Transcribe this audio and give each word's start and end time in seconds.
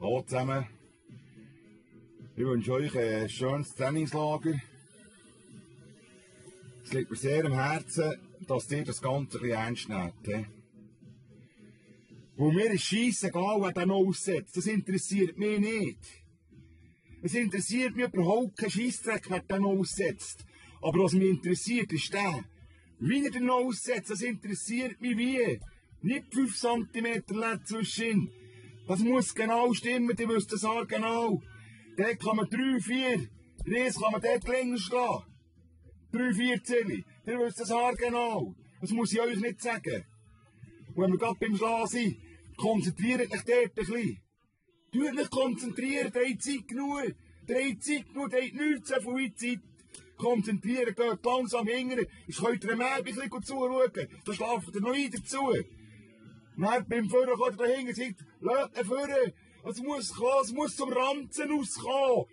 Hallo 0.00 0.22
zusammen. 0.22 0.66
Ich 2.36 2.44
wünsche 2.44 2.72
euch 2.72 2.98
ein 2.98 3.28
schönes 3.28 3.74
Trainingslager. 3.76 4.60
Es 6.82 6.92
liegt 6.92 7.10
mir 7.10 7.16
sehr 7.16 7.44
am 7.44 7.52
Herzen, 7.52 8.14
dass 8.46 8.70
ihr 8.72 8.84
das 8.84 9.00
Ganze 9.00 9.38
ein 9.38 9.42
bisschen 9.42 9.56
ernst 9.56 9.88
nehmt. 9.88 10.26
he? 10.26 10.46
Wo 12.36 12.50
mir 12.50 12.72
ist 12.72 12.82
scheissegal, 12.82 13.62
wer 13.62 13.72
den 13.72 13.92
aussetzt. 13.92 14.56
Das 14.56 14.66
interessiert 14.66 15.38
mich 15.38 15.60
nicht. 15.60 16.00
Es 17.22 17.34
interessiert 17.34 17.94
mich 17.94 18.12
überhaupt 18.12 18.58
kein 18.58 18.70
Scheissdreck, 18.70 19.30
wer 19.30 19.40
den 19.40 19.64
aussetzt. 19.64 20.44
Aber 20.82 21.04
was 21.04 21.12
mich 21.12 21.30
interessiert, 21.30 21.92
ist 21.92 22.12
der. 22.12 22.44
Wie 22.98 23.24
er 23.24 23.30
den 23.30 23.48
aussetzt, 23.48 24.10
das 24.10 24.22
interessiert 24.22 25.00
mich 25.00 25.16
wie. 25.16 25.60
Nicht 26.02 26.34
5 26.34 26.58
cm 26.58 27.64
zwischen. 27.64 28.30
Das 28.86 29.00
muss 29.00 29.34
genau 29.34 29.72
stimmen, 29.72 30.14
ihr 30.18 30.28
wisst 30.28 30.52
das 30.52 30.64
auch 30.64 30.86
genau. 30.86 31.40
Dort 31.96 32.20
kann 32.20 32.36
man 32.36 32.48
3, 32.50 32.80
4, 32.80 33.28
Reis 33.66 33.98
kann 33.98 34.12
man 34.12 34.20
dort 34.20 34.48
länger 34.48 34.78
schlagen. 34.78 35.24
3, 36.12 36.34
4 36.34 36.64
Zilli. 36.64 37.04
Ihr 37.26 37.38
wisst 37.40 37.60
das 37.60 37.70
auch 37.70 37.94
genau. 37.96 38.54
Das 38.80 38.90
muss 38.90 39.12
ich 39.12 39.20
euch 39.20 39.40
nicht 39.40 39.62
sagen. 39.62 40.04
Und 40.94 41.02
wenn 41.02 41.12
wir 41.12 41.18
gerade 41.18 41.38
beim 41.40 41.56
Schlagen 41.56 41.86
sind, 41.86 42.16
konzentriert 42.56 43.32
euch 43.32 43.42
dort 43.44 43.48
ein 43.48 43.70
bisschen. 43.74 44.20
Tut 44.92 45.18
euch 45.18 45.30
konzentrieren, 45.30 46.12
ihr 46.14 46.30
habt 46.30 46.42
Zeit 46.42 46.68
genug. 46.68 47.14
Ihr 47.48 47.56
habt 47.56 47.82
Zeit 47.82 48.06
genug, 48.06 48.32
ihr 48.32 48.42
habt 48.42 48.54
nichts 48.54 48.88
so 48.88 49.16
viel 49.16 49.34
Zeit. 49.34 49.60
Konzentrieren, 50.16 50.94
geht 50.94 51.24
langsam 51.24 51.66
hingern. 51.66 52.06
Ich 52.28 52.36
könnt 52.36 52.62
ihr 52.64 52.76
mehr 52.76 52.96
ein 52.96 53.04
bisschen 53.04 53.42
zuschauen. 53.42 53.90
Da 54.24 54.32
schlaft 54.32 54.74
ihr 54.74 54.80
noch 54.80 54.94
ein 54.94 55.10
dazu. 55.10 55.52
Dann 56.56 56.88
beim 56.88 57.08
Führen 57.08 57.36
kommt 57.38 57.60
ihr 57.60 57.66
dahinter 57.66 57.88
und 57.88 57.96
sagt, 57.96 58.24
lasst 58.40 58.78
ihn 58.78 58.84
führen. 58.84 59.32
Es 59.66 59.82
muss 59.82 60.14
kommen, 60.14 60.42
es 60.42 60.52
muss 60.52 60.76
zum 60.76 60.92
Ranzen 60.92 61.58
auskommen. 61.58 62.26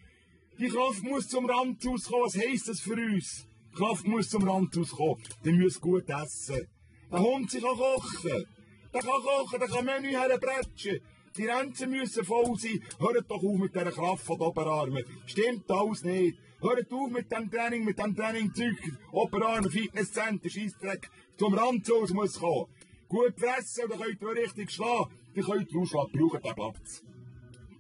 Die 0.59 0.67
Kraft 0.67 1.03
muss 1.03 1.27
zum 1.27 1.45
Rand 1.45 1.87
auskommen. 1.87 2.25
Was 2.25 2.37
heisst 2.37 2.67
das 2.67 2.81
für 2.81 2.93
uns? 2.93 3.47
Die 3.71 3.77
Kraft 3.77 4.05
muss 4.05 4.29
zum 4.29 4.47
Rand 4.47 4.77
auskommen. 4.77 5.23
Die 5.43 5.53
müsst 5.53 5.81
gut 5.81 6.09
essen. 6.09 6.67
Der 7.11 7.19
Hund 7.19 7.51
kann 7.51 7.61
kochen. 7.61 8.45
Der 8.93 9.01
kann 9.01 9.21
kochen, 9.23 9.59
der 9.59 9.67
kann 9.69 9.85
Menü 9.85 10.11
herbretschen. 10.11 10.99
Die 11.37 11.43
Grenzen 11.43 11.89
müssen 11.89 12.25
voll 12.25 12.57
sein. 12.57 12.83
Hört 12.99 13.25
doch 13.29 13.41
auf 13.41 13.57
mit 13.57 13.73
dieser 13.73 13.91
Kraft 13.91 14.25
von 14.25 14.37
den 14.37 14.47
Oberarmen. 14.47 15.03
Stimmt 15.25 15.71
alles 15.71 16.03
nicht. 16.03 16.37
Hört 16.59 16.91
auf 16.91 17.09
mit 17.09 17.31
dem 17.31 17.49
Training, 17.49 17.85
mit 17.85 17.97
dem 17.97 18.15
Training-Zeug. 18.15 18.77
Oberarme, 19.13 19.69
Fitnesscenter, 19.69 20.49
Scheissdreck. 20.49 21.09
Zum 21.37 21.57
aus 21.57 22.09
muss 22.11 22.39
kommen. 22.39 22.67
Gut 23.11 23.37
fressen, 23.37 23.89
dann 23.89 23.99
könnt 23.99 24.21
ihr 24.21 24.41
richtig 24.41 24.71
schlagen. 24.71 25.13
Dann 25.35 25.43
könnt 25.43 25.69
ihr 25.69 25.79
ausschlagen. 25.81 26.11
Braucht 26.13 26.45
den 26.45 26.55
Platz. 26.55 27.03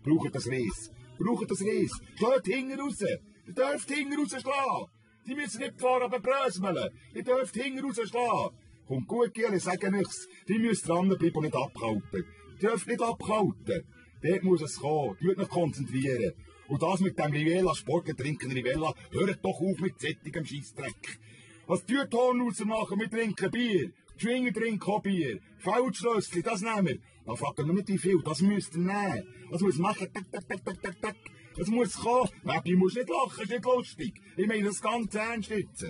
Braucht 0.03 0.35
das 0.35 0.45
Reis. 0.45 0.91
Braucht 1.17 1.49
das 1.49 1.61
Reis. 1.61 1.91
Schlägt 2.17 2.47
hinten 2.47 2.77
raus. 2.77 2.99
Ihr 2.99 3.53
dürft 3.53 3.89
hinten 3.89 4.19
raus 4.19 4.41
schlagen. 4.41 4.91
Die 5.25 5.35
müssen 5.35 5.61
nicht 5.61 5.79
fahren, 5.79 6.03
aber 6.03 6.19
brösmeln. 6.19 6.89
Ihr 7.15 7.23
dürft 7.23 7.55
hinten 7.55 7.85
raus 7.85 7.99
schlagen. 8.09 8.57
Kommt 8.85 9.07
gut, 9.07 9.33
Giel, 9.33 9.53
ich 9.53 9.63
sage 9.63 9.89
nichts. 9.89 10.27
Die 10.49 10.59
müssen 10.59 10.85
dranbleiben 10.85 11.33
und 11.33 11.43
nicht 11.45 11.55
abhalten. 11.55 12.25
Ihr 12.59 12.69
dürft 12.69 12.87
nicht 12.87 13.01
abhalten. 13.01 13.85
Dort 14.21 14.43
muss 14.43 14.61
es 14.61 14.79
kommen. 14.79 15.17
Tut 15.17 15.37
euch 15.37 15.47
konzentrieren. 15.47 16.33
Und 16.67 16.83
das 16.83 16.99
mit 16.99 17.17
dem 17.17 17.31
Rivella, 17.31 17.73
Sportler 17.73 18.17
trinken 18.17 18.51
Rivella, 18.51 18.93
hört 19.11 19.45
doch 19.45 19.61
auf 19.61 19.79
mit 19.79 19.97
sättigem 19.97 20.43
Scheissdreck. 20.43 21.19
Was 21.67 21.85
tut 21.85 22.13
Hornhauser 22.13 22.65
machen? 22.65 22.99
Wir 22.99 23.09
trinken 23.09 23.49
Bier. 23.49 23.93
Schwinger 24.21 24.53
trinken 24.53 24.89
auch 24.89 25.01
Bier. 25.01 25.39
Feldschlössli, 25.57 26.41
das 26.43 26.61
nehmen 26.61 26.87
wir. 26.87 26.97
Da 27.25 27.35
fragen 27.35 27.67
wir 27.67 27.73
nicht 27.73 27.89
wie 27.89 27.97
viel, 27.97 28.21
das 28.23 28.41
müsst 28.41 28.75
ihr 28.75 28.81
nehmen. 28.81 29.27
Das 29.49 29.61
muss 29.61 29.77
machen, 29.77 30.07
tak, 30.13 30.31
tak, 30.31 30.47
tak, 30.47 30.63
tak, 30.63 30.81
tak, 30.81 31.01
tak. 31.01 31.15
Das 31.57 31.67
muss 31.67 31.93
kommen. 31.95 32.29
Baby, 32.43 32.75
muss 32.75 32.95
nicht 32.95 33.09
lachen, 33.09 33.43
ist 33.43 33.49
nicht 33.49 33.65
lustig. 33.65 34.13
Ich 34.37 34.47
meine 34.47 34.63
das 34.63 34.81
ganz 34.81 35.13
ernst 35.15 35.49
jetzt. 35.49 35.85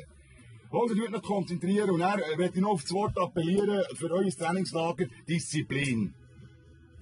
Also, 0.72 0.96
tut 0.96 1.14
euch 1.14 1.22
konzentrieren 1.22 1.90
und 1.90 2.00
dann 2.00 2.20
äh, 2.20 2.38
werde 2.38 2.56
ich 2.56 2.62
noch 2.62 2.72
auf 2.72 2.84
das 2.84 2.94
Wort 2.94 3.18
appellieren 3.18 3.84
für 3.96 4.10
euer 4.10 4.30
Trainingslager, 4.30 5.08
Disziplin. 5.28 6.14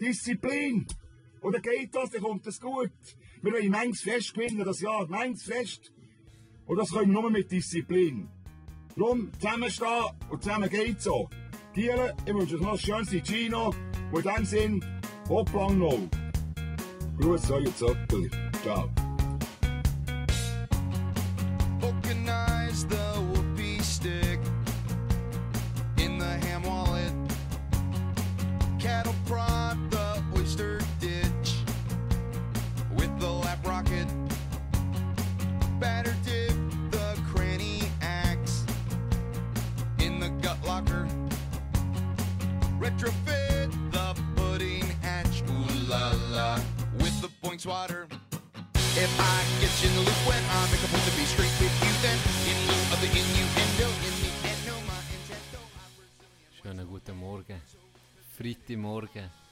Disziplin! 0.01 0.87
Und 1.41 1.53
dann 1.53 1.61
geht 1.61 1.93
das, 1.93 2.09
dann 2.09 2.23
kommt 2.23 2.47
das 2.47 2.59
gut. 2.59 2.91
Wir 3.43 3.53
wollen 3.53 3.69
manches 3.69 4.01
Fest 4.01 4.33
gewinnen, 4.33 4.65
das 4.65 4.81
Jahr, 4.81 5.07
manches 5.07 5.43
Fest. 5.43 5.93
Und 6.65 6.77
das 6.77 6.91
können 6.91 7.11
wir 7.11 7.21
nur 7.21 7.29
mit 7.29 7.51
Disziplin. 7.51 8.29
Darum 8.99 9.31
zusammenstehen 9.39 10.11
und 10.29 10.43
zusammen 10.43 10.69
geht's 10.69 11.05
so. 11.05 11.29
Giele, 11.73 12.13
ich 12.25 12.33
wünsche 12.33 12.55
euch 12.55 12.61
noch 12.61 12.73
ein 12.73 12.77
schönes 12.77 13.09
Gino. 13.23 13.73
Und 14.11 14.25
in 14.25 14.35
dem 14.35 14.45
Sinn, 14.45 14.85
hopplang 15.29 15.77
noch. 15.77 15.97
Gruß, 17.17 17.49
euer 17.51 17.75
Zöppel. 17.77 18.29
Ciao. 18.61 18.89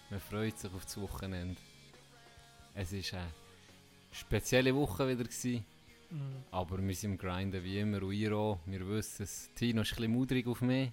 Man 0.09 0.19
freut 0.19 0.57
sich 0.57 0.73
auf 0.73 0.85
das 0.85 0.99
Wochenende. 0.99 1.59
Es 2.73 2.91
war 2.93 3.19
eine 3.19 3.31
spezielle 4.11 4.73
Woche 4.75 5.07
wieder. 5.07 5.23
Gewesen, 5.23 5.65
Aber 6.51 6.77
wir 6.81 6.95
sind 6.95 7.11
im 7.13 7.17
Grinden 7.17 7.63
wie 7.63 7.79
immer. 7.79 8.01
Und 8.03 8.13
ihr 8.13 8.31
auch. 8.33 8.59
Wir 8.65 8.87
wissen 8.87 9.23
es. 9.23 9.49
Tino 9.53 9.81
ist 9.81 9.91
ein 9.93 9.95
bisschen 9.97 10.11
mudrig 10.13 10.47
auf 10.47 10.61
mich. 10.61 10.91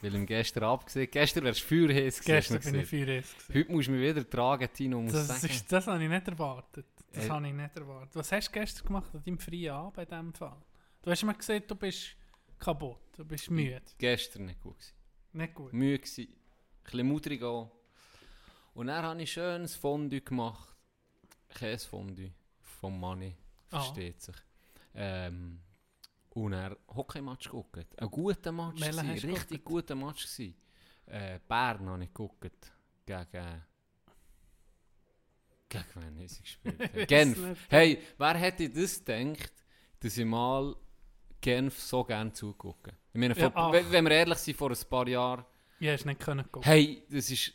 Weil 0.00 0.14
ihm 0.14 0.26
gestern 0.26 0.64
abgesehen. 0.64 1.08
Gestern 1.10 1.44
wärst 1.44 1.62
du 1.62 1.66
feuerheiß 1.66 2.20
gewesen, 2.20 2.24
Gestern 2.24 2.60
bin 2.72 2.80
ich 2.80 2.90
gewesen. 2.90 3.24
Heute 3.52 3.72
musst 3.72 3.88
du 3.88 3.92
mich 3.92 4.00
wieder 4.16 4.28
tragen, 4.28 4.68
Tino. 4.72 5.00
Muss 5.00 5.12
Das, 5.12 5.28
sagen. 5.28 5.52
ist, 5.52 5.70
das 5.70 5.86
habe 5.86 6.02
ich 6.02 6.08
nicht 6.10 6.26
erwartet. 6.28 6.86
Das 7.12 7.26
Äh. 7.26 7.30
habe 7.30 7.46
ich 7.46 7.52
nicht 7.54 7.76
erwartet. 7.76 8.16
Was 8.16 8.32
hast 8.32 8.48
du 8.48 8.52
gestern 8.52 8.86
gemacht 8.86 9.14
an 9.14 9.22
deinem 9.22 9.38
freien 9.38 9.70
Abend 9.70 9.98
in 9.98 10.04
diesem 10.06 10.34
Fall? 10.34 10.56
Du 11.02 11.10
hast 11.10 11.22
mir 11.22 11.34
gesagt, 11.34 11.70
du 11.70 11.76
bist 11.76 12.16
kaputt, 12.58 12.98
du 13.16 13.24
bist 13.24 13.50
müde. 13.50 13.82
Gestern 13.98 14.46
nicht 14.46 14.60
gut. 14.60 14.78
Gewesen. 14.78 14.92
Nicht 15.32 15.54
gut. 15.54 15.72
Müde 15.72 15.98
gewesen. 16.00 16.22
Ein 16.28 16.82
bisschen 16.84 17.06
mudrig 17.06 17.42
auch. 17.44 17.70
Und 18.74 18.88
dann 18.88 19.04
habe 19.04 19.22
ich 19.22 19.32
schönes 19.32 19.76
Fondue 19.76 20.20
gemacht. 20.20 20.76
Käsefondue 21.54 22.32
vom. 22.60 23.02
Ah. 23.04 23.32
Versteht 23.68 24.20
sich. 24.20 24.36
Ähm, 24.94 25.60
und 26.30 26.52
er 26.52 26.76
Hockeymatch 26.88 27.44
geguckt. 27.44 27.86
Ein 27.96 28.10
guter 28.10 28.52
Match. 28.52 28.82
Hast 28.82 28.98
du 28.98 29.06
Richtig 29.06 29.48
geguckt? 29.48 29.64
guter 29.64 29.94
Match. 29.94 30.24
Gewesen. 30.24 30.56
Äh, 31.06 31.38
Bern 31.46 31.88
habe 31.88 32.02
ich 32.02 32.08
geguckt. 32.08 32.72
Gegen... 33.06 33.62
Gegen 35.68 35.84
wen 35.94 36.04
haben 36.04 36.28
sie 36.28 36.42
gespielt? 36.42 37.08
Genf. 37.08 37.66
Hey, 37.68 38.02
wer 38.18 38.34
hätte 38.34 38.68
das 38.68 39.04
gedacht, 39.04 39.52
dass 40.00 40.16
ich 40.16 40.24
mal 40.24 40.76
Genf 41.40 41.78
so 41.80 42.04
gerne 42.04 42.32
zugucke? 42.32 42.92
Ich 43.12 43.20
meine, 43.20 43.36
Ja, 43.36 43.50
vor, 43.50 43.72
wenn, 43.72 44.04
wir 44.04 44.12
ehrlich 44.12 44.38
sind, 44.38 44.56
vor 44.56 44.70
ein 44.70 44.88
paar 44.88 45.06
Jahren 45.08 45.44
Ich 45.78 45.88
hast 45.88 46.04
nicht 46.06 46.20
können 46.20 46.50
gucken. 46.50 46.62
Hey, 46.62 47.04
das 47.08 47.30
ist 47.30 47.52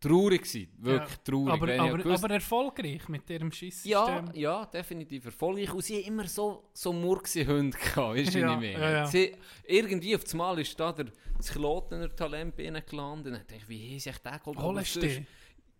traurig 0.00 0.42
gewesen, 0.42 0.68
wirklich 0.78 1.10
Ja. 1.16 1.24
traurig. 1.24 1.52
Aber, 1.54 1.74
ich 1.74 1.80
aber, 1.80 1.98
gewusst- 1.98 2.24
aber 2.24 2.34
erfolgreich 2.34 3.08
mit 3.08 3.28
ihrem 3.30 3.50
Scheiss. 3.52 3.84
ja, 3.84 4.24
ja, 4.34 4.66
definitiv 4.66 5.24
erfolgreich. 5.26 5.72
Und 5.72 5.84
sie 5.84 6.00
immer 6.00 6.26
so, 6.28 6.68
so 6.72 6.92
murkse 6.92 7.46
Hunde 7.46 7.76
gehabt, 7.76 7.96
weißt 8.16 8.34
du, 8.34 8.38
Ja, 8.40 8.50
ich 8.50 8.56
meine? 8.56 8.72
ja, 8.72 8.90
ja. 8.90 9.06
Sie, 9.06 9.34
irgendwie 9.66 10.14
auf 10.14 10.24
das 10.24 10.34
Mal 10.34 10.58
ist 10.58 10.78
da 10.78 10.92
der, 10.92 11.06
das 11.36 11.50
Klotener 11.50 12.14
Talent 12.14 12.56
bei 12.56 12.64
ihnen 12.64 12.82
gelandet. 12.84 13.26
Und 13.26 13.32
dann 13.32 13.40
dachte 13.40 13.54
ich, 13.56 13.68
wie 13.68 13.90
haben 13.92 13.98
sich 14.00 14.18
der 14.18 14.38
geholt? 14.38 14.96
Du? 14.96 15.26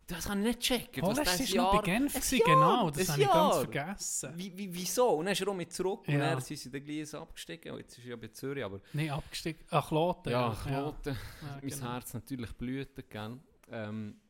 Das 0.08 0.25
kann 0.29 0.38
ich 0.41 0.46
nicht 0.46 0.61
checken. 0.61 1.02
Holst 1.02 1.20
das 1.26 1.37
du 1.37 1.56
noch 1.56 1.70
bei 1.70 1.75
Jahr- 1.79 1.82
Genf? 1.82 2.12
Gewesen? 2.14 2.38
Jahr, 2.38 2.46
Genau, 2.55 2.91
das 2.91 3.08
habe 3.08 3.23
ich 3.23 3.26
ganz 3.29 3.55
Jahr. 3.55 3.55
vergessen. 3.55 4.32
Wie, 4.37 4.56
wie, 4.56 4.73
wieso? 4.73 5.08
Und 5.08 5.25
dann 5.25 5.32
ist 5.32 5.41
er 5.41 5.49
auch 5.49 5.55
mit 5.55 5.73
zurück 5.73 6.06
und 6.06 6.14
Ja. 6.14 6.31
dann 6.31 6.41
sind 6.41 6.58
sie 6.61 6.70
dann 6.70 6.85
gleich 6.85 7.12
abgestiegen. 7.12 7.73
Und 7.73 7.79
jetzt 7.81 7.99
ist 7.99 8.05
er 8.05 8.11
ja 8.11 8.17
bei 8.17 8.29
Zürich, 8.29 8.62
aber 8.64 8.81
Nein, 8.93 9.11
abgestiegen. 9.11 9.61
Ach, 9.69 9.88
Kloten. 9.88 10.31
ja, 10.31 10.56
Kloten. 10.64 11.12
Ja, 11.43 11.58
mein 11.61 11.69
genau. 11.70 11.93
Herz 11.93 12.14
natürlich 12.14 12.52
blühtet, 12.52 13.11
gell? 13.11 13.37
Ähm, 13.71 14.21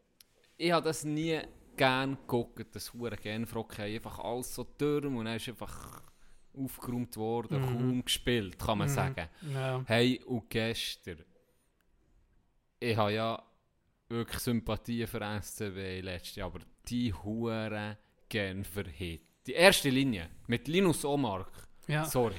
ich 0.56 0.72
habe 0.72 0.84
das 0.84 1.04
nie 1.04 1.40
gern 1.76 2.16
geguckt, 2.16 2.74
das 2.74 2.92
hure 2.94 3.16
Genfrockey. 3.16 3.96
Einfach 3.96 4.18
alles 4.18 4.54
so 4.54 4.64
dürm 4.64 5.16
und 5.16 5.26
dann 5.26 5.36
ist 5.36 5.48
einfach 5.48 6.02
aufgeräumt 6.54 7.16
worden, 7.18 7.60
Mhm. 7.60 7.66
kaum 7.66 8.04
gespielt, 8.04 8.58
kann 8.58 8.78
man 8.78 8.88
Mhm. 8.88 8.92
sagen. 8.94 9.28
Ja. 9.52 9.84
Hey, 9.86 10.22
und 10.24 10.48
gestern, 10.48 11.22
ich 12.80 12.96
habe 12.96 13.12
ja 13.12 13.42
wirklich 14.08 14.38
Sympathien 14.38 15.06
für 15.06 15.20
SCB 15.20 16.00
letztes 16.00 16.36
Jahr, 16.36 16.46
aber 16.48 16.60
die 16.88 17.12
Huren 17.12 17.96
Genfer 18.28 18.84
Hit. 18.88 19.22
Die 19.46 19.52
erste 19.52 19.90
Linie 19.90 20.30
mit 20.46 20.66
Linus 20.66 21.04
Omark. 21.04 21.50
Ja. 21.88 22.04
Sorry. 22.04 22.34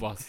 Was? 0.00 0.28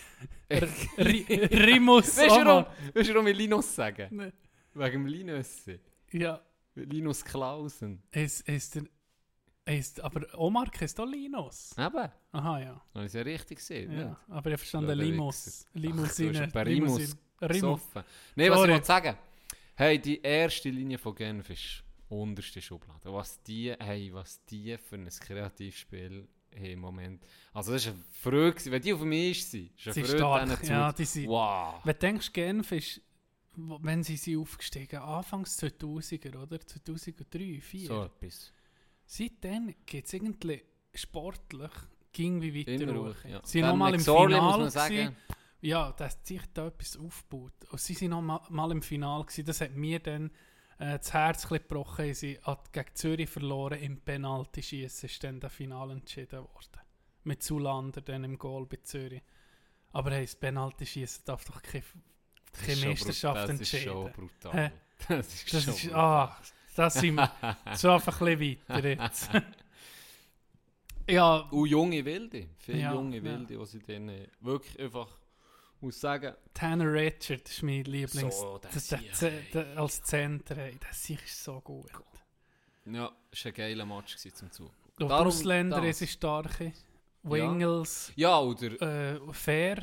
Rimus. 0.98 2.18
Weißt 2.18 2.30
du, 2.30 2.30
warum, 2.30 2.48
Omar. 2.48 2.74
weißt 2.94 3.10
du, 3.10 3.14
warum 3.14 3.28
ich 3.28 3.38
Linus 3.38 3.76
sagen? 3.76 4.08
Nee. 4.12 4.32
Wegen 4.74 4.92
dem 5.04 5.06
Linus. 5.08 5.66
Ja, 6.14 6.42
Linus 6.76 7.24
Klausen. 7.24 8.02
ist, 8.12 8.48
ist 8.48 8.76
der. 8.76 8.84
Ist, 9.66 10.02
aber 10.02 10.28
Omar 10.38 10.70
ist 10.82 11.00
doch 11.00 11.06
Linus. 11.06 11.72
Eben. 11.78 12.12
Aha, 12.34 12.60
ja. 12.60 12.82
Ich 12.96 13.02
es 13.04 13.14
ja 13.14 13.22
richtig 13.22 13.60
gesehen. 13.60 13.92
ja. 13.94 14.10
nicht? 14.10 14.18
Aber 14.28 14.52
ich 14.52 14.58
verstand. 14.58 14.90
Ach, 14.90 14.96
Limousine. 15.74 16.50
bei 16.54 16.64
Rimus. 16.64 17.16
Rimus. 17.42 17.82
Nein, 18.36 18.52
was 18.52 18.64
ich 18.64 18.70
wollte 18.70 18.86
sagen. 18.86 19.18
Hey, 19.76 20.00
die 20.00 20.22
erste 20.22 20.70
Linie 20.70 20.98
von 20.98 21.16
Genf 21.16 21.50
ist 21.50 21.84
unterste 22.10 22.62
Schublade. 22.62 23.12
Was 23.14 23.42
die, 23.44 23.74
hey, 23.80 24.14
was 24.14 24.44
die 24.46 24.78
für 24.78 24.96
ein 24.96 25.08
Kreativspiel 25.10 26.28
im 26.52 26.80
Moment. 26.80 27.26
Also 27.54 27.72
das 27.72 27.86
ist 27.86 27.94
eine 27.94 28.52
gewesen. 28.52 28.72
wenn 28.72 28.82
die 28.82 28.94
auf 28.94 29.02
mich 29.02 29.40
ist, 29.40 29.52
sie. 29.52 29.72
Ist 29.76 29.88
eine 29.88 29.94
Sie 29.94 30.04
Freude, 30.04 30.18
stark. 30.18 30.64
Ja, 30.68 30.92
die 30.92 31.06
sind. 31.06 31.28
Wow. 31.28 31.76
Wenn 31.84 31.94
du 31.94 32.00
denkst, 32.00 32.34
Genf 32.34 32.72
ist, 32.72 33.02
wenn 33.56 34.04
sie 34.04 34.18
sind 34.18 34.40
aufgestiegen, 34.40 35.00
Anfangs 35.00 35.60
2000er, 35.60 36.38
oder? 36.38 36.60
2003, 36.60 37.62
2004. 37.62 37.88
So 37.88 38.04
etwas. 38.04 38.54
Seitdem 39.06 39.76
geht 39.86 40.06
es 40.06 40.14
irgendwie 40.14 40.64
sportlich, 40.94 41.72
ging 42.12 42.42
wie 42.42 42.60
weiter 42.60 42.84
Immer 42.84 43.10
hoch. 43.10 43.24
Ja. 43.26 43.42
Sie 43.44 43.52
sind 43.52 43.62
Dann 43.62 43.72
noch 43.72 43.78
mal 43.78 43.94
im 43.94 44.00
Finale. 44.00 45.16
Ja, 45.62 45.94
da 45.94 46.10
hat 46.10 46.28
sich 46.28 46.42
da 46.54 46.68
etwas 46.68 46.98
aufgebaut. 46.98 47.54
Und 47.72 47.80
sie 47.80 47.94
sind 47.94 48.10
noch 48.10 48.22
mal, 48.22 48.42
mal 48.50 48.72
im 48.72 48.82
Finale. 48.82 49.26
Das 49.46 49.62
hat 49.62 49.74
mir 49.76 50.00
dann 50.00 50.30
äh, 50.78 50.98
das 50.98 51.14
Herz 51.14 51.48
gebrochen. 51.48 52.14
Sie 52.14 52.38
hat 52.42 52.74
gegen 52.74 52.94
Zürich 52.96 53.30
verloren 53.30 53.80
im 53.80 54.02
Penalty-Schießen. 54.02 55.08
ist 55.08 55.24
dann 55.24 55.40
das 55.40 55.54
Finale 55.54 55.94
entschieden 55.94 56.40
worden. 56.40 56.82
Mit 57.24 57.44
Zulander 57.44 58.02
dann 58.02 58.26
im 58.26 58.38
Goal 58.38 58.66
bei 58.66 58.78
Zürich. 58.84 59.22
Aber 59.92 60.12
hey, 60.12 60.26
das 60.26 60.36
Penalty-Schießen 60.36 61.24
darf 61.26 61.46
doch 61.46 61.62
keine, 61.62 61.84
Das 61.84 62.13
keine 62.54 62.86
Meisterschaft 62.88 63.50
Das 63.50 63.72
brutal. 64.16 64.54
Hä? 64.54 64.72
Das 65.10 65.34
ist 65.34 65.54
Das 65.54 65.64
schon 65.64 65.74
ist, 65.74 65.82
brutal. 65.84 66.00
ah, 66.00 66.38
das 66.76 66.94
sind 66.96 67.16
wir 67.16 67.32
so 67.76 67.92
einfach 67.92 68.22
ein 68.22 68.38
bisschen 68.38 68.58
weiter 68.68 68.90
jetzt. 69.04 69.30
ja, 71.10 71.36
Und 71.52 71.68
junge 71.68 72.04
Wilde. 72.06 72.48
Viele 72.58 72.80
Ja, 72.80 72.94
junge 72.94 73.18
ja. 73.18 73.24
Wilde, 73.24 73.58
die 73.58 73.66
sie 73.66 73.80
dann 73.80 74.10
äh, 74.10 74.28
wirklich 74.40 74.80
einfach, 74.80 75.08
muss 75.82 76.00
sagen, 76.00 76.34
Tanner 76.54 76.92
Richard 76.94 77.48
ist 77.50 77.64
mein 77.64 77.84
Lieblings. 77.84 78.40
So, 78.40 78.58
das, 78.60 78.88
Z- 78.88 79.00
ey. 79.24 79.44
der, 79.54 79.78
als 79.78 80.02
der 80.84 80.94
Sieg 80.94 81.24
ist 81.26 81.44
so 81.44 81.60
gut. 81.62 81.92
ja, 82.86 83.12
es 83.32 83.44
war 83.46 83.52
ein 83.52 83.56
geiler 83.56 83.86
Match 83.86 84.16
zum. 84.52 84.68
Und 85.00 85.10
die 85.10 85.14
Ausländer 85.14 85.82
das. 85.82 86.00
sind 86.00 86.10
starke. 86.10 86.72
Wingles, 87.24 88.12
Ja, 88.18 88.38
oder 88.40 88.82
äh, 89.16 89.20
Fair, 89.34 89.82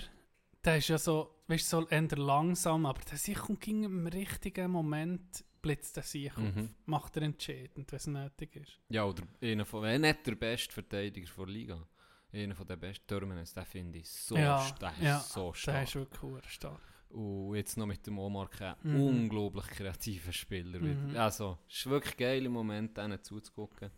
der 0.64 0.76
ist 0.78 0.88
ja 0.88 0.98
so, 0.98 1.42
weißt 1.48 1.72
du, 1.72 1.80
so 1.82 1.88
eher 1.88 2.02
langsam, 2.16 2.86
aber 2.86 3.00
der 3.10 3.18
Sieg 3.18 3.38
kommt 3.38 3.66
im 3.68 4.06
richtigen 4.06 4.70
Moment, 4.70 5.44
blitzt 5.62 5.96
der 5.96 6.02
Sieg 6.02 6.32
auf. 6.36 6.42
Mhm. 6.54 6.74
Macht 6.86 7.16
er 7.16 7.22
entscheidend, 7.22 7.90
wenn 7.92 7.96
es 7.96 8.06
nötig 8.06 8.56
ist. 8.56 8.78
Ja, 8.88 9.04
oder 9.04 9.22
einer 9.42 9.64
von, 9.64 9.82
wenn 9.82 10.00
nicht 10.02 10.26
der 10.26 10.34
beste 10.34 10.72
Verteidiger 10.72 11.28
der 11.36 11.46
Liga, 11.46 11.86
einer 12.32 12.54
von 12.54 12.66
den 12.66 12.78
besten 12.78 13.06
Terminals, 13.06 13.52
den 13.54 13.64
finde 13.64 13.98
ich 13.98 14.08
so, 14.08 14.36
Ja, 14.36 14.60
sta- 14.60 14.78
der 14.78 14.92
ist 14.98 15.02
ja, 15.02 15.18
so 15.20 15.50
Der 15.50 15.54
stark. 15.58 15.82
ist 15.84 15.94
wirklich 15.96 16.44
stark. 16.50 16.80
Und 17.10 17.56
jetzt 17.56 17.76
noch 17.76 17.86
mit 17.86 18.06
dem 18.06 18.18
Omar 18.20 18.48
K. 18.48 18.76
Mhm. 18.84 19.00
unglaublich 19.00 19.66
kreativer 19.66 20.32
Spieler. 20.32 20.78
Mhm. 20.78 21.16
Also, 21.16 21.58
es 21.68 21.78
ist 21.78 21.86
wirklich 21.90 22.16
geil 22.16 22.46
im 22.46 22.52
Moment, 22.52 22.96
denen 22.96 23.20
zuzugucken. 23.22 23.90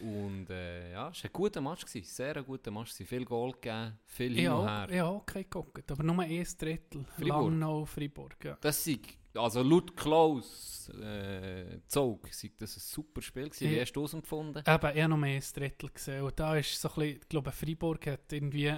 Und 0.00 0.50
äh, 0.50 0.92
ja, 0.92 1.08
es 1.10 1.22
war 1.22 1.30
ein 1.30 1.32
guter 1.32 1.60
Match, 1.60 1.84
gewesen, 1.86 2.04
sehr 2.04 2.36
ein 2.36 2.44
guter 2.44 2.70
Match. 2.70 2.90
gewesen. 2.92 3.06
Viel 3.06 3.24
Goal 3.24 3.52
gegeben, 3.52 3.98
viel 4.06 4.34
hin 4.34 4.50
und 4.50 4.68
her. 4.68 5.06
auch 5.06 5.24
keinen 5.24 5.42
geguckt, 5.44 5.90
aber 5.90 6.02
nur 6.02 6.20
ein 6.22 6.46
Drittel. 6.58 7.04
Fribourg? 7.16 7.28
Langnau, 7.44 7.84
Fribourg, 7.84 8.44
ja. 8.44 8.56
Das 8.60 8.84
sei, 8.84 8.98
also 9.34 9.62
laut 9.62 9.96
Klaus 9.96 10.88
äh, 11.00 11.80
Zog, 11.86 12.28
sei 12.32 12.50
das 12.58 12.76
ein 12.76 12.80
super 12.80 13.22
Spiel 13.22 13.48
gewesen. 13.48 13.70
Wie 13.70 13.74
Ja. 13.76 13.82
hast 13.82 13.92
du 13.92 14.04
es 14.04 14.14
empfunden? 14.14 14.58
Eben, 14.58 14.96
ich 14.96 15.02
habe 15.02 15.16
mehr 15.16 15.36
ein 15.36 15.42
Drittel 15.54 15.90
gesehen. 15.90 16.22
Und 16.22 16.38
da 16.40 16.56
ist 16.56 16.80
so 16.80 16.88
ein 16.88 16.94
bisschen, 16.94 17.16
ich 17.22 17.28
glaube, 17.28 17.52
Freiburg 17.52 18.06
hat 18.06 18.32
irgendwie 18.32 18.72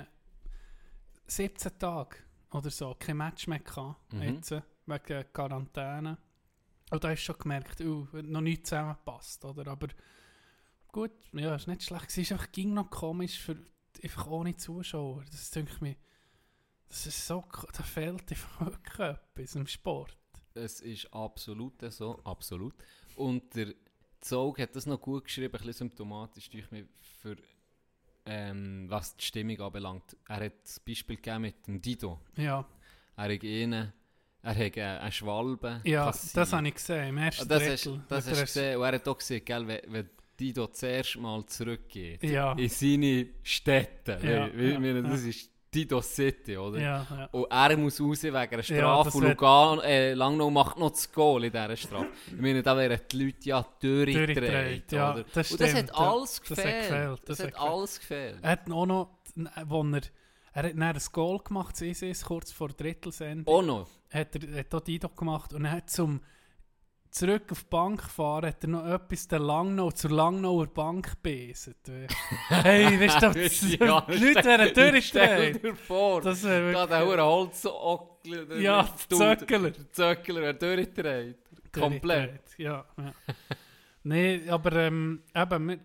17 1.26 1.78
Tage 1.78 2.16
oder 2.52 2.70
so 2.70 2.94
kein 2.98 3.16
Match 3.16 3.46
mehr 3.48 3.58
gehabt, 3.60 4.12
Mhm. 4.12 4.22
jetzt, 4.22 4.50
wegen 4.86 5.24
Quarantäne. 5.32 6.18
Und 6.90 7.02
da 7.02 7.08
hast 7.10 7.22
du 7.22 7.24
schon 7.32 7.38
gemerkt, 7.38 7.80
uh, 7.80 8.06
noch 8.12 8.40
nicht 8.40 8.66
zusammenpasst, 8.66 9.44
oder? 9.44 9.66
Aber 9.72 9.88
gut, 10.96 11.12
ja, 11.32 11.54
es 11.54 11.66
war 11.66 11.74
nicht 11.74 11.84
schlecht. 11.86 12.06
Es 12.08 12.16
ist 12.18 12.32
einfach, 12.32 12.50
ging 12.52 12.72
noch 12.74 12.90
komisch 12.90 13.38
für 13.38 13.56
einfach 14.02 14.26
ohne 14.28 14.56
Zuschauer. 14.56 15.24
Das 15.30 15.50
denke 15.50 15.72
ich 15.74 15.80
mir, 15.80 15.96
das 16.88 17.06
ist 17.06 17.26
so, 17.26 17.44
da 17.76 17.82
fehlt 17.82 18.30
einfach 18.30 18.60
wirklich 18.66 18.98
etwas 18.98 19.54
im 19.54 19.66
Sport. 19.66 20.16
Es 20.54 20.80
ist 20.80 21.12
absolut 21.12 21.74
so, 21.92 22.18
absolut. 22.24 22.74
Und 23.16 23.54
der 23.54 23.74
Zog 24.20 24.58
hat 24.58 24.74
das 24.74 24.86
noch 24.86 25.00
gut 25.00 25.24
geschrieben, 25.24 25.54
ein 25.54 25.58
bisschen 25.58 25.72
symptomatisch, 25.88 26.48
durch 26.50 26.70
mich, 26.70 26.86
für 27.20 27.36
ähm, 28.24 28.86
was 28.88 29.16
die 29.16 29.24
Stimmung 29.24 29.60
anbelangt. 29.60 30.16
Er 30.28 30.46
hat 30.46 30.62
das 30.62 30.80
Beispiel 30.80 31.16
gegeben 31.16 31.42
mit 31.42 31.66
dem 31.66 31.80
Dido. 31.80 32.20
Ja, 32.36 32.66
Er 33.16 33.24
hat 33.34 33.42
einen, 33.44 33.92
er 34.42 34.54
hat 34.54 34.76
äh, 34.76 34.82
eine 34.82 35.12
Schwalbe 35.12 35.80
ja 35.84 36.06
kassiert. 36.06 36.36
das 36.36 36.52
habe 36.52 36.66
ich 36.68 36.74
gesehen, 36.74 37.08
im 37.08 37.18
ersten 37.18 37.42
Ah, 37.42 37.44
Das 37.46 37.62
hast, 37.62 37.84
Drittel. 37.84 38.04
das 38.08 38.24
Hat 38.24 38.30
hast 38.32 38.38
du 38.40 38.44
es- 38.44 38.52
gesehen. 38.54 38.76
Und 38.78 38.84
er 38.84 38.92
hat 38.94 39.08
auch 39.08 39.18
gesehen, 39.18 39.44
gell, 39.44 39.66
wenn, 39.68 39.92
wenn 39.92 40.10
Dido 40.38 40.66
zuerst 40.68 41.16
mal 41.18 41.44
zurückgeht 41.46 42.22
Ja. 42.22 42.52
in 42.52 42.68
seine 42.68 43.26
Städte. 43.42 44.18
Ja, 44.22 44.46
ja, 44.48 44.78
meine, 44.78 45.02
das 45.02 45.22
ja. 45.22 45.28
ist 45.30 45.50
Dido 45.74 46.00
City, 46.00 46.56
oder? 46.56 46.80
Ja, 46.80 47.06
ja. 47.10 47.28
Und 47.32 47.46
er 47.50 47.76
muss 47.76 48.00
raus 48.00 48.22
wegen 48.22 48.34
einer 48.36 48.56
Ja, 48.56 48.62
Strafe 48.62 49.04
das 49.06 49.14
und 49.14 49.24
Lugano, 49.28 49.82
äh, 49.82 50.14
Langnau 50.14 50.48
macht 50.50 50.78
noch 50.78 50.90
das 50.90 51.12
Goal 51.12 51.44
in 51.44 51.52
dieser 51.52 51.76
Strafe. 51.76 52.08
ich 52.28 52.40
meine, 52.40 52.62
da 52.62 52.76
wären 52.76 52.98
die 53.12 53.24
Leute 53.24 53.38
ja 53.48 53.66
durchgedreht. 53.80 54.92
Ja, 54.92 55.12
oder? 55.14 55.24
das 55.34 55.50
und 55.52 55.60
das 55.60 55.74
hat 55.74 55.88
ja. 55.88 55.94
alles 55.94 56.40
Das 56.48 56.58
hat 56.58 56.64
gefehlt. 56.64 56.88
gefehlt, 56.88 57.20
Das, 57.26 57.38
das 57.38 57.38
hat 57.40 57.46
hat 57.46 57.52
gefehlt. 57.54 57.70
alles 57.72 57.98
gefehlt. 58.00 58.38
Er 58.42 58.50
hat 58.50 58.70
auch 58.70 58.86
noch, 58.86 59.08
wo 59.66 59.82
er, 59.82 60.00
er 60.54 60.62
hat 60.62 60.72
dann 60.72 60.82
ein 60.82 60.98
Goal 61.12 61.38
gemacht, 61.40 61.74
das 61.74 62.02
ist 62.02 62.24
kurz 62.24 62.52
vor 62.52 62.68
Drittelsende. 62.68 63.50
Auch 63.50 63.62
noch. 63.62 63.88
Hat 64.10 64.34
er 64.36 64.60
hat 64.60 64.74
auch 64.74 64.80
Dido 64.80 65.08
gemacht 65.10 65.52
und 65.52 65.64
er 65.66 65.72
hat 65.72 65.90
zum 65.90 66.20
zurück 67.10 67.50
auf 67.50 67.64
die 67.64 67.70
Bank 67.70 68.02
fahren, 68.02 68.46
hat 68.46 68.64
er 68.64 68.68
noch 68.68 68.86
etwas 68.86 69.28
der 69.28 69.38
Langnau 69.38 69.90
zur 69.90 70.10
Langnauer 70.10 70.66
Bank 70.66 71.16
gebesen. 71.22 71.74
hey, 72.48 73.00
weißt 73.00 73.22
du, 73.22 73.32
die 73.32 73.76
Leute 73.76 74.44
werden 74.44 74.68
Stell 74.68 74.92
durchgedreht. 74.92 75.62
dir 75.62 75.74
vor, 75.74 76.20
Das 76.20 76.42
wäre 76.42 76.72
da 76.72 76.86
der 76.86 77.06
hure 77.06 77.24
Holzockel. 77.24 78.60
Ja, 78.60 78.88
Zöckler. 79.08 79.72
Zöckler 79.92 80.40
wäre 80.42 80.54
durchgedreht. 80.54 81.38
Komplett. 81.72 82.58
Ja, 82.58 82.84
ja. 82.96 83.12
Nein, 84.02 84.48
aber 84.48 84.72
ähm, 84.72 85.22
eben, 85.34 85.68
wir, 85.68 85.80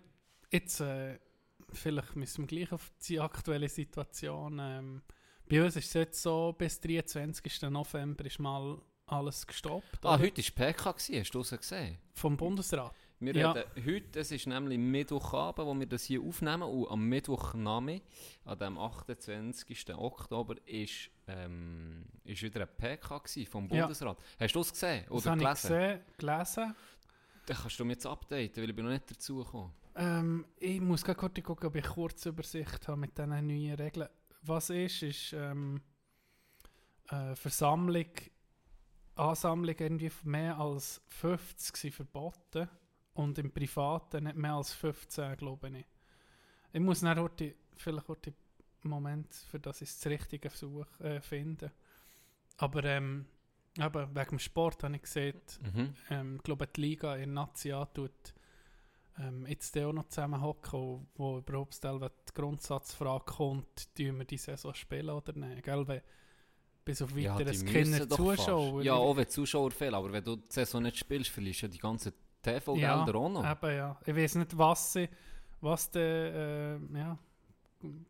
jetzt, 0.50 0.80
äh, 0.80 1.18
vielleicht 1.72 2.14
müssen 2.16 2.42
wir 2.42 2.46
gleich 2.46 2.72
auf 2.72 2.92
die 3.08 3.18
aktuelle 3.18 3.68
Situation. 3.68 4.58
Ähm, 4.60 5.02
bei 5.48 5.62
uns 5.62 5.76
ist 5.76 5.88
es 5.88 5.94
jetzt 5.94 6.22
so, 6.22 6.54
bis 6.56 6.80
23. 6.80 7.62
November 7.62 8.24
ist 8.24 8.38
mal 8.38 8.80
alles 9.12 9.46
gestoppt. 9.46 10.04
Ah, 10.04 10.14
oder? 10.14 10.22
heute 10.24 10.42
war 10.42 10.66
PK, 10.72 10.94
hast 11.18 11.34
du 11.34 11.40
es 11.40 11.50
gesehen? 11.50 11.98
Vom 12.14 12.36
Bundesrat. 12.36 12.94
Wir 13.20 13.36
Ja. 13.36 13.52
reden 13.52 13.70
heute, 13.86 14.18
es 14.20 14.32
ist 14.32 14.46
nämlich 14.48 14.78
Mittwochabend, 14.78 15.66
wo 15.68 15.78
wir 15.78 15.86
das 15.86 16.02
hier 16.04 16.20
aufnehmen 16.22 16.62
und 16.64 16.88
am 16.90 17.04
Mittwochnachmittag, 17.08 18.02
an 18.44 18.58
dem 18.58 18.78
28. 18.78 19.94
Oktober, 19.94 20.56
ist, 20.66 21.10
ähm, 21.28 22.04
ist 22.24 22.42
wieder 22.42 22.62
ein 22.62 22.68
PK 22.76 23.20
vom 23.48 23.68
Ja. 23.68 23.82
Bundesrat. 23.82 24.18
Hast 24.40 24.54
du 24.54 24.60
es 24.60 24.72
gesehen 24.72 25.04
Das 25.08 25.26
oder 25.26 25.34
ich 25.34 25.38
gelesen? 25.40 25.68
gesehen, 25.68 26.00
gelesen. 26.18 26.74
Dann 27.46 27.56
kannst 27.56 27.78
du 27.78 27.84
mir 27.84 27.92
jetzt 27.92 28.06
updaten, 28.06 28.56
weil 28.62 28.70
ich 28.70 28.76
bin 28.76 28.84
noch 28.84 28.92
nicht 28.92 29.10
dazu 29.10 29.36
gekommen. 29.38 29.72
Ähm, 29.94 30.46
ich 30.58 30.80
muss 30.80 31.04
gerade 31.04 31.18
kurz 31.18 31.40
gucken, 31.42 31.66
ob 31.66 31.76
ich 31.76 31.84
kurz 31.84 32.24
Übersicht 32.26 32.88
habe 32.88 32.98
mit 33.00 33.16
diesen 33.16 33.28
neuen 33.46 33.74
Regeln. 33.74 34.08
Was 34.42 34.70
ist, 34.70 35.02
ist 35.02 35.32
ähm, 35.34 35.80
äh, 37.08 37.34
Versammlung, 37.36 38.06
Ansammlung 39.16 39.74
irgendwie 39.78 40.10
mehr 40.24 40.58
als 40.58 41.00
50 41.08 41.76
sind 41.76 41.94
verboten 41.94 42.68
und 43.14 43.38
im 43.38 43.50
Privaten 43.52 44.24
nicht 44.24 44.36
mehr 44.36 44.54
als 44.54 44.72
15, 44.72 45.36
glaube 45.36 45.68
ich. 45.70 45.86
Ich 46.72 46.80
muss 46.80 47.00
dann 47.00 47.18
heute, 47.18 47.54
vielleicht 47.76 48.08
heute 48.08 48.32
Moment, 48.82 49.32
für 49.34 49.60
das 49.60 49.80
ich 49.82 49.90
das 49.90 50.06
richtige 50.06 50.50
Versuch 50.50 50.86
äh, 51.00 51.20
finde. 51.20 51.70
Aber 52.56 52.82
ähm, 52.84 53.26
eben, 53.78 54.14
wegen 54.14 54.30
dem 54.30 54.38
Sport 54.38 54.82
habe 54.82 54.96
ich 54.96 55.02
gesehen, 55.02 55.40
Mhm. 55.74 55.94
ähm, 56.10 56.36
ich 56.36 56.42
glaube, 56.42 56.66
die 56.66 56.80
Liga 56.80 57.16
in 57.16 57.34
Nazia 57.34 57.84
tut 57.86 58.34
ähm, 59.18 59.46
jetzt 59.46 59.76
auch 59.78 59.92
noch 59.92 60.08
zusammenhocken, 60.08 60.72
wo, 60.80 61.06
wo 61.14 61.38
überhaupt 61.38 61.82
die 61.84 62.34
Grundsatzfrage 62.34 63.24
kommt, 63.26 63.94
tun 63.94 64.18
wir 64.18 64.24
die 64.24 64.38
Saison 64.38 64.74
spielen 64.74 65.10
oder 65.10 65.32
nicht. 65.34 65.62
Gell? 65.62 65.86
Weil 65.86 66.02
bis 66.84 67.02
auf 67.02 67.16
Ja, 67.16 67.36
die 67.36 67.40
weiteres 67.46 67.64
keine 67.64 68.06
doch 68.06 68.16
Zuschauer. 68.16 68.72
fast. 68.74 68.84
Ja, 68.84 68.94
auch 68.94 69.16
wenn 69.16 69.24
die 69.24 69.30
Zuschauer 69.30 69.70
fehlen, 69.70 69.94
aber 69.94 70.12
wenn 70.12 70.24
du 70.24 70.36
die 70.36 70.50
Saison 70.50 70.82
nicht 70.82 70.98
spielst, 70.98 71.30
verlierst 71.30 71.62
du 71.62 71.66
ja 71.66 71.72
die 71.72 71.78
ganzen 71.78 72.12
TV-Gelder 72.42 73.14
auch 73.14 73.28
noch. 73.28 73.50
Eben, 73.50 73.76
ja. 73.76 74.00
Ich 74.04 74.16
weiß 74.16 74.34
nicht, 74.36 74.56
was, 74.58 74.92
sie, 74.92 75.08
was 75.60 75.90
der, 75.90 76.78
äh, 76.94 76.98
ja, 76.98 77.18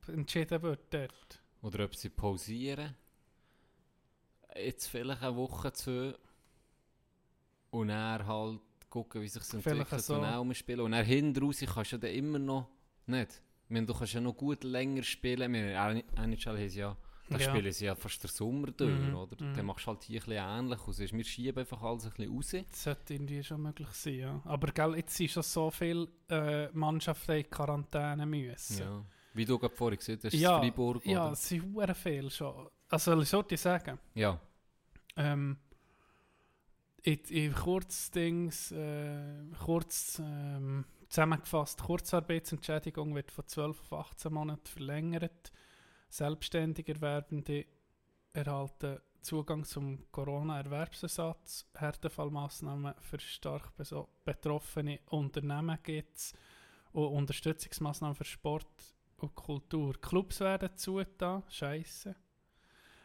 entschieden 0.09 0.63
wird 0.63 0.81
dort. 0.93 1.43
Oder 1.63 1.85
ob 1.85 1.95
sie 1.95 2.09
pausieren. 2.11 2.95
Jetzt 4.57 4.87
vielleicht 4.89 5.23
eine 5.23 5.37
Woche, 5.37 5.73
zwei. 5.73 6.15
Und 7.71 7.89
dann 7.89 8.27
halt 8.27 8.61
gucken, 8.91 9.23
wie 9.23 9.29
sich 9.29 9.43
Vielleicht 9.43 9.67
entwickelt 9.67 10.03
so. 10.03 10.17
und 10.17 10.25
auch 10.25 10.45
mal 10.45 10.55
spielen. 10.55 10.81
Und 10.81 10.93
dann 10.93 11.05
hinten 11.05 11.43
raus 11.43 11.63
kannst 11.67 11.93
du 11.93 11.99
dann 11.99 12.11
immer 12.11 12.39
noch 12.39 12.69
nicht. 13.07 13.41
Ich 13.65 13.71
meine, 13.71 13.87
du 13.87 13.95
kannst 13.95 14.13
ja 14.13 14.21
noch 14.21 14.35
gut 14.37 14.65
länger 14.65 15.03
spielen. 15.03 15.53
Wir 15.53 15.73
NHL 16.17 16.59
haben 16.59 16.69
sie 16.69 16.79
ja, 16.79 16.97
da 17.33 17.39
Ja. 17.39 17.51
spielen 17.51 17.73
sie 17.73 17.85
ja 17.87 17.95
fast 17.95 18.23
der 18.23 18.31
Sommer 18.31 18.69
durch, 18.71 18.91
Mhm, 19.01 19.15
oder? 19.15 19.37
mhm. 19.45 19.55
Dann 19.55 19.67
machst 19.67 19.87
du 19.87 19.91
halt 19.91 20.03
hier 20.05 20.21
ein 20.23 20.27
bisschen 20.27 20.49
ähnlich 20.49 20.81
aus. 20.81 20.99
Wir 20.99 21.25
schieben 21.25 21.59
einfach 21.59 21.83
alles 21.83 22.05
ein 22.07 22.11
bisschen 22.13 22.35
raus. 22.37 22.51
Das 22.71 22.83
sollte 22.85 23.15
irgendwie 23.15 23.43
schon 23.43 23.63
möglich 23.63 23.89
sein, 23.93 24.15
ja. 24.15 24.43
Aber 24.45 24.69
gell, 24.73 24.97
jetzt 24.97 25.17
sind 25.17 25.31
schon 25.31 25.43
so 25.43 25.71
viele 25.71 26.09
äh, 26.29 26.69
Mannschaften 26.73 27.33
in 27.33 27.51
Quarantäne 27.51 28.27
müssen. 28.27 28.79
Ja. 28.79 29.05
Wie 29.35 29.45
du 29.45 29.59
gerade 29.59 29.75
vorhin 29.75 29.99
gesagt 29.99 30.25
hast, 30.25 30.35
ja, 30.35 30.59
Freiburg, 30.59 31.07
ja 31.07 31.25
oder? 31.25 31.33
es 31.33 31.49
sind 31.49 31.63
hure 31.75 31.95
viel 31.95 32.31
schon. 32.31 32.69
Also, 32.89 33.19
ich 33.21 33.29
sollte 33.29 33.57
sagen, 33.57 33.99
Ja. 34.15 34.39
ähm, 35.17 35.57
in, 37.05 37.19
in 37.31 37.53
Kurzdings, 37.55 38.71
äh, 38.73 39.45
kurz 39.65 40.21
ähm, 40.23 40.85
zusammengefasst, 41.09 41.83
Kurzarbeitsentschädigung 41.83 43.15
wird 43.15 43.31
von 43.33 43.47
12 43.47 43.81
auf 43.81 43.93
18 44.11 44.33
Monate 44.33 44.71
verlängert. 44.71 45.51
Selbstständig 46.13 46.87
Erwerbende 46.91 47.65
erhalten 48.35 49.01
Zugang 49.23 49.65
zum 49.65 50.11
Corona-Erwerbsersatz. 50.13 51.65
Härtefallmaßnahmen 51.75 52.93
für 53.01 53.19
stark 53.19 53.73
betroffene 54.23 55.01
Unternehmen 55.09 55.79
gibt 55.83 56.19
es. 56.19 56.35
Und 56.93 57.07
Unterstützungsmaßnahmen 57.07 58.15
für 58.15 58.27
Sport 58.27 58.95
und 59.17 59.35
Kultur. 59.35 59.95
Clubs 60.03 60.41
werden 60.41 60.77
zugetan. 60.77 61.45
Scheiße. 61.49 62.15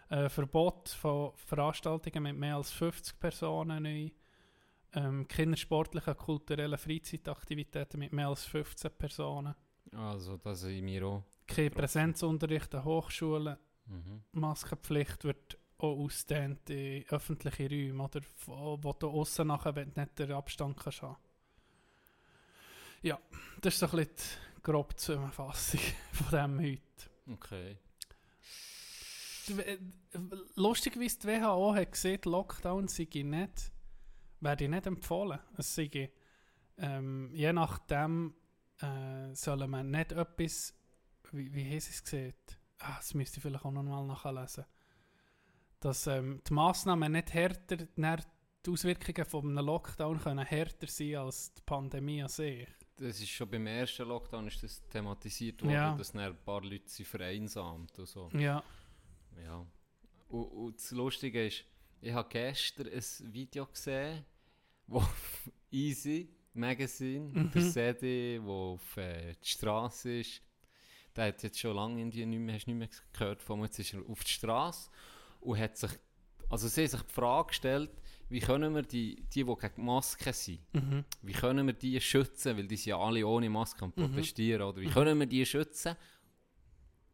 Äh, 0.10 0.28
Verbot 0.28 0.90
von 0.90 1.32
Veranstaltungen 1.38 2.24
mit 2.24 2.36
mehr 2.36 2.58
als 2.58 2.72
50 2.72 3.18
Personen 3.18 3.84
neu. 3.84 4.10
Ähm, 4.92 5.26
kindersportliche, 5.30 6.14
kulturelle 6.14 6.78
Freizeitaktivitäten 6.78 8.02
mit 8.02 8.12
mehr 8.12 8.28
als 8.28 8.44
15 8.44 8.92
Personen. 8.98 9.56
Also, 9.94 10.36
das 10.36 10.60
sind 10.60 10.86
wir 10.86 11.08
auch. 11.08 11.24
Kein 11.48 11.72
Präsenzunterricht 11.72 12.74
an 12.76 12.84
Hochschulen. 12.86 13.58
Mhm. 13.86 14.24
Maskenpflicht 14.34 15.24
wird 15.24 15.58
auch 15.78 15.98
ausgedehnt 15.98 16.70
in 16.70 17.06
öffentliche 17.10 17.70
Räume, 17.70 18.04
oder, 18.04 18.22
wo 18.46 18.78
wo 18.82 18.94
du 18.94 19.10
aussen 19.10 19.48
nachher 19.48 19.76
wenn 19.76 19.94
du 19.94 20.02
nicht 20.02 20.20
den 20.20 20.32
Abstand 20.32 20.78
kannst 20.78 21.02
haben. 21.02 21.18
Ja, 23.02 23.20
das 23.62 23.76
ist 23.76 23.80
so 23.80 23.86
ein 23.86 23.92
bisschen 23.92 24.16
die 24.58 24.62
grobe 24.64 24.96
Zusammenfassung 24.96 25.80
von 26.12 26.30
dem 26.32 26.60
heute. 26.60 26.82
Okay. 27.32 27.78
W- 29.48 29.78
Lustigerweise, 30.56 31.20
die 31.20 31.28
WHO 31.28 31.76
hat 31.76 31.92
gesehen, 31.92 32.20
Lockdown 32.26 32.88
sei 32.88 33.08
nicht, 33.24 33.72
werde 34.42 34.68
nicht 34.68 34.88
empfohlen. 34.88 35.40
Es 35.58 35.74
sei, 35.76 36.12
ähm, 36.78 37.30
je 37.34 37.54
nachdem 37.54 38.34
äh, 38.82 39.34
soll 39.34 39.66
man 39.68 39.90
nicht 39.92 40.12
etwas, 40.12 40.74
wie, 41.32 41.54
wie 41.54 41.64
haben 41.70 41.80
sie 41.80 41.92
es 41.92 42.04
gesehen? 42.04 42.34
Ah, 42.80 42.96
das 42.98 43.14
müsste 43.14 43.38
ich 43.38 43.44
vielleicht 43.44 43.66
auch 43.66 43.72
noch 43.72 43.84
mal 43.84 44.06
nachlesen. 44.06 44.66
Dass 45.80 46.08
ähm, 46.08 46.42
die 46.48 46.54
Massnahmen 46.54 47.12
nicht 47.12 47.34
härter, 47.34 47.78
die 47.78 48.72
Auswirkungen 48.72 49.26
von 49.26 49.50
einem 49.58 49.66
Lockdown 49.66 50.20
können 50.20 50.46
härter 50.46 50.88
sein 50.88 51.16
als 51.16 51.54
die 51.54 51.62
Pandemie 51.66 52.22
an 52.24 52.30
sich. 52.30 52.68
Das 52.96 53.20
ist 53.20 53.30
schon 53.30 53.50
beim 53.50 53.68
ersten 53.68 54.08
Lockdown 54.08 54.48
ist 54.48 54.64
das 54.64 54.82
thematisiert 54.90 55.62
worden, 55.62 55.74
Ja. 55.74 55.96
dass 55.96 56.16
ein 56.16 56.36
paar 56.44 56.62
Leute 56.64 56.90
sind 56.90 57.08
vereinsamt 57.08 57.98
und 58.00 58.08
so. 58.08 58.30
Ja. 58.34 58.64
Ja. 59.44 59.66
Und, 60.30 60.44
und 60.46 60.76
das 60.78 60.92
Lustige 60.92 61.46
ist, 61.46 61.64
ich 62.02 62.12
habe 62.12 62.28
gestern 62.30 62.88
ein 62.88 63.34
Video 63.34 63.66
gesehen, 63.68 64.26
wo 64.88 64.98
auf 64.98 65.50
Easy 65.70 66.30
Magazine, 66.54 67.30
Mhm. 67.32 67.52
der 67.52 67.62
CD, 67.72 68.42
wo 68.44 68.74
auf 68.74 68.98
äh, 68.98 69.34
die 69.36 69.48
Straße 69.48 70.20
ist, 70.22 70.42
der 71.18 71.28
hat 71.28 71.44
jetzt 71.44 71.60
schon 71.60 71.76
lange 71.76 72.02
in 72.02 72.12
die 72.12 72.26
nicht 72.26 72.40
mehr, 72.40 72.56
hast 72.56 72.68
nicht 72.68 72.76
mehr 72.78 72.90
gehört 73.14 73.42
von 73.42 73.62
jetzt 73.64 73.80
ist 73.80 73.94
er 73.94 74.02
auf 74.08 74.24
die 74.24 74.32
Straße 74.32 74.90
und 75.42 75.58
hat 75.60 75.78
sich, 75.78 75.92
also 76.50 76.68
sie 76.68 76.82
haben 76.84 76.90
sich 76.90 77.02
die 77.02 77.14
Frage 77.14 77.48
gestellt, 77.50 77.92
wie 78.30 78.40
können 78.40 78.76
wir 78.76 78.82
die, 78.84 79.24
die, 79.34 79.44
die 79.44 79.56
gegen 79.56 79.86
Masken 79.86 80.34
sind, 80.34 80.60
Mhm. 80.74 81.06
wie 81.22 81.32
können 81.34 81.66
wir 81.66 81.74
die 81.74 82.00
schützen, 82.02 82.58
weil 82.58 82.68
die 82.68 82.76
sind 82.76 82.90
ja 82.92 83.00
alle 83.00 83.26
ohne 83.26 83.50
Maske 83.50 83.84
am 83.86 83.94
Mhm. 83.96 84.02
protestieren, 84.14 84.62
oder 84.64 84.82
wie 84.82 84.90
können 84.90 85.18
wir 85.20 85.26
die 85.28 85.46
schützen, 85.46 85.96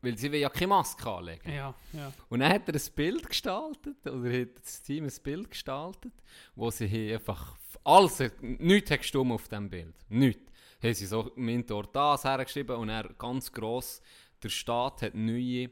weil 0.01 0.17
sie 0.17 0.31
will 0.31 0.39
ja 0.41 0.49
keine 0.49 0.67
Maske 0.67 1.09
anlegen. 1.09 1.49
Ja, 1.53 1.73
ja. 1.93 2.11
Und 2.29 2.39
dann 2.39 2.51
hat 2.51 2.67
er 2.67 2.75
ein 2.75 2.81
Bild 2.95 3.27
gestaltet, 3.29 4.05
oder 4.05 4.41
hat 4.41 4.49
das 4.61 4.81
Team 4.81 5.05
ein 5.05 5.13
Bild 5.23 5.49
gestaltet, 5.51 6.13
wo 6.55 6.69
sie 6.71 6.87
hier 6.87 7.15
einfach 7.15 7.55
alles, 7.83 8.21
nichts 8.41 8.91
hat 8.91 8.99
gestummt 9.01 9.31
auf 9.31 9.47
diesem 9.47 9.69
Bild. 9.69 9.95
Nichts. 10.09 10.42
Haben 10.83 10.93
sie 10.93 11.05
so 11.05 11.31
im 11.35 11.47
Intor 11.47 11.87
das 11.91 12.25
hergeschrieben 12.25 12.75
und 12.75 12.89
er 12.89 13.09
ganz 13.17 13.51
gross, 13.51 14.01
der 14.41 14.49
Staat 14.49 15.01
hat 15.01 15.15
neue 15.15 15.69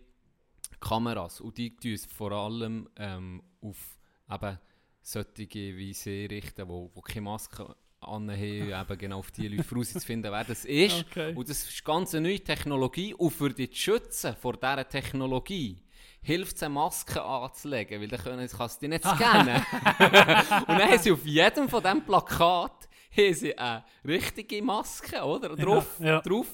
Kameras 0.80 1.42
und 1.42 1.58
die 1.58 1.76
tun 1.76 1.98
vor 1.98 2.32
allem 2.32 2.90
ähm, 2.96 3.44
auf 3.62 3.98
eben 4.32 4.60
solche 5.02 5.78
wie 5.78 5.94
sie 5.94 6.26
richten, 6.26 6.68
wo, 6.68 6.90
wo 6.94 7.02
keine 7.02 7.22
Maske 7.22 7.76
anhaben, 8.00 8.72
eben 8.82 8.98
genau 8.98 9.20
auf 9.20 9.32
die 9.32 9.48
Leute 9.48 9.70
herauszufinden, 9.70 10.32
wer 10.32 10.44
das 10.44 10.66
ist. 10.66 11.06
Okay. 11.10 11.34
Und 11.36 11.50
das 11.50 11.64
ist 11.64 11.84
ganz 11.84 12.16
eine 12.16 12.28
neue 12.28 12.40
Technologie. 12.40 13.14
Und 13.14 13.32
für 13.32 13.50
dich 13.50 13.72
zu 13.72 13.78
schützen 13.78 14.36
vor 14.36 14.54
dieser 14.54 14.88
Technologie, 14.88 15.84
hilft 16.22 16.56
es, 16.56 16.64
eine 16.64 16.74
Maske 16.74 17.22
anzulegen, 17.22 18.00
weil 18.00 18.08
dann 18.08 18.22
können, 18.22 18.48
kann 18.48 18.66
es 18.66 18.80
dich 18.80 18.90
nicht 18.90 19.04
scannen. 19.06 19.56
und 19.98 20.70
dann 20.70 20.90
haben 20.90 21.00
sie 21.00 21.12
auf 21.12 21.26
jedem 21.26 21.68
von 21.68 21.82
diesen 21.82 22.06
Plakat 22.06 22.90
haben 23.16 23.34
sie 23.34 23.58
eine 23.58 23.84
richtige 24.06 24.62
Maske, 24.62 25.22
oder? 25.22 25.56
Drauf, 25.56 26.00
ja. 26.00 26.22
drauf 26.22 26.48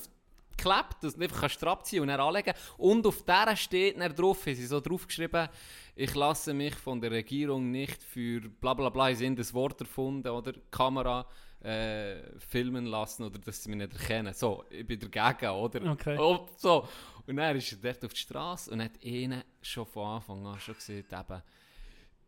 geklebt, 0.58 0.96
dass 1.02 1.16
du 1.16 1.22
einfach 1.22 1.42
kannst 1.42 1.64
abziehen 1.64 2.02
und 2.02 2.08
dann 2.08 2.20
anlegen 2.20 2.54
Und 2.78 3.06
auf 3.06 3.24
der 3.24 3.56
steht 3.56 4.00
dann 4.00 4.16
drauf, 4.16 4.46
haben 4.46 4.56
sie 4.56 4.66
so 4.66 4.80
drauf 4.80 5.08
geschrieben, 5.08 5.48
ich 5.96 6.14
lasse 6.16 6.54
mich 6.54 6.76
von 6.76 7.00
der 7.00 7.12
Regierung 7.12 7.72
nicht 7.72 8.02
für 8.04 8.42
bla 8.42 8.74
bla 8.74 8.90
bla, 8.90 9.10
haben 9.10 9.36
das 9.36 9.54
Wort 9.54 9.80
erfunden, 9.82 10.30
oder 10.30 10.54
Kamera 10.72 11.26
äh, 11.62 12.40
filmen 12.40 12.86
lassen, 12.86 13.24
oder 13.24 13.40
dass 13.40 13.64
sie 13.64 13.70
mich 13.70 13.80
nicht 13.80 13.94
erkennen. 13.94 14.34
So, 14.34 14.66
ich 14.70 14.86
bin 14.86 15.00
dagegen, 15.00 15.52
oder? 15.52 15.92
Okay. 15.92 16.18
Oh, 16.20 16.48
so. 16.56 16.88
Und 17.26 17.36
dann 17.36 17.56
ist 17.56 17.72
er 17.72 17.78
dort 17.80 18.06
auf 18.06 18.14
die 18.14 18.20
Straße 18.20 18.72
und 18.72 18.82
hat 18.82 19.04
ihnen 19.04 19.44
schon 19.62 19.86
von 19.86 20.08
Anfang 20.08 20.46
an 20.46 20.60
schon 20.60 20.76
gesagt, 20.76 21.14
eben, 21.14 21.42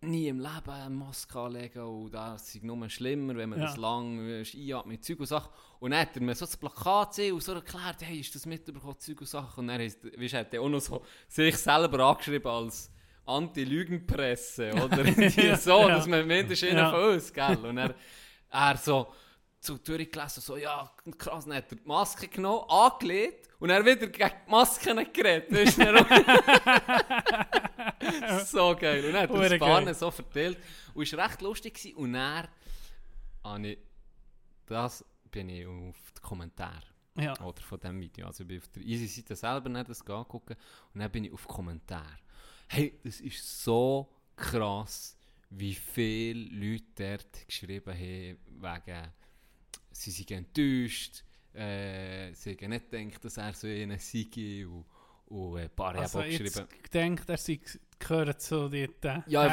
nie 0.02 0.28
im 0.30 0.40
Leben 0.40 0.70
eine 0.70 0.90
Maske 0.90 1.38
anlegen 1.40 1.82
und 1.84 2.12
das 2.14 2.56
ist 2.56 2.64
nur 2.64 2.90
schlimmer, 2.90 3.36
wenn 3.36 3.50
man 3.50 3.60
Ja. 3.60 3.66
das 3.66 3.78
lang 3.78 4.20
äh, 4.28 4.44
einatmet 4.56 4.86
mit 4.86 5.04
Zeug 5.04 5.20
und 5.20 5.26
Sachen. 5.26 5.50
Und 5.80 5.92
dann 5.92 6.00
hat 6.02 6.16
er 6.16 6.22
mir 6.22 6.36
so 6.36 6.46
das 6.46 6.56
Plakat 6.58 7.10
gesehen 7.10 7.34
und 7.34 7.44
so 7.44 7.54
erklärt, 7.54 7.98
hey, 8.02 8.20
ist 8.20 8.34
das 8.34 8.46
mitbekommen, 8.46 8.98
Zeug 9.00 9.20
und 9.22 9.28
Sachen. 9.28 9.60
Und 9.62 9.68
dann 9.68 9.82
ist, 9.82 10.00
weißt, 10.04 10.34
hat 10.36 10.54
er 10.54 10.62
auch 10.62 10.70
noch 10.70 10.80
so 10.80 11.04
sich 11.28 11.58
selber 11.58 12.00
angeschrieben 12.06 12.50
als 12.50 12.92
Anti-Lügenpresse, 13.26 14.72
oder? 14.84 15.58
So, 15.58 15.80
Ja. 15.82 15.88
dass 15.90 16.08
man 16.08 16.26
mindestens 16.28 16.70
Ja. 16.72 16.78
ja. 16.78 16.92
von 16.92 17.04
uns, 17.14 17.34
gell? 17.34 17.58
Und 17.66 17.78
er, 17.78 17.96
er 18.52 18.78
so 18.78 19.08
zu 19.60 19.78
durchgelesen, 19.78 20.42
so, 20.42 20.56
ja, 20.58 20.90
krass, 21.18 21.46
dann 21.46 21.56
hat 21.58 21.72
er 21.72 21.78
die 21.78 21.86
Maske 21.88 22.28
genommen, 22.30 22.64
angelegt 22.70 23.49
und 23.60 23.70
er 23.70 23.86
wieder 23.86 24.08
gegen 24.08 24.30
die 24.48 24.50
Maske 24.52 24.96
geredet. 25.12 25.52
Weißt 25.52 25.78
du, 25.78 25.84
so 28.46 28.76
geil. 28.76 29.06
Und 29.06 29.14
hat 29.14 29.30
er 29.30 29.36
Hure 29.36 29.50
das 29.50 29.60
Bahnen 29.60 29.94
so 29.94 30.10
verteilt. 30.12 30.58
Und 30.94 31.04
es 31.04 31.14
war 31.16 31.26
recht 31.26 31.42
lustig. 31.42 31.74
Gewesen. 31.74 31.96
Und 31.98 32.18
habe 32.18 32.48
ich, 33.68 33.78
das 34.66 35.04
bin 35.32 35.50
ich 35.50 35.66
auf 35.66 35.96
die 36.18 36.22
Kommentare 36.22 36.84
Ja. 37.18 37.34
oder 37.42 37.62
von 37.62 37.80
diesem 37.80 38.00
Video. 38.02 38.28
Also 38.28 38.44
ich 38.44 38.48
bin 38.48 38.60
auf 38.60 38.68
der 38.70 38.84
Easy-Seite 38.84 39.36
selber 39.36 39.70
nicht 39.70 39.90
das 39.90 40.02
angucken 40.08 40.56
und 40.94 41.02
dann 41.02 41.12
bin 41.12 41.26
ich 41.26 41.34
auf 41.34 41.48
Kommentare. 41.48 42.18
Hey, 42.68 43.00
das 43.04 43.20
ist 43.20 43.64
so 43.64 44.10
krass, 44.36 45.18
wie 45.50 45.74
viele 45.74 46.50
Leute 46.50 46.86
dort 46.96 47.48
geschrieben 47.48 47.94
haben, 47.94 48.38
wegen, 48.62 49.14
sie 49.92 50.12
sind 50.12 50.32
enttäuscht, 50.32 51.24
äh, 51.60 52.34
sie 52.34 52.58
haben 52.62 52.70
nicht 52.70 52.90
gedacht, 52.92 53.24
dass 53.26 53.38
er 53.38 53.54
so 53.54 53.68
einen 53.68 54.00
sei 54.00 54.66
und, 54.68 54.86
und 55.28 55.58
ein 55.58 55.70
paar 55.70 55.96
Also 55.96 56.20
haben 56.20 56.26
auch 56.28 56.32
jetzt 56.32 56.54
geschrieben. 56.54 56.70
denkt 56.94 57.30
er, 57.30 57.38
sie 57.38 57.62
gehören 58.00 58.38
zu 58.40 58.70
den 58.70 58.92
Ja, 59.28 59.44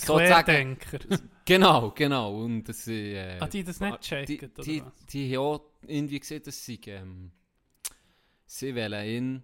sozusagen- 0.00 0.78
Querdenker. 0.78 0.98
Genau, 1.44 1.90
genau. 1.92 2.42
Und 2.44 2.64
das, 2.64 2.86
äh, 2.88 3.38
Ah, 3.40 3.46
die 3.46 3.64
das 3.64 3.80
nicht 3.80 4.02
die, 4.02 4.06
checken, 4.06 4.50
oder 4.54 4.62
die, 4.64 4.82
was? 4.84 5.06
die 5.06 5.34
haben 5.36 5.42
auch 5.44 5.62
irgendwie 5.86 6.20
gesehen, 6.20 6.42
dass 6.44 6.62
sie, 6.64 6.78
ähm, 6.86 7.30
sie 8.46 8.74
wollen 8.76 9.06
ihn 9.08 9.42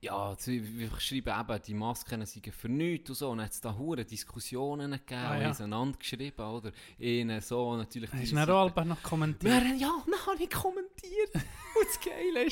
ja, 0.00 0.36
wir 0.46 0.90
schreiben 1.00 1.34
eben, 1.40 1.62
die 1.66 1.74
Masken 1.74 2.24
seien 2.24 2.52
für 2.52 2.68
nichts 2.68 3.10
und 3.10 3.16
so. 3.16 3.30
Und 3.30 3.38
dann 3.38 3.46
hat 3.46 3.52
es 3.52 3.60
da 3.60 3.76
hure 3.76 4.04
Diskussionen 4.04 4.92
gegeben, 4.92 5.20
Ah, 5.20 5.40
ja. 5.40 5.50
einander 5.64 5.98
geschrieben, 5.98 6.40
oder? 6.40 6.70
Ihnen 6.98 7.40
so, 7.40 7.76
natürlich 7.76 8.12
Hast 8.12 8.30
du 8.30 8.36
dann 8.36 8.48
auch 8.50 8.84
noch 8.84 9.02
kommentiert? 9.02 9.52
Wir, 9.64 9.74
ja, 9.74 9.90
dann 10.06 10.26
habe 10.26 10.42
ich 10.42 10.50
kommentiert. 10.50 11.34
Und 11.34 11.86
das 11.86 12.00
Geile 12.00 12.46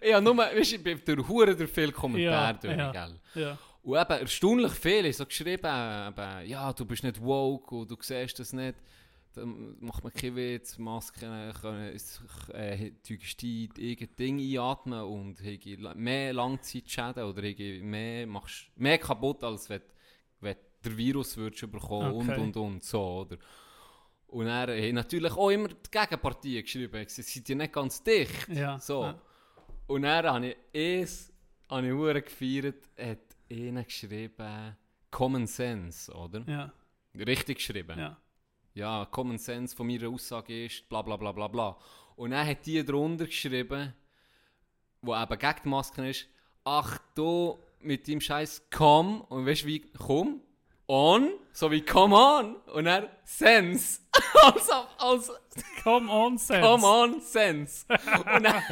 war, 0.00 0.08
ja, 0.08 0.20
nur, 0.20 0.36
weißt, 0.36 0.72
ich 0.74 0.82
bin 0.82 1.00
durch 1.04 1.28
hure 1.28 1.56
durch 1.56 1.70
viele 1.70 1.92
Kommentare 1.92 2.46
Ja, 2.46 2.52
durch, 2.52 2.76
ja. 2.76 2.92
gell? 2.92 3.20
Ja. 3.34 3.58
Und 3.82 3.98
eben 4.00 4.20
erstaunlich 4.20 4.72
viele 4.72 5.12
so 5.12 5.26
geschrieben, 5.26 5.64
eben, 5.66 6.46
ja, 6.48 6.72
du 6.72 6.84
bist 6.84 7.04
nicht 7.04 7.20
woke 7.22 7.74
und 7.76 7.90
du 7.90 7.96
siehst 8.00 8.38
das 8.38 8.52
nicht. 8.52 8.74
Dann 9.36 9.76
macht 9.80 10.02
man 10.02 10.12
keinen 10.12 10.36
Witz, 10.36 10.78
Masken 10.78 11.52
können 11.60 11.94
äh, 12.54 12.92
die 13.06 13.70
irgendein 13.78 14.16
Ding 14.16 14.40
einatmen 14.40 15.02
und 15.02 15.40
mehr 15.96 16.32
Langzeitschäden 16.32 17.22
oder 17.22 17.42
mehr, 17.42 18.26
machst 18.26 18.70
mehr 18.76 18.98
kaputt, 18.98 19.44
als 19.44 19.68
wenn, 19.68 19.82
wenn 20.40 20.56
der 20.84 20.96
Virus 20.96 21.36
würdest 21.36 21.70
bekommen 21.70 22.12
und 22.12 22.30
Okay. 22.30 22.40
und 22.40 22.56
und 22.56 22.82
so, 22.82 23.02
oder? 23.20 23.36
Und 24.28 24.46
er 24.46 24.88
hat 24.88 24.94
natürlich 24.94 25.32
auch 25.32 25.50
immer 25.50 25.68
die 25.68 25.90
Gegenpartie 25.90 26.62
geschrieben, 26.62 27.04
sie 27.08 27.22
sind 27.22 27.48
ja 27.48 27.54
nicht 27.54 27.72
ganz 27.72 28.02
dicht. 28.02 28.48
Ja. 28.48 28.78
So. 28.78 29.04
Ja. 29.04 29.20
Und 29.86 30.02
dann 30.02 30.26
habe 30.26 30.46
ich 30.48 30.56
es 30.72 31.32
habe 31.68 31.86
ich 31.86 31.92
hure 31.92 32.22
gefeiert, 32.22 32.88
hat 32.98 33.18
ihnen 33.48 33.84
geschrieben 33.84 34.76
Common 35.10 35.46
Sense, 35.46 36.12
oder? 36.12 36.42
Ja. 36.46 36.72
Richtig 37.14 37.58
geschrieben. 37.58 37.98
Ja. 37.98 38.16
Ja, 38.76 39.06
Common 39.10 39.38
Sense 39.38 39.74
von 39.74 39.86
meiner 39.86 40.10
Aussage 40.10 40.66
ist 40.66 40.86
bla 40.90 41.00
bla 41.00 41.16
bla 41.16 41.32
bla 41.32 41.48
bla. 41.48 41.78
Und 42.14 42.32
dann 42.32 42.46
hat 42.46 42.66
die 42.66 42.84
drunter 42.84 43.24
geschrieben, 43.24 43.94
wo 45.00 45.16
eben 45.16 45.38
gegen 45.38 45.54
die 45.64 45.68
Masken 45.70 46.04
ist, 46.04 46.26
ach 46.62 46.98
du 47.14 47.58
mit 47.80 48.06
dem 48.06 48.20
Scheiß 48.20 48.66
komm 48.70 49.22
und 49.22 49.46
weißt 49.46 49.62
du 49.62 49.66
wie 49.68 49.80
komm? 49.80 50.42
On, 50.88 51.30
so 51.52 51.70
wie 51.70 51.80
come 51.80 52.14
on 52.14 52.56
und 52.74 52.84
dann 52.84 53.08
sense. 53.24 54.00
also, 54.42 54.72
also, 54.98 55.32
Come 55.82 56.10
on, 56.12 56.36
Sense. 56.36 56.60
come 56.60 56.84
on, 56.86 57.20
sense. 57.22 57.86
Und 57.88 58.44
dann, 58.44 58.62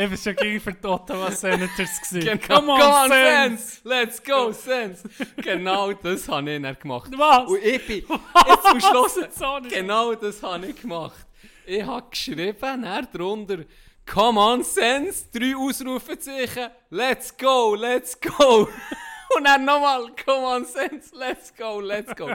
Ich 0.00 0.08
bin 0.08 0.16
schon 0.16 0.36
gegen 0.36 0.60
für 0.60 0.72
die 0.72 0.86
Ottawa 0.86 1.28
Senators 1.32 2.00
gewesen. 2.08 2.38
Genau, 2.38 2.60
come 2.60 2.72
on, 2.72 3.10
sense. 3.10 3.80
Let's 3.82 4.22
go, 4.22 4.52
Sense! 4.52 5.02
genau 5.42 5.92
das 5.92 6.28
habe 6.28 6.52
ich 6.52 6.62
dann 6.62 6.78
gemacht. 6.78 7.10
Was? 7.16 7.48
Und 7.48 7.64
ich 7.64 7.84
bin 7.84 8.04
jetzt 8.06 8.64
am 8.64 8.80
Schluss, 8.80 9.16
nicht. 9.16 9.74
genau 9.74 10.14
das 10.14 10.40
habe 10.40 10.66
ich 10.68 10.80
gemacht. 10.80 11.26
Ich 11.66 11.82
habe 11.84 12.06
geschrieben, 12.10 12.56
dann 12.60 13.08
drunter, 13.12 13.64
come 14.06 14.38
on, 14.38 14.62
Sense, 14.62 15.26
drei 15.32 15.56
Ausrufezeichen, 15.56 16.68
let's 16.90 17.36
go, 17.36 17.74
let's 17.74 18.16
go. 18.20 18.68
Und 19.36 19.44
dann 19.44 19.64
nochmal, 19.64 20.12
come 20.24 20.46
on, 20.46 20.64
Sense, 20.64 21.10
let's 21.12 21.52
go, 21.52 21.80
let's 21.80 22.14
go. 22.14 22.30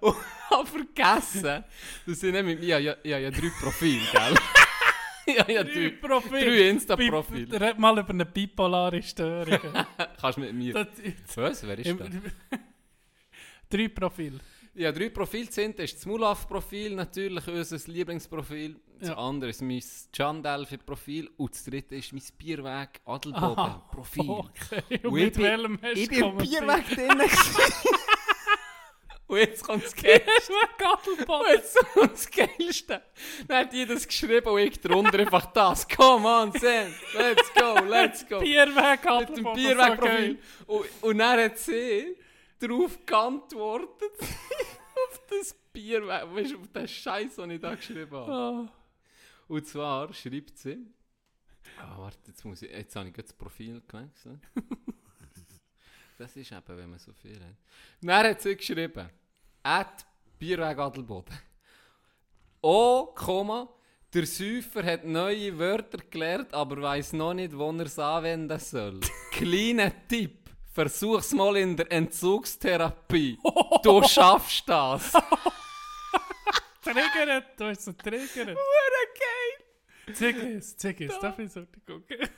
Und 0.00 0.16
habe 0.50 0.66
vergessen, 0.66 1.64
dass 2.06 2.22
ich 2.22 2.30
nicht 2.30 2.44
mit 2.44 2.60
mir, 2.60 2.78
ja, 2.78 2.94
ja, 3.02 3.16
ja, 3.18 3.30
drei 3.30 3.50
Profile, 3.58 4.02
gell? 4.12 4.34
ja, 5.36 5.48
ja, 5.50 5.64
Drei 5.64 5.90
Profile. 5.90 6.44
drei 6.44 6.68
Insta-Profile. 6.70 7.60
Red 7.60 7.78
mal 7.78 7.98
über 7.98 8.10
eine 8.10 8.26
bipolare 8.26 9.02
Störung. 9.02 9.58
Kannst 10.20 10.38
mit 10.38 10.52
mir. 10.54 10.72
Das- 10.74 11.36
Was? 11.36 11.66
Wer 11.66 11.78
ist 11.78 11.98
das? 12.00 12.08
Drei 13.70 13.88
Profile. 13.88 14.40
Ja, 14.76 14.90
drei 14.90 15.08
Profile 15.08 15.50
sind. 15.52 15.78
Das 15.78 15.84
ist 15.86 15.98
das 15.98 16.06
Mulaf-Profil, 16.06 16.96
natürlich 16.96 17.46
unser 17.46 17.78
Lieblingsprofil. 17.92 18.74
Das 18.98 19.08
Ja. 19.10 19.16
andere 19.18 19.50
ist 19.50 19.62
mein 19.62 19.82
John 20.12 20.42
Delphi-Profil. 20.42 21.30
Und 21.36 21.54
das 21.54 21.64
dritte 21.64 21.94
ist 21.94 22.12
mein 22.12 22.22
Bierweg 22.36 23.00
Adelboden-Profil. 23.04 24.28
Okay. 24.30 24.82
Und 24.98 25.04
Und 25.06 25.12
mit 25.14 25.22
ich 25.28 25.32
bin- 25.34 25.42
welchem 25.44 25.78
hast 25.80 25.96
Ich 25.96 26.08
du 26.08 26.14
bin 26.14 26.24
im 26.24 26.36
Bierweg 26.38 26.88
drin. 26.88 27.20
Und 29.26 29.38
jetzt 29.38 29.64
kommt 29.64 29.84
das 29.84 29.94
Geilste. 29.96 30.52
Und 31.26 31.48
jetzt 31.48 31.76
kommt 31.94 32.12
das 32.12 32.30
Geilste. 32.30 33.02
Dann 33.48 33.58
hat 33.58 33.72
die 33.72 33.86
das 33.86 34.06
geschrieben 34.06 34.48
und 34.48 34.58
ich 34.58 34.80
drunter 34.80 35.18
einfach 35.18 35.46
das. 35.46 35.88
Come 35.88 36.28
on, 36.28 36.52
Sam. 36.52 36.92
Let's 37.14 37.52
go, 37.54 37.74
let's 37.84 38.28
go. 38.28 38.40
Bierweg 38.40 39.00
mit 39.20 39.36
dem 39.38 39.52
Bierweg-Profil. 39.54 40.38
Und, 40.66 40.86
und 41.00 41.18
dann 41.18 41.40
hat 41.40 41.58
sie 41.58 42.16
darauf 42.58 43.04
geantwortet. 43.06 44.12
auf 44.94 45.20
das 45.28 45.56
Bierweg. 45.72 46.34
Weißt 46.34 46.52
du, 46.52 46.60
auf 46.60 46.68
den 46.68 46.88
Scheiß, 46.88 47.36
den 47.36 47.50
ich 47.50 47.60
da 47.60 47.74
geschrieben 47.74 48.16
habe. 48.16 48.68
Oh. 49.48 49.54
Und 49.54 49.66
zwar 49.66 50.12
schreibt 50.12 50.58
sie. 50.58 50.78
Ah, 51.78 51.98
warte, 51.98 52.18
jetzt, 52.26 52.44
muss 52.44 52.62
ich, 52.62 52.70
jetzt 52.70 52.94
habe 52.94 53.08
ich 53.08 53.14
das 53.14 53.32
Profil 53.32 53.82
gewechselt. 53.86 54.40
Das 56.18 56.36
ist 56.36 56.52
eben, 56.52 56.62
wenn 56.66 56.90
man 56.90 56.98
so 56.98 57.12
viel 57.12 57.40
hat. 57.40 57.56
Dann 58.00 58.26
hat 58.26 58.40
sie 58.40 58.56
geschrieben: 58.56 59.08
At 59.62 60.06
Bierweg 60.38 60.78
Adelboden. 60.78 61.38
Oh, 62.60 63.06
Komma. 63.14 63.68
Der 64.12 64.26
Säufer 64.26 64.84
hat 64.84 65.04
neue 65.04 65.58
Wörter 65.58 65.98
gelernt, 65.98 66.54
aber 66.54 66.80
weiß 66.80 67.14
noch 67.14 67.34
nicht, 67.34 67.56
wo 67.56 67.72
er 67.72 67.86
es 67.86 67.98
anwenden 67.98 68.60
soll. 68.60 69.00
Kleiner 69.32 69.90
Tipp. 70.06 70.50
Versuch's 70.72 71.32
mal 71.32 71.56
in 71.56 71.76
der 71.76 71.90
Entzugstherapie. 71.90 73.38
Du 73.82 74.02
schaffst 74.04 74.68
das. 74.68 75.12
Triggert, 76.82 77.58
du 77.58 77.64
hast 77.64 77.84
so 77.84 77.92
triggert. 77.92 78.48
Hure 78.48 79.04
geil. 79.18 80.14
Zeig 80.14 80.36
es, 80.36 80.76
zeig 80.76 81.00
es, 81.00 81.18
darf 81.18 81.38
ich 81.38 81.50
so 81.50 81.64
gucken? 81.86 82.28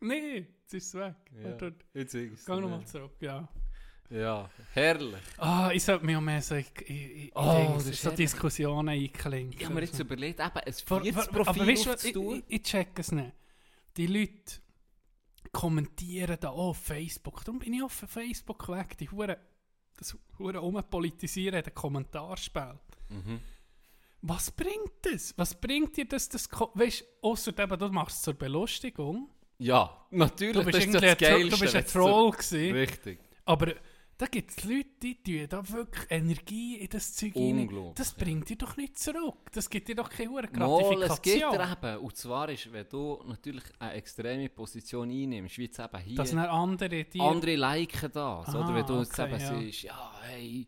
Nee, 0.00 0.46
jetzt 0.62 0.74
ist 0.74 0.86
es 0.88 0.94
weg. 0.94 1.14
Ja, 1.36 1.44
Warte, 1.50 1.74
jetzt 1.94 2.14
ich's 2.14 2.44
Geh 2.44 2.52
dir. 2.54 2.60
nochmal 2.60 2.86
zurück, 2.86 3.16
ja. 3.20 3.48
Ja, 4.10 4.50
herrlich. 4.72 5.20
Ah, 5.38 5.70
ich 5.72 5.84
sollte 5.84 6.04
mich 6.04 6.16
auch 6.16 6.20
mehr 6.20 6.42
so 6.42 6.56
in, 6.56 6.64
in, 6.86 6.96
in, 6.96 7.30
Oh, 7.34 7.40
in 7.68 7.74
das 7.74 7.84
so 7.84 7.90
ist 7.90 8.02
herrlich. 8.04 8.16
Diskussionen 8.16 8.88
einklinken. 8.88 9.56
Ich 9.58 9.64
habe 9.64 9.74
mir 9.74 9.82
jetzt 9.82 9.98
überlegt, 10.00 10.40
eben 10.40 10.48
ein 10.50 10.72
viertes 10.72 10.84
Profil 10.84 11.14
aber 11.46 11.66
weißt 11.66 11.86
was, 11.86 12.04
ich, 12.04 12.16
aufzutun. 12.16 12.42
ich, 12.48 12.56
ich 12.56 12.62
check 12.62 12.98
es 12.98 13.12
nicht. 13.12 13.32
Die 13.96 14.06
Leute 14.08 14.60
kommentieren 15.52 16.36
da 16.40 16.50
auch 16.50 16.70
auf 16.70 16.78
Facebook. 16.78 17.44
Darum 17.44 17.60
bin 17.60 17.72
ich 17.74 17.82
auf 17.82 17.92
Facebook 17.92 18.68
weg. 18.68 18.98
Die 18.98 19.08
Hure, 19.10 19.38
das 19.96 20.16
Hure 20.38 20.60
umpolitisieren 20.60 21.62
den 21.62 21.74
Kommentarspalt. 21.74 22.80
Mhm. 23.10 23.40
Was 24.22 24.50
bringt 24.50 24.92
das? 25.02 25.34
Was 25.38 25.58
bringt 25.58 25.96
dir 25.96 26.06
das? 26.06 26.28
das 26.28 26.48
weißt 26.50 27.00
du, 27.00 27.28
außer 27.28 27.52
du 27.52 27.88
machst 27.90 28.16
es 28.16 28.22
zur 28.22 28.34
Belustigung. 28.34 29.30
Ja, 29.60 30.06
natürlich, 30.10 30.56
Du 30.56 30.64
bist, 30.64 30.78
das 30.78 30.84
ist 30.86 30.94
das 30.94 31.18
Geilste. 31.18 31.50
du 31.50 31.58
bist 31.60 31.76
ein 31.76 31.86
Troll 31.86 32.30
gewesen. 32.30 32.72
Richtig. 32.74 33.18
Aber 33.44 33.74
da 34.16 34.26
gibt 34.26 34.50
es 34.50 34.64
Leute, 34.64 34.86
die 35.02 35.22
tun 35.22 35.46
da 35.48 35.68
wirklich 35.70 36.10
Energie 36.10 36.76
in 36.76 36.88
das 36.88 37.14
Zeug 37.14 37.34
rein. 37.36 37.92
Das 37.94 38.14
ja. 38.16 38.24
bringt 38.24 38.48
dir 38.48 38.56
doch 38.56 38.76
nicht 38.76 38.98
zurück. 38.98 39.50
Das 39.52 39.68
gibt 39.68 39.88
dir 39.88 39.94
doch 39.94 40.08
keine 40.08 40.30
hohe 40.30 40.42
Mal, 40.42 41.02
es 41.02 41.20
gibt 41.22 41.40
Gratifikation. 41.40 41.52
dir 41.52 41.76
eben, 41.90 42.04
und 42.04 42.16
zwar 42.16 42.48
ist, 42.48 42.72
wenn 42.72 42.86
du 42.88 43.22
natürlich 43.26 43.64
eine 43.78 43.92
extreme 43.94 44.48
Position 44.48 45.10
einnimmst, 45.10 45.58
wie 45.58 45.64
jetzt 45.64 45.78
eben 45.78 45.98
hier, 45.98 46.16
Dass 46.16 46.34
andere 46.34 47.04
die... 47.04 47.20
andere 47.20 47.56
liken 47.56 48.10
das, 48.12 48.48
Ah, 48.48 48.60
oder 48.60 48.74
wenn 48.74 48.86
du 48.86 48.98
jetzt 48.98 49.18
okay, 49.18 49.30
eben 49.30 49.40
ja. 49.40 49.58
siehst, 49.58 49.82
ja, 49.82 50.12
hey, 50.22 50.66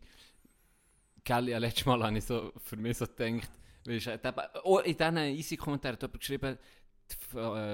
gell, 1.23 1.49
ja, 1.49 1.57
letztes 1.57 1.85
Mal 1.85 2.03
habe 2.03 2.17
ich 2.17 2.25
so 2.25 2.51
für 2.63 2.75
mich 2.75 2.97
so 2.97 3.05
gedacht, 3.05 3.49
weißt, 3.85 4.07
eben, 4.07 4.41
oh, 4.63 4.79
in 4.79 4.97
diesen 4.97 5.17
Easy-Kommentaren 5.17 5.93
hat 5.95 6.01
jemand 6.01 6.19
geschrieben, 6.19 6.57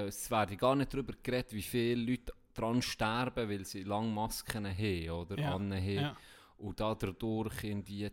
es 0.06 0.30
werde 0.30 0.56
gar 0.56 0.74
nicht 0.76 0.92
darüber 0.92 1.12
geredet, 1.22 1.52
wie 1.52 1.62
viele 1.62 2.02
Leute 2.10 2.32
daran 2.54 2.82
sterben, 2.82 3.48
weil 3.48 3.64
sie 3.64 3.82
lange 3.84 4.08
Masken 4.08 4.66
haben 4.66 5.10
oder 5.10 5.38
Ja, 5.38 5.54
anhaben. 5.54 5.94
ja. 5.94 6.16
Und 6.58 6.78
dadurch 6.80 7.64
irgendwie 7.64 8.10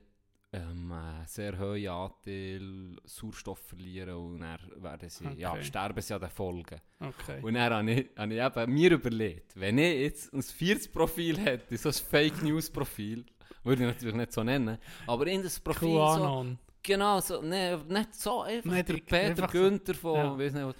ähm, 0.53 0.91
einen 0.91 1.27
sehr 1.27 1.59
hohen 1.59 1.87
Anteil 1.87 2.95
Sauerstoff 3.03 3.59
verlieren 3.59 4.15
und 4.15 4.39
dann 4.39 4.57
werden 4.81 5.09
sie, 5.09 5.27
ja, 5.37 5.51
Okay. 5.51 5.63
sterben 5.65 6.01
sie 6.01 6.13
an 6.13 6.21
den 6.21 6.29
Folgen. 6.29 6.79
Okay. 6.99 7.41
Und 7.41 7.53
dann 7.55 7.73
habe 7.73 7.91
ich, 7.91 8.07
habe 8.17 8.33
ich 8.33 8.41
eben 8.63 8.73
mir 8.73 8.91
überlegt, 8.93 9.59
wenn 9.59 9.77
ich 9.77 9.99
jetzt 9.99 10.33
ein 10.33 10.41
viertes 10.41 10.87
Profil 10.87 11.37
hätte, 11.37 11.75
so 11.77 11.89
ein 11.89 11.93
Fake 11.93 12.41
News 12.43 12.69
Profil, 12.69 13.25
würde 13.63 13.83
ich 13.83 13.87
natürlich 13.93 14.15
nicht 14.15 14.31
so 14.31 14.43
nennen, 14.43 14.77
aber 15.05 15.27
in 15.27 15.43
das 15.43 15.59
Profil 15.59 15.89
so, 15.89 15.95
QAnon. 15.97 16.57
genau, 16.81 17.19
so, 17.19 17.41
ne, 17.41 17.83
nicht 17.89 18.15
so 18.15 18.41
einfach, 18.43 18.71
Nicht 18.71 18.87
der 18.87 18.93
Peter 18.93 19.17
einfach 19.19 19.51
so- 19.51 19.59
Günther 19.59 19.93
von, 19.95 20.15
ja. 20.15 20.37
weiss 20.39 20.53
nicht 20.53 20.65
was. 20.65 20.75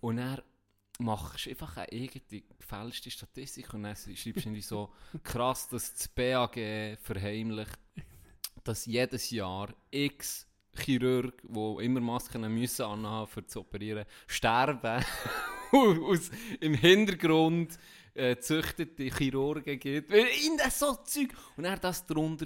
Und 0.00 0.18
er 0.18 0.42
machst 0.98 1.48
einfach 1.48 1.76
eine 1.76 1.88
eigene 1.92 2.42
gefälschte 2.58 3.10
Statistik 3.10 3.72
und 3.74 3.82
dann 3.84 3.96
schreibst 3.96 4.26
du 4.26 4.30
irgendwie 4.30 4.60
so, 4.60 4.92
krass, 5.22 5.68
dass 5.68 5.92
das 5.94 6.08
BAG 6.08 6.54
verheimlicht, 7.00 7.78
dass 8.64 8.86
jedes 8.86 9.30
Jahr 9.30 9.74
x 9.90 10.46
Chirurg, 10.76 11.42
die 11.42 11.84
immer 11.84 12.00
Masken 12.00 12.42
müssen 12.54 12.82
anhaben 12.84 13.26
für 13.30 13.44
zu 13.44 13.60
operieren, 13.60 14.04
sterben. 14.28 15.04
Aus, 15.72 16.30
Im 16.60 16.74
Hintergrund 16.74 17.76
äh, 18.14 18.36
züchtete 18.38 19.04
Chirurgen 19.04 19.78
gibt. 19.78 20.12
In 20.12 20.56
das 20.58 20.78
so 20.78 20.94
Zeug. 20.96 21.34
Und 21.56 21.64
er 21.64 21.76
das 21.76 22.06
drunter 22.06 22.44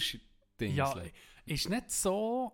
dingselt. 0.60 0.76
Ja, 0.76 1.02
ist 1.46 1.68
nicht 1.68 1.90
so... 1.90 2.52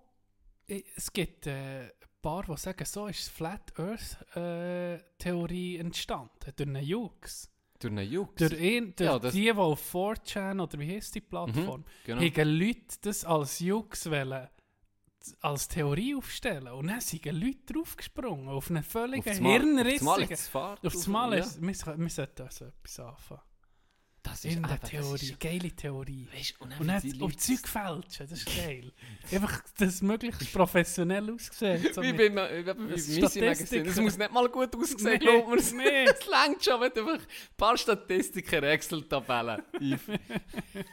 i- 0.69 0.85
Es 0.97 1.13
gibt 1.13 1.47
äh, 1.47 1.91
paar, 2.23 2.43
die 2.45 2.57
sagen, 2.57 2.85
so 2.85 3.07
ist 3.07 3.27
die 3.27 3.31
Flat 3.31 3.73
Earth 3.79 4.37
äh, 4.37 4.99
Theorie 5.19 5.77
entstanden, 5.79 6.31
durch 6.57 6.69
einen 6.69 6.85
Jux. 6.85 7.51
Durch 7.79 7.93
einen 7.93 8.11
Jux. 8.11 8.35
Durch, 8.37 8.61
ihn, 8.61 8.95
durch 8.97 9.09
Ja, 9.11 9.19
das- 9.19 9.33
die, 9.33 9.43
die 9.43 9.53
auf 9.53 9.95
4chan 9.95 10.61
oder 10.63 10.79
wie 10.79 10.95
heisst 10.97 11.15
die 11.15 11.21
Plattform, 11.23 11.85
genau. 12.05 12.21
haben 12.21 12.59
Leute 12.59 12.97
das 13.03 13.25
als 13.25 13.59
Jux 13.61 14.11
wollen, 14.11 14.49
als 15.41 15.69
Theorie 15.69 16.15
aufstellen. 16.15 16.69
Und 16.69 16.87
dann 16.89 17.01
sind 17.01 17.25
Leute 17.33 17.73
draufgesprungen, 17.73 18.49
auf 18.49 18.71
einen 18.71 18.83
völligen 18.83 19.21
Auf 19.21 19.25
das 19.27 19.41
Mal- 19.41 19.51
auf 19.51 19.99
das 19.99 20.03
Mal 20.03 20.23
Auf 20.87 20.93
das 20.93 21.07
Mal 21.07 21.33
ja. 21.35 21.39
ist, 21.45 21.61
wir, 21.63 21.75
so- 21.75 21.99
wir 21.99 22.09
sollten 22.11 22.43
also 22.43 22.65
etwas 22.67 23.01
anfangen. 23.01 23.41
Das 24.23 24.45
ist 24.45 24.53
eben, 24.53 24.63
das 24.63 24.81
Theorie, 24.91 25.15
ist- 25.31 25.41
geile 25.41 25.71
Theorie. 25.71 26.29
Weisst, 26.35 26.61
und 26.61 26.79
Und 26.79 26.87
dann 26.89 27.23
auf 27.23 27.37
Zeug 27.37 27.67
fälschen, 27.67 28.29
das 28.29 28.33
ist 28.33 28.47
geil. 28.57 28.93
Einfach, 29.33 29.63
dass 29.79 30.03
möglichst 30.03 30.53
professionell 30.53 31.31
aussieht. 31.33 31.95
So 31.95 32.03
Wie 32.03 32.13
mit- 32.13 32.35
bei, 32.35 32.59
wie 32.59 32.63
bei 32.63 32.75
Das. 32.75 33.07
Das 33.85 33.97
muss 33.97 34.19
nicht 34.19 34.31
mal 34.33 34.49
gut 34.49 34.77
aussehen, 34.77 34.99
Nee, 35.05 35.19
glaubt 35.19 35.49
man 35.49 35.59
es. 35.59 35.73
nee. 35.73 36.05
Es 36.05 36.27
längt 36.27 36.63
schon, 36.65 36.81
wenn 36.81 36.93
einfach 36.93 37.15
ein 37.15 37.27
paar 37.57 37.77
Statistiken, 37.79 38.63
Excel-Tabellen 38.65 39.63
einfügst. 39.81 40.21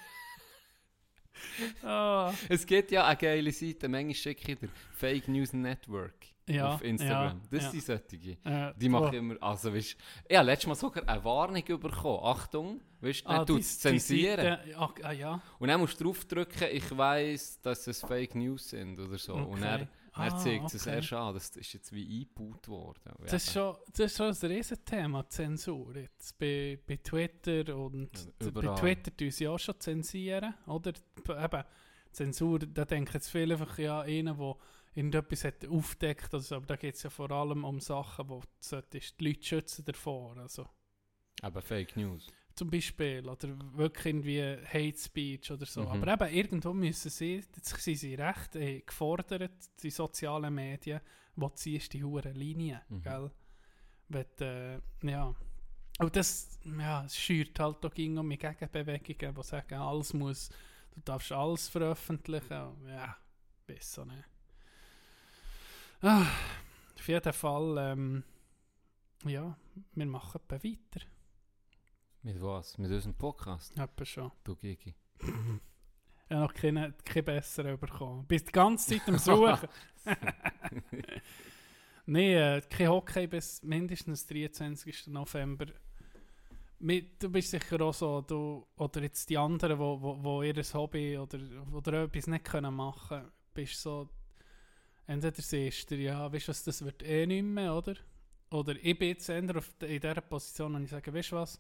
Ah, 1.84 2.34
Es 2.50 2.66
gibt 2.66 2.92
ja 2.92 3.06
eine 3.06 3.18
geile 3.18 3.52
Seite, 3.52 3.88
manchmal 3.88 4.16
schicke 4.16 4.52
ich 4.54 4.60
dir 4.60 4.70
Fake 4.94 5.28
News 5.28 5.54
Network 5.54 6.14
Ja, 6.48 6.76
auf 6.76 6.82
Instagram. 6.84 7.42
ja, 7.42 7.48
das 7.52 7.64
ja. 7.64 7.72
sind 7.72 7.84
solche. 7.84 8.38
äh, 8.46 8.74
Die 8.78 8.90
machen 8.90 9.10
oh. 9.12 9.18
immer, 9.18 9.36
also 9.44 9.74
weißt 9.74 9.98
habe 10.38 10.46
letztes 10.46 10.68
Mal 10.68 10.76
sogar 10.76 11.08
eine 11.08 11.24
Warnung 11.24 11.64
bekommen. 11.66 12.20
Achtung, 12.24 12.82
weißt 13.02 13.26
du, 13.26 13.30
Ah, 13.30 13.44
du 13.46 13.56
die- 13.56 13.60
es 13.62 13.74
die 13.76 13.80
zensieren. 13.82 14.58
Seite- 14.66 15.04
ah, 15.04 15.12
ja. 15.12 15.42
Und 15.60 15.68
dann 15.68 15.80
musst 15.82 16.00
du 16.00 16.06
draufdrücken, 16.06 16.68
ich 16.72 16.98
weiss, 16.98 17.60
dass 17.62 17.86
es 17.88 18.02
Fake 18.02 18.36
News 18.36 18.70
sind 18.70 19.00
oder 19.00 19.18
so. 19.18 19.34
Und 19.36 19.46
Okay. 19.58 19.64
er, 19.66 19.80
er 19.82 19.88
Ah, 20.14 20.38
zeigt 20.38 20.74
es 20.74 20.88
okay. 20.88 20.96
erst 20.96 21.14
an, 21.14 21.34
das 21.34 21.50
ist 21.50 21.74
jetzt 21.74 21.92
wie 21.94 22.22
eingebaut 22.22 22.68
worden. 22.70 23.12
Und 23.20 23.32
Das 23.32 23.44
ist, 23.46 23.54
schon, 23.54 23.76
das 23.94 24.00
ist 24.12 24.18
schon 24.18 24.28
ein 24.50 24.52
Riesenthema, 24.58 25.28
Zensur. 25.30 25.96
Jetzt 25.96 26.40
bei, 26.40 26.80
bei 26.88 26.96
Twitter 26.96 27.76
und 27.76 28.10
Ja, 28.16 28.32
bei 28.40 28.46
überall. 28.48 28.76
Twitter 28.80 29.16
tun 29.16 29.30
sie 29.32 29.48
auch 29.48 29.60
schon 29.60 29.80
zensieren, 29.80 30.54
oder? 30.66 30.94
Eben, 31.28 31.64
Zensur, 32.12 32.60
da 32.60 32.84
denken 32.86 33.12
jetzt 33.14 33.30
viele 33.30 33.54
einfach, 33.54 33.78
ja, 33.78 34.00
einer, 34.02 34.34
der 34.34 34.56
irgendetwas 34.98 35.44
hat 35.44 35.66
aufdeckt, 35.68 36.34
also, 36.34 36.56
aber 36.56 36.66
da 36.66 36.76
geht 36.76 36.96
es 36.96 37.04
ja 37.04 37.10
vor 37.10 37.30
allem 37.32 37.64
um 37.64 37.80
Sachen, 37.80 38.28
wo 38.30 38.42
du 38.70 38.82
die 38.92 39.02
Leute 39.24 39.44
schützen 39.44 39.86
davor, 39.86 40.36
also 40.38 40.68
aber 41.42 41.62
Fake 41.62 41.96
News. 41.96 42.28
zum 42.56 42.72
Beispiel, 42.72 43.28
oder 43.30 43.50
wirklich 43.78 44.06
irgendwie 44.08 44.42
Hate 44.66 44.98
Speech 44.98 45.52
oder 45.52 45.68
so. 45.68 45.84
Mhm. 45.84 46.04
Aber 46.04 46.14
eben, 46.28 46.36
irgendwo 46.36 46.74
müssen 46.74 47.12
sie, 47.12 47.36
jetzt 47.36 47.68
sind 47.80 47.96
sie 47.98 48.16
recht 48.16 48.56
äh, 48.56 48.82
gefordert, 48.82 49.52
die 49.84 49.92
sozialen 49.92 50.54
Medien, 50.56 51.00
wo 51.36 51.50
ziehst 51.50 51.94
die 51.94 52.04
hure 52.04 52.32
Linie, 52.32 52.82
Mhm. 52.90 53.02
gell? 53.04 53.32
Wenn, 54.10 54.26
äh, 54.40 54.80
ja. 55.04 55.36
Und 56.00 56.16
das, 56.16 56.60
ja, 56.64 57.06
es 57.06 57.16
schürt 57.18 57.60
halt 57.60 57.86
auch 57.86 57.94
ging 57.94 58.18
um 58.18 58.30
Gegenbewegungen, 58.30 59.36
die 59.36 59.44
sagen, 59.44 59.76
alles 59.76 60.14
muss, 60.14 60.50
du 60.96 61.02
darfst 61.02 61.32
alles 61.32 61.68
veröffentlichen. 61.70 62.88
Ja, 62.88 63.16
besser 63.68 64.06
nicht. 64.06 64.24
Ah, 66.02 66.28
auf 66.96 67.08
jeden 67.08 67.34
Fall, 67.34 67.76
ähm, 67.80 68.24
ja, 69.26 69.58
wir 69.96 70.06
machen 70.06 70.40
etwa 70.40 70.64
weiter. 70.64 71.06
Mit 72.22 72.40
was? 72.40 72.78
Mit 72.78 72.92
unserem 72.92 73.16
Podcast? 73.16 73.76
Etwa 73.76 74.06
schon. 74.06 74.32
Du 74.44 74.56
Gigi. 74.56 74.94
Ich 75.20 76.36
habe 76.36 76.40
noch 76.42 76.54
keine, 76.54 76.94
keine 77.04 77.24
besseren 77.24 77.80
bekommen. 77.80 78.28
Bist 78.28 78.50
die 78.50 78.52
ganze 78.52 79.00
Zeit 79.00 79.08
am 79.08 79.18
Suchen. 79.18 79.68
Nein, 82.06 82.24
äh, 82.24 82.62
kein 82.70 82.90
Hockey 82.90 83.26
bis 83.26 83.64
mindestens 83.64 84.28
23. 84.28 85.08
November. 85.08 85.66
Mit, 86.80 87.24
du 87.24 87.30
bist 87.30 87.50
sicher 87.50 87.82
auch 87.82 87.94
so, 87.94 88.22
du, 88.22 88.68
oder 88.76 89.02
jetzt 89.02 89.28
die 89.32 89.38
anderen, 89.38 89.78
die 89.78 89.80
wo, 89.80 90.00
wo, 90.00 90.24
wo 90.24 90.44
ihr 90.44 90.62
Hobby 90.74 91.18
oder, 91.18 91.40
oder 91.74 92.04
etwas 92.04 92.28
nicht 92.28 92.46
können 92.46 92.76
machen 92.76 93.20
können, 93.20 93.32
bist 93.56 93.82
so, 93.82 94.08
entweder 95.08 95.42
siehst 95.42 95.90
du, 95.90 95.96
ja, 95.96 96.32
weißt 96.32 96.48
du 96.48 96.52
das 96.52 96.86
wird 96.86 97.04
eh 97.04 97.26
nicht 97.26 97.44
mehr, 97.44 97.74
oder? 97.74 97.96
Oder 98.52 98.76
ich 98.82 98.98
bin 98.98 99.10
jetzt 99.10 99.30
in 99.30 99.48
dieser 99.48 100.22
Position 100.22 100.76
und 100.76 100.84
ich 100.84 100.90
sage, 100.90 101.14
weißt 101.14 101.32
du 101.32 101.36
was, 101.38 101.60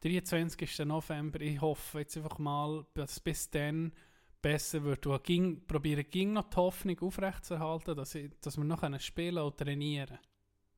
23. 0.00 0.78
November, 0.86 1.40
ich 1.40 1.60
hoffe 1.60 2.00
jetzt 2.00 2.16
einfach 2.16 2.38
mal, 2.38 2.86
dass 2.94 3.12
es 3.12 3.20
bis 3.20 3.50
dann 3.50 3.92
besser 4.40 4.82
wird. 4.82 5.06
Und 5.06 5.24
ging, 5.24 5.66
probiere 5.66 6.04
ging 6.04 6.32
noch 6.32 6.48
die 6.48 6.56
Hoffnung 6.56 6.98
aufrechtzuerhalten, 7.00 7.96
dass, 7.96 8.14
ich, 8.14 8.30
dass 8.40 8.56
wir 8.56 8.64
noch 8.64 8.80
können 8.80 9.00
spielen 9.00 9.38
und 9.38 9.58
trainieren 9.58 10.18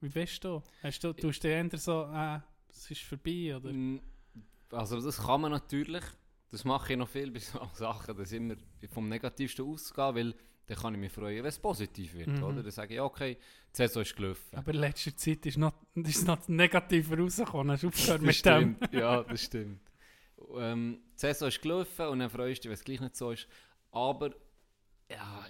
Wie 0.00 0.08
bist 0.08 0.42
du? 0.42 0.62
Hast 0.82 1.04
du, 1.04 1.12
tust 1.12 1.44
du 1.44 1.48
eher 1.48 1.68
so, 1.78 2.10
äh, 2.12 2.40
es 2.68 2.90
ist 2.90 3.02
vorbei, 3.02 3.56
oder? 3.56 3.72
Also 4.72 5.00
das 5.00 5.18
kann 5.18 5.42
man 5.42 5.52
natürlich. 5.52 6.04
Das 6.50 6.64
mache 6.64 6.92
ich 6.92 6.98
noch 6.98 7.08
viel 7.08 7.30
bei 7.30 7.38
so 7.38 7.64
Sachen, 7.74 8.16
dass 8.16 8.32
ich 8.32 8.38
immer 8.38 8.56
vom 8.90 9.08
Negativsten 9.08 9.64
ausgehe, 9.64 10.14
weil 10.14 10.34
dann 10.66 10.76
kann 10.76 10.94
ich 10.94 11.00
mich 11.00 11.12
freuen, 11.12 11.38
wenn 11.38 11.46
es 11.48 11.58
positiv 11.58 12.14
wird. 12.14 12.28
Mhm. 12.28 12.42
Oder? 12.42 12.62
Dann 12.62 12.70
sage 12.70 12.94
ich, 12.94 13.00
okay, 13.00 13.36
die 13.36 13.76
Saison 13.76 14.02
ist 14.02 14.14
gelaufen. 14.16 14.56
Aber 14.56 14.72
in 14.72 14.78
letzter 14.80 15.16
Zeit 15.16 15.44
ist 15.46 15.58
noch, 15.58 15.74
ist 15.94 16.26
noch 16.26 16.46
negativer 16.48 17.18
rausgekommen. 17.18 17.72
Hast 17.72 17.82
du 17.82 17.88
aufgehört 17.88 18.22
mit 18.22 18.44
dem? 18.44 18.76
stimmt. 18.78 18.94
Ja, 18.94 19.22
das 19.22 19.42
stimmt. 19.44 19.80
Ähm, 20.56 21.00
die 21.14 21.18
Saison 21.20 21.48
ist 21.48 21.60
gelaufen 21.62 22.06
und 22.06 22.18
dann 22.20 22.30
freust 22.30 22.58
du 22.58 22.62
dich, 22.62 22.70
wenn 22.70 22.74
es 22.74 22.84
gleich 22.84 23.00
nicht 23.00 23.16
so 23.16 23.30
ist. 23.32 23.46
Aber, 23.90 24.30
ja, 25.10 25.46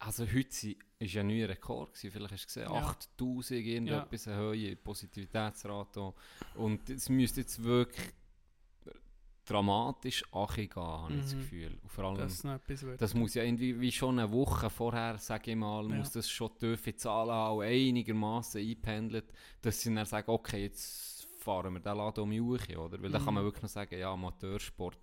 also 0.00 0.24
heute 0.24 0.66
war 1.00 1.06
ja 1.06 1.20
ein 1.20 1.26
neuer 1.26 1.48
Rekord. 1.48 1.94
Gewesen. 1.94 2.10
Vielleicht 2.12 2.32
hast 2.32 2.42
du 2.44 2.46
gesehen, 2.46 2.72
Ja. 2.74 2.86
8000 2.88 3.50
irgendetwas, 3.60 4.28
eine 4.28 4.36
Höhe, 4.36 4.76
Positivitätsrate. 4.76 6.12
Und 6.54 6.88
es 6.90 7.08
müsste 7.08 7.40
jetzt 7.40 7.62
wirklich 7.62 8.06
dramatisch 9.48 10.22
angehen, 10.32 10.70
habe 10.76 11.14
ich 11.14 11.20
das 11.22 11.34
Mhm. 11.34 11.38
Gefühl. 11.40 11.78
Und 11.82 11.88
vor 11.90 12.04
allem, 12.04 12.16
das, 12.18 12.44
wird. 13.12 13.14
muss 13.14 13.34
ja 13.34 13.42
irgendwie 13.42 13.80
wie 13.80 13.92
schon 13.92 14.18
eine 14.18 14.30
Woche 14.32 14.68
vorher, 14.70 15.18
sage 15.18 15.50
ich 15.52 15.56
mal, 15.56 15.88
Ja. 15.88 15.96
muss 15.96 16.12
das 16.12 16.28
schon 16.30 16.56
tiefe 16.58 16.94
Zahlen 16.96 17.30
haben, 17.32 17.60
einigermaßen 17.62 18.60
einpendelt, 18.60 19.26
dass 19.62 19.80
sie 19.80 19.94
dann 19.94 20.04
sagen, 20.06 20.30
okay, 20.30 20.62
jetzt 20.64 21.26
fahren 21.38 21.72
wir 21.74 21.80
den 21.80 21.96
Laden 21.96 22.20
um 22.24 22.30
die 22.30 22.40
Uhr, 22.40 22.60
oder? 22.78 23.00
Weil 23.02 23.10
dann 23.10 23.22
kann 23.24 23.34
man 23.34 23.42
Mhm. 23.42 23.46
wirklich 23.46 23.62
noch 23.62 23.70
sagen, 23.70 23.98
ja, 23.98 24.12
Amateursport. 24.12 24.98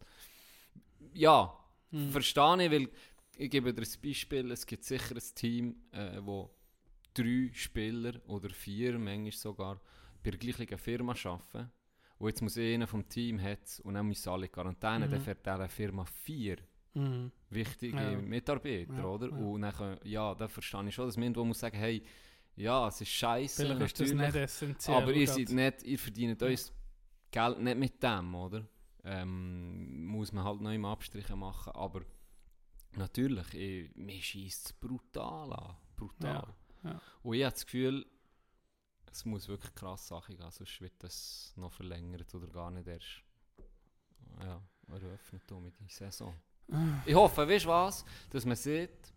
Ja, 1.13 1.57
Mhm. 1.91 2.09
verstehe 2.11 2.65
ich, 2.65 2.71
weil 2.71 2.89
ich 3.37 3.49
gebe 3.49 3.73
dir 3.73 3.81
ein 3.81 4.01
Beispiel, 4.03 4.51
es 4.51 4.65
gibt 4.65 4.83
sicher 4.83 5.15
ein 5.15 5.35
Team, 5.35 5.75
äh, 5.91 6.19
wo 6.21 6.49
drei 7.13 7.49
Spieler 7.53 8.13
oder 8.27 8.49
vier, 8.49 8.97
manchmal 8.99 9.31
sogar, 9.31 9.79
bei 10.23 10.31
der 10.31 10.39
gleichen 10.39 10.77
Firma 10.77 11.13
arbeiten. 11.23 11.71
Und 12.17 12.27
jetzt 12.29 12.41
muss 12.41 12.57
einer 12.57 12.87
vom 12.87 13.07
Team 13.09 13.41
hat 13.41 13.79
und 13.83 13.93
dann 13.95 14.07
müssen 14.07 14.29
alle 14.29 14.45
in 14.45 14.51
Quarantäne, 14.51 15.07
Mhm. 15.07 15.11
dann 15.11 15.21
fährt 15.21 15.45
dieser 15.45 15.67
Firma 15.69 16.05
vier 16.05 16.57
Mhm. 16.93 17.31
wichtige 17.49 17.97
Ja. 17.97 18.17
Mitarbeiter, 18.17 18.93
Ja, 18.93 19.05
oder? 19.05 19.27
ja. 19.29 19.35
Und 19.35 19.61
dann, 19.61 19.73
kann- 19.73 19.99
ja, 20.03 20.33
da 20.33 20.47
verstehe 20.47 20.87
ich 20.87 20.95
schon, 20.95 21.07
dass 21.07 21.17
man 21.17 21.23
irgendwo 21.23 21.43
muss 21.43 21.59
sagen, 21.59 21.77
hey, 21.77 22.01
ja, 22.55 22.87
es 22.87 23.01
ist 23.01 23.09
scheiße, 23.09 23.63
Vielleicht 23.65 23.81
ist 23.81 23.99
das 23.99 24.11
nicht 24.13 24.35
essentiell. 24.35 24.95
aber 24.97 25.11
ihr, 25.13 25.27
seid 25.27 25.49
nicht, 25.49 25.83
ihr 25.83 25.99
verdient 25.99 26.41
Ja. 26.41 26.47
euch 26.47 26.71
Geld 27.31 27.59
nicht 27.59 27.77
mit 27.77 28.01
dem, 28.01 28.33
oder? 28.33 28.65
Ähm, 29.03 30.05
muss 30.07 30.31
man 30.31 30.45
halt 30.45 30.61
noch 30.61 30.71
immer 30.71 30.89
Abstriche 30.91 31.35
machen, 31.35 31.73
aber 31.75 32.01
natürlich, 32.95 33.53
ich, 33.53 33.95
mir 33.95 34.21
schießt 34.21 34.65
es 34.67 34.73
brutal 34.73 35.51
an, 35.53 35.75
brutal. 35.97 36.47
Ja, 36.83 36.89
ja. 36.91 37.01
Und 37.23 37.35
ich 37.35 37.43
habe 37.43 37.51
das 37.53 37.65
Gefühl, 37.65 38.05
es 39.15 39.23
muss 39.23 39.47
wirklich 39.47 39.73
krass 39.73 40.07
Sache 40.07 40.35
gehen, 40.35 40.51
sonst 40.51 40.81
wird 40.81 41.01
das 41.01 41.53
noch 41.55 41.71
verlängert 41.71 42.33
oder 42.35 42.47
gar 42.47 42.69
nicht 42.69 42.87
erst. 42.87 43.23
Ja, 44.41 44.61
eröffnet 44.89 45.49
um 45.53 45.71
die 45.71 45.89
Saison. 45.89 46.35
Ich 47.05 47.15
hoffe, 47.15 47.47
weißt 47.47 47.65
du 47.65 47.69
was, 47.69 48.03
dass 48.29 48.45
man 48.45 48.57
sieht, 48.57 49.13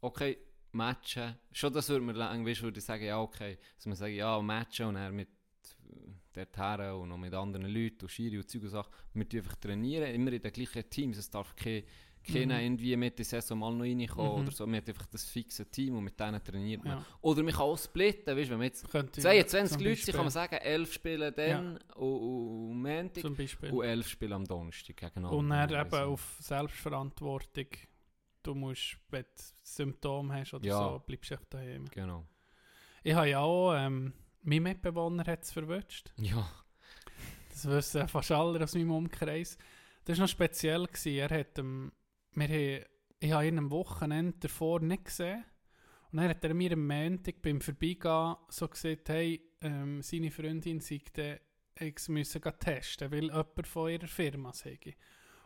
okay, 0.00 0.38
Matchen, 0.72 1.36
schon 1.52 1.72
das 1.72 1.88
würde 1.88 2.04
man 2.04 2.16
lang, 2.16 2.44
weißt, 2.44 2.62
würde 2.62 2.78
ich 2.78 2.84
sagen, 2.84 3.04
ja, 3.04 3.20
okay, 3.20 3.58
dass 3.76 3.86
man 3.86 3.94
sagt, 3.94 4.12
ja, 4.12 4.40
Matchen 4.40 4.86
und 4.86 4.96
er 4.96 5.12
mit 5.12 5.28
äh, 5.28 6.10
dort 6.32 6.56
her 6.56 6.96
und 6.96 7.10
noch 7.10 7.18
mit 7.18 7.32
anderen 7.32 7.66
Leuten 7.66 8.02
und 8.02 8.10
Schiri 8.10 8.38
und 8.38 8.50
Zeug 8.50 8.64
und 8.64 8.70
Sachen, 8.70 8.92
wir 9.14 9.40
einfach 9.40 9.56
trainieren, 9.56 10.12
immer 10.12 10.32
in 10.32 10.42
den 10.42 10.52
gleichen 10.52 10.90
Teams, 10.90 11.18
es 11.18 11.30
darf 11.30 11.54
kein, 11.54 11.84
keiner 12.32 12.54
Mhm. 12.56 12.60
irgendwie 12.64 12.96
mit 12.96 13.18
der 13.18 13.24
Saison 13.24 13.58
mal 13.58 13.72
noch 13.74 13.84
reinkommen 13.84 14.32
Mhm. 14.32 14.42
oder 14.42 14.50
so, 14.52 14.66
man 14.66 14.76
hat 14.76 14.88
einfach 14.88 15.06
das 15.06 15.24
fixe 15.24 15.66
Team 15.70 15.96
und 15.96 16.04
mit 16.04 16.18
denen 16.20 16.42
trainiert 16.44 16.84
man. 16.84 16.98
Ja. 16.98 17.04
Oder 17.22 17.42
man 17.42 17.52
kann 17.52 17.62
auch 17.62 17.76
splitten, 17.78 18.36
weißt 18.36 18.46
du, 18.48 18.50
wenn 18.52 18.58
man 18.58 18.66
jetzt 18.66 18.88
Könnte 18.90 19.20
22 19.20 19.76
zum 19.78 19.86
Leute 19.86 20.00
sind, 20.02 20.14
kann 20.14 20.24
man 20.24 20.30
sagen, 20.30 20.54
11 20.56 20.92
spielen 20.92 21.32
dann 21.36 21.76
und, 21.76 21.80
und, 21.96 22.70
und 22.70 22.82
Montag 22.82 23.24
und 23.72 23.82
11 23.84 24.08
spielen 24.08 24.32
am 24.34 24.44
Donnerstag 24.44 24.96
gegeneinander. 24.96 25.36
Und 25.36 25.48
dann 25.50 25.58
Also, 25.74 25.96
eben 25.96 26.04
auf 26.12 26.36
Selbstverantwortung. 26.40 27.66
Du 28.42 28.54
musst, 28.54 28.96
wenn 29.10 29.22
du 29.24 29.28
Symptome 29.62 30.34
hast 30.34 30.54
oder 30.54 30.64
Ja. 30.66 30.78
so, 30.78 31.02
bleibst 31.06 31.30
du 31.30 31.34
echt 31.34 31.52
daheim. 31.52 31.84
Genau. 31.90 32.24
Ich 33.02 33.14
habe 33.14 33.28
ja 33.28 33.40
auch, 33.40 33.74
ähm, 33.74 34.12
mein 34.42 34.62
Mitbewohner 34.62 35.24
hat 35.26 35.42
es 35.42 35.52
verwünscht. 35.52 36.12
Ja. 36.16 36.48
Das 37.50 37.66
wissen 37.68 38.06
fast 38.08 38.30
alle 38.30 38.62
aus 38.62 38.74
meinem 38.74 38.92
Umkreis. 38.92 39.58
Das 40.04 40.16
war 40.18 40.24
noch 40.24 40.30
speziell. 40.30 40.86
Gewesen. 40.86 41.12
Er 41.12 41.28
hat, 41.40 41.58
ähm, 41.58 41.92
wir 42.32 42.48
haben, 42.48 42.84
ich 43.20 43.32
habe 43.32 43.46
ihn 43.46 43.58
am 43.58 43.70
Wochenende 43.70 44.38
davor 44.40 44.80
nicht 44.80 45.06
gesehen. 45.06 45.44
Und 46.10 46.18
dann 46.18 46.28
hat 46.28 46.44
er 46.44 46.54
mir 46.54 46.72
am 46.72 46.86
Montag 46.86 47.42
beim 47.42 47.60
Vorbeigehen 47.60 48.36
so 48.48 48.68
gesagt, 48.68 49.08
hey, 49.08 49.42
ähm, 49.60 50.00
seine 50.02 50.30
Freundin 50.30 50.80
dann 50.80 51.38
ich 51.80 51.94
gehen 52.40 52.58
testen, 52.58 53.10
weil 53.12 53.24
jemand 53.24 53.66
von 53.66 53.90
ihrer 53.90 54.06
Firma 54.08 54.52
sei. 54.52 54.78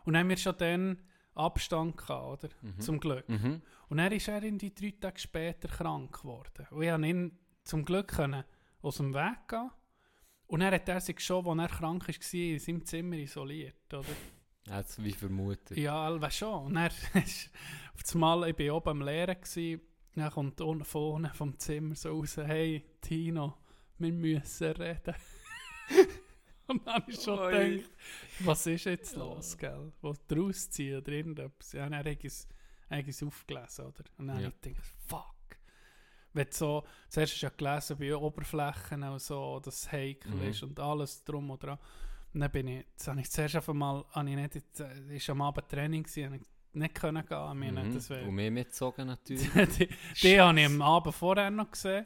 Und 0.03 0.13
dann 0.13 0.21
haben 0.21 0.29
wir 0.29 0.37
schon 0.37 0.57
dann 0.57 0.97
Abstand 1.35 1.97
gehabt, 1.97 2.43
oder? 2.43 2.53
Mhm. 2.61 2.79
Zum 2.79 2.99
Glück. 2.99 3.27
Mhm. 3.27 3.61
Und 3.89 3.97
dann 3.97 4.11
ist 4.11 4.27
er 4.27 4.43
in 4.43 4.57
die 4.57 4.73
drei 4.73 4.93
Tage 4.99 5.19
später 5.19 5.67
krank 5.67 6.21
geworden. 6.21 6.67
Und 6.71 6.83
ich 6.83 6.89
konnte 6.89 7.07
ihn 7.07 7.39
zum 7.63 7.85
Glück 7.85 8.09
können 8.09 8.43
aus 8.81 8.97
dem 8.97 9.13
Weg 9.13 9.47
gehen. 9.47 9.71
Und 10.47 10.59
dann 10.59 10.73
hat 10.73 10.87
er 10.89 11.01
sich 11.01 11.19
schon, 11.19 11.45
als 11.47 11.71
er 11.71 11.77
krank 11.77 12.07
war, 12.07 12.33
in 12.33 12.59
seinem 12.59 12.85
Zimmer 12.85 13.15
isoliert, 13.15 13.93
oder? 13.93 14.05
Jetzt 14.67 15.03
wie 15.03 15.11
vermutet. 15.11 15.77
Ja, 15.77 16.05
Alva 16.05 16.31
schon. 16.31 16.65
Und 16.67 16.73
dann 16.75 16.91
ist 17.25 17.49
auf 17.93 18.01
das 18.03 18.15
Mal, 18.15 18.49
ich 18.49 18.59
war 18.67 18.75
oben 18.77 18.89
am 18.89 19.01
Lehren, 19.01 19.35
gewesen, 19.39 19.81
dann 20.15 20.31
kommt 20.31 20.61
unten 20.61 20.85
vorne 20.85 21.31
vom 21.33 21.57
Zimmer 21.59 21.95
so 21.95 22.09
raus, 22.11 22.37
hey 22.37 22.83
Tino, 23.01 23.57
wir 23.97 24.11
müssen 24.13 24.71
reden. 24.73 25.15
Und 26.67 26.85
dann 26.87 26.95
habe 26.95 27.11
ich 27.11 27.19
schon 27.21 27.37
Oi. 27.39 27.51
gedacht, 27.77 27.91
was 28.39 28.65
ist 28.67 28.85
jetzt 28.85 29.15
los, 29.17 29.57
gell? 29.57 29.91
Was 30.01 30.25
draus 30.27 30.69
ziehen 30.69 30.97
oder 30.99 31.11
irgendetwas. 31.11 31.73
Ja, 31.73 31.83
dann 31.89 31.97
habe 31.99 32.11
ich 32.11 32.23
es, 32.23 32.47
habe 32.89 33.01
ich 33.01 33.07
es 33.09 33.21
aufgelesen, 33.23 33.85
oder? 33.87 34.03
Und 34.17 34.27
dann 34.27 34.39
Ja. 34.39 34.45
habe 34.45 34.55
ich 34.55 34.61
gedacht, 34.61 34.85
fuck. 35.07 35.25
Wenn 36.31 36.45
du 36.45 36.51
so, 36.53 36.83
zuerst 37.09 37.33
hast 37.33 37.41
du 37.41 37.45
ja 37.47 37.51
gelesen 37.55 37.97
bei 37.97 38.15
Oberflächen 38.15 39.03
und 39.03 39.21
so, 39.21 39.59
dass 39.59 39.81
es 39.81 39.91
heikel 39.91 40.31
Mhm. 40.31 40.41
ist 40.43 40.63
und 40.63 40.79
alles 40.79 41.23
drum 41.25 41.49
und 41.51 41.61
dran. 41.61 41.77
Und 42.33 42.39
dann 42.41 42.51
bin 42.51 42.67
ich, 42.67 42.85
jetzt 42.91 43.07
habe 43.07 43.21
ich 43.21 43.29
zuerst 43.29 43.55
einfach 43.55 43.73
mal, 43.73 44.03
habe 44.11 44.29
ich 44.29 44.35
nicht, 44.35 44.55
jetzt, 44.55 44.79
äh, 44.79 45.15
ist 45.15 45.29
am 45.29 45.41
Abend 45.41 45.69
Training 45.69 46.03
gewesen, 46.03 46.25
habe 46.25 46.35
ich 46.37 46.41
nicht 46.73 46.95
können 46.95 47.25
gehen. 47.25 47.57
Meine, 47.59 47.83
Mhm. 47.83 47.93
das 47.93 48.09
wäre 48.09 48.25
Und 48.27 48.35
mehr 48.35 48.49
mitgezogen 48.51 49.07
natürlich. 49.07 49.49
die, 49.77 49.89
die 50.21 50.41
habe 50.41 50.59
ich 50.59 50.65
am 50.65 50.81
Abend 50.81 51.13
vorher 51.13 51.51
noch 51.51 51.69
gesehen. 51.69 52.05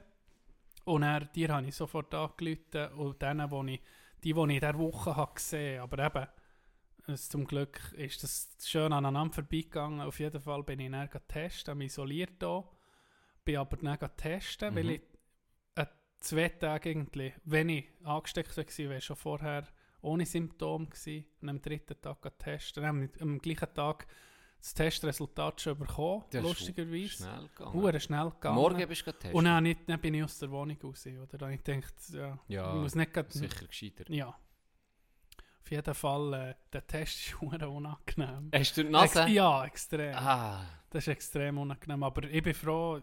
Und 0.84 1.02
dann, 1.02 1.30
die 1.34 1.48
habe 1.50 1.66
ich 1.68 1.76
sofort 1.76 2.14
angerufen. 2.14 2.88
Und 2.98 3.22
denen, 3.22 3.50
die 3.50 3.74
ich, 3.74 3.82
die, 4.24 4.34
die 4.34 4.40
ich 4.40 4.44
in 4.44 4.50
dieser 4.50 4.78
Woche 4.78 5.16
habe 5.16 5.34
gesehen 5.34 5.82
habe. 5.82 6.04
Aber 6.04 6.22
eben, 6.22 7.14
es, 7.14 7.30
zum 7.30 7.46
Glück 7.48 7.94
ist 7.94 8.22
das 8.24 8.50
schön 8.66 8.92
aneinander 8.92 9.34
vorbeigegangen. 9.34 10.02
Auf 10.02 10.20
jeden 10.20 10.42
Fall 10.42 10.64
bin 10.64 10.82
ich 10.82 10.92
dann 10.92 11.10
testen, 11.30 11.72
habe 11.72 11.78
mich 11.78 11.88
isoliert 11.88 12.34
hier. 12.40 12.64
Bin 13.46 13.58
aber 13.58 13.78
dann 13.78 13.98
weil 14.76 14.84
Mhm. 14.84 14.90
ich 14.90 15.02
äh, 15.76 15.86
zwei 16.20 16.50
Tage 16.50 16.90
irgendwie, 16.90 17.34
wenn 17.46 17.70
ich 17.70 17.86
angesteckt 18.04 18.58
war, 18.58 18.66
wäre 18.90 19.00
schon 19.02 19.16
vorher 19.16 19.66
ohne 20.08 20.26
Symptome 20.26 20.88
gewesen. 20.88 21.26
Und 21.42 21.50
am 21.50 21.62
dritten 21.62 22.00
Tag 22.02 22.40
testen. 22.40 22.84
Dann 22.84 22.96
habe 22.96 23.10
ich 23.14 23.22
am 23.22 23.40
gleichen 23.40 23.74
Tag 23.74 24.08
das 24.60 24.74
Testresultat 24.74 25.62
schon 25.62 25.78
bekommen, 25.78 26.24
Das 26.32 26.42
ist 26.44 26.50
lustigerweise. 26.50 27.10
Schnell 27.10 27.48
gegangen. 27.56 27.74
Hure 27.74 28.00
schnell 28.00 28.30
gegangen. 28.32 28.56
Morgen 28.56 28.88
bist 28.88 29.02
du 29.02 29.06
getestet. 29.06 29.34
Und 29.34 29.46
dann, 29.46 29.76
dann 29.86 30.00
bin 30.00 30.14
ich 30.16 30.24
aus 30.24 30.40
der 30.40 30.50
Wohnung 30.52 30.78
raus. 30.84 31.06
Oder? 31.06 31.38
Dann 31.38 31.52
ich 31.54 31.64
gedacht, 31.64 31.94
ja, 32.10 32.40
Ja, 32.48 32.74
ich 32.74 32.82
muss 32.82 32.96
nicht 32.96 33.14
grad, 33.14 33.32
Sicher 33.32 33.66
gescheitert. 33.66 34.10
Ja. 34.10 34.30
Auf 35.62 35.72
jeden 35.72 35.94
Fall, 35.94 36.34
äh, 36.34 36.56
der 36.74 36.88
Test 36.88 37.16
ist 37.28 37.42
hure 37.42 37.70
unangenehm. 37.70 38.50
Hast 38.54 38.78
du 38.78 38.84
die 38.84 38.90
Nase? 38.90 39.22
Ex 39.24 39.32
ja, 39.32 39.66
extrem. 39.66 40.16
Ah. 40.16 40.66
Das 40.90 41.04
ist 41.04 41.10
extrem 41.10 41.58
unangenehm. 41.58 42.04
Aber 42.04 42.24
ich 42.24 42.42
bin 42.42 42.54
froh. 42.54 43.02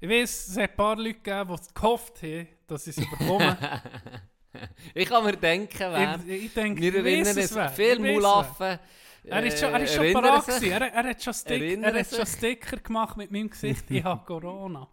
Ich 0.00 0.08
weiß, 0.08 0.48
es 0.48 0.56
hat 0.56 0.70
ein 0.70 0.76
paar 0.76 0.96
Leute 0.96 1.14
gegeben, 1.14 1.56
die 1.56 1.74
gehofft 1.74 2.22
haben, 2.22 2.48
dass 2.66 2.86
ich 2.86 2.96
es 2.96 3.10
bekomme. 3.10 3.58
ich 4.94 5.08
kann 5.08 5.24
mir 5.24 5.36
denken, 5.36 5.78
wer. 5.78 6.20
ich, 6.26 6.44
ich 6.44 6.54
denke, 6.54 6.80
Wir 6.80 6.94
ich 6.94 7.04
erinnern 7.26 7.36
uns, 7.36 7.74
viel 7.76 7.92
Ich. 8.06 8.14
Mulaffen. 8.14 8.78
Er 9.24 9.44
ist 9.44 9.58
schon, 9.58 9.72
er 9.74 9.80
ist 9.82 9.94
schon 9.94 10.12
parat 10.12 10.46
gewesen. 10.46 10.70
Er, 10.70 10.80
er, 10.80 11.04
hat 11.04 11.22
schon 11.22 11.34
Stick, 11.34 11.60
Erinnern 11.62 11.94
er 11.94 12.00
hat 12.00 12.14
schon. 12.14 12.26
Sticker 12.26 12.76
gemacht 12.78 13.16
mit 13.16 13.30
meinem 13.30 13.50
Gesicht. 13.50 13.90
ich 13.90 14.02
habe 14.02 14.24
Corona. 14.24 14.88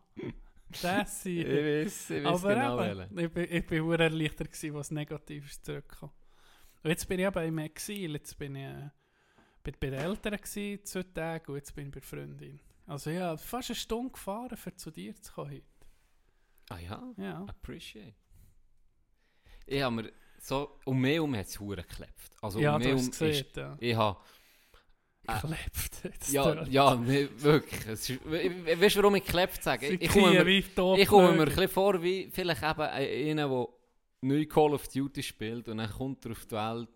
Das 0.82 1.26
Ich 1.26 1.46
ist 1.46 2.10
weiß, 2.10 2.10
ich 2.18 2.24
weiß 2.26 2.42
genau 2.42 2.84
eben, 2.84 3.20
ich 3.20 3.32
bin, 3.32 3.48
ich 3.50 3.66
bin 3.66 3.90
sehr 3.90 4.00
erleichtert 4.00 4.52
gewesen, 4.52 4.74
was 4.74 4.92
negativ 4.92 5.46
ist 5.50 5.64
zurückgekommen. 5.66 6.12
Und 6.84 6.90
jetzt 6.90 7.08
bin 7.08 7.20
ich 7.20 7.26
eben 7.26 7.46
im 7.48 7.58
Exil, 7.60 8.14
jetzt 8.14 8.38
bin 8.38 8.56
ich 8.56 8.64
äh, 8.64 8.90
bei, 9.64 9.72
bei 9.80 9.90
den 9.90 10.00
Eltern 10.00 10.36
gewesen, 10.38 10.84
zwei 10.84 11.04
Tage, 11.04 11.52
und 11.52 11.58
jetzt 11.58 11.74
bin 11.74 11.86
ich 11.88 11.92
bei 11.94 12.00
der 12.00 12.08
Freundin. 12.08 12.60
Also 12.88 13.10
ja, 13.12 13.38
fast 13.38 13.70
eine 13.70 13.76
Stunde 13.76 14.12
gefahren, 14.12 14.58
für 14.58 14.76
zu 14.76 14.92
dir 14.92 15.16
zu 15.16 15.32
kommen 15.34 15.52
heute. 15.52 15.64
Ah 16.70 16.80
ja, 16.80 17.14
Ja. 17.18 17.46
appreciate. 17.48 18.16
Ich 19.68 19.82
habe 19.82 19.96
mir 19.96 20.12
so, 20.40 20.78
um 20.86 21.00
mich 21.02 21.14
herum 21.16 21.36
hat 21.36 21.48
es 21.48 21.60
Huren 21.60 21.84
geklebt. 21.88 22.12
Also 22.42 22.60
ja, 22.60 22.74
um 22.76 22.80
mich 22.80 22.88
herum 22.88 23.10
gesehen, 23.10 23.32
ist, 23.32 23.56
ja. 23.58 23.78
ich 23.80 23.96
habe, 23.96 24.20
Äh, 25.28 25.40
Klebt 25.40 26.04
jetzt 26.04 26.32
ja, 26.34 26.44
dort. 26.54 26.68
ja, 26.68 26.96
nee, 26.96 27.28
wirklich. 27.38 27.88
Es 27.88 28.08
ist, 28.10 28.24
we- 28.26 28.52
we- 28.66 28.80
weißt 28.80 28.96
du, 28.96 29.00
warum 29.02 29.16
ich 29.16 29.24
geklebt 29.26 29.64
sage? 29.64 29.88
Ich, 29.88 30.02
ich 30.04 30.10
komme 30.12 30.44
mir, 30.44 30.48
ich 30.48 31.08
komme 31.08 31.32
mir 31.32 31.40
ein 31.42 31.46
bisschen 31.46 31.68
vor 31.68 32.02
wie 32.04 32.30
vielleicht 32.32 32.62
eben 32.62 32.82
einer, 32.82 33.48
der 33.50 33.68
neu 34.22 34.46
Call 34.46 34.74
of 34.76 34.88
Duty 34.88 35.24
spielt 35.24 35.68
und 35.68 35.78
dann 35.78 35.90
kommt 35.90 36.24
er 36.26 36.32
auf 36.34 36.46
die 36.46 36.52
Welt 36.56 36.90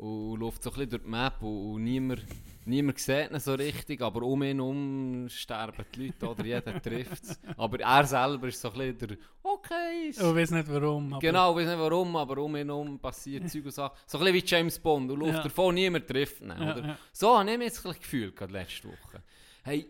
und 0.00 0.40
läuft 0.40 0.62
so 0.62 0.70
ein 0.70 0.74
bisschen 0.74 0.90
durch 0.90 1.02
die 1.02 1.08
Map 1.08 1.42
und, 1.42 1.74
und 1.74 1.84
niemand, 1.84 2.24
niemand 2.64 2.98
sieht 2.98 3.30
ihn 3.30 3.38
so 3.38 3.54
richtig, 3.54 4.00
aber 4.00 4.22
um 4.22 4.42
ihn 4.42 4.56
herum 4.58 5.28
sterben 5.28 5.84
die 5.94 6.06
Leute 6.06 6.28
oder 6.30 6.44
jeder 6.44 6.82
trifft 6.82 7.24
es. 7.24 7.40
Aber 7.56 7.78
er 7.80 8.04
selber 8.06 8.48
ist 8.48 8.60
so 8.60 8.70
ein 8.72 8.96
bisschen 8.96 8.98
der 9.08 9.16
«Okay». 9.42 10.08
Ich 10.10 10.18
weiß 10.20 10.52
nicht 10.52 10.68
warum. 10.72 11.18
Genau, 11.20 11.50
ich 11.58 11.66
weiß 11.66 11.70
nicht 11.76 11.78
warum, 11.80 12.16
aber 12.16 12.38
um 12.42 12.56
ihn 12.56 12.68
herum 12.68 12.98
passiert 12.98 13.50
Zeug 13.50 13.66
und 13.66 13.70
Sachen. 13.72 13.96
So 14.06 14.18
ein 14.18 14.24
bisschen 14.24 14.34
wie 14.42 14.46
James 14.46 14.78
Bond, 14.78 15.10
du 15.10 15.16
läufst 15.16 15.34
Ja. 15.36 15.42
davon, 15.42 15.74
niemand 15.74 16.06
trifft 16.08 16.40
ihn, 16.40 16.50
oder? 16.50 16.86
ja. 16.86 16.98
So 17.12 17.38
habe 17.38 17.50
ich 17.50 17.58
mich 17.58 17.66
jetzt 17.66 17.84
ein 17.86 17.92
gefühlt, 17.92 18.34
gerade 18.36 18.52
letzte 18.54 18.88
Woche. 18.88 19.22
Hey, 19.64 19.86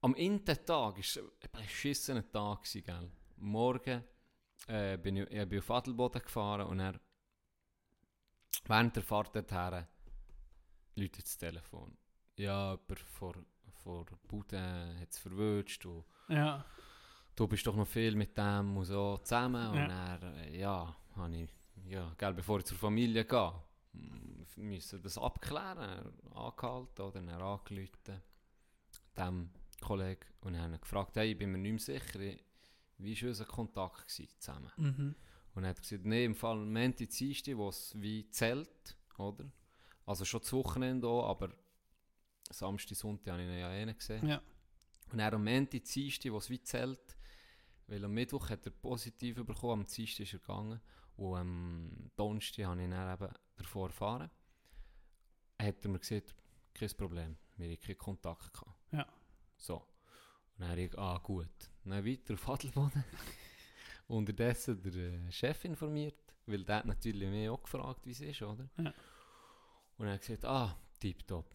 am 0.00 0.14
ersten 0.14 0.46
Tag 0.46 0.66
war 0.66 0.94
es 0.98 1.18
ein 1.18 1.62
beschissener 1.62 2.30
Tag, 2.32 2.62
gewesen, 2.62 2.84
gell? 2.86 3.10
Morgen 3.36 4.02
äh, 4.66 4.96
bin 4.96 5.16
ich, 5.18 5.30
ich 5.30 5.46
bin 5.48 5.58
auf 5.58 5.70
Adelboden 5.70 6.22
gefahren 6.22 6.66
und 6.68 6.80
er 6.80 6.94
während 8.66 8.96
der 8.96 9.02
Fahrt 9.02 9.34
dorthin 9.34 9.86
läutet 10.96 11.24
das 11.24 11.36
Telefon. 11.38 11.96
Ja, 12.36 12.72
jemand 12.72 13.00
vor, 13.00 13.34
vor 13.82 14.06
Bude 14.28 14.96
hat 15.00 15.10
es 15.10 15.18
verwünscht 15.18 15.86
Ja, 16.28 16.64
du 17.36 17.46
bist 17.46 17.66
doch 17.66 17.76
noch 17.76 17.86
viel 17.86 18.14
mit 18.16 18.36
dem 18.36 18.76
und 18.76 18.84
so 18.84 19.18
zusammen. 19.18 19.62
Ja. 19.74 19.82
Und 19.82 19.88
dann, 19.88 20.34
äh, 20.38 20.58
ja, 20.58 20.96
habe 21.16 21.36
ich, 21.36 21.50
ja, 21.86 22.12
gell, 22.18 22.34
bevor 22.34 22.58
ich 22.58 22.64
zur 22.66 22.78
Familie 22.78 23.24
gehe, 23.24 23.52
m- 23.94 24.46
müssen 24.56 25.02
das 25.02 25.16
abklären, 25.18 26.12
angehalten 26.34 27.02
oder 27.02 27.20
dann 27.22 27.28
angerufen, 27.28 28.20
dem 29.16 29.50
Kollegen, 29.80 30.26
und 30.42 30.52
dann 30.54 30.78
gefragt, 30.80 31.16
hey, 31.16 31.32
ich 31.32 31.38
bin 31.38 31.52
mir 31.52 31.58
nicht 31.58 31.86
mehr 31.88 32.00
sicher, 32.00 32.20
wie 32.98 33.22
war 33.22 33.28
unser 33.28 33.44
Kontakt 33.46 34.08
gewesen, 34.08 34.28
zusammen? 34.38 34.70
mhm. 34.76 35.14
Und 35.54 35.64
er 35.64 35.70
hat 35.70 35.82
gesagt, 35.82 36.04
nee, 36.04 36.24
im 36.24 36.34
Fall 36.34 36.58
Menti 36.58 37.06
Dienstag, 37.06 37.56
wo 37.56 37.68
es 37.68 37.92
wie 38.00 38.28
zählt, 38.30 38.96
oder? 39.18 39.50
Also 40.06 40.24
schon 40.24 40.40
das 40.40 40.52
Wochenende 40.52 41.08
auch, 41.08 41.28
aber 41.28 41.50
Samstag, 42.50 42.96
Sonntag 42.96 43.32
habe 43.32 43.42
ich 43.42 43.48
ihn 43.48 43.58
ja 43.58 43.72
eh 43.72 43.92
gesehen. 43.92 44.26
ja. 44.26 44.42
Und 45.12 45.18
dann 45.18 45.34
am 45.34 45.46
Ende, 45.46 45.80
Dienstag, 45.80 46.30
wo 46.32 46.38
es 46.38 46.50
wie 46.50 46.62
zählt, 46.62 47.16
weil 47.88 48.04
am 48.04 48.12
Mittwoch 48.12 48.48
hat 48.48 48.64
er 48.66 48.70
positiv 48.70 49.44
bekommen, 49.44 49.80
am 49.82 49.86
Dienstag 49.86 50.20
ist 50.20 50.34
er 50.34 50.38
gegangen 50.38 50.80
und 51.16 51.36
am 51.36 52.10
Donnerstag 52.16 52.66
habe 52.66 52.82
ich 52.82 52.90
dann 52.90 53.14
eben 53.14 53.34
davor 53.56 53.88
erfahren. 53.88 54.30
Hat 55.60 55.84
er 55.84 55.90
mir 55.90 55.98
gesagt, 55.98 56.34
kein 56.72 56.88
Problem, 56.90 57.36
wir 57.56 57.72
hatten 57.72 57.82
keinen 57.82 57.98
Kontakt. 57.98 58.52
Gehabt. 58.52 58.76
Ja. 58.92 59.06
So. 59.56 59.76
Und 59.76 60.60
dann 60.60 60.70
habe 60.70 60.82
ich, 60.82 60.98
ah 60.98 61.18
gut. 61.18 61.70
Dann 61.84 62.06
weiter 62.06 62.34
auf 62.34 62.48
Adelboden. 62.48 63.04
Unterdessen 64.10 64.80
der 64.82 64.94
äh, 64.94 65.32
Chef 65.32 65.64
informiert, 65.64 66.34
weil 66.46 66.64
der 66.64 66.76
hat 66.76 66.86
natürlich 66.86 67.28
mich 67.28 67.48
auch 67.48 67.62
gefragt, 67.62 68.04
wie 68.04 68.10
es 68.10 68.20
ist, 68.20 68.42
oder? 68.42 68.68
Ja. 68.78 68.92
Und 69.98 70.06
er 70.06 70.14
hat 70.14 70.20
gesagt, 70.20 70.44
ah, 70.44 70.76
tipptopp. 70.98 71.54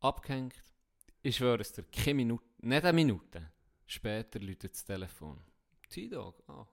Abgehängt. 0.00 0.62
Ich 1.22 1.36
schwöre 1.36 1.60
es 1.60 1.72
dir, 1.72 1.84
keine 1.84 2.14
Minute, 2.14 2.44
nicht 2.60 2.84
eine 2.84 2.92
Minute 2.92 3.50
später 3.90 4.38
läutet 4.38 4.72
das 4.72 4.84
Telefon. 4.84 5.38
T-Dog, 5.88 6.42
ah, 6.48 6.66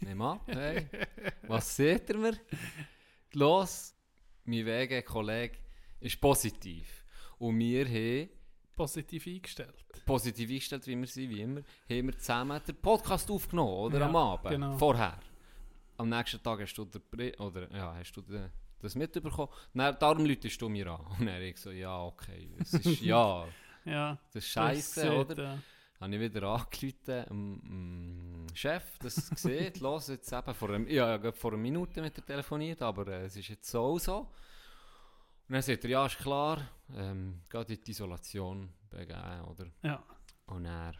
nimm 0.00 0.22
ab, 0.22 0.42
hey, 0.46 0.88
was 1.46 1.76
seht 1.76 2.08
ihr 2.08 2.18
mir? 2.18 2.38
Los, 3.32 3.94
mein 4.44 4.64
Wege-Kollege 4.64 5.58
ist 6.00 6.20
positiv. 6.20 7.04
Und 7.38 7.58
wir 7.58 7.86
haben 7.86 8.30
Positiv 8.74 9.26
eingestellt. 9.26 9.84
positiv 10.06 10.48
eingestellt, 10.48 10.86
wie 10.86 10.96
wir 10.98 11.06
sind, 11.06 11.30
wie 11.30 11.40
immer, 11.42 11.60
haben 11.90 12.06
wir 12.06 12.18
zusammen 12.18 12.60
den 12.66 12.76
Podcast 12.76 13.30
aufgenommen, 13.30 13.72
oder? 13.74 13.98
Ja, 14.00 14.06
Am 14.06 14.16
Abend, 14.16 14.50
genau. 14.50 14.76
vorher. 14.78 15.18
Am 15.98 16.08
nächsten 16.08 16.42
Tag 16.42 16.60
hast 16.60 16.74
du, 16.74 16.84
den, 16.86 17.34
oder, 17.36 17.70
ja, 17.74 17.94
hast 17.94 18.12
du 18.12 18.22
den, 18.22 18.50
das 18.80 18.94
mitbekommen. 18.94 19.52
Dann, 19.74 19.96
darum 19.98 20.24
läutest 20.24 20.60
du 20.60 20.68
mir 20.68 20.86
an. 20.88 21.00
Und 21.18 21.26
dann 21.26 21.42
ich 21.42 21.58
so, 21.58 21.70
ja, 21.70 22.02
okay, 22.02 22.50
es 22.58 22.72
ist, 22.74 23.00
ja, 23.02 23.46
Ja. 23.84 24.18
das 24.32 24.44
ist 24.44 24.50
scheiße, 24.50 25.12
oder? 25.12 25.42
ja. 25.42 25.58
Habe 26.00 26.14
ich 26.16 26.20
wieder 26.20 26.42
angerufen, 26.48 27.24
ähm, 27.30 27.60
ähm, 27.64 28.46
Chef, 28.54 28.98
das 28.98 29.30
gesehen, 29.30 29.72
los, 29.80 30.08
jetzt 30.08 30.32
eben 30.32 30.54
vor, 30.54 30.70
einem, 30.70 30.88
ja, 30.88 31.32
vor 31.32 31.52
einer 31.52 31.60
Minute 31.60 32.00
mit 32.00 32.16
dir 32.16 32.24
telefoniert, 32.24 32.82
aber 32.82 33.06
äh, 33.06 33.26
es 33.26 33.36
ist 33.36 33.48
jetzt 33.48 33.70
so 33.70 33.92
und 33.92 34.02
so. 34.02 34.28
Und 35.48 35.54
dann 35.54 35.62
sagt 35.62 35.84
er, 35.84 35.90
ja, 35.90 36.06
ist 36.06 36.18
klar, 36.18 36.68
ähm, 36.96 37.42
geht 37.50 37.70
in 37.70 37.80
die 37.82 37.90
Isolation 37.90 38.68
begeben, 38.88 39.44
oder? 39.44 39.66
Ja. 39.82 40.02
Und 40.46 40.66
er 40.66 40.94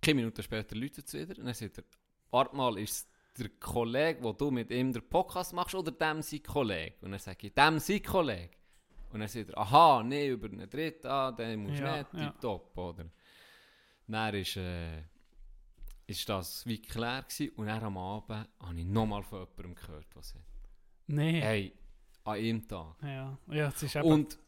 keine 0.00 0.16
Minuten 0.16 0.42
später 0.42 0.74
läutet 0.76 1.06
es 1.06 1.14
wieder 1.14 1.38
und 1.38 1.44
dann 1.44 1.54
sagt 1.54 1.78
er, 1.78 1.84
warte 2.30 2.56
mal, 2.56 2.78
ist 2.78 3.08
der 3.38 3.48
Kollege, 3.60 4.22
wo 4.22 4.32
du 4.32 4.50
mit 4.50 4.70
ihm 4.70 4.92
den 4.92 5.08
Podcast 5.08 5.52
machst, 5.52 5.74
oder 5.74 5.92
dem 5.92 6.22
sein 6.22 6.42
Kollege? 6.42 6.96
Und 7.02 7.12
dann 7.12 7.20
sage 7.20 7.46
ich, 7.46 7.54
dem 7.54 7.78
sein 7.78 8.02
Kollege. 8.02 8.50
Und 9.12 9.20
dann 9.20 9.28
sagt 9.28 9.50
er, 9.50 9.58
aha, 9.58 10.02
nee, 10.02 10.28
über 10.28 10.48
einen 10.48 10.68
Dritten, 10.68 11.06
ah, 11.06 11.32
den 11.32 11.62
musst 11.62 11.80
du 11.80 11.84
Ja, 11.84 11.96
nicht, 11.98 12.14
ja. 12.14 12.30
top, 12.40 12.76
oder? 12.76 13.06
Dann 14.06 14.34
ist, 14.34 14.56
äh, 14.56 15.02
ist 16.06 16.28
das 16.28 16.66
wie 16.66 16.80
klar 16.80 17.22
gewesen, 17.22 17.50
und 17.56 17.66
dann 17.66 17.82
am 17.82 17.98
Abend 17.98 18.48
habe 18.60 18.78
ich 18.78 18.84
nochmal 18.86 19.22
von 19.22 19.40
jemandem 19.40 19.74
gehört, 19.74 20.06
was 20.14 20.30
sagt. 20.30 20.44
Nee. 21.06 21.40
Hey, 21.40 21.72
an 22.30 22.44
einem 22.44 22.68
Tag. 22.68 22.96
Ja, 23.02 23.38
ja, 23.48 23.68
es 23.68 23.82
ist 23.82 23.96
eben... 23.96 24.06
Und, 24.10 24.38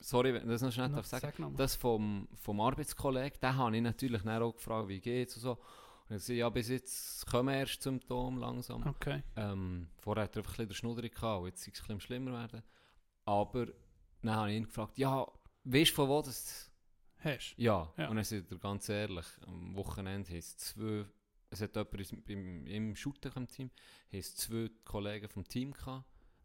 sorry, 0.00 0.34
wenn 0.34 0.42
ich 0.42 0.48
das 0.48 0.62
noch 0.62 0.72
schnell 0.72 0.88
darf 0.90 1.06
sagen, 1.06 1.32
sag 1.36 1.56
das 1.56 1.76
vom, 1.76 2.28
vom 2.34 2.60
Arbeitskollegen, 2.60 3.38
den 3.40 3.56
habe 3.56 3.76
ich 3.76 3.82
natürlich 3.82 4.22
dann 4.22 4.42
auch 4.42 4.52
gefragt, 4.54 4.88
wie 4.88 5.00
geht's 5.00 5.36
und 5.36 5.42
so. 5.42 5.52
Und 5.52 6.10
er 6.10 6.16
gesagt, 6.16 6.36
ja, 6.38 6.48
bis 6.50 6.68
jetzt 6.68 7.26
kommen 7.26 7.54
erst 7.54 7.82
Symptome 7.82 8.40
langsam. 8.40 8.86
Okay. 8.86 9.22
Ähm, 9.36 9.88
vorher 9.98 10.24
hat 10.24 10.36
er 10.36 10.40
einfach 10.40 10.52
ein 10.52 10.66
bisschen 10.66 10.68
den 10.68 10.74
Schnudderig 10.74 11.14
gehabt, 11.14 11.40
und 11.40 11.46
jetzt 11.46 11.66
ist 11.66 11.74
es 11.74 11.80
ein 11.82 11.86
bisschen 11.86 12.00
schlimmer 12.00 12.32
werden. 12.32 12.62
Aber 13.24 13.66
dann 14.22 14.34
habe 14.36 14.50
ich 14.50 14.56
ihn 14.56 14.64
gefragt, 14.64 14.98
ja, 14.98 15.26
weißt 15.64 15.90
du 15.92 15.94
von 15.94 16.08
wo 16.08 16.20
das... 16.22 16.68
Hast 17.24 17.54
Ja, 17.56 17.92
Ja. 17.96 18.08
und 18.08 18.16
dann 18.16 18.24
sagt 18.24 18.50
er 18.50 18.58
ganz 18.58 18.88
ehrlich, 18.88 19.26
am 19.46 19.76
Wochenende 19.76 20.28
haben 20.30 20.38
es 20.38 20.56
zwei, 20.56 21.06
es 21.50 21.60
hat 21.62 21.76
jemand 21.76 21.94
ins- 21.94 22.24
beim, 22.26 22.66
im 22.66 22.96
Shooter 22.96 23.30
im 23.36 23.46
Team, 23.46 23.70
haben 24.10 24.18
es 24.18 24.34
zwei 24.34 24.68
Kollegen 24.84 25.28
vom 25.28 25.46
Team 25.46 25.70
gehabt. 25.72 26.04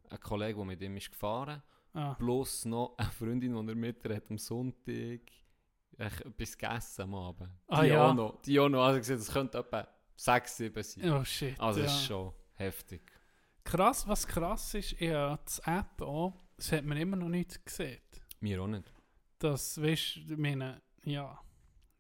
Ein 0.10 0.20
Kollege, 0.20 0.56
der 0.56 0.66
mit 0.66 0.82
ihm 0.82 0.98
ist 0.98 1.12
gefahren 1.12 1.62
Ah, 1.94 2.14
plus 2.14 2.66
noch 2.66 2.96
eine 2.98 3.10
Freundin, 3.10 3.54
die 3.54 3.72
er 3.72 3.76
mit 3.76 4.04
hat 4.04 4.30
am 4.30 4.38
Sonntag 4.38 5.22
etwas 5.98 6.56
gegessen 6.56 7.02
am 7.02 7.16
Abend. 7.16 7.50
Ah, 7.68 7.82
die 7.82 7.90
ja. 7.90 8.08
auch 8.08 8.14
noch. 8.14 8.42
Die 8.44 8.60
auch 8.60 8.70
noch. 8.70 8.84
Also 8.84 9.00
gesagt, 9.00 9.20
es 9.20 9.32
könnte 9.32 9.58
etwa 9.58 9.88
6, 10.16 10.58
7 10.58 10.84
sein. 10.84 11.12
oh 11.12 11.24
shit. 11.24 11.60
Also 11.60 11.80
ja. 11.80 11.86
das 11.86 11.96
ist 11.96 12.06
schon 12.06 12.34
heftig. 12.54 13.02
Krass, 13.64 14.08
was 14.08 14.28
krass 14.28 14.74
ist, 14.76 14.94
ich 14.94 15.12
habe 15.12 15.42
die 15.44 15.70
App 15.70 16.02
auch, 16.02 16.34
das 16.56 16.72
hat 16.72 16.86
man 16.86 16.98
immer 16.98 17.18
noch 17.18 17.30
nicht 17.30 17.66
gesehen. 17.66 18.00
Mir 18.40 18.62
auch 18.62 18.68
nicht. 18.68 18.94
Das, 19.40 19.82
weißt 19.82 20.30
du, 20.30 20.38
meine, 20.38 20.82
ja, 21.04 21.40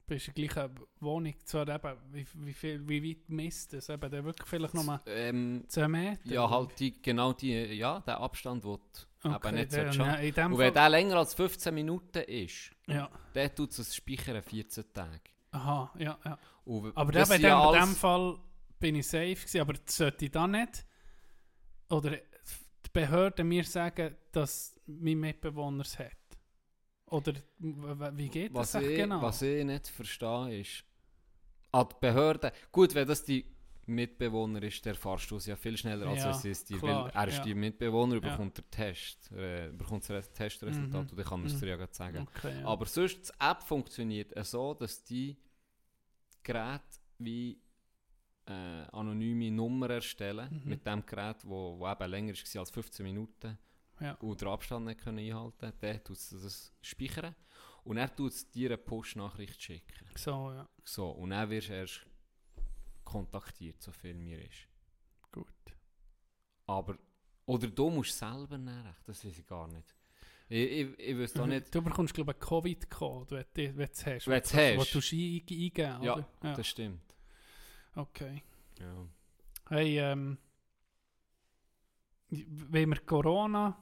bist 0.07 0.29
in 0.29 0.33
der 0.33 0.47
gleichen 0.47 0.79
Wohnung, 1.01 1.33
zwar 1.43 1.67
eben, 1.67 1.97
wie, 2.11 2.25
wie, 2.35 2.53
viel, 2.53 2.87
wie 2.87 3.03
weit 3.09 3.29
misst 3.29 3.73
es? 3.73 3.89
Eben, 3.89 4.09
der 4.09 4.23
wirklich 4.23 4.47
vielleicht 4.47 4.73
noch 4.73 4.83
mal 4.83 4.99
Ähm, 5.05 5.65
10 5.67 5.91
Meter? 5.91 6.19
ja, 6.25 6.49
halt 6.49 6.79
die, 6.79 7.01
genau 7.01 7.33
die, 7.33 7.53
ja, 7.75 7.99
der 7.99 8.19
Abstand, 8.19 8.63
den 8.63 8.77
du 9.23 9.29
eben 9.29 9.55
nicht 9.55 9.71
der, 9.73 9.89
haben. 9.89 9.97
nein, 9.97 10.27
Und 10.27 10.37
wenn 10.37 10.51
Fall, 10.57 10.71
der 10.71 10.89
länger 10.89 11.15
als 11.17 11.33
15 11.33 11.73
Minuten 11.75 12.23
ist, 12.23 12.71
ja, 12.87 13.09
dann 13.33 13.53
tut 13.55 13.77
es 13.77 13.95
speichern 13.95 14.41
14 14.41 14.85
Tage. 14.93 15.21
aha, 15.51 15.93
ja, 15.99 16.17
ja. 16.25 16.39
Und 16.65 16.95
Aber 16.97 17.11
das 17.11 17.29
eben, 17.31 17.43
ja 17.43 17.73
in 17.73 17.79
dem 17.81 17.95
Fall 17.95 18.39
bin 18.79 18.95
ich 18.95 19.07
safe 19.07 19.35
gewesen, 19.35 19.61
aber 19.61 19.73
sollte 19.85 20.25
ich 20.25 20.31
da 20.31 20.47
nicht, 20.47 20.85
oder 21.89 22.11
die 22.11 22.89
Behörde 22.93 23.43
mir 23.43 23.63
sagen, 23.63 24.15
dass 24.31 24.75
mein 24.85 25.19
Mitbewohner 25.19 25.81
es 25.81 25.97
hat? 25.99 26.16
Oder 27.09 27.33
wie 28.13 28.29
geht 28.29 28.53
was 28.53 28.71
das 28.73 28.83
ich, 28.83 28.97
genau? 28.97 29.21
Was 29.21 29.41
ich 29.41 29.63
nicht 29.65 29.87
verstehe 29.87 30.59
ist, 30.59 30.83
an 31.71 31.87
die 31.89 31.95
Behörden, 32.01 32.51
gut, 32.71 32.93
wenn 32.95 33.07
das 33.07 33.23
die 33.23 33.45
Mitbewohner 33.85 34.61
ist, 34.63 34.83
der 34.85 34.95
fahrst 34.95 35.31
du 35.31 35.37
es 35.37 35.45
ja 35.45 35.55
viel 35.55 35.77
schneller 35.77 36.07
als 36.07 36.23
Ja, 36.23 36.31
es 36.31 36.43
ist. 36.43 36.69
Die, 36.69 36.75
klar, 36.77 37.09
er 37.13 37.27
ist 37.29 37.37
ja. 37.37 37.43
die 37.43 37.53
Mitbewohner, 37.55 38.15
Ja. 38.15 38.19
bekommt 38.31 38.57
der 38.57 38.69
Test, 38.69 39.31
äh, 39.31 39.69
bekommt 39.71 40.09
das 40.09 40.33
Testresultat 40.33 40.91
Mhm. 41.05 41.09
und 41.11 41.17
dann 41.17 41.25
kann 41.25 41.45
es 41.45 41.53
Mhm. 41.53 41.59
dir 41.61 41.77
ja 41.77 41.87
sagen. 41.91 42.27
Okay, 42.35 42.59
ja. 42.61 42.67
Aber 42.67 42.85
sonst, 42.85 43.29
die 43.29 43.33
App 43.39 43.63
funktioniert 43.63 44.33
so, 44.45 44.73
dass 44.73 45.01
die 45.05 45.37
Geräte 46.43 46.83
wie 47.19 47.61
äh, 48.49 48.85
anonyme 48.93 49.51
Nummer 49.51 49.89
erstellen 49.89 50.61
Mhm. 50.63 50.69
mit 50.69 50.85
dem 50.85 51.05
Gerät, 51.05 51.37
wo, 51.43 51.77
wo 51.79 51.87
eben 51.89 52.09
länger 52.09 52.33
war 52.33 52.59
als 52.61 52.69
15 52.71 53.03
Minuten 53.05 53.57
Ja. 53.99 54.13
und 54.15 54.39
den 54.41 54.47
Abstand 54.47 54.85
nicht 54.85 54.99
können 55.01 55.19
einhalten 55.19 55.73
dann 55.79 56.03
tut 56.03 56.17
es 56.17 56.29
das 56.29 56.73
speichern 56.81 57.35
und 57.83 57.97
er 57.97 58.13
tut 58.15 58.31
es 58.31 58.49
dir 58.51 58.69
eine 58.69 58.77
Push-Nachricht 58.77 59.61
schicken. 59.61 60.05
so, 60.15 60.51
ja, 60.51 60.67
So, 60.83 61.09
und 61.11 61.31
dann 61.31 61.49
wirst 61.49 61.69
du 61.69 61.73
erst 61.73 62.05
kontaktiert, 63.03 63.81
so 63.81 63.91
viel 63.91 64.13
mir 64.13 64.39
ist. 64.43 64.67
gut. 65.31 65.47
Aber, 66.65 66.97
oder 67.45 67.67
du 67.67 67.89
musst 67.89 68.17
selber 68.17 68.57
nehmen, 68.57 68.93
das 69.05 69.23
weiß 69.25 69.39
ich 69.39 69.45
gar 69.47 69.67
nicht. 69.67 69.95
Ich, 70.49 70.71
ich, 70.71 70.99
ich 70.99 71.17
weiß 71.17 71.39
auch 71.39 71.45
nicht, 71.47 71.73
Du 71.73 71.81
bekommst, 71.81 72.13
glaube 72.13 72.31
ich, 72.31 72.35
einen 72.41 72.47
Covid-Code, 72.47 73.45
wenn 73.53 73.75
du 73.75 73.83
es 73.83 74.05
hast. 74.05 74.27
Wenn 74.27 74.41
du 74.41 74.47
es 74.47 74.53
Wo 74.53 74.81
hast. 74.81 74.93
du 74.95 74.99
eingeben 74.99 76.03
Ja, 76.03 76.13
oder? 76.13 76.29
Ja, 76.43 76.53
das 76.53 76.67
stimmt. 76.67 77.15
okay. 77.95 78.43
Ja. 78.79 79.07
Hey, 79.69 79.99
ähm... 79.99 80.37
Wenn 82.29 82.89
wir 82.89 82.99
Corona... 83.01 83.81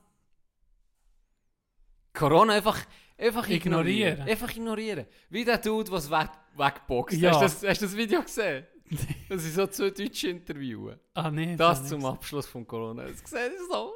Corona 2.16 2.54
einfach, 2.54 2.80
einfach 3.18 3.48
ignorieren. 3.48 4.14
Ignorieren. 4.14 4.22
Einfach 4.22 4.56
ignorieren. 4.56 5.06
Wie 5.30 5.46
der 5.46 5.58
Dude, 5.60 5.92
was 5.92 6.10
weg, 6.10 6.30
wegboxt. 6.56 7.18
Ja. 7.18 7.32
Hast, 7.32 7.40
du 7.40 7.44
das, 7.44 7.70
hast 7.70 7.82
du 7.82 7.86
das 7.86 7.96
Video 7.96 8.22
gesehen? 8.22 8.66
Das 9.30 9.42
sind 9.42 9.54
so 9.54 9.68
zwei 9.68 9.90
deutsche 9.90 10.30
Interviews. 10.30 10.96
Ah, 11.16 11.32
nee. 11.32 11.56
Das 11.56 11.82
ich 11.82 11.88
zum 11.88 12.00
nicht 12.00 12.08
Abschluss 12.08 12.46
von 12.46 12.68
Corona. 12.68 13.08
Das 13.08 13.24
gesehen 13.24 13.54
so. 13.70 13.94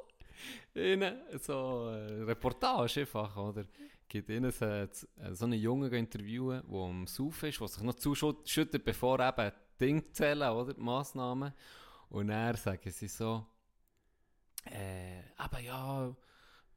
Ihnen, 0.74 1.16
so 1.40 1.90
äh, 1.90 2.24
Reportage 2.24 3.02
einfach, 3.02 3.36
oder? 3.38 3.66
Gibt 4.08 4.30
ihnen 4.30 4.50
so, 4.52 4.66
äh, 4.66 4.88
so 5.32 5.46
einen 5.46 5.60
Jungen 5.60 5.94
interviewen, 5.94 6.64
der 6.68 6.80
am 6.80 7.06
Saufen 7.06 7.50
ist, 7.50 7.60
der 7.60 7.68
sich 7.68 7.84
noch 7.84 7.96
zuschüttet, 7.96 8.84
bevor 8.84 9.20
eben 9.20 9.52
die 9.80 9.86
Dinge 9.86 10.12
zählen, 10.12 10.50
oder? 10.50 10.74
Die 10.74 10.82
Massnahmen. 10.82 11.54
Und 12.10 12.30
er 12.30 12.58
sagen 12.58 12.90
sie 12.90 13.08
so, 13.08 13.46
äh, 14.66 15.22
aber 15.38 15.60
ja, 15.60 16.16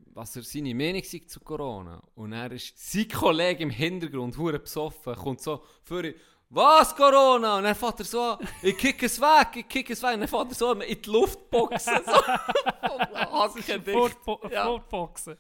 was 0.07 0.37
er 0.37 0.43
seine 0.43 0.75
Meinung 0.75 1.03
sei 1.03 1.23
zu 1.27 1.41
Corona. 1.41 2.03
Und 2.15 2.33
er 2.33 2.53
ist 2.53 2.79
sein 2.79 3.09
Kollege 3.09 3.63
im 3.63 3.71
Hintergrund, 3.71 4.37
hure 4.37 4.59
besoffen, 4.59 5.15
kommt 5.15 5.41
so 5.41 5.65
ihm, 5.91 6.15
was 6.51 6.95
Corona? 6.95 7.59
Und 7.59 7.65
dann 7.65 7.75
fährt 7.75 8.01
er 8.01 8.05
so 8.05 8.21
an, 8.21 8.49
ich 8.63 8.77
kick 8.77 9.03
es 9.03 9.21
weg, 9.21 9.49
ich 9.57 9.69
kick 9.69 9.89
es 9.91 10.03
weg. 10.03 10.15
Und 10.15 10.21
dann 10.21 10.29
fährt 10.29 10.49
er 10.51 10.55
so 10.55 10.73
in 10.73 11.03
die 11.03 11.11
Luft 11.11 11.51
boxen. 11.51 12.01
So. 12.05 13.57
Hacken 13.65 13.85
dicht. 13.85 13.91
Fortbo 13.91 14.41
Ja. 14.51 14.65
Fortboxen. 14.65 15.37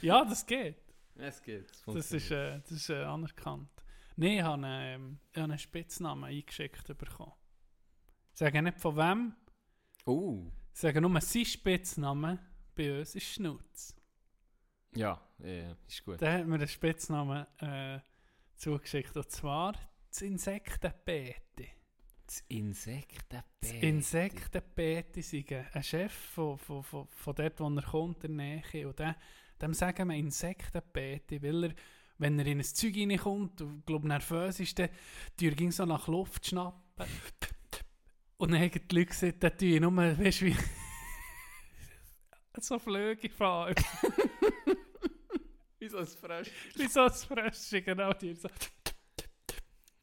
Ja, 0.00 0.24
das 0.24 0.46
geht. 0.46 0.76
Es 1.16 1.42
geht. 1.42 1.70
es 1.70 1.82
Das 1.84 2.12
ist, 2.12 2.30
äh, 2.30 2.60
das 2.60 2.70
ist 2.70 2.88
äh, 2.88 3.02
anerkannt. 3.02 3.68
Nein, 4.16 4.38
ich 4.38 4.42
habe 4.42 4.62
ähm, 4.64 5.18
ich 5.30 5.36
habe 5.36 5.52
einen 5.52 5.58
Spitznamen 5.58 6.24
eingeschickt 6.24 6.86
bekommen. 6.96 7.32
Ich 8.32 8.38
sage 8.38 8.62
nicht 8.62 8.80
von 8.80 8.96
wem, 8.96 9.34
Uh, 10.06 10.50
ich 10.74 10.80
sage 10.80 11.00
nur, 11.00 11.18
sein 11.20 11.46
Spitzname 11.46 12.38
bei 12.74 12.98
uns 12.98 13.14
ist 13.14 13.24
Schnutz. 13.24 13.94
Ja, 14.94 15.20
ja, 15.38 15.76
ist 15.86 16.04
gut. 16.04 16.20
Der 16.20 16.38
hat 16.38 16.46
mir 16.46 16.58
den 16.58 16.68
Spitznamen 16.68 17.46
äh, 17.58 18.00
zugeschickt, 18.56 19.16
und 19.16 19.30
zwar 19.30 19.74
das 20.10 20.22
Insektenbeete. 20.22 21.66
Das 22.26 22.42
Insektenbett. 22.48 23.44
Das 23.60 23.72
Insektenbeete 23.72 25.22
sind 25.22 25.52
ein 25.52 25.82
Chef 25.82 26.12
von, 26.12 26.56
von, 26.56 26.82
von, 26.82 27.06
von 27.08 27.34
dort, 27.34 27.60
wo 27.60 27.68
er 27.68 27.82
kommt, 27.82 28.22
der 28.22 28.30
Nähe. 28.30 28.88
Und 28.88 28.98
der, 28.98 29.16
dem 29.60 29.74
sagen 29.74 30.08
wir 30.08 30.16
Insektenbeete, 30.16 31.42
weil 31.42 31.64
er, 31.64 31.74
wenn 32.18 32.38
er 32.38 32.46
in 32.46 32.58
ein 32.58 32.64
Zeug 32.64 32.96
reinkommt 32.96 33.60
und 33.60 33.84
glaub, 33.84 34.04
nervös 34.04 34.60
ist, 34.60 34.78
dann 34.78 34.88
ging 35.36 35.70
so 35.70 35.84
nach 35.84 36.08
Luft 36.08 36.46
schnappen. 36.46 37.06
Und 38.36 38.52
dann 38.52 38.60
haben 38.60 38.70
die 38.70 38.94
Leute 38.94 39.06
gesagt, 39.06 39.42
dann 39.42 39.58
tue 39.58 39.68
ich 39.68 39.80
nur, 39.80 39.96
weißt 39.96 40.40
du, 40.40 40.46
wie 40.46 40.56
so 42.60 42.78
Flüge 42.78 43.28
fahren. 43.28 43.74
Wie 45.84 45.88
so 45.90 45.98
ein 45.98 46.06
Frosch. 46.06 46.50
wie 46.76 46.86
so 46.88 47.00
ein 47.02 47.12
Fröschchen, 47.12 47.84
genau. 47.84 48.12
Die 48.14 48.34
so 48.34 48.48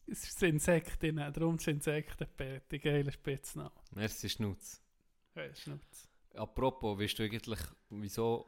es 0.06 0.24
ist 0.26 0.36
das 0.36 0.42
Insekt 0.44 1.02
drin, 1.02 1.16
darum 1.16 1.58
das 1.58 1.66
Insektenbeete, 1.68 2.80
geiler 2.80 3.12
Spitzname. 3.12 3.72
Merci, 3.96 4.30
Schnutz. 4.30 4.80
Hey, 5.34 5.56
Schnutz. 5.56 6.08
Apropos, 6.36 7.00
weißt 7.00 7.18
du 7.18 7.24
eigentlich, 7.24 7.60
wieso 7.90 8.48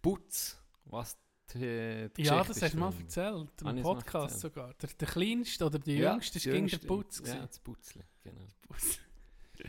Putz, 0.00 0.60
was 0.86 1.16
die, 1.54 2.08
die 2.16 2.22
Ja, 2.22 2.42
das 2.42 2.56
ist 2.56 2.62
hast 2.62 2.74
du 2.74 2.78
mal 2.78 2.92
erzählt, 2.98 3.50
im 3.60 3.66
mal 3.66 3.82
Podcast 3.82 4.34
erzählt? 4.34 4.40
sogar. 4.40 4.74
Der, 4.74 4.88
der 4.88 5.08
kleinste 5.08 5.66
oder 5.66 5.78
der 5.78 5.94
Ja, 5.94 6.12
jüngste 6.12 6.38
das 6.38 6.46
war 6.46 6.52
gegen 6.54 6.66
der 6.66 6.78
Putz. 6.78 7.22
Ja, 7.24 7.46
das 7.46 7.58
Putzli, 7.60 8.02
genau. 8.24 8.48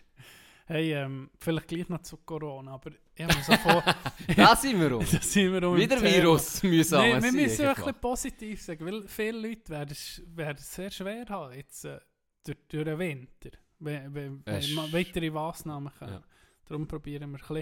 Hey, 0.73 0.91
ähm, 0.95 1.29
vielleicht 1.37 1.67
gleich 1.67 1.87
noch 1.87 2.01
zu 2.01 2.17
Corona, 2.17 2.73
aber 2.73 2.93
ich 3.13 3.23
habe 3.23 3.33
so 3.43 3.53
vor... 3.57 3.83
Da 4.35 4.55
sind 4.55 4.81
wir 4.81 4.91
um. 4.97 5.05
da 5.05 5.21
sind 5.21 5.53
wir 5.53 5.69
um 5.69 5.77
Wieder. 5.77 6.01
Virus 6.01 6.63
mühsam. 6.63 6.99
Nein, 6.99 7.21
wir 7.21 7.31
müssen 7.31 7.67
ein 7.67 7.75
bisschen 7.75 7.93
positiv 8.01 8.59
sagen, 8.59 8.83
weil 8.83 9.07
viele 9.07 9.49
Leute 9.49 9.69
werden 9.69 9.91
es, 9.91 10.23
werden 10.25 10.57
es 10.57 10.73
sehr 10.73 10.89
schwer 10.89 11.25
haben 11.29 11.53
jetzt 11.53 11.85
äh, 11.85 11.99
durch, 12.43 12.57
durch 12.67 12.85
den 12.85 12.97
Winter, 12.97 13.51
wenn, 13.77 14.43
weitere 14.45 15.29
Massnahmen 15.29 15.93
kommen. 15.93 16.13
Ja. 16.13 16.23
Darum 16.65 16.87
probieren 16.87 17.29
wir 17.33 17.37
ein 17.37 17.47
bisschen 17.47 17.57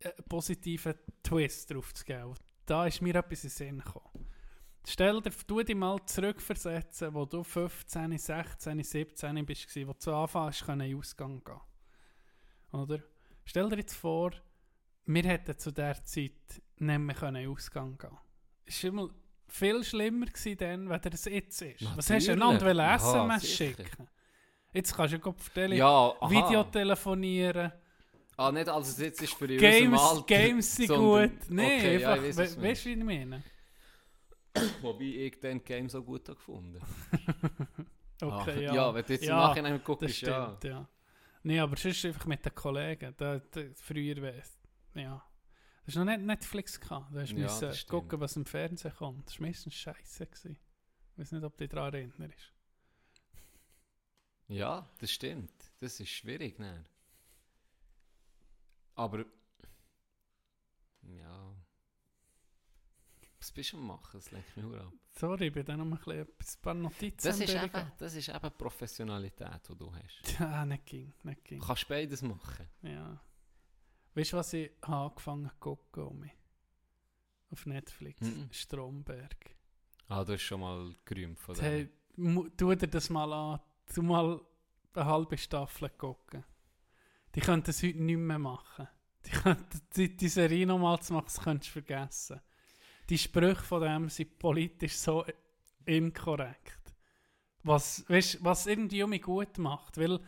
äh, 0.00 0.08
einen 0.08 0.28
positiven 0.28 0.96
Twist 1.22 1.72
drauf 1.72 1.94
zu 1.94 2.04
geben. 2.04 2.24
Und 2.24 2.40
Da 2.66 2.86
ist 2.86 3.00
mir 3.00 3.14
etwas 3.14 3.44
in 3.44 3.48
den 3.48 3.56
Sinn 3.56 3.78
gekommen. 3.78 4.26
Stell 4.86 5.22
dir, 5.22 5.30
tu 5.46 5.62
dich 5.62 5.74
mal 5.74 5.98
zurückversetzen, 6.04 7.14
wo 7.14 7.24
du 7.24 7.42
15, 7.42 8.18
16, 8.18 8.82
17 8.84 9.46
bist, 9.46 9.74
wo 9.76 9.92
du 9.94 9.98
zu 9.98 10.12
Anfang 10.12 10.48
hast 10.48 10.68
in 10.68 10.78
den 10.78 10.98
Ausgang 10.98 11.42
gehen 11.42 11.56
Oder? 12.72 13.00
Stell 13.44 13.68
dir 13.68 13.76
jetzt 13.78 13.94
vor, 13.94 14.32
wir 15.06 15.22
hätten 15.22 15.56
zu 15.58 15.70
der 15.72 16.02
Zeit 16.04 16.32
nicht 16.76 16.98
mehr 16.98 17.14
können 17.16 17.42
in 17.44 17.48
Ausgang 17.50 17.96
gehen 17.96 18.16
Es 18.66 18.82
war 18.84 18.88
immer 18.90 19.08
viel 19.48 19.82
schlimmer 19.84 20.26
dann, 20.58 20.88
wenn 20.88 21.00
es 21.12 21.24
jetzt 21.24 21.62
ist. 21.62 21.82
Was 21.96 22.10
hast 22.10 22.26
du 22.28 22.36
Natürlich. 22.36 22.42
einander 22.42 22.72
Ja, 22.74 22.96
SMS 22.96 23.48
schicken? 23.50 24.08
Jetzt 24.74 24.94
kannst 24.94 25.14
du 25.14 25.16
ja 25.18 25.22
Tele 25.54 25.76
Ja, 25.76 26.12
aha. 26.20 26.30
Videotelefonieren. 26.30 27.72
Ah, 28.36 28.52
nicht 28.52 28.68
als 28.68 28.88
es 28.90 28.98
jetzt 28.98 29.22
ist 29.22 29.34
für 29.34 29.46
in 29.46 29.58
Games, 29.58 29.98
Alter. 30.00 30.22
Games 30.26 30.76
sind 30.76 30.86
sondern- 30.88 31.30
gut. 31.30 31.50
Nein, 31.50 31.66
Okay, 31.78 31.98
ja, 32.00 32.12
einfach, 32.12 32.24
ich 32.28 32.36
weiss, 32.36 32.56
we 32.56 32.62
weißt 32.62 32.84
du, 32.84 32.88
wie 32.90 32.92
ich 32.92 33.04
meine? 33.04 33.42
Wobei 34.82 35.04
ich 35.04 35.40
den 35.40 35.64
Game 35.64 35.88
so 35.88 36.02
gut 36.02 36.28
habe 36.28 36.36
gefunden 36.36 36.80
Okay, 38.20 38.50
Ah, 38.56 38.60
ja. 38.60 38.74
ja, 38.74 38.94
wenn 38.94 39.04
du 39.04 39.12
jetzt 39.12 39.24
Ja, 39.24 39.30
im 39.42 39.48
Nachhinein 39.48 39.80
guckst, 39.84 40.02
Das 40.04 40.20
ja. 40.20 40.56
stimmt, 40.58 40.64
ja. 40.64 40.88
Nee, 41.42 41.60
aber 41.60 41.76
sonst 41.76 42.04
einfach 42.04 42.26
mit 42.26 42.44
den 42.44 42.54
Kollegen. 42.54 43.14
Da, 43.16 43.38
da, 43.38 43.62
früher. 43.74 44.32
Ja. 44.94 45.24
Das 45.86 45.96
war 45.96 46.04
noch 46.04 46.12
nicht 46.16 46.26
Netflix. 46.26 46.78
Gehabt. 46.80 47.14
Da 47.14 47.20
hast 47.20 47.32
du 47.32 47.66
Ja, 47.66 47.72
gucken, 47.88 48.20
was 48.20 48.36
im 48.36 48.44
Fernsehen 48.44 48.94
kommt. 48.94 49.26
Das 49.28 49.38
war 49.40 49.46
meistens 49.46 49.74
scheiße. 49.74 50.26
Gewesen. 50.26 50.58
Ich 51.12 51.18
weiß 51.18 51.32
nicht, 51.32 51.44
ob 51.44 51.56
du 51.56 51.64
dich 51.64 51.70
daran 51.70 51.94
erinnerst. 51.94 52.52
Ja, 54.48 54.88
das 55.00 55.10
stimmt. 55.10 55.52
Das 55.80 56.00
ist 56.00 56.08
schwierig, 56.10 56.58
ne? 56.58 56.84
Aber. 58.94 59.24
Ja. 61.02 61.54
Was 63.48 63.52
bist 63.54 63.72
du 63.72 63.78
am 63.78 63.86
machen? 63.86 64.10
Das 64.12 64.30
lenkt 64.30 64.54
mich 64.58 64.66
nur 64.66 64.78
ab. 64.78 64.92
Sorry, 65.12 65.46
ich 65.46 65.52
bin 65.54 65.64
da 65.64 65.74
noch 65.74 65.86
ein, 65.86 65.90
bisschen, 65.96 66.20
ein 66.20 66.60
paar 66.60 66.74
Notizen 66.74 67.28
Das 67.28 67.40
ist, 67.40 67.54
eben, 67.54 67.92
das 67.96 68.14
ist 68.14 68.28
eben 68.28 68.50
Professionalität, 68.58 69.60
die 69.70 69.74
du 69.74 69.90
hast. 69.94 70.38
Ja, 70.38 70.66
nicht 70.66 70.84
ging, 70.84 71.14
nicht 71.22 71.44
ging. 71.46 71.58
Du 71.58 71.66
kannst 71.66 71.88
beides 71.88 72.20
machen. 72.20 72.68
Ja. 72.82 73.18
Weißt 74.14 74.32
du, 74.34 74.36
was 74.36 74.52
ich 74.52 74.70
habe 74.82 75.06
angefangen 75.06 75.48
zu 75.48 75.54
gucken 75.60 76.18
mich? 76.20 76.32
Auf 77.50 77.64
Netflix? 77.64 78.20
Mhm. 78.20 78.48
Stromberg. 78.52 79.56
Ah, 80.08 80.24
du 80.24 80.34
hast 80.34 80.42
schon 80.42 80.60
mal 80.60 80.94
gerühmt 81.06 81.38
von 81.38 81.54
Hey, 81.58 81.88
dem. 82.18 82.54
tu 82.54 82.74
dir 82.74 82.86
das 82.86 83.08
mal 83.08 83.32
an. 83.32 83.60
Tu 83.94 84.02
mal 84.02 84.42
eine 84.92 85.06
halbe 85.06 85.38
Staffel 85.38 85.88
gucken. 85.88 86.44
Die 87.34 87.40
könnten 87.40 87.70
es 87.70 87.82
heute 87.82 88.02
nicht 88.02 88.18
mehr 88.18 88.38
machen. 88.38 88.88
Die 89.24 89.30
könnten 89.30 89.80
die, 89.96 90.14
die 90.14 90.28
Serie 90.28 90.66
nochmal 90.66 91.00
zu 91.00 91.14
machen, 91.14 91.24
das 91.24 91.40
könntest 91.40 91.70
du 91.74 91.80
vergessen. 91.80 92.42
Die 93.08 93.18
Sprüche 93.18 93.62
von 93.62 93.82
dem 93.82 94.08
sind 94.08 94.38
politisch 94.38 94.96
so 94.96 95.24
inkorrekt. 95.84 96.94
Was, 97.62 98.04
weißt, 98.08 98.44
was 98.44 98.66
irgendwie 98.66 99.02
um 99.02 99.10
mich 99.10 99.22
gut 99.22 99.58
macht, 99.58 99.98
weil 99.98 100.20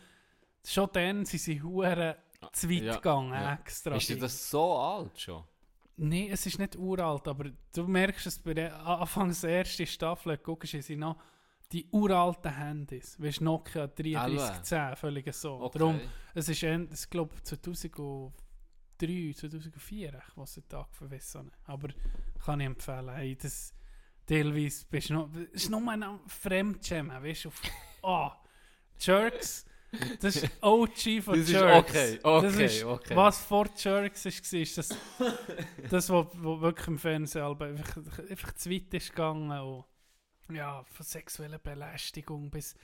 schon 0.65 0.89
dann 0.93 1.25
sind 1.25 1.39
sie 1.39 1.61
hure 1.61 2.17
zu 2.53 2.69
weit 2.69 2.83
ja, 2.83 2.95
gegangen, 2.95 3.33
ja. 3.33 3.53
extra. 3.53 3.95
Ist 3.95 4.09
dir 4.09 4.17
das 4.17 4.49
so 4.49 4.77
alt 4.77 5.19
schon? 5.19 5.43
Nein, 5.97 6.29
es 6.31 6.45
ist 6.45 6.57
nicht 6.57 6.75
uralt, 6.75 7.27
aber 7.27 7.51
du 7.73 7.83
merkst 7.83 8.25
es 8.25 8.39
bei 8.39 8.55
der 8.55 8.75
Anfangs 8.85 9.41
der 9.41 9.59
ersten 9.59 9.85
Staffel, 9.85 10.37
guckst 10.37 10.73
du, 10.73 10.81
sind 10.81 10.99
noch 10.99 11.17
die 11.71 11.87
uralten 11.91 12.55
Handys. 12.55 13.19
Weißt 13.19 13.39
du, 13.39 13.45
Nokia 13.45 13.87
3310, 13.87 14.95
völlig 14.95 15.33
so. 15.33 15.53
Okay. 15.61 15.79
Darum, 15.79 16.01
es 16.33 16.49
ist, 16.49 16.63
ich 16.63 17.09
glaube, 17.09 17.33
2003, 19.01 19.33
2004, 19.33 20.21
was 20.35 20.57
ich 20.57 20.65
Tag 20.65 20.93
verwissen. 20.93 21.51
Aber 21.65 21.89
kann 22.43 22.59
ich 22.59 22.67
empfehlen. 22.67 23.13
Hey, 23.13 23.35
das, 23.35 23.73
teilweise 24.25 24.85
bist 24.89 25.09
du 25.09 25.13
noch, 25.13 25.29
ist 25.51 25.69
nur 25.69 25.89
ein 25.89 26.19
Fremdschämen, 26.27 27.23
weißt 27.23 27.45
du, 27.45 27.51
ah, 28.03 28.37
Jerks, 28.99 29.65
das 30.19 30.35
ist 30.37 30.51
OG 30.61 31.21
von 31.23 31.39
Das 31.39 31.49
ist 31.49 31.51
Jerks. 31.51 31.89
okay, 31.89 32.19
das 32.23 32.53
okay, 32.53 32.65
ist, 32.65 32.83
okay. 32.83 33.15
Was 33.15 33.43
vor 33.43 33.67
Jerks 33.75 34.25
war, 34.25 34.59
ist 34.59 34.77
das, 34.77 34.89
das 35.89 36.09
was 36.09 36.27
wo 36.33 36.61
wirklich 36.61 36.87
im 36.87 36.99
Fernsehen 36.99 37.43
einfach, 37.43 37.97
einfach 38.29 38.53
zu 38.53 38.69
weit 38.69 38.93
ist 38.93 39.09
gegangen. 39.09 39.51
Und, 39.59 39.85
ja, 40.55 40.83
von 40.83 41.05
sexueller 41.05 41.59
Belästigung 41.59 42.49
bis 42.49 42.75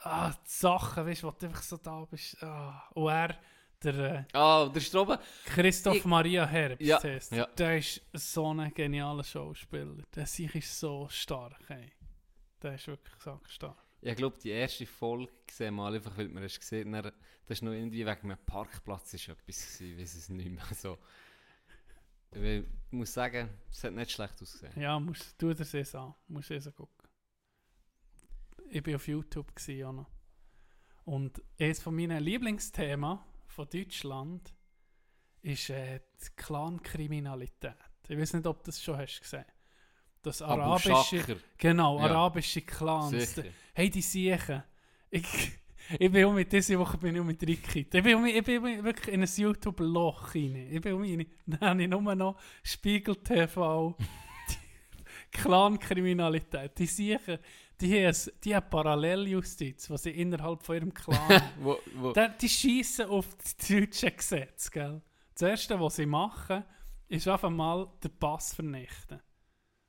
ah, 0.00 0.32
Sachen, 0.44 1.06
weißt 1.06 1.22
du, 1.22 1.26
wo 1.26 1.30
du 1.32 1.46
einfach 1.46 1.62
so 1.62 1.76
da 1.76 2.04
bist. 2.04 2.40
Ah. 2.42 2.88
Und 2.94 3.08
er, 3.08 3.36
der 3.84 4.26
äh, 4.32 4.36
Ah, 4.36 4.68
der 4.68 4.80
Strobe. 4.80 5.18
Christoph 5.46 5.96
Ich- 5.96 6.04
Maria 6.04 6.46
Herbst, 6.46 6.80
Ja, 6.86 7.02
heisst, 7.02 7.32
ja. 7.32 7.46
der 7.46 7.78
ist 7.78 8.02
so 8.12 8.52
ein 8.52 8.72
genialer 8.74 9.24
Schauspieler. 9.24 9.96
Der 10.14 10.26
sich 10.26 10.54
ist 10.54 10.78
so 10.78 11.08
stark. 11.08 11.68
Ey. 11.70 11.92
Der 12.62 12.74
ist 12.74 12.86
wirklich 12.86 13.14
so 13.22 13.40
stark. 13.46 13.76
Ich 14.00 14.16
glaube, 14.16 14.36
die 14.42 14.50
erste 14.50 14.84
Folge 14.86 15.32
gesehen 15.46 15.74
mal 15.74 15.94
einfach, 15.94 16.16
weil 16.18 16.28
man 16.28 16.42
es 16.42 16.58
gesehen 16.58 16.94
hat, 16.96 17.14
das 17.46 17.62
war 17.62 17.68
noch 17.70 17.74
irgendwie 17.76 18.04
wegen 18.04 18.30
einem 18.32 18.38
Parkplatz 18.44 19.14
ist 19.14 19.28
etwas 19.28 19.78
gewesen, 19.78 19.98
weiß 19.98 20.14
es 20.14 20.28
nicht 20.28 20.50
mehr. 20.50 20.64
So. 20.74 20.98
Ich 22.32 22.64
muss 22.90 23.12
sagen, 23.14 23.48
es 23.70 23.84
hat 23.84 23.92
nicht 23.92 24.10
schlecht 24.10 24.42
ausgesehen. 24.42 24.72
Ja, 24.80 24.98
musst, 24.98 25.38
tu 25.38 25.52
dir 25.54 25.64
das 25.64 25.94
an. 25.94 26.14
Musst 26.28 26.50
du 26.50 26.54
es 26.56 26.74
gucken. 26.74 27.08
Ich 28.70 28.84
war 28.86 28.96
auf 28.96 29.06
YouTube 29.08 29.54
gewesen, 29.54 29.84
auch 29.86 29.92
noch. 29.92 30.10
Und 31.04 31.40
eines 31.60 31.80
von 31.80 31.94
meinen 31.94 32.22
Lieblingsthemen 32.22 33.18
von 33.54 33.68
Deutschland 33.68 34.52
ist 35.42 35.70
äh, 35.70 36.00
die 36.20 36.30
Clankriminalität. 36.36 37.74
Ich 38.08 38.18
weiß 38.18 38.34
nicht, 38.34 38.46
ob 38.46 38.58
du 38.62 38.66
das 38.66 38.82
schon 38.82 38.96
hast 38.98 39.20
gesehen. 39.20 39.44
Das 40.22 40.40
arabische, 40.42 41.40
genau, 41.58 41.98
Ja. 41.98 42.06
arabische 42.06 42.62
Clans. 42.62 43.10
sicher. 43.34 43.48
Hey, 43.74 43.90
die 43.90 44.00
Siechen. 44.02 44.62
Ich, 45.10 45.24
ich 45.98 46.10
bin 46.10 46.24
auch 46.24 46.32
mit 46.32 46.50
dieser 46.52 46.78
Woche 46.78 46.96
bin 46.98 47.14
ich 47.16 47.22
mit 47.22 47.42
Ricky. 47.42 47.80
Ich 47.80 47.90
bin, 48.02 48.22
mit- 48.22 48.34
ich 48.34 48.42
bin 48.44 48.82
wirklich 48.84 49.14
in 49.14 49.22
ein 49.22 49.28
YouTube-Loch 49.36 50.34
rein. 50.34 50.68
Ich 50.70 50.80
bin 50.80 50.96
rein. 51.00 51.26
Dann 51.46 51.60
habe 51.60 51.82
ich 51.82 51.88
nur 51.88 52.14
noch 52.14 52.38
Spiegel 52.62 53.16
TV, 53.16 53.96
Clan-Kriminalität. 55.30 56.78
Die 56.78 56.86
Siechen, 56.86 57.38
die 57.80 58.06
haben, 58.06 58.16
die 58.44 58.54
haben 58.54 58.70
Paralleljustiz, 58.70 59.90
was 59.90 60.04
sie 60.04 60.10
innerhalb 60.10 60.62
von 60.62 60.76
ihrem 60.76 60.94
Clan 60.94 61.42
Wo, 61.60 61.76
wo, 61.96 62.12
Da- 62.12 62.28
die 62.28 62.48
schießen 62.48 63.06
auf 63.06 63.26
das 63.36 63.56
deutsche 63.56 64.10
Gesetz, 64.10 64.70
gell? 64.70 65.02
Das 65.34 65.42
Erste, 65.42 65.80
was 65.80 65.96
sie 65.96 66.06
machen, 66.06 66.64
ist 67.08 67.26
einfach 67.28 67.50
mal 67.50 67.88
den 68.02 68.16
Pass 68.18 68.54
vernichten. 68.54 69.20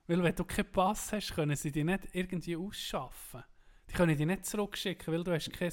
Weil 0.08 0.24
wenn 0.24 0.36
du 0.36 0.44
keinen 0.44 0.72
Pass 0.72 1.12
hast, 1.14 1.34
können 1.34 1.56
sie 1.56 1.72
dich 1.72 1.84
nicht 1.84 2.08
irgendwie 2.14 2.56
ausschaffen. 2.58 3.44
Die 3.90 3.94
können 3.94 4.18
dich 4.18 4.26
nicht 4.26 4.46
zurückschicken, 4.46 5.14
weil 5.14 5.24
du 5.24 5.32
hast 5.34 5.52
kein... 5.54 5.72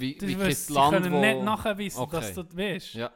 wie, 0.00 0.18
wie 0.20 0.38
weißt, 0.38 0.68
kein 0.68 0.74
Land, 0.74 0.92
können 0.94 1.12
wo... 1.12 1.20
nicht 1.20 1.42
nachweisen, 1.42 2.00
Okay. 2.00 2.16
dass 2.20 2.34
du 2.34 2.42
das 2.42 2.56
weißt. 2.56 2.94
Ja, 2.94 3.12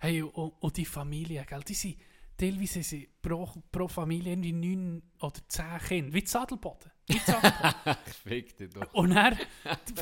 Hey, 0.00 0.22
und, 0.22 0.50
und 0.60 0.76
die 0.76 0.84
Familie, 0.84 1.44
gell? 1.44 1.60
Die 1.66 1.74
sind, 1.74 1.96
teilweise 2.36 2.84
sind 2.84 3.20
pro, 3.20 3.50
pro 3.72 3.88
Familie 3.88 4.32
irgendwie 4.32 4.52
neun 4.52 5.02
oder 5.20 5.40
zehn 5.48 5.78
Kinder. 5.86 6.14
Wie 6.14 6.22
Zadelboden. 6.22 6.22
Wie 6.24 6.24
Zadelboden. 6.24 6.92
fick 8.24 8.56
dich 8.56 8.70
doch. 8.70 8.92
Und 8.92 9.12
er 9.12 9.36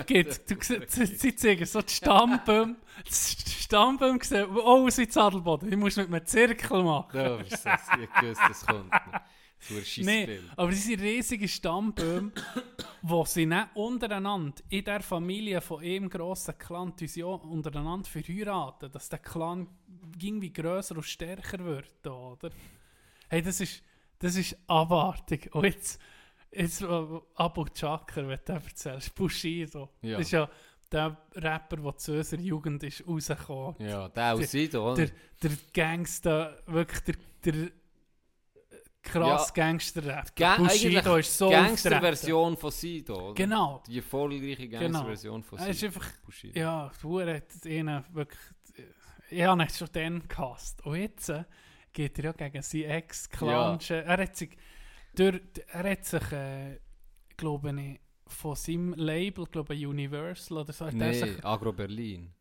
geht, 0.07 0.51
du, 0.51 0.57
siehst- 0.61 1.21
sie, 1.21 1.37
zeigen 1.37 1.65
so 1.67 1.81
die 1.83 1.93
Stammbäume, 1.95 2.77
die 3.09 3.51
Stammbäume 3.51 4.19
sehen, 4.23 4.49
oh, 4.57 4.89
sie 4.91 5.09
Zadelboden, 5.09 5.71
ich 5.71 5.79
muss 5.79 5.97
mit 5.97 6.07
einem 6.13 6.27
Zirkel 6.27 6.83
machen. 6.83 7.17
Ja, 7.19 7.37
das? 7.39 7.65
Ich 7.65 8.21
gewusst, 8.21 8.41
das 8.49 8.67
kommt. 8.67 8.91
Das 8.93 9.71
war 9.71 9.79
ein 9.79 10.05
Nee, 10.05 10.41
aber 10.57 10.71
das 10.71 10.85
sind 10.85 11.01
riesige 11.01 11.49
Stammbäume, 11.49 12.33
wo 13.03 13.25
sie 13.25 13.47
nicht 13.47 13.69
untereinander, 13.75 14.63
in 14.69 14.85
der 14.85 15.01
Familie 15.01 15.61
von 15.61 15.83
einem 15.83 16.11
grossen 16.11 16.59
Clan, 16.59 16.95
die 16.97 17.09
sie 17.09 17.25
auch 17.25 17.43
untereinander 17.45 18.09
verheiraten, 18.09 18.91
dass 18.93 19.09
der 19.09 19.19
Clan 19.21 19.67
irgendwie 20.21 20.53
grösser 20.53 20.97
und 20.97 21.05
stärker 21.05 21.65
wird, 21.65 21.89
da, 22.03 22.11
oder? 22.11 22.51
Hey, 23.29 23.43
das 23.43 23.61
ist, 23.61 23.83
das 24.19 24.37
ist 24.37 24.57
abartig. 24.67 25.53
Und 25.55 25.65
jetzt, 25.65 26.01
jetzt 26.57 26.83
Abu 26.83 27.65
Chakra, 27.75 28.27
wenn 28.29 28.39
du 28.39 28.43
das 28.45 28.65
erzählst, 28.65 29.15
Bushido, 29.15 29.91
Ja. 30.03 30.19
das 30.19 30.27
ist 30.27 30.33
ja 30.33 30.49
der 30.93 31.17
Rapper, 31.35 31.77
der 31.79 31.97
zu 31.97 32.13
unserer 32.17 32.41
Jugend 32.41 32.83
ist 32.85 33.07
rausgekommen. 33.07 33.75
Ja, 33.81 34.09
der 34.09 34.35
aus 34.35 34.51
Sido, 34.51 34.93
oder? 34.93 35.07
Der, 35.07 35.11
der 35.43 35.51
Gangster, 35.75 36.63
wirklich 36.67 37.01
der, 37.03 37.15
der 37.53 37.71
krass 39.03 39.53
Gangster-Rap. 39.55 40.35
Ga 40.35 40.57
Bushido 40.57 41.17
ist 41.17 41.37
so. 41.39 41.51
Gangster-Version 41.51 42.57
von 42.57 42.71
Sido, 42.71 43.27
oder? 43.31 43.35
Genau. 43.35 43.83
Die 43.87 43.97
erfolgreiche 43.99 44.69
Gangster-Version 44.69 45.43
von 45.43 45.59
Er 45.59 45.69
ist 45.69 45.81
Sido. 45.81 45.95
einfach, 45.95 46.13
Bushido. 46.25 46.59
ja, 46.59 46.91
Hure 47.03 47.37
hat 47.37 47.65
ihn 47.67 48.05
wirklich, 48.13 48.41
ich 49.31 49.43
habe 49.43 49.63
ihn 49.63 49.69
schon 49.69 49.89
dann 49.93 50.27
gehasst. 50.29 50.85
Und 50.85 50.97
jetzt 50.97 51.29
äh, 51.29 51.45
geht 51.93 52.19
er 52.19 52.25
ja 52.27 52.33
gegen 52.33 52.63
seinen 52.63 52.85
Ex-Clan. 52.91 53.79
Er 53.91 54.19
hat 54.23 54.37
sich, 54.37 54.51
durch, 55.17 55.41
er 55.69 55.91
hat 55.91 56.05
sich, 56.05 56.33
äh, 56.33 56.79
glaube 57.37 57.75
ich, 57.81 58.01
von 58.29 58.55
seinem 58.57 58.93
Label, 58.95 59.47
glaube 59.47 59.75
ich, 59.75 59.87
Universal 59.87 60.59
oder 60.59 60.73
so, 60.73 60.89
sich 60.91 61.45
Agro 61.45 61.73
Berlin. 61.73 62.33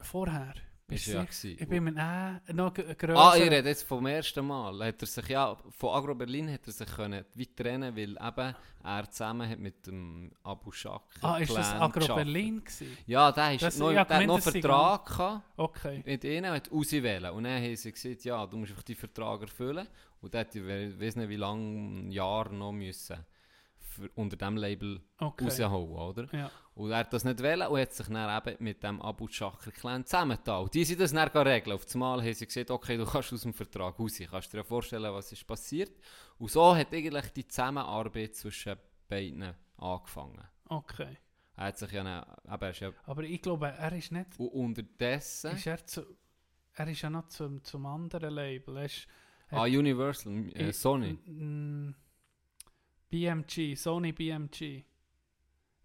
vorher, 0.00 0.52
Ist 0.86 0.86
Bist 0.86 1.06
ja 1.06 1.22
gewesen. 1.24 1.56
Ich 1.58 1.66
bin 1.66 1.84
mir 1.84 2.40
äh, 2.46 2.52
noch 2.52 2.74
g- 2.74 2.82
grösser. 2.94 3.18
Ah, 3.18 3.34
ich 3.36 3.50
rede 3.50 3.66
jetzt 3.70 3.84
vom 3.84 4.04
ersten 4.04 4.46
Mal. 4.46 4.84
Hat 4.86 5.00
er 5.00 5.06
sich 5.06 5.28
ja, 5.28 5.56
von 5.70 5.94
Agro 5.94 6.14
Berlin 6.14 6.52
hat 6.52 6.66
er 6.66 6.72
sich 6.74 6.86
können 6.94 7.24
weit 7.34 7.56
trennen, 7.56 7.96
weil 7.96 8.10
eben 8.10 8.54
er 8.84 9.10
zusammen 9.10 9.48
hat 9.48 9.58
mit 9.58 9.86
dem 9.86 10.30
Abu 10.42 10.70
Shak 10.72 11.02
Ah, 11.22 11.38
ist 11.38 11.56
das 11.56 11.72
Agro 11.72 12.00
gearbeitet. 12.00 12.16
Berlin 12.16 12.60
gewesen? 12.62 12.98
Ja, 13.06 13.32
der, 13.32 13.54
ist 13.54 13.62
Das- 13.62 13.78
noch, 13.78 13.88
der 13.92 14.06
hat 14.06 14.26
noch 14.26 14.40
sei 14.40 14.50
Vertrag 14.60 15.06
gehabt 15.06 15.42
Okay. 15.56 16.02
mit 16.04 16.22
ihnen 16.22 16.44
und 16.50 16.56
hat 16.56 16.70
auswählen. 16.70 17.30
Und 17.32 17.44
dann 17.44 17.62
haben 17.62 17.76
sie 17.76 17.90
gesagt, 17.90 18.22
ja, 18.26 18.46
du 18.46 18.58
musst 18.58 18.72
einfach 18.72 18.82
die 18.82 18.94
Vertrag 18.94 19.40
erfüllen. 19.40 19.88
Und 20.24 20.32
dann 20.32 20.40
hat 20.40 20.54
ich 20.54 20.64
weiß 20.64 21.16
nicht 21.16 21.28
wie 21.28 21.36
lange, 21.36 22.10
Jahr 22.10 22.50
noch 22.50 22.72
müssen 22.72 23.26
für, 23.78 24.08
unter 24.14 24.36
diesem 24.36 24.56
Label 24.56 25.00
Okay. 25.20 25.44
rausholen, 25.44 25.96
oder? 25.96 26.34
Ja. 26.34 26.50
Und 26.74 26.90
er 26.90 26.98
hat 26.98 27.12
das 27.12 27.24
nicht 27.24 27.42
wollen 27.42 27.68
und 27.68 27.78
hat 27.78 27.92
sich 27.92 28.06
dann 28.06 28.48
eben 28.48 28.64
mit 28.64 28.82
dem 28.82 29.02
Abu 29.02 29.28
Chakra 29.28 29.70
Clan 29.70 30.06
zusammengetan. 30.06 30.62
Und 30.62 30.74
Die 30.74 30.82
sind 30.84 30.98
das 31.00 31.12
dann 31.12 31.28
regeln. 31.28 31.74
Auf 31.76 31.84
einmal 31.92 32.22
haben 32.22 32.32
sie 32.32 32.46
gesagt, 32.46 32.70
okay, 32.70 32.96
du 32.96 33.04
kannst 33.04 33.34
aus 33.34 33.42
dem 33.42 33.52
Vertrag 33.52 33.98
raus. 33.98 34.18
Kannst 34.18 34.48
du 34.48 34.56
dir 34.56 34.62
ja 34.62 34.64
vorstellen, 34.64 35.12
was 35.12 35.30
ist 35.30 35.46
passiert. 35.46 35.92
Und 36.38 36.50
so 36.50 36.74
hat 36.74 36.92
eigentlich 36.94 37.30
die 37.32 37.46
Zusammenarbeit 37.46 38.34
zwischen 38.34 38.76
beiden 39.06 39.54
angefangen. 39.76 40.42
Okay. 40.68 41.18
Er 41.56 41.66
hat 41.66 41.78
sich 41.78 41.92
ja, 41.92 42.02
dann, 42.02 42.60
er 42.60 42.70
ist 42.70 42.80
ja 42.80 42.92
Aber 43.04 43.22
ich 43.24 43.42
glaube, 43.42 43.68
er 43.68 43.92
ist 43.92 44.10
nicht. 44.10 44.38
und 44.38 44.48
unterdessen... 44.48 45.52
Ist 45.52 45.66
er, 45.66 45.84
zu, 45.86 46.04
er 46.72 46.88
ist 46.88 47.02
ja 47.02 47.10
noch 47.10 47.28
zum, 47.28 47.62
zum 47.62 47.86
anderen 47.86 48.34
Label. 48.34 48.78
Er 48.78 48.86
ist, 48.86 49.06
ah, 49.50 49.64
Universal, 49.64 50.50
äh, 50.54 50.68
Ich- 50.70 50.76
Sony. 50.78 51.18
BMG, 53.10 53.74
Sony 53.76 54.12
BMG. 54.12 54.84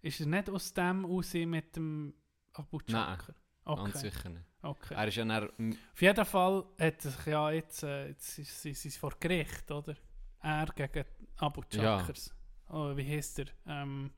Ist 0.02 0.20
er 0.20 0.26
nicht 0.26 0.48
aus 0.50 0.72
dem 0.72 1.04
raus 1.04 1.34
mit 1.34 1.76
dem 1.76 2.14
Abu 2.54 2.78
Nein, 2.86 2.92
Chakra? 3.18 3.34
Ganz 3.64 3.96
Okay. 3.96 3.98
sicher 4.10 4.28
nicht. 4.30 4.44
okay. 4.62 4.94
Er 4.94 5.06
ist 5.08 5.16
ja 5.16 5.24
dann... 5.24 5.76
Auf 5.92 6.02
jeden 6.02 6.24
Fall 6.24 6.64
hat 6.80 7.00
sich 7.02 7.26
ja 7.26 7.50
jetzt, 7.50 7.82
äh, 7.84 8.08
jetzt 8.08 8.38
ist, 8.38 8.66
ist, 8.66 8.84
ist 8.86 8.96
vor 8.98 9.12
Gericht, 9.20 9.70
oder? 9.70 9.94
Er 10.42 10.66
gegen 10.74 11.04
Abu 11.36 11.62
Ja. 11.72 11.98
Chakras. 11.98 12.34
Oh, 12.70 12.96
wie 12.96 13.06
heißt 13.06 13.40
er? 13.40 13.46
Ähm, 13.66 14.10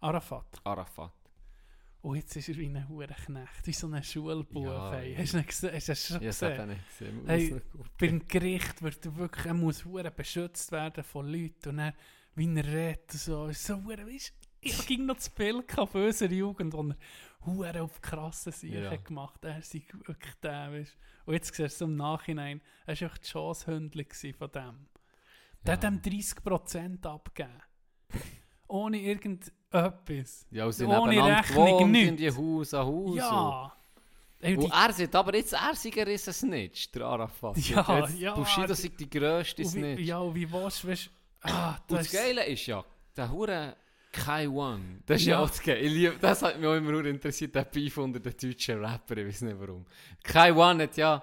Arafat. 0.00 0.60
Arafat. 0.64 1.12
Und 2.00 2.16
jetzt 2.16 2.36
ist 2.36 2.48
er 2.48 2.56
wie 2.56 2.66
ein 2.68 2.88
Hurenknecht, 2.88 3.66
wie 3.66 3.72
so 3.72 3.88
ein 3.88 4.02
Schulbub. 4.02 4.64
Ja, 4.64 4.92
hey. 4.92 5.12
ja. 5.14 5.18
Hast 5.18 5.34
du 5.34 5.38
ihn 5.38 5.46
gesehen? 5.46 5.74
Hast 5.74 5.88
du 5.88 5.92
das 5.92 6.06
schon 6.06 6.20
gesehen? 6.20 6.60
es 6.60 6.66
nicht 6.66 6.88
gesehen. 6.98 7.26
Hey, 7.26 7.62
beim 7.98 8.28
Gericht 8.28 8.82
wird 8.82 9.04
er 9.04 9.16
wirklich, 9.16 9.46
er 9.46 9.54
muss 9.54 9.84
hure 9.84 10.10
beschützt 10.10 10.70
werden 10.70 11.02
von 11.02 11.26
Leuten 11.26 11.70
und 11.70 11.76
dann, 11.78 11.92
wie 12.36 12.54
er 12.54 12.64
redet 12.66 13.12
und 13.12 13.20
so, 13.20 13.46
ist 13.48 13.64
so 13.64 13.82
hure, 13.82 14.06
weißt 14.06 14.32
ich 14.60 14.86
ging 14.86 15.06
noch 15.06 15.14
das 15.16 15.30
Bild 15.30 15.68
gehabt 15.68 15.92
von 15.92 16.04
unserer 16.04 16.32
Jugend, 16.32 16.72
wo 16.74 16.82
er 16.88 16.96
hure 17.46 17.82
auf 17.82 18.00
krasse 18.00 18.50
Sachen 18.52 18.72
Ja. 18.72 18.90
hat 18.90 19.04
gemacht 19.04 19.44
er 19.44 19.62
sei 19.62 19.82
wirklich 20.04 20.34
der, 20.42 20.72
weißt 20.72 20.96
Und 21.26 21.34
jetzt 21.34 21.54
siehst 21.54 21.80
du 21.80 21.84
im 21.84 21.96
Nachhinein, 21.96 22.60
er 22.86 22.94
war 23.00 23.02
einfach 23.02 23.18
die 23.18 23.28
Chance-Hündler 23.28 24.04
von 24.36 24.50
dem. 24.52 24.86
Der 25.64 25.72
hat 25.74 25.82
Ja. 25.84 25.90
ihm 25.90 26.00
30% 26.00 27.06
abgegeben. 27.06 27.62
Ohne 28.68 28.98
irgendetwas. 28.98 30.46
Ja, 30.50 30.66
und 30.66 30.72
sie 30.72 30.84
Ohne 30.84 31.24
Rechnung 31.24 31.90
nichts. 31.90 32.08
in 32.10 32.16
die 32.16 32.30
Haus 32.30 32.74
an 32.74 32.86
Haus. 32.86 33.16
Ja. 33.16 33.72
Ey, 34.40 34.56
Und, 34.56 34.70
er 34.72 34.92
sagt 34.92 35.14
aber 35.16 35.34
jetzt, 35.34 35.52
er 35.52 35.74
sei 35.74 35.90
ein 35.96 36.06
riesen 36.06 36.32
Snitch, 36.32 36.90
der 36.92 37.02
Arafat. 37.06 37.56
Ja, 37.58 37.98
jetzt 37.98 38.18
ja, 38.20 38.34
Bushido 38.34 38.68
die- 38.68 38.74
sei 38.74 38.88
die 38.96 39.10
grösste 39.10 39.62
wie, 39.62 39.66
Snitch. 39.66 40.02
ja, 40.02 40.18
und 40.18 40.34
wie 40.34 40.46
du, 40.46 40.52
weißt 40.88 41.10
ah, 41.42 41.70
und 41.70 41.80
das 41.98 42.06
ist- 42.06 42.12
Geile 42.12 42.44
ist 42.46 42.66
ja, 42.66 42.84
der 43.16 43.32
Hure 43.32 43.76
Kai 44.12 44.48
One, 44.48 45.00
das 45.06 45.20
ist 45.22 45.26
ja, 45.26 45.32
Ja. 45.38 45.42
auch 45.44 45.48
das 45.48 45.60
Geile. 45.60 45.80
Ich 45.80 45.92
lieb, 45.92 46.20
das 46.20 46.40
hat 46.42 46.56
mich 46.58 46.68
auch 46.68 46.74
immer 46.76 47.04
interessiert, 47.04 47.52
der 47.54 47.64
Beef 47.64 47.98
unter 47.98 48.20
den 48.20 48.32
deutschen 48.40 48.78
Rapper, 48.84 49.16
ich 49.16 49.26
weiß 49.26 49.40
nicht 49.42 49.58
warum. 49.58 49.84
Kai 50.22 50.52
One 50.52 50.84
hat 50.84 50.96
ja, 50.96 51.20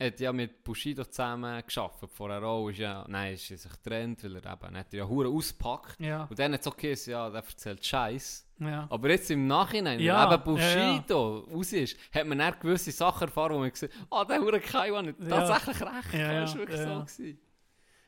hat 0.00 0.18
ja 0.20 0.32
mit 0.32 0.64
Bushido 0.64 1.04
zusammen 1.04 1.62
geschafft. 1.64 2.04
Vorher 2.12 2.42
auch, 2.42 2.68
ist 2.68 2.78
ja, 2.78 3.04
nein, 3.08 3.34
ist 3.34 3.50
er 3.50 3.58
sich 3.58 3.70
getrennt, 3.72 4.24
weil 4.24 4.36
er 4.36 4.52
eben, 4.52 4.76
hat 4.76 4.92
er 4.92 4.98
ja 4.98 5.08
Hure 5.08 5.28
auspackt. 5.28 6.00
Ja, 6.00 6.24
Und 6.24 6.38
dann 6.38 6.52
hat 6.52 6.60
es 6.62 6.66
okay, 6.66 6.94
ja, 7.06 7.30
der 7.30 7.42
erzählt 7.44 7.84
Scheiß. 7.86 8.46
ja. 8.58 8.86
Aber 8.90 9.08
jetzt 9.10 9.30
im 9.30 9.46
Nachhinein, 9.46 10.00
Ja, 10.00 10.28
wenn 10.30 10.40
eben 10.40 10.56
ja, 10.56 10.68
ja. 10.68 10.92
Bushido 10.96 11.38
raus 11.52 11.72
ist, 11.72 11.96
hat 12.12 12.26
man 12.26 12.38
dann 12.38 12.58
gewisse 12.58 12.90
Sachen 12.90 13.28
erfahren, 13.28 13.54
wo 13.54 13.58
man 13.60 13.70
gesagt 13.70 13.94
hat, 13.94 14.06
ah, 14.10 14.24
der 14.24 14.40
Hure 14.40 14.60
Kaiwan 14.60 15.06
hat 15.08 15.16
tatsächlich 15.28 15.80
recht. 15.80 16.14
Ja, 16.14 16.40
das 16.40 16.52
war 16.52 16.58
wirklich 16.58 16.80
so. 16.80 16.84
Gewesen. 17.00 17.38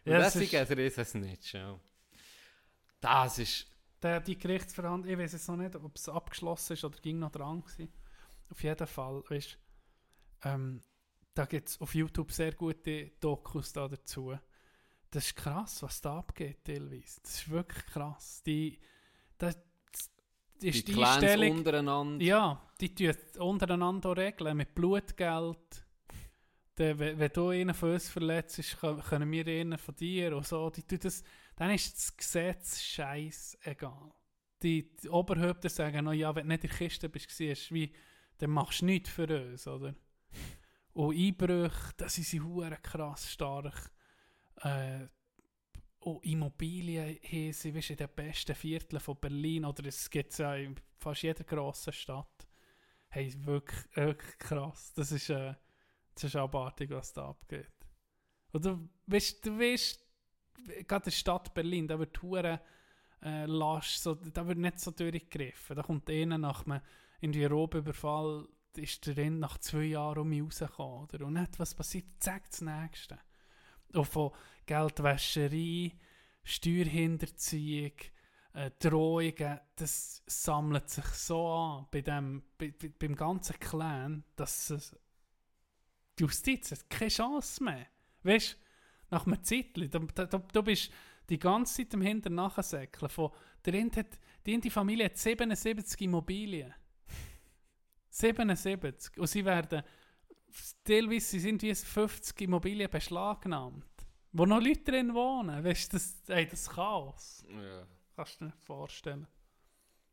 Und 0.05 0.13
Ja, 0.13 0.19
es 0.21 0.37
ist 0.37 0.53
ist- 0.53 0.71
ein 0.71 0.79
riesen 0.79 1.05
Snitch, 1.05 1.55
ja. 1.55 1.79
Das 3.01 3.39
ist... 3.39 3.67
Der, 4.03 4.21
die 4.21 4.39
Gerichtsverhandlung, 4.39 5.13
ich 5.13 5.19
weiß 5.19 5.33
jetzt 5.33 5.49
noch 5.49 5.57
nicht, 5.57 5.75
ob 5.77 5.95
es 5.97 6.09
abgeschlossen 6.09 6.75
ist 6.75 6.85
oder 6.85 6.99
ging 6.99 7.19
noch 7.19 7.31
dran 7.31 7.61
gewesen. 7.63 7.93
Auf 8.51 8.63
jeden 8.63 8.87
Fall, 8.87 9.23
weißt 9.29 9.59
ähm, 10.45 10.83
da 11.37 11.45
gibt 11.45 11.69
es 11.69 11.81
auf 11.81 11.95
YouTube 11.95 12.33
sehr 12.33 12.53
gute 12.53 13.11
Dokus 13.21 13.73
da 13.73 13.87
dazu. 13.87 14.37
Das 15.11 15.27
ist 15.27 15.37
krass, 15.37 15.83
was 15.83 16.01
da 16.01 16.19
abgeht 16.19 16.65
teilweise. 16.65 17.21
Das 17.23 17.35
ist 17.37 17.51
wirklich 17.51 17.87
krass. 17.87 18.43
Die, 18.45 18.79
das, 19.37 19.59
die, 20.63 20.71
Die 20.71 20.85
die 20.85 20.93
Clans 20.95 21.23
Einstellung, 21.23 21.59
untereinander. 21.59 22.25
ja, 22.25 22.63
die 22.81 22.95
tun 22.95 23.15
untereinander 23.39 24.17
regeln, 24.17 24.57
mit 24.57 24.75
Blutgeld. 24.75 25.85
Der, 26.79 26.99
wenn, 26.99 27.19
wenn 27.19 27.33
du 27.33 27.51
einen 27.51 27.75
von 27.75 27.93
uns 27.93 28.09
verletzt, 28.09 28.79
können 28.81 29.03
können 29.03 29.31
wir 29.31 29.47
einen 29.47 29.79
von 29.79 29.95
dir 29.95 30.35
und 30.37 30.47
so. 30.47 30.71
Die 30.71 30.83
tun 30.83 30.99
das, 31.03 31.23
dann 31.57 31.71
ist 31.71 31.97
das 31.97 32.17
Gesetz 32.17 32.83
scheißegal. 32.83 34.13
Die, 34.63 34.97
die 34.97 35.09
Oberhäupter 35.11 35.69
sagen 35.69 36.07
noch, 36.07 36.13
ja, 36.15 36.35
wenn 36.35 36.49
du 36.49 36.55
nicht 36.55 36.65
in 36.65 36.71
der 36.71 36.79
Kiste 36.79 37.09
bist, 37.11 37.31
siehst, 37.31 37.73
wie, 37.73 37.93
dann 38.39 38.51
machst 38.51 38.81
du 38.81 38.87
nichts 38.87 39.11
für 39.11 39.27
uns, 39.51 39.67
oder? 39.67 39.95
Und 40.97 41.15
Einbrüche, 41.15 41.93
das 41.99 42.15
sind 42.15 42.43
hure 42.43 42.79
krass 42.83 43.31
stark. 43.31 43.93
Äh, 44.63 45.07
und 45.99 46.25
Immobilien 46.25 47.19
haben 47.23 47.53
sie, 47.53 47.75
weißt, 47.75 47.91
in 47.91 47.97
den 47.99 48.09
besten 48.17 48.55
Vierteln 48.55 49.01
von 49.01 49.21
Berlin, 49.21 49.67
oder 49.67 49.85
es 49.85 50.09
gibt 50.09 50.33
es 50.33 50.39
ja 50.39 50.55
in 50.55 50.75
fast 50.97 51.23
jeder 51.23 51.45
grossen 51.45 51.93
Stadt. 51.93 52.49
Hey, 53.11 53.31
wirklich, 53.45 53.85
wirklich 53.95 54.39
krass. 54.39 54.95
Das 54.95 55.13
ist, 55.13 55.29
äh, 55.29 55.55
das 56.15 56.25
ist 56.25 56.37
abartig, 56.37 56.89
was 56.89 57.13
da 57.13 57.29
abgeht. 57.29 57.71
Du 58.55 58.89
weißt, 59.07 59.45
du 59.45 59.59
weißt, 59.59 60.01
gerade 60.89 61.03
in 61.03 61.05
der 61.05 61.11
Stadt 61.11 61.53
Berlin, 61.53 61.89
da 61.89 61.99
wird 61.99 62.23
hure 62.23 62.59
äh, 63.23 63.45
lasch, 63.45 63.99
so, 63.99 64.15
da 64.15 64.47
wird 64.47 64.57
nicht 64.57 64.81
so 64.81 64.93
durchgegriffen. 64.93 65.77
Da 65.77 65.83
kommt 65.83 66.09
einer 66.09 66.39
nach 66.39 66.65
einem 66.65 66.81
irgendwie 67.21 67.45
Robüberfall, 67.45 68.49
ist 68.79 69.07
der 69.07 69.17
Rind 69.17 69.41
nach 69.41 69.59
zwei 69.59 69.85
Jahren 69.85 70.19
um 70.19 70.29
mich 70.29 70.43
rausgekommen, 70.43 71.05
oder? 71.05 71.27
Und 71.27 71.35
nicht, 71.35 71.59
was 71.59 71.75
passiert, 71.75 72.07
zack, 72.21 72.51
das 72.51 72.61
Nächste. 72.61 73.19
Und 73.93 74.07
von 74.07 74.33
Geldwäscherei, 74.67 75.93
Steuerhinterziehung, 76.45 77.93
äh, 78.53 78.71
Drohungen, 78.79 79.61
das 79.77 80.23
sammelt 80.27 80.89
sich 80.89 81.07
so 81.07 81.49
an 81.49 81.87
bei 81.91 82.01
dem, 82.01 82.43
bei, 82.59 82.73
bei, 82.73 82.89
beim 82.89 83.15
ganzen 83.15 83.59
Clan, 83.59 84.25
dass 84.35 84.71
es 84.71 84.97
die 86.19 86.23
Justiz 86.23 86.73
hat 86.73 86.89
keine 86.89 87.11
Chance 87.11 87.63
mehr. 87.63 87.87
Weißt 88.23 88.53
du, 88.53 88.57
nach 89.11 89.27
einem 89.27 89.43
Zeitchen, 89.43 89.91
du, 89.91 89.99
du, 89.99 90.39
du, 90.53 90.63
bist 90.63 90.91
die 91.29 91.39
ganze 91.39 91.77
Zeit 91.77 91.95
im 91.95 92.01
Hintern 92.01 92.35
nachsäckeln. 92.35 93.11
Von, 93.11 93.31
der 93.65 93.75
Rind 93.75 93.97
hat, 93.97 94.19
die 94.47 94.71
Familie 94.71 95.07
hat 95.07 95.19
77 95.19 96.01
Immobilien. 96.03 96.75
77. 98.19 99.19
Und 99.19 99.27
sie 99.27 99.45
werden, 99.45 99.83
teilweise 100.85 101.27
sie 101.27 101.41
sind 101.41 101.63
wie 101.63 101.75
50 101.75 102.41
Immobilien 102.43 102.91
beschlagnahmt. 102.91 103.85
Wo 104.33 104.47
noch 104.47 104.61
Leute 104.61 104.85
drin 104.85 105.15
wohnen. 105.15 105.65
Weißt 105.65 105.93
du, 105.93 105.97
das, 105.97 106.23
ey, 106.29 106.47
das 106.47 106.69
Chaos. 106.69 107.45
Ja. 107.49 107.87
Kannst 108.15 108.41
du 108.41 108.45
dir 108.45 108.47
nicht 108.47 108.65
vorstellen. 108.65 109.27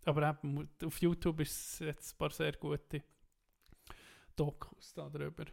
Aber 0.05 0.29
eben, 0.29 0.69
auf 0.83 1.01
YouTube 1.01 1.39
ist 1.39 1.57
es 1.57 1.79
jetzt 1.79 2.13
ein 2.13 2.17
paar 2.17 2.31
sehr 2.31 2.53
gute 2.53 3.03
Dokus 4.35 4.93
da 4.93 5.09
drüber. 5.09 5.45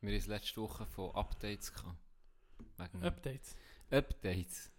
Wir 0.00 0.18
hatten 0.18 0.30
letzte 0.30 0.60
Woche 0.60 0.86
von 0.86 1.14
Updates 1.14 1.72
gehabt. 1.72 1.98
Wegen 2.78 3.02
Updates. 3.04 3.56
Updates. 3.90 4.70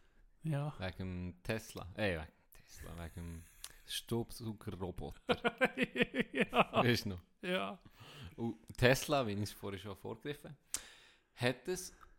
Ja. 0.44 0.74
Wegen 0.80 1.40
Tesla. 1.44 1.88
Ey, 1.96 2.18
wegen 2.20 2.32
Tesla. 2.52 3.06
Wegen 3.06 3.46
Staubsaugerroboter. 3.88 5.22
ja. 6.34 6.72
Weißt 6.84 7.06
du 7.06 7.10
noch? 7.10 7.22
ja. 7.42 7.80
Und 8.36 8.58
Tesla, 8.78 9.26
wie 9.26 9.32
ich 9.34 9.42
es 9.42 9.52
vorhin 9.52 9.80
schon 9.80 9.96
vorgegriffen 9.98 10.56
hat 11.36 11.68
ein 11.68 11.78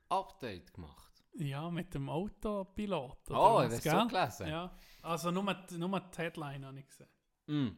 Update 0.09 0.73
gemacht. 0.75 1.13
Ja, 1.35 1.71
mit 1.71 1.93
dem 1.95 2.09
Autopilot. 2.09 3.31
oder 3.31 3.39
Oh, 3.41 3.55
was, 3.57 3.73
hast 3.75 3.85
du 3.85 3.91
gell? 3.91 4.01
so 4.01 4.07
gelesen? 4.09 4.47
Ja. 4.49 4.79
Also 5.03 5.31
nur, 5.31 5.55
die- 5.55 5.79
nur 5.79 6.01
die 6.01 6.19
Headline 6.19 6.65
habe 6.65 6.79
ich 6.81 6.87
gesehen. 6.87 7.09
Mm. 7.47 7.69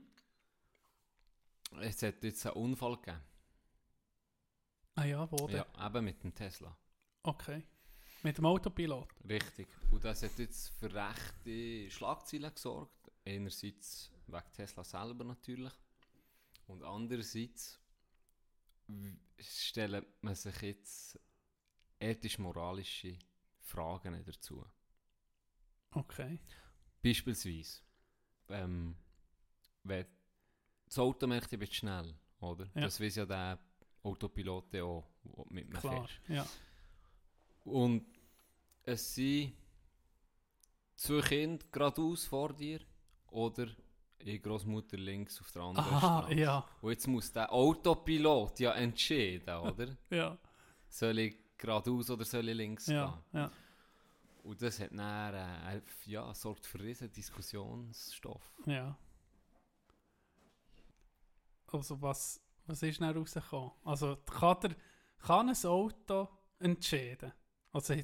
Es 1.80 2.02
hat 2.02 2.22
jetzt 2.24 2.44
einen 2.46 2.56
Unfall 2.56 2.96
gegeben. 2.96 3.20
Ah 4.96 5.04
ja, 5.04 5.30
wo 5.30 5.46
denn? 5.46 5.56
Ja, 5.56 5.86
eben 5.86 6.04
mit 6.04 6.22
dem 6.22 6.34
Tesla. 6.34 6.76
Okay. 7.22 7.66
Mit 8.22 8.36
dem 8.38 8.46
Autopilot. 8.46 9.08
Richtig. 9.28 9.68
Und 9.90 10.04
das 10.04 10.22
hat 10.22 10.38
jetzt 10.38 10.68
für 10.78 10.92
rechte 10.92 11.90
Schlagzeilen 11.90 12.52
gesorgt. 12.54 12.99
Einerseits 13.24 14.10
wegen 14.26 14.52
Tesla 14.52 14.84
selber 14.84 15.24
natürlich. 15.24 15.72
Und 16.66 16.82
andererseits 16.82 17.80
stellt 19.38 20.06
man 20.22 20.34
sich 20.34 20.62
jetzt 20.62 21.20
ethisch-moralische 21.98 23.18
Fragen 23.60 24.24
dazu. 24.24 24.64
Okay. 25.92 26.38
Beispielsweise, 27.02 27.80
ähm, 28.48 28.96
wenn 29.82 30.06
das 30.86 30.98
Auto 30.98 31.26
merkt, 31.26 31.52
ich 31.52 31.76
schnell, 31.76 32.14
oder? 32.40 32.66
Ja. 32.74 32.82
Das 32.82 33.00
weiß 33.00 33.16
ja 33.16 33.26
der 33.26 33.58
Autopilot 34.02 34.74
auch, 34.76 35.08
der 35.24 35.44
mit 35.50 35.68
mir 35.68 35.78
Klar. 35.78 36.06
fährst. 36.06 36.28
Ja. 36.28 36.46
Und 37.64 38.06
es 38.82 39.14
sind 39.14 39.54
zwei 40.96 41.20
Kinder 41.20 41.64
geradeaus 41.70 42.26
vor 42.26 42.52
dir 42.52 42.80
oder 43.30 43.66
eine 44.20 44.38
Großmutter 44.38 44.96
links 44.98 45.40
auf 45.40 45.50
der 45.52 45.62
anderen 45.62 45.88
Aha, 45.94 46.18
Straße. 46.22 46.34
ja. 46.34 46.68
Und 46.82 46.90
jetzt 46.90 47.06
muss 47.06 47.32
der 47.32 47.52
Autopilot 47.52 48.60
ja 48.60 48.72
entscheiden, 48.72 49.56
oder? 49.56 49.96
Ja. 50.10 50.36
soll 50.88 51.18
ich 51.20 51.36
geradeaus 51.56 52.10
oder 52.10 52.24
soll 52.24 52.48
ich 52.48 52.56
links 52.56 52.86
Ja. 52.86 53.06
gehen? 53.32 53.40
Ja. 53.40 53.50
Und 54.42 54.60
das 54.62 54.80
hat 54.80 54.90
dann, 54.92 55.34
äh, 55.34 55.80
ja, 56.06 56.32
sorgt 56.34 56.66
für 56.66 56.80
riesen 56.80 57.10
Diskussionsstoff. 57.12 58.52
Ja. 58.66 58.96
Also 61.72 62.00
was, 62.02 62.40
was 62.66 62.82
ist 62.82 63.00
dann 63.00 63.16
rausgekommen? 63.16 63.70
Also 63.84 64.16
kann, 64.26 64.60
der, 64.62 64.76
kann 65.18 65.48
ein 65.48 65.64
Auto 65.66 66.28
entscheiden? 66.58 67.32
Also 67.72 67.94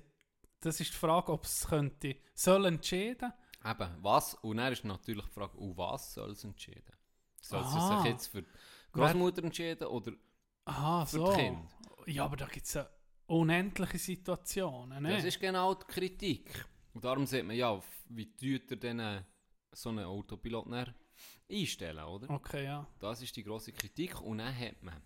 das 0.60 0.80
ist 0.80 0.92
die 0.92 0.96
Frage, 0.96 1.32
ob 1.32 1.44
es 1.44 1.66
könnte, 1.66 2.16
soll 2.34 2.66
entscheiden? 2.66 3.32
Eben, 3.68 3.96
was? 4.02 4.34
Und 4.34 4.58
dann 4.58 4.72
ist 4.72 4.84
natürlich 4.84 5.24
die 5.24 5.32
Frage, 5.32 5.56
und 5.56 5.76
was 5.76 6.14
soll 6.14 6.30
es 6.30 6.44
entscheiden? 6.44 6.94
Soll 7.40 7.62
es 7.62 7.72
sich 7.72 8.04
jetzt 8.04 8.26
für 8.28 8.42
die 8.42 8.48
Großmutter 8.92 9.44
entscheiden 9.44 9.88
oder 9.88 10.12
Aha, 10.64 11.04
für 11.06 11.18
so. 11.18 11.32
Kinder? 11.32 11.68
Ja, 12.06 12.24
aber 12.24 12.36
da 12.36 12.46
gibt 12.46 12.66
es 12.66 12.74
ja 12.74 12.88
unendliche 13.26 13.98
Situationen, 13.98 15.02
ne? 15.02 15.16
Das 15.16 15.24
ist 15.24 15.40
genau 15.40 15.74
die 15.74 15.86
Kritik. 15.86 16.64
Und 16.92 17.04
darum 17.04 17.26
sieht 17.26 17.44
man 17.44 17.56
ja, 17.56 17.80
wie 18.08 18.32
tut 18.36 18.70
er 18.70 18.76
denn 18.76 19.00
äh, 19.00 19.22
so 19.72 19.90
einen 19.90 20.04
Autopilot 20.04 20.66
einstellen, 21.50 22.04
oder? 22.04 22.30
Okay, 22.30 22.64
ja. 22.64 22.86
Das 22.98 23.20
ist 23.20 23.36
die 23.36 23.44
große 23.44 23.72
Kritik. 23.72 24.20
Und 24.20 24.38
dann 24.38 24.56
hat 24.56 24.82
man 24.82 25.00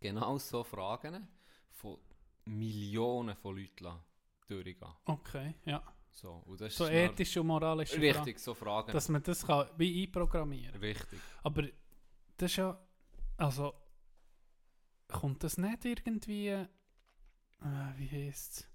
genau 0.00 0.38
so 0.38 0.64
Fragen 0.64 1.28
von 1.70 1.98
Millionen 2.44 3.36
von 3.36 3.56
Leuten 3.56 4.00
durchgehen. 4.48 4.94
Okay, 5.04 5.54
ja. 5.64 5.82
So, 6.10 6.42
und 6.46 6.60
das 6.60 6.74
So 6.74 6.84
ist 6.84 6.90
ethische 6.90 7.40
und 7.40 7.46
moralische 7.46 7.94
Fragen. 7.94 8.16
Richtig, 8.16 8.38
so 8.40 8.54
Fragen. 8.54 8.92
Dass 8.92 9.08
man 9.08 9.22
das 9.22 9.46
kann 9.46 9.68
wie 9.76 10.02
einprogrammieren 10.02 10.80
Richtig. 10.80 11.20
Aber 11.42 11.62
das 12.36 12.50
ist 12.50 12.56
ja, 12.56 12.78
also, 13.36 13.74
kommt 15.06 15.44
das 15.44 15.58
nicht 15.58 15.84
irgendwie, 15.84 16.48
äh, 16.48 16.66
wie 17.96 18.08
heisst 18.08 18.58
es? 18.58 18.68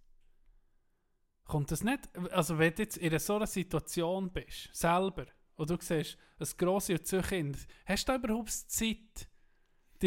Kommt 1.45 1.71
das 1.71 1.83
nicht, 1.83 2.09
also 2.31 2.57
wenn 2.57 2.73
du 2.73 2.83
jetzt 2.83 2.97
in 2.97 3.19
so 3.19 3.35
einer 3.35 3.47
Situation 3.47 4.31
bist, 4.31 4.69
selber, 4.73 5.25
und 5.55 5.69
du 5.69 5.77
siehst, 5.79 6.17
ein 6.39 6.47
grosses 6.57 6.99
und 6.99 7.07
zwei 7.07 7.21
Kinder, 7.21 7.59
hast 7.85 8.07
du 8.07 8.11
da 8.11 8.17
überhaupt 8.17 8.51
Zeit, 8.51 9.27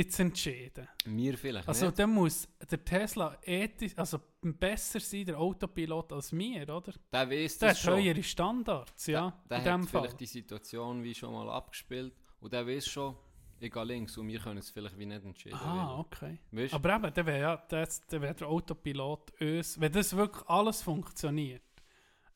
zu 0.05 0.23
entscheiden? 0.23 0.89
Mir 1.07 1.37
vielleicht 1.39 1.67
Also 1.69 1.87
nicht. 1.87 1.99
dann 1.99 2.11
muss 2.11 2.49
der 2.71 2.85
Tesla 2.85 3.39
ethisch, 3.43 3.93
also 3.97 4.19
besser 4.43 5.01
sein, 5.01 5.25
der 5.27 5.39
Autopilot, 5.39 6.13
als 6.13 6.33
mir, 6.33 6.63
oder? 6.69 6.93
Der 7.13 7.31
weiss 7.31 7.59
Der 7.59 7.69
das 7.71 7.79
hat 7.79 7.85
schon. 7.95 8.03
höhere 8.03 8.23
Standards, 8.23 9.07
ja, 9.07 9.33
der 9.49 9.59
in 9.59 9.65
hat 9.65 9.81
Fall. 9.89 10.01
vielleicht 10.03 10.21
die 10.21 10.27
Situation 10.27 11.03
wie 11.03 11.15
schon 11.15 11.33
mal 11.33 11.49
abgespielt. 11.51 12.15
Und 12.41 12.53
der 12.53 12.67
weiß 12.67 12.87
schon, 12.87 13.17
ich 13.59 13.73
gehe 13.73 13.85
links 13.85 14.17
und 14.19 14.29
wir 14.29 14.39
können 14.39 14.59
es 14.59 14.71
vielleicht 14.71 14.99
wie 14.99 15.07
nicht 15.07 15.25
entscheiden. 15.25 15.59
Ah, 15.59 15.99
okay. 15.99 16.39
Weißt? 16.53 16.75
Aber 16.75 16.95
eben, 16.97 17.15
dann 17.15 17.27
wäre 17.27 17.41
ja, 17.41 17.57
dann 17.69 18.23
wär 18.23 18.35
der 18.35 18.47
Autopilot 18.49 19.33
uns, 19.41 19.81
wenn 19.81 19.93
das 19.93 20.15
wirklich 20.15 20.47
alles 20.49 20.83
funktioniert, 20.83 21.63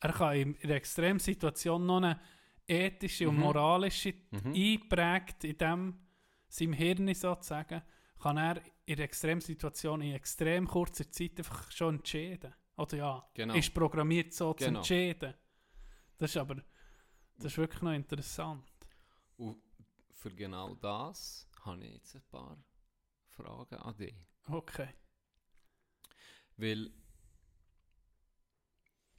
er 0.00 0.12
kann 0.14 0.34
in, 0.34 0.56
einer 0.62 0.74
Extremsituation 0.76 1.84
noch 1.84 1.98
eine 1.98 2.18
ethische 2.66 3.28
und 3.28 3.34
Mhm. 3.36 3.40
moralische 3.42 4.14
Mhm. 4.30 4.54
eingeprägt 4.54 5.44
in 5.44 5.58
dem, 5.58 5.94
seinem 6.50 6.72
Hirn 6.74 7.14
sozusagen, 7.14 7.82
kann 8.18 8.36
er 8.36 8.62
in 8.84 8.94
einer 8.96 9.04
Extremsituation 9.04 10.02
in 10.02 10.14
extrem 10.14 10.66
kurzer 10.66 11.10
Zeit 11.10 11.38
einfach 11.38 11.70
schon 11.70 11.96
entscheiden. 11.96 12.52
Oder 12.76 12.96
ja, 12.96 13.30
Genau. 13.34 13.54
ist 13.54 13.72
programmiert 13.74 14.32
so 14.32 14.52
zu 14.54 14.64
Genau. 14.66 14.80
entscheiden. 14.80 15.34
Das 16.18 16.30
ist 16.30 16.36
aber, 16.36 16.56
das 17.36 17.52
ist 17.52 17.58
wirklich 17.58 17.82
noch 17.82 17.92
interessant. 17.92 18.64
Und 19.36 19.62
für 20.12 20.30
genau 20.34 20.74
das 20.74 21.48
habe 21.62 21.84
ich 21.84 21.92
jetzt 21.94 22.14
ein 22.16 22.22
paar 22.30 22.62
Fragen 23.28 23.76
an 23.76 23.96
dich. 23.96 24.14
Okay. 24.48 24.88
Weil 26.56 26.90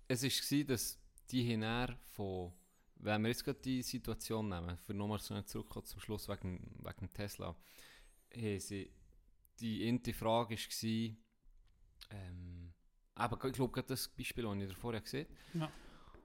es 0.07 0.23
war, 0.23 0.63
dass 0.65 0.99
die 1.29 1.43
hinher 1.43 1.97
von, 2.13 2.53
wenn 3.03 3.21
wir 3.21 3.29
jetzt 3.29 3.43
gerade 3.43 3.59
die 3.59 3.81
Situation 3.81 4.49
nehmen, 4.49 4.77
für 4.77 4.93
nochmal 4.93 5.19
so 5.19 5.33
nicht 5.33 5.49
zurückkommen 5.49 5.85
zum 5.85 5.99
Schluss 5.99 6.27
wegen, 6.29 6.75
wegen 6.83 7.13
Tesla, 7.13 7.55
haben 8.35 8.59
sie, 8.59 8.91
die 9.59 9.83
erste 9.83 10.13
Frage 10.13 10.55
war, 10.55 11.15
ähm, 12.11 12.73
aber 13.15 13.45
ich 13.45 13.53
glaube 13.53 13.71
gerade 13.73 13.87
das 13.87 14.07
Beispiel, 14.07 14.43
das 14.43 14.55
ich 14.55 14.67
dir 14.69 14.75
vorher 14.75 15.01
gesehen 15.01 15.27
Ja. 15.53 15.71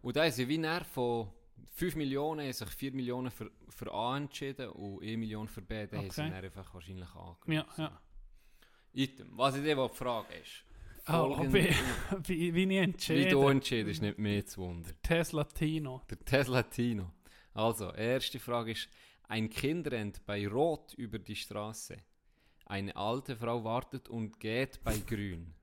Und 0.03 0.17
da 0.17 0.23
haben 0.25 0.33
sie 0.33 0.49
wie 0.49 0.59
näher 0.59 0.85
von 0.85 1.33
5 1.73 1.97
Millionen, 1.97 2.53
sich 2.53 2.69
4 2.69 2.93
Millionen 2.93 3.31
für, 3.31 3.51
für 3.69 3.93
A 3.93 4.17
entschieden 4.17 4.69
und 4.71 5.03
1 5.03 5.19
Million 5.19 5.49
für 5.49 5.63
B, 5.63 5.87
dann 5.87 6.01
haben 6.01 6.11
sie 6.11 6.23
Okay. 6.23 6.33
einfach 6.33 6.75
wahrscheinlich 6.75 7.09
A 7.11 7.37
Ja, 7.47 7.67
ja. 7.77 8.01
Item, 8.93 9.37
was 9.37 9.57
ich 9.57 9.63
dir 9.63 9.89
frage 9.91 10.35
ist, 10.37 10.65
Ah, 11.09 11.23
ob 11.23 11.37
folgende- 11.37 11.59
ich, 11.69 11.77
wie, 12.29 12.55
wie 12.55 12.63
ich 12.65 12.69
wie 12.69 12.77
entscheide. 12.79 13.29
du 13.31 13.49
entscheidest, 13.49 14.03
nicht 14.03 14.19
mehr 14.19 14.45
zu 14.45 14.61
wundern. 14.63 14.93
Tesla 15.03 15.45
Tino. 15.45 16.03
Der 16.11 16.19
Tesla 16.19 16.63
Tino. 16.65 17.13
Also, 17.55 17.93
erste 17.93 18.39
Frage 18.41 18.73
ist, 18.73 18.89
ein 19.29 19.49
Kind 19.49 19.89
rennt 19.91 20.25
bei 20.27 20.47
Rot 20.49 20.95
über 20.95 21.19
die 21.19 21.37
Straße. 21.37 21.97
Eine 22.67 22.95
alte 22.97 23.37
Frau 23.37 23.63
wartet 23.65 24.09
und 24.09 24.39
geht 24.41 24.83
bei 24.83 24.99
Grün. 24.99 25.55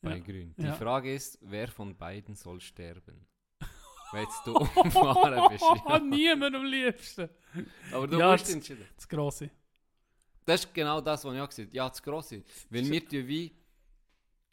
Bei 0.00 0.16
Ja. 0.16 0.18
Grün. 0.22 0.54
Die 0.56 0.62
Ja. 0.62 0.74
Frage 0.74 1.12
ist, 1.14 1.38
wer 1.42 1.66
von 1.68 1.96
beiden 1.96 2.34
soll 2.36 2.60
sterben? 2.60 3.26
Wenn 4.12 4.26
du 4.44 4.52
umfahren 4.80 5.48
bist. 5.50 5.64
Ja. 5.88 5.98
Niemand 5.98 6.54
am 6.54 6.64
liebsten. 6.64 7.28
Aber 7.90 8.06
du 8.06 8.18
Ja, 8.18 8.30
musst 8.30 8.44
das- 8.46 8.54
entscheiden. 8.54 8.86
Das 8.94 9.08
Grosse. 9.08 9.50
Das 10.44 10.64
ist 10.64 10.72
genau 10.74 11.00
das, 11.00 11.24
was 11.24 11.34
ich 11.34 11.40
auch 11.40 11.48
gesagt 11.48 11.68
habe. 11.68 11.76
Ja, 11.76 11.88
das 11.88 12.02
Grosse. 12.02 12.44
Weil 12.70 12.88
wir 12.88 13.26
wie... 13.28 13.52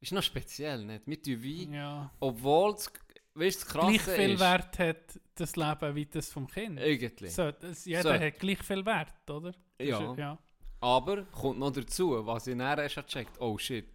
Ist 0.01 0.11
noch 0.11 0.23
speziell, 0.23 0.83
nicht? 0.83 1.05
Wir 1.07 1.21
tun 1.21 1.41
wie... 1.43 1.69
Ja. 1.73 2.11
Obwohl 2.19 2.73
es... 2.73 2.91
Weißt 3.33 3.61
das 3.61 3.67
Gleich 3.69 3.97
Krasse 3.97 4.15
viel 4.15 4.31
ist... 4.31 4.39
Wert 4.41 4.79
hat 4.79 5.19
das 5.35 5.55
Leben 5.55 5.95
wie 5.95 6.05
das 6.05 6.29
vom 6.33 6.47
Kind. 6.47 6.79
Irgendwie. 6.79 7.29
So, 7.29 7.49
das, 7.51 7.85
jeder 7.85 8.01
So. 8.03 8.13
hat 8.13 8.39
gleich 8.39 8.61
viel 8.63 8.85
Wert, 8.85 9.29
oder? 9.29 9.53
Ja. 9.79 10.11
ist- 10.11 10.17
ja. 10.17 10.37
Aber 10.81 11.23
kommt 11.25 11.59
noch 11.59 11.71
dazu, 11.71 12.25
was 12.25 12.47
ich 12.47 12.57
dann 12.57 12.79
erst 12.79 12.95
gecheckt 12.95 13.39
oh 13.39 13.57
shit, 13.57 13.87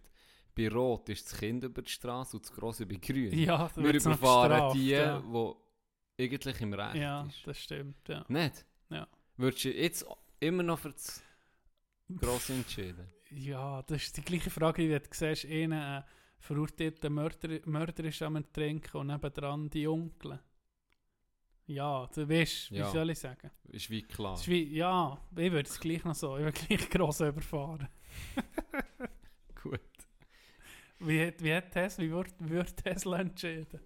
bei 0.55 0.69
Rot 0.69 1.09
ist 1.09 1.29
das 1.31 1.37
Kind 1.39 1.63
über 1.65 1.81
die 1.81 1.91
Straße 1.91 2.37
und 2.37 2.45
das 2.45 2.51
Grosse 2.55 2.85
bei 2.85 2.95
Grün. 2.95 3.37
Ja, 3.37 3.69
Wir 3.75 3.93
überfahren 3.93 4.49
bestraft, 4.49 4.75
die, 4.75 4.89
Ja, 4.89 5.19
die 5.19 6.23
eigentlich 6.23 6.61
im 6.61 6.73
Recht 6.73 6.95
ja 6.95 7.25
ist. 7.25 7.45
das 7.45 7.59
stimmt. 7.61 8.07
Ja. 8.07 8.25
Nicht? 8.29 8.65
Ja. 8.89 9.05
Würdest 9.35 9.65
du 9.65 9.69
jetzt 9.73 10.05
immer 10.39 10.63
noch 10.63 10.79
für 10.79 10.93
das 10.93 11.21
Grosse 12.21 12.53
entscheiden? 12.53 13.07
Ja, 13.31 13.81
das 13.83 14.03
ist 14.03 14.17
die 14.17 14.21
gleiche 14.21 14.49
Frage, 14.49 14.83
wie 14.83 14.99
du 14.99 15.05
siehst, 15.11 15.45
einen 15.45 15.71
äh, 15.99 16.03
verurteilten 16.39 17.13
Mörder, 17.13 17.59
Mörder 17.65 18.03
ist 18.05 18.21
am 18.21 18.51
Trinken 18.53 18.97
und 18.97 19.07
nebendran 19.07 19.69
die 19.69 19.87
Onkel. 19.87 20.39
Ja, 21.65 22.07
du 22.13 22.29
weißt, 22.29 22.71
wie 22.71 22.77
Ja. 22.77 22.89
soll 22.89 23.09
ich 23.09 23.19
sagen? 23.19 23.51
Ist 23.65 23.89
wie 23.89 24.01
klar. 24.01 24.35
Ist 24.35 24.47
wie, 24.47 24.73
ja, 24.75 25.19
ich 25.31 25.51
würde 25.51 25.67
es 25.69 25.79
gleich 25.79 26.03
noch 26.05 26.15
so, 26.15 26.37
ich 26.37 26.43
würde 26.45 26.59
gleich 26.65 26.89
gross 26.89 27.19
überfahren. 27.19 27.89
Gut. 29.61 29.81
Wie 30.99 31.27
hat, 31.27 31.43
wie 31.43 31.53
hat 31.53 31.71
Tesla, 31.71 32.03
wie 32.05 32.11
wird, 32.11 32.33
wird 32.39 32.77
Tesla 32.77 33.19
entschieden? 33.19 33.81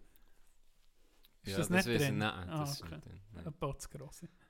Ist 1.43 1.51
ja, 1.53 1.57
das 1.57 1.69
das, 1.69 1.85
nicht 1.85 1.95
ich 1.99 2.07
drin? 2.07 2.17
nicht. 2.19 2.27
Ah, 2.27 2.45
Das 2.59 2.71
ist 2.73 2.83
okay. 2.83 2.95
nicht 2.95 3.05
drin. 3.07 3.19
Nein. 3.33 3.47
Etwa. 3.47 3.75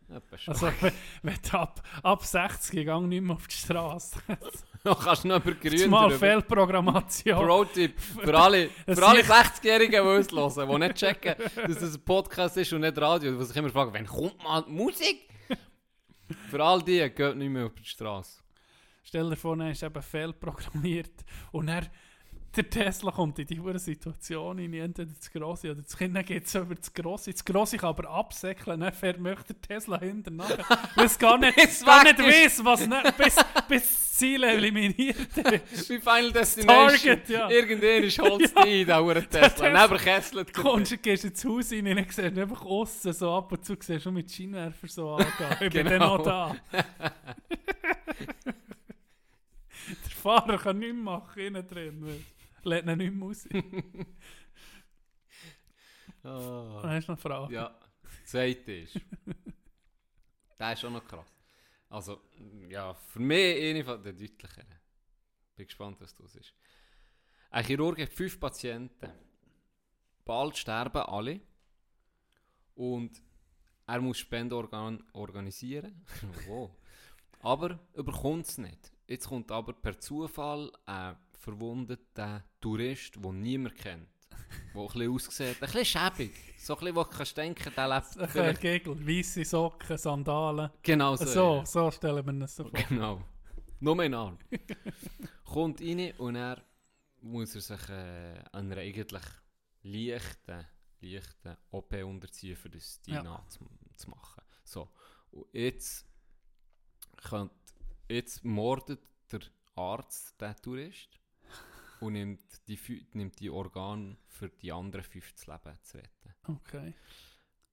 Etwa 0.10 0.38
schon. 0.38 0.54
Also, 0.54 0.68
wenn, 0.82 0.94
wenn 1.24 1.38
du 1.42 1.58
ab, 1.58 1.82
ab 2.04 2.26
60 2.26 2.86
gang 2.86 3.08
nicht 3.08 3.22
mehr 3.22 3.36
auf 3.36 3.48
die 3.48 3.56
Straße. 3.56 4.20
Noch 4.84 5.04
kannst 5.04 5.24
du 5.24 5.28
noch 5.28 5.46
über 5.46 5.52
Grün 5.54 5.90
mal 5.92 6.08
drüber. 6.10 6.20
Fehlprogrammation. 6.20 7.36
Pro-Tipp 7.46 8.00
für 8.24 8.38
alle, 8.40 8.70
Es 8.86 8.98
für 8.98 9.06
alle 9.08 9.24
sieht- 9.24 9.32
60-Jährigen, 9.32 10.04
die 10.04 10.10
uns 10.10 10.32
hören, 10.32 10.70
die 10.72 10.78
nicht 10.80 10.96
checken, 10.96 11.36
dass 11.68 11.78
das 11.80 11.96
ein 11.96 12.02
Podcast 12.04 12.58
ist 12.58 12.74
und 12.74 12.82
nicht 12.82 12.98
Radio, 13.00 13.38
die 13.38 13.46
sich 13.46 13.56
immer 13.56 13.70
fragen, 13.70 13.94
wann 13.94 14.06
kommt 14.08 14.44
mal 14.44 14.64
Musik? 14.68 15.28
für 16.50 16.64
all 16.64 16.82
die 16.82 17.10
geht 17.10 17.36
nicht 17.36 17.50
mehr 17.50 17.66
auf 17.66 17.74
die 17.76 17.84
Straße. 17.86 18.42
Stell 19.04 19.30
dir 19.30 19.36
vor, 19.36 19.58
er 19.60 19.72
ist 19.72 19.84
eben 19.84 20.02
fehlprogrammiert 20.02 21.12
und 21.52 21.68
er 21.68 21.84
der 22.56 22.70
Tesla 22.70 23.12
kommt 23.12 23.39
in 23.39 23.47
diese 23.47 23.80
Situation 23.80 24.60
in 24.60 24.74
entweder 24.74 25.12
das 25.18 25.32
Grosse 25.32 25.72
oder 25.72 25.82
das 25.82 25.95
Kind, 25.97 26.26
geht 26.26 26.45
es 26.45 26.56
über 26.56 26.76
das 26.76 26.93
Grosse. 26.93 27.32
Das 27.32 27.45
Grosse 27.45 27.78
kann 27.78 27.89
aber 27.89 28.10
absäckeln, 28.10 28.82
dann 28.82 28.93
fährt 28.93 29.20
möchte 29.20 29.54
der 29.54 29.62
Tesla 29.62 29.99
hinten 29.99 30.36
nachher. 30.36 30.66
Weil 30.95 31.06
es 31.06 31.18
gar 31.18 31.38
nicht, 31.38 31.56
gar 31.86 32.04
nicht 32.04 32.20
weiß, 32.20 32.64
was 32.66 32.86
nicht, 32.88 33.18
bis, 33.18 33.36
bis 33.70 33.82
das 33.89 34.12
Ziel 34.18 34.43
eliminiert 34.43 35.18
ist. 35.74 35.89
Wie 35.89 35.99
Final 35.99 36.32
Destination. 36.32 36.89
Target, 36.89 37.30
ja. 37.30 37.49
Irgendwann 37.49 38.04
ist 38.04 38.20
Holz 38.20 38.54
ja. 38.56 38.62
ein, 38.64 38.86
da 38.86 38.99
hure 39.02 39.24
Tesla. 39.26 39.88
Neben 39.88 39.97
Kessel. 39.97 40.45
Kommst, 40.45 40.91
du- 40.91 40.97
gehst 40.97 41.24
ins 41.26 41.43
Haus 41.45 41.72
rein 41.72 41.88
und 41.97 42.12
siehst 42.12 42.18
du 42.36 42.41
einfach 42.41 42.62
aussen 42.66 43.14
so 43.14 43.32
ab 43.34 43.52
und 43.52 43.66
zu 43.66 43.76
siehst 43.80 44.06
du 44.06 44.12
mit 44.12 44.30
Scheinwerfer 44.32 44.88
so 44.88 45.14
angehen. 45.16 45.32
Ich 45.62 45.70
bin 45.72 45.86
dann 45.86 45.93
Genau. 45.93 46.18
noch 46.18 46.24
da. 46.24 46.56
Der 49.89 50.12
Fahrer 50.22 50.58
kann 50.60 50.78
nichts 50.80 50.95
machen 50.97 51.39
innen 51.41 51.68
drin. 51.68 51.97
weil- 52.02 52.20
Lädt 52.64 52.86
ihn 52.86 52.97
nicht 52.97 53.14
mehr 53.14 53.28
raus. 53.28 53.47
Oh. 56.24 56.80
Dann 56.84 56.91
hast 56.91 57.07
du 57.07 57.14
noch 57.14 57.18
eine 57.18 57.18
Frage. 57.18 57.53
Ja, 57.55 57.80
zweite 58.26 58.72
ist. 58.74 58.99
der 60.59 60.74
ist 60.74 60.86
auch 60.86 60.91
noch 60.91 61.03
krass. 61.03 61.34
Also, 61.89 62.22
ja, 62.70 62.93
für 62.93 63.20
mich 63.20 63.59
eine 63.59 63.84
der 63.84 64.14
deutlicheren. 64.14 64.68
Bin 65.55 65.66
gespannt, 65.66 65.99
was 65.99 66.16
das 66.16 66.36
ist. 66.36 66.53
Ein 67.49 67.66
Chirurg 67.66 67.99
hat 67.99 68.14
fünf 68.14 68.39
Patienten. 68.39 69.12
Bald 70.24 70.55
sterben 70.55 71.01
alle. 71.01 71.41
Und 72.76 73.22
er 73.88 73.99
muss 73.99 74.20
Spendeorgan 74.20 75.03
organisieren. 75.14 76.05
wow. 76.47 76.72
Aber 77.39 77.80
überkommt 77.93 78.45
es 78.45 78.57
nicht. 78.57 78.93
Jetzt 79.07 79.28
kommt 79.28 79.51
aber 79.51 79.74
per 79.74 79.99
Zufall 79.99 80.72
ein 80.86 81.18
verwundeter 81.42 82.44
Tourist, 82.60 83.16
den 83.16 83.42
niemand 83.42 83.76
kennt. 83.76 84.08
Der 84.74 84.82
ein 84.82 84.88
bisschen 84.88 85.12
aussieht, 85.12 85.48
ein 85.48 85.60
bisschen 85.60 85.86
schäbig. 85.86 86.32
So 86.58 86.74
ein 86.76 86.80
bisschen, 86.80 86.96
wo 86.96 87.04
du 87.04 87.10
kannst 87.10 87.38
denken, 87.38 87.74
der 87.76 87.88
lebt 87.88 88.18
Ein 88.18 88.30
vielleicht... 88.30 88.62
Gegel, 88.62 89.08
weisse 89.08 89.44
Socken, 89.46 89.98
Sandalen. 89.98 90.70
Genau 90.84 91.16
so. 91.16 91.26
So, 91.26 91.56
ja. 91.58 91.66
so 91.66 91.92
stellen 91.92 92.26
wir 92.26 92.34
uns 92.34 92.56
das 92.56 92.68
vor. 92.68 92.72
Genau. 92.89 93.24
Nominal. 93.80 94.38
Kommt 95.44 95.82
rein 95.82 96.14
und 96.18 96.36
er 96.36 96.64
muss 97.22 97.56
er 97.56 97.62
sich 97.62 97.89
äh, 97.89 98.44
einer 98.52 98.78
eigentlich 98.78 99.24
leichten, 99.84 100.66
leichten 101.00 101.58
OP 101.72 101.94
unterziehen, 101.94 102.56
für 102.56 102.70
das 102.70 103.02
Ja. 103.08 103.22
DNA 103.22 103.48
zu, 103.50 103.66
zu 103.96 104.10
machen. 104.10 104.44
So. 104.64 104.89
Und 105.32 105.48
jetzt, 105.54 106.06
könnt, 107.18 107.52
jetzt 108.08 108.44
mordet 108.44 109.02
der 109.32 109.42
Arzt 109.76 110.39
den 110.39 110.56
Tourist 110.58 111.21
und 112.02 112.14
nimmt 112.14 112.68
die, 112.68 113.08
nimmt 113.14 113.39
die 113.39 113.49
Organe 113.49 114.18
für 114.28 114.49
die 114.49 114.72
anderen 114.72 115.04
fünf 115.06 115.36
zu 115.36 115.52
Leben 115.52 115.78
zu 115.84 115.97
retten. 115.97 116.34
Okay. 116.47 116.93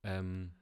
Ähm, 0.03 0.53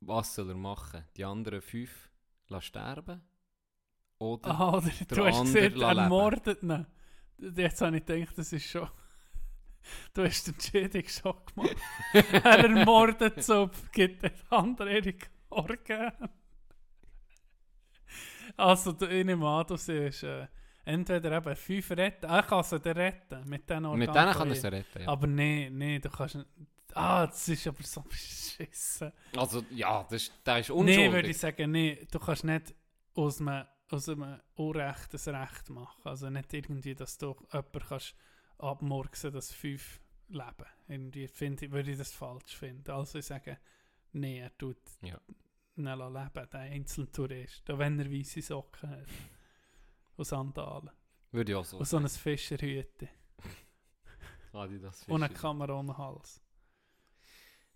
was 0.00 0.34
soll 0.34 0.50
er 0.50 0.54
machen? 0.56 1.04
Die 1.16 1.24
anderen 1.24 1.62
fünf 1.62 2.10
lassen 2.48 2.66
sterben? 2.66 3.22
Oder? 4.18 4.50
Ah, 4.50 4.72
oder 4.76 4.90
der 4.90 5.16
du 5.16 5.24
hast 5.26 5.40
gesehen, 5.40 5.80
er 5.80 6.08
mordet 6.08 6.62
ihn. 6.62 6.86
Jetzt 7.38 7.80
habe 7.80 7.96
ich 7.96 8.04
gedacht, 8.04 8.36
das 8.38 8.52
ist 8.52 8.66
schon... 8.66 8.88
Du 10.12 10.24
hast 10.24 10.46
den 10.46 10.54
Entschädigung 10.54 11.08
schon 11.08 11.36
gemacht. 11.46 11.76
er 12.12 12.58
ermordet 12.58 13.42
so, 13.42 13.70
gibt 13.92 14.22
den 14.22 14.32
anderen 14.50 14.92
ihre 14.92 15.14
Organe. 15.48 16.30
Also, 18.56 18.92
du- 18.92 19.06
ich 19.08 19.24
nehme 19.24 19.46
an, 19.48 19.66
du 19.66 19.76
siehst 19.76 20.24
äh, 20.24 20.48
entweder 20.88 21.36
eben 21.36 21.56
fünf 21.56 21.90
retten, 21.92 22.26
er 22.26 22.42
kann 22.42 22.64
sie 22.64 22.80
dann 22.80 22.96
retten, 22.96 23.48
mit 23.48 23.68
diesen 23.68 23.84
Organen. 23.84 23.98
Mit 24.06 24.14
denen 24.14 24.32
kann 24.32 24.48
er 24.48 24.54
sie 24.56 24.68
retten. 24.72 25.02
Ja. 25.02 25.08
Aber 25.08 25.26
nee, 25.26 25.70
nee, 25.70 25.98
du 25.98 26.08
kannst 26.10 26.34
nicht... 26.36 26.46
Ah, 26.94 27.26
das 27.26 27.48
ist 27.48 27.66
aber 27.66 27.82
so 27.82 28.00
beschissen. 28.08 29.12
Also, 29.36 29.62
ja, 29.70 30.02
das 30.04 30.22
ist, 30.22 30.32
der 30.46 30.58
ist 30.60 30.68
Nee, 30.70 30.74
unschuldig. 30.74 31.12
würde 31.12 31.28
ich 31.28 31.38
sagen, 31.38 31.70
nee, 31.70 32.06
du 32.10 32.18
kannst 32.18 32.44
nicht 32.44 32.74
aus 33.14 33.40
einem, 33.40 33.66
aus 33.90 34.08
einem 34.08 34.40
Unrecht 34.54 35.14
ein 35.28 35.34
Recht 35.34 35.70
machen. 35.70 36.00
Also 36.04 36.30
nicht 36.30 36.52
irgendwie, 36.54 36.94
dass 36.94 37.18
du 37.18 37.36
jemanden 37.52 37.80
kannst 37.88 38.14
abmurksen, 38.58 39.32
dass 39.32 39.52
fünf 39.52 40.00
leben. 40.28 40.66
Irgendwie 40.88 41.28
finde 41.28 41.66
ich, 41.66 41.70
würde 41.70 41.90
ich 41.92 41.98
das 41.98 42.12
falsch 42.12 42.56
finden. 42.56 42.90
Also 42.90 43.18
ich 43.18 43.26
sage, 43.26 43.58
nee, 44.12 44.40
er 44.40 44.56
tut 44.58 44.78
Ja. 45.02 45.20
ihn 45.76 45.84
leben, 45.84 46.48
der 46.50 46.60
einzelne 46.60 47.12
Tourist. 47.12 47.70
Auch 47.70 47.78
wenn 47.78 48.00
er 48.00 48.10
weiße 48.10 48.42
Socken 48.42 48.90
hat. 48.90 49.06
Und 50.18 50.24
Sandalen. 50.24 50.90
Würde 51.30 51.52
ich 51.52 51.56
auch 51.56 51.64
so 51.64 51.78
Und 51.78 51.86
so 51.86 51.96
ein 51.96 52.08
Fischerhüte. 52.08 53.08
Adidas 54.52 55.04
Und 55.04 55.22
eine 55.22 55.28
Fischer. 55.28 55.40
Kamera 55.40 55.74
um 55.74 55.86
den 55.86 55.96
Hals. 55.96 56.42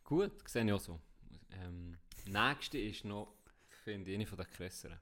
Gut, 0.02 0.48
sehe 0.48 0.64
ich 0.64 0.72
auch 0.72 0.80
so. 0.80 1.00
Ähm, 1.52 1.96
nächste 2.26 2.78
ist 2.78 3.04
noch, 3.04 3.32
finde 3.84 4.10
ich, 4.10 4.16
eine 4.16 4.26
von 4.26 4.38
den 4.38 4.46
krasseren. 4.48 4.98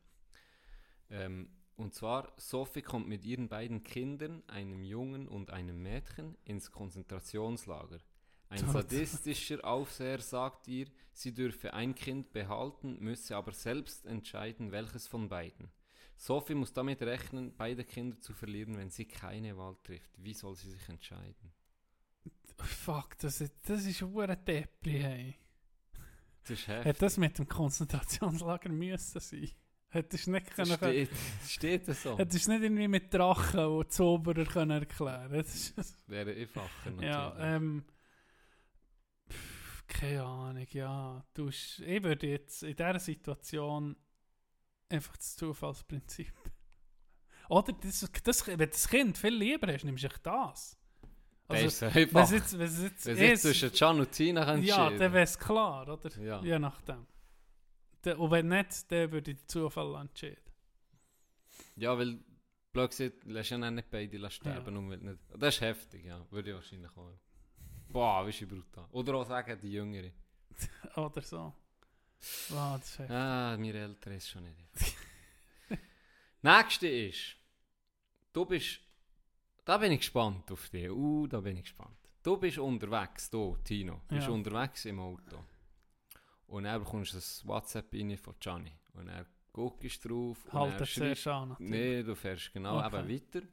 Ähm, 1.08 1.48
und 1.76 1.94
zwar, 1.94 2.30
Sophie 2.36 2.82
kommt 2.82 3.08
mit 3.08 3.24
ihren 3.24 3.48
beiden 3.48 3.82
Kindern, 3.82 4.42
einem 4.46 4.84
Jungen 4.84 5.26
und 5.26 5.50
einem 5.50 5.82
Mädchen, 5.82 6.36
ins 6.44 6.70
Konzentrationslager. 6.70 8.00
Ein 8.50 8.68
sadistischer 8.68 9.64
Aufseher 9.64 10.20
sagt 10.20 10.68
ihr, 10.68 10.88
sie 11.14 11.32
dürfe 11.32 11.72
ein 11.72 11.94
Kind 11.94 12.34
behalten, 12.34 12.98
müsse 13.00 13.34
aber 13.34 13.52
selbst 13.52 14.04
entscheiden, 14.04 14.72
welches 14.72 15.06
von 15.06 15.30
beiden. 15.30 15.70
Sophie 16.20 16.54
muss 16.54 16.74
damit 16.74 17.00
rechnen, 17.00 17.54
beide 17.56 17.82
Kinder 17.82 18.20
zu 18.20 18.34
verlieren, 18.34 18.76
wenn 18.76 18.90
sie 18.90 19.06
keine 19.06 19.56
Wahl 19.56 19.74
trifft. 19.82 20.10
Wie 20.18 20.34
soll 20.34 20.54
sie 20.54 20.68
sich 20.70 20.86
entscheiden? 20.86 21.50
Fuck, 22.58 23.16
das 23.20 23.40
ist, 23.40 23.54
das 23.66 23.86
ist 23.86 24.02
ein 24.02 24.44
Deppli, 24.44 25.00
hey. 25.00 25.34
Das 26.42 26.50
ist 26.50 26.68
heftig. 26.68 26.86
Hat 26.86 27.00
das 27.00 27.16
mit 27.16 27.38
dem 27.38 27.48
Konzentrationslager 27.48 28.68
müssen 28.68 29.18
sein? 29.18 29.50
Hättest 29.88 30.26
du 30.26 30.32
nicht 30.32 30.46
Das 30.58 30.78
können... 30.78 31.06
steht, 31.06 31.10
steht 31.48 31.88
das 31.88 32.02
so. 32.02 32.18
Hättest 32.18 32.46
du 32.46 32.50
nicht 32.52 32.64
irgendwie 32.64 32.88
mit 32.88 33.14
Drachen 33.14 33.64
und 33.64 33.90
Zauberer 33.90 34.44
können 34.44 34.82
erklären 34.82 35.32
Das 35.32 35.54
ist, 35.54 36.06
Wäre 36.06 36.32
einfacher 36.32 36.90
natürlich. 36.90 37.08
Ja, 37.08 37.56
ähm... 37.56 37.82
pff, 39.26 39.86
Keine 39.88 40.22
Ahnung, 40.22 40.66
ja. 40.72 41.24
Du, 41.32 41.48
ich 41.48 41.82
würde 41.86 42.26
jetzt 42.26 42.62
in 42.62 42.76
dieser 42.76 42.98
Situation 42.98 43.96
einfach 44.90 45.16
das 45.16 45.36
Zufallsprinzip. 45.36 46.32
Oder 47.48 47.72
das, 47.72 48.08
das, 48.22 48.46
wenn 48.46 48.58
du 48.58 48.66
das 48.68 48.88
Kind 48.88 49.18
viel 49.18 49.34
lieber 49.34 49.72
hast, 49.72 49.84
nimmst 49.84 50.04
du 50.04 50.08
das. 50.22 50.76
Also, 51.48 51.66
es 51.66 52.30
jetzt, 52.30 53.06
wenn 53.06 53.16
jetzt 53.16 53.44
ist- 53.44 53.58
zwischen 53.58 53.72
Can 53.76 53.98
und 53.98 54.12
Tina 54.12 54.44
kann 54.44 54.62
ja, 54.62 54.88
dann 54.90 55.12
wäre 55.12 55.24
es 55.24 55.36
klar, 55.38 55.88
oder? 55.88 56.16
Ja. 56.20 56.40
Je 56.42 56.58
nachdem. 56.60 57.06
Und 58.16 58.30
wenn 58.30 58.48
nicht, 58.48 58.90
dann 58.92 59.10
würde 59.10 59.32
ich 59.32 59.38
den 59.38 59.48
Zufall 59.48 59.94
entscheiden. 59.96 60.38
ja, 61.76 61.98
weil, 61.98 62.18
blöd 62.72 62.90
gesagt, 62.90 63.24
lässt 63.24 63.50
ja 63.50 63.58
nicht 63.58 63.90
beide 63.90 64.30
sterben. 64.30 64.88
weil 64.88 64.98
nicht. 64.98 65.18
Das 65.36 65.56
ist 65.56 65.60
heftig, 65.60 66.04
ja. 66.04 66.24
Würde 66.30 66.50
ich 66.50 66.54
wahrscheinlich 66.56 66.96
auch. 66.96 67.18
Boah, 67.88 68.24
wie 68.24 68.30
ist 68.30 68.48
brutal. 68.48 68.86
Oder 68.92 69.14
auch 69.16 69.26
sagen, 69.26 69.58
die 69.60 69.72
Jüngere. 69.72 70.12
Oder 70.96 71.20
so. 71.22 71.52
Wow, 72.50 72.78
das 72.78 72.98
ist. 73.00 73.10
Ah, 73.10 73.56
meine 73.58 73.72
Eltern 73.78 74.12
ist 74.14 74.28
schon 74.28 74.44
nicht. 74.44 74.96
Nächste 76.42 76.88
ist, 76.88 77.36
du 78.32 78.44
bist, 78.44 78.80
da 79.64 79.78
bin 79.78 79.92
ich 79.92 80.00
gespannt 80.00 80.50
auf 80.52 80.68
dich. 80.68 80.90
Uh, 80.90 81.26
da 81.26 81.40
bin 81.40 81.56
ich 81.56 81.62
gespannt. 81.62 81.96
Du 82.22 82.36
bist 82.36 82.58
unterwegs, 82.58 83.30
du, 83.30 83.56
Tino, 83.64 84.02
bist 84.08 84.26
Ja. 84.26 84.32
unterwegs 84.32 84.84
im 84.84 85.00
Auto. 85.00 85.44
Und 86.48 86.64
dann 86.64 86.82
bekommst 86.82 87.14
du 87.14 87.18
ein 87.18 87.48
WhatsApp 87.48 87.92
rein 87.94 88.16
von 88.18 88.34
Gianni. 88.40 88.72
Und 88.94 89.08
er 89.08 89.24
guckst 89.52 90.04
drauf. 90.04 90.38
Halt 90.52 90.80
das 90.80 90.92
zuerst 90.92 91.26
an. 91.28 91.56
Nee, 91.58 92.02
du 92.02 92.14
fährst 92.14 92.52
genau 92.52 92.78
Okay. 92.84 93.00
eben 93.00 93.08
weiter. 93.08 93.46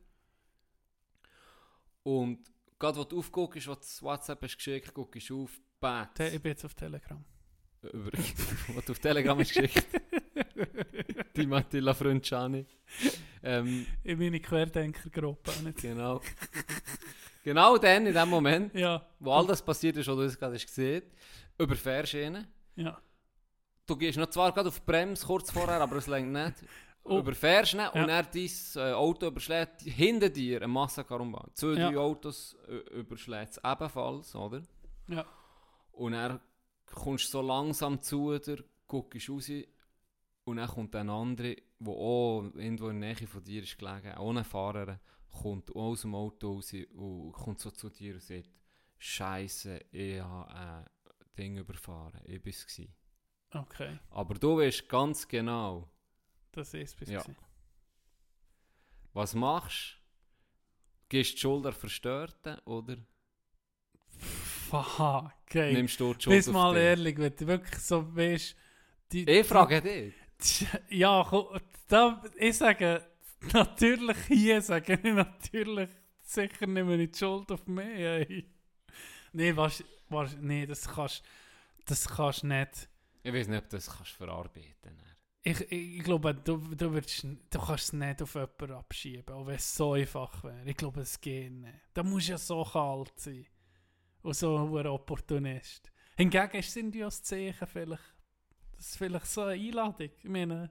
Und 2.03 2.51
gerade 2.79 2.97
wo 2.97 3.03
du 3.03 3.19
aufguckst, 3.19 3.67
was 3.67 3.79
das 3.79 4.01
WhatsApp 4.03 4.41
hast 4.43 4.57
geschickt, 4.57 4.93
guckst 4.93 5.29
du 5.29 5.43
auf, 5.43 5.59
bam, 5.79 6.13
Te- 6.13 6.27
Ich 6.29 6.41
bin 6.41 6.51
jetzt 6.51 6.65
auf 6.65 6.73
Telegram. 6.73 7.23
über, 7.93 8.11
was 8.75 8.85
du 8.85 8.91
auf 8.91 8.99
Telegram 8.99 9.37
hast 9.39 9.53
geschickt. 9.53 9.85
Die 11.35 11.45
Mattila 11.45 11.93
Freundschani. 11.93 12.65
Ähm, 13.43 13.85
In 14.03 14.17
meine 14.19 14.39
Querdenkergruppe. 14.39 15.51
genau. 15.79 16.21
genau 17.43 17.77
dann, 17.77 18.07
in 18.07 18.13
dem 18.13 18.29
Moment, 18.29 18.73
Ja, 18.73 19.05
wo 19.19 19.31
all 19.31 19.45
das 19.47 19.61
passiert 19.63 19.97
ist, 19.97 20.07
was 20.07 20.15
du 20.15 20.21
uns 20.23 20.37
gerade 20.37 20.55
hast 20.55 20.67
gesehen 20.67 21.03
überfährst 21.59 22.13
du 22.13 22.23
ihn. 22.25 22.47
ja. 22.75 22.97
Du 23.87 23.95
gehst 23.95 24.17
noch 24.17 24.29
zwar 24.29 24.51
gerade 24.51 24.67
auf 24.67 24.79
die 24.81 24.85
Bremse 24.85 25.25
kurz 25.25 25.49
vorher, 25.49 25.79
aber 25.79 25.95
es 25.95 26.07
längt 26.07 26.33
nicht. 26.33 26.55
Oh. 27.05 27.19
Überfährst 27.19 27.73
ihn 27.73 27.79
Ja. 27.79 27.89
und 27.91 28.09
er 28.09 28.23
dein 28.23 28.49
äh, 28.75 28.91
Auto 28.93 29.27
überschlägt 29.27 29.81
hinter 29.83 30.29
dir 30.29 30.61
ein 30.61 30.69
Massakarunbahn. 30.69 31.49
Zwei, 31.53 31.73
Ja. 31.79 31.89
drei 31.89 31.97
Autos 31.97 32.57
äh, 32.67 32.75
überschlägt 32.99 33.51
es 33.53 33.61
ebenfalls, 33.63 34.35
oder? 34.35 34.61
Ja. 35.07 35.25
Und 35.93 36.13
er 36.13 36.41
kommst 36.87 37.31
so 37.31 37.41
langsam 37.41 38.01
zu 38.01 38.37
dir, 38.39 38.63
guckst 38.87 39.29
raus 39.29 39.49
und 40.45 40.57
dann 40.57 40.69
kommt 40.69 40.95
ein 40.95 41.09
andere 41.09 41.55
wo 41.79 41.93
auch 41.93 42.43
irgendwo 42.55 42.89
in 42.89 43.01
der 43.01 43.13
Nähe 43.13 43.27
von 43.27 43.43
dir 43.43 43.63
ist 43.63 43.77
gelegen, 43.77 44.13
auch 44.15 44.35
ein 44.35 44.43
Fahrer, 44.43 44.99
kommt 45.29 45.75
aus 45.75 46.01
dem 46.01 46.15
Auto 46.15 46.53
raus 46.53 46.73
und 46.73 47.31
kommt 47.33 47.59
so 47.59 47.71
zu 47.71 47.89
dir 47.89 48.15
und 48.15 48.23
sagt, 48.23 48.49
Scheiße, 48.97 49.85
ich 49.91 50.19
habe 50.19 50.49
ein 50.51 50.85
Ding 51.37 51.57
überfahren, 51.57 52.19
ich 52.25 52.41
bin 52.41 52.51
es. 52.53 52.81
Okay, 53.51 53.99
Aber 54.09 54.33
du 54.35 54.57
weißt 54.57 54.89
ganz 54.89 55.27
genau, 55.27 55.89
das 56.51 56.73
ist 56.73 56.89
es 56.89 56.95
bis 56.95 57.09
Ja. 57.09 57.23
was 59.13 59.35
machst? 59.35 59.97
Gehst 61.09 61.31
du 61.31 61.35
die 61.35 61.41
Schuld 61.41 61.65
der 61.65 61.71
Verstörten 61.73 62.59
oder 62.65 62.97
Fuck, 64.69 65.31
okay. 65.45 65.73
nimmst 65.73 65.99
du 65.99 66.13
die 66.13 66.23
Schuld 66.23 66.35
Bis 66.35 66.47
auf 66.47 66.53
mal 66.53 66.73
dich? 66.73 66.83
ehrlich, 66.83 67.17
wenn 67.17 67.35
du 67.35 67.47
wirklich 67.47 67.79
so 67.79 68.15
weißt, 68.15 68.55
die, 69.11 69.29
Ich 69.29 69.47
frage 69.47 69.81
dich. 69.81 70.13
die, 70.41 70.67
ja, 70.99 71.25
komm, 71.27 71.59
da, 71.87 72.21
ich 72.37 72.57
sage, 72.57 73.03
natürlich 73.53 74.17
hier 74.27 74.61
sage 74.61 74.99
ich 75.01 75.13
natürlich 75.13 75.89
sicher 76.21 76.67
nicht 76.67 76.85
mehr 76.85 76.97
die 76.97 77.11
Schuld 77.17 77.51
auf 77.51 77.65
mich. 77.67 77.85
Ey. 77.85 78.45
Nee, 79.33 79.55
was, 79.55 79.83
was, 80.09 80.35
nee, 80.39 80.65
das 80.65 80.87
kannst 80.87 81.23
das 81.85 82.07
kannst 82.07 82.43
nicht. 82.43 82.89
Ich 83.23 83.33
weiß 83.33 83.47
nicht, 83.47 83.63
ob 83.63 83.69
du 83.69 83.77
das 83.77 83.89
kannst 83.89 84.11
verarbeiten 84.11 84.73
kannst. 84.81 85.15
Ich, 85.43 85.61
ich, 85.71 85.97
ich 85.97 86.03
glaube, 86.03 86.33
du, 86.35 86.57
du, 86.57 86.91
würdest, 86.91 87.23
du 87.23 87.59
kannst 87.59 87.85
es 87.85 87.93
nicht 87.93 88.21
auf 88.21 88.35
jemanden 88.35 88.71
abschieben, 88.71 89.33
auch 89.33 89.47
wenn 89.47 89.55
es 89.55 89.75
so 89.75 89.93
einfach 89.93 90.43
wäre. 90.43 90.63
Ich 90.65 90.75
glaube, 90.75 91.01
es 91.01 91.19
geht 91.21 91.51
nicht. 91.51 91.73
Da 91.93 92.03
musst 92.03 92.27
du 92.27 92.31
ja 92.33 92.37
so 92.37 92.63
kalt 92.65 93.17
sein. 93.17 93.45
Und 94.21 94.35
so 94.35 94.77
ein 94.77 94.87
Opportunist. 94.87 95.91
Hingegen 96.15 96.57
ist 96.57 96.75
irgendwie 96.75 97.03
auch 97.03 97.09
das 97.09 97.23
Zeichen 97.23 97.67
vielleicht. 97.67 98.03
Das 98.75 98.87
ist 98.87 98.97
vielleicht 98.97 99.27
so 99.27 99.41
eine 99.41 99.53
Einladung. 99.53 100.09
Ich 100.21 100.29
meine... 100.29 100.69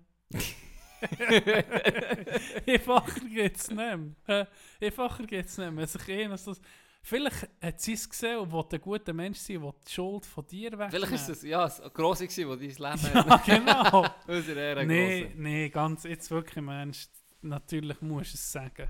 Einfacher 2.67 3.21
geht 3.21 3.57
es 3.57 3.71
nicht 3.71 3.99
mehr. 4.27 4.49
Einfacher 4.81 5.27
geht 5.27 5.47
es 5.47 5.59
nicht 5.59 5.71
mehr. 5.71 5.87
Sich 5.87 6.09
einer 6.09 6.39
so, 6.39 6.55
vielleicht 7.03 7.49
hat 7.61 7.81
sie 7.81 7.93
es 7.93 8.09
gesehen 8.09 8.39
und 8.39 8.51
will 8.51 8.65
ein 8.73 8.81
guter 8.81 9.13
Mensch 9.13 9.39
sein, 9.39 9.63
will 9.63 9.75
die 9.87 9.93
Schuld 9.93 10.25
von 10.25 10.47
dir 10.47 10.73
wegnehmen. 10.73 10.91
Vielleicht 10.91 11.13
ist 11.13 11.29
es 11.29 11.43
ja, 11.43 11.65
das 11.65 11.83
Grosse 11.93 12.27
gewesen, 12.27 12.49
das 12.49 13.03
dein 13.03 13.15
Leben 13.15 13.29
Ja, 13.29 13.37
genau. 13.45 14.07
Unsere 14.27 14.61
Ehre 14.61 14.87
Nee, 14.87 15.69
ganz 15.69 16.05
jetzt 16.05 16.31
wirklich 16.31 16.65
Ernst. 16.65 17.13
Natürlich 17.43 18.01
musst 18.01 18.33
du 18.33 18.37
es 18.37 18.53
sagen. 18.53 18.89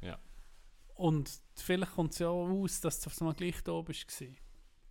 Ja. 0.00 0.18
Und 1.00 1.30
vielleicht 1.56 1.92
kommt 1.94 2.12
es 2.12 2.18
ja 2.18 2.28
auch 2.28 2.46
aus, 2.46 2.78
dass 2.82 3.00
du 3.00 3.06
auf 3.08 3.18
einmal 3.22 3.34
gleich 3.34 3.62
da 3.62 3.80
bist. 3.80 4.06
gewesen. 4.06 4.36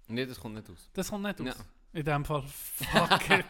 Nee, 0.08 0.26
das 0.26 0.40
kommt 0.40 0.56
nicht 0.56 0.68
aus. 0.68 0.90
Das 0.92 1.08
kommt 1.08 1.24
nicht 1.24 1.40
aus. 1.40 1.48
Ja. 1.48 2.00
In 2.00 2.04
dem 2.04 2.26
Fall, 2.26 2.42
fuck 2.48 3.30
it. 3.30 3.46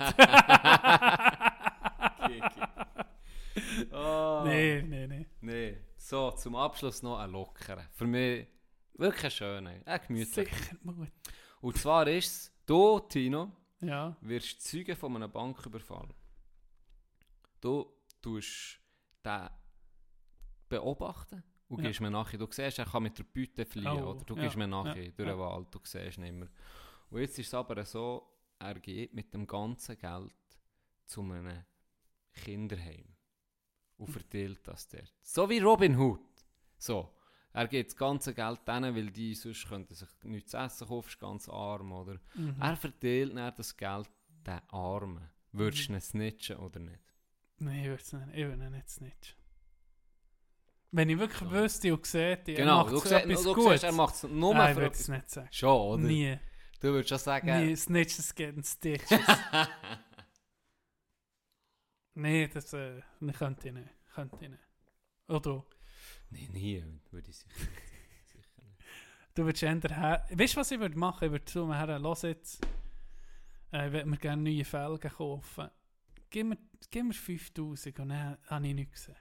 oh. 3.94 4.42
nee, 4.44 4.82
nee, 4.82 5.08
nee. 5.08 5.26
Nee. 5.40 5.78
So, 5.96 6.32
zum 6.32 6.58
Abschluss 6.58 7.02
noch 7.02 7.20
ein 7.20 7.32
lockerer. 7.32 7.88
Für 7.94 8.06
mich 8.08 8.46
wirklich 8.94 9.24
ein 9.24 9.32
schöner, 9.32 9.70
ein 9.86 10.02
gemütlicher. 10.06 10.54
Sicher 10.54 10.76
gut. 10.84 11.08
Und 11.62 11.78
zwar 11.78 12.10
ist 12.10 12.26
es, 12.28 12.52
du, 12.66 13.00
Tino, 13.00 13.54
Ja, 13.80 14.18
wirst 14.20 14.62
Zeuge 14.64 14.98
von 14.98 15.16
einem 15.16 15.32
Banküberfall. 15.32 16.10
Du 17.62 17.90
tust 18.22 18.82
den 19.24 19.48
beobachten 20.68 21.42
und 21.70 21.82
Ja. 21.82 21.88
gehst 21.88 22.02
mir 22.02 22.12
nachher. 22.12 22.38
Du 22.38 22.48
siehst, 22.52 22.78
er 22.80 22.86
kann 22.86 23.04
mit 23.04 23.18
der 23.18 23.24
Beute 23.24 23.66
fliehen, 23.66 23.88
Oh, 24.04 24.12
oder? 24.12 24.26
Du 24.26 24.36
ja, 24.36 24.42
gehst 24.44 24.58
mir 24.58 24.68
nachher 24.68 25.04
ja, 25.04 25.12
durch 25.12 25.30
den 25.30 25.38
Wald, 25.40 25.68
du 25.74 25.80
siehst 25.84 26.18
nicht 26.18 26.34
mehr. 26.34 26.50
Und 27.10 27.22
jetzt 27.22 27.40
ist 27.40 27.48
es 27.48 27.54
aber 27.54 27.84
so, 27.86 28.28
er 28.60 28.76
geht 28.80 29.14
mit 29.14 29.34
dem 29.34 29.48
ganzen 29.48 29.98
Geld 29.98 30.34
zu 31.06 31.22
einem 31.22 31.64
Kinderheim 32.34 33.16
und 33.98 34.08
verteilt 34.10 34.68
das 34.68 34.88
dort. 34.88 35.14
So 35.22 35.50
wie 35.50 35.60
Robin 35.60 35.98
Hood. 35.98 36.20
So. 36.78 37.16
Er 37.52 37.68
gibt 37.68 37.90
das 37.90 37.98
ganze 37.98 38.34
Geld 38.36 38.60
denen, 38.68 38.96
weil 38.96 39.10
die 39.10 39.34
sonst 39.34 39.68
könnten 39.68 39.96
sich 39.96 40.08
nichts 40.24 40.52
zu 40.52 40.58
essen 40.58 40.88
kaufen, 40.88 41.18
ganz 41.20 41.50
arm, 41.50 41.92
oder? 41.92 42.20
mhm. 42.36 42.56
Er 42.60 42.76
verteilt 42.76 43.36
dann 43.36 43.54
das 43.56 43.76
Geld 43.76 44.08
den 44.46 44.60
Armen. 44.70 45.28
Würdest 45.52 45.88
du 45.90 45.94
Mhm. 45.94 45.98
ihn 45.98 46.02
snitchen 46.02 46.58
oder 46.58 46.80
nicht? 46.80 47.00
Nein, 47.58 47.80
ich 47.80 47.86
würde 47.88 48.02
es 48.04 48.14
nicht. 48.14 48.28
Ich 48.34 48.46
würde 48.46 48.66
ihn 48.66 48.72
nicht 48.72 48.90
snitchen. 48.90 49.39
Wenn 50.92 51.10
ich 51.10 51.20
wirklich 51.20 51.42
Ja. 51.42 51.52
wüsste 51.52 51.94
und 51.94 52.06
sehe, 52.06 52.38
er 52.38 52.38
Genau, 52.38 52.84
macht 52.84 52.90
siehst, 53.02 53.12
etwas 53.12 53.44
du 53.44 53.70
siehst, 53.70 53.84
er 53.84 53.92
macht 53.92 54.16
es 54.16 54.24
nur 54.24 54.54
Nein, 54.56 54.70
ich 54.70 54.76
für 54.76 54.82
würde 54.82 54.96
es 54.96 55.08
nicht 55.08 55.30
sagen. 55.30 55.48
Schon, 55.52 55.82
oder? 55.82 56.04
Nie. 56.04 56.40
Du 56.80 56.88
würdest 56.88 57.10
schon 57.10 57.20
sagen... 57.20 57.68
Nie. 57.68 57.76
Snitches 57.76 58.34
get 58.34 58.66
Stitches. 58.66 59.10
Nein, 62.16 62.50
das 62.54 62.74
äh, 62.74 63.02
das 63.20 63.38
könnte 63.38 63.68
ich 63.68 63.74
nicht. 63.74 63.90
Könnte 64.14 64.38
ich 64.42 64.50
nicht. 64.50 64.64
Oder? 65.28 65.64
Nein, 66.32 66.50
nie, 66.54 66.84
würde 67.12 67.30
ich 67.30 67.38
sicher 67.38 67.54
nicht. 67.60 68.30
sicher 68.30 68.64
nicht. 68.64 68.82
Du 69.36 69.46
würdest 69.46 69.62
her... 69.62 70.26
Weißt 70.32 70.56
du, 70.56 70.60
was 70.60 70.72
ich 70.72 70.80
würde 70.80 70.98
machen? 70.98 71.26
Ich 71.26 71.32
würde 71.32 71.46
zu 71.46 71.66
mir 71.68 71.78
her, 71.78 72.00
los 72.00 72.24
jetzt. 72.24 72.66
Äh, 73.72 73.88
ich 73.88 73.94
würde 73.94 74.08
mir 74.10 74.18
gerne 74.18 74.42
neue 74.42 74.66
Felgen 74.66 75.12
kaufen. 75.12 75.70
Gib 76.32 76.48
mir, 76.48 76.58
gib 76.90 77.06
mir 77.06 77.14
5000 77.14 78.00
und 78.00 78.10
dann 78.10 78.38
habe 78.48 78.68
ich 78.68 78.74
nichts 78.74 79.06
gesehen. 79.06 79.18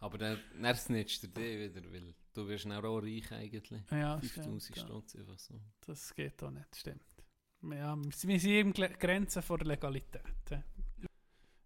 Aber 0.00 0.18
dann, 0.18 0.38
dann 0.60 0.74
snitcht 0.74 1.22
er 1.24 1.28
dich 1.28 1.74
wieder, 1.74 1.92
weil 1.92 2.14
du 2.32 2.48
wirst 2.48 2.64
dann 2.64 2.72
auch 2.84 2.98
reich 2.98 3.30
eigentlich. 3.32 3.82
Ja, 3.90 4.18
5000 4.18 4.78
stimmt, 4.78 5.14
ja. 5.14 5.20
Einfach 5.20 5.38
so. 5.38 5.60
Das 5.86 6.14
geht 6.14 6.42
auch 6.42 6.50
nicht, 6.50 6.74
stimmt. 6.74 7.04
Ja, 7.62 7.96
wir 7.96 8.40
sind 8.40 8.50
eben 8.50 8.72
Grenzen 8.72 9.42
vor 9.42 9.58
der 9.58 9.66
Legalität. 9.68 10.22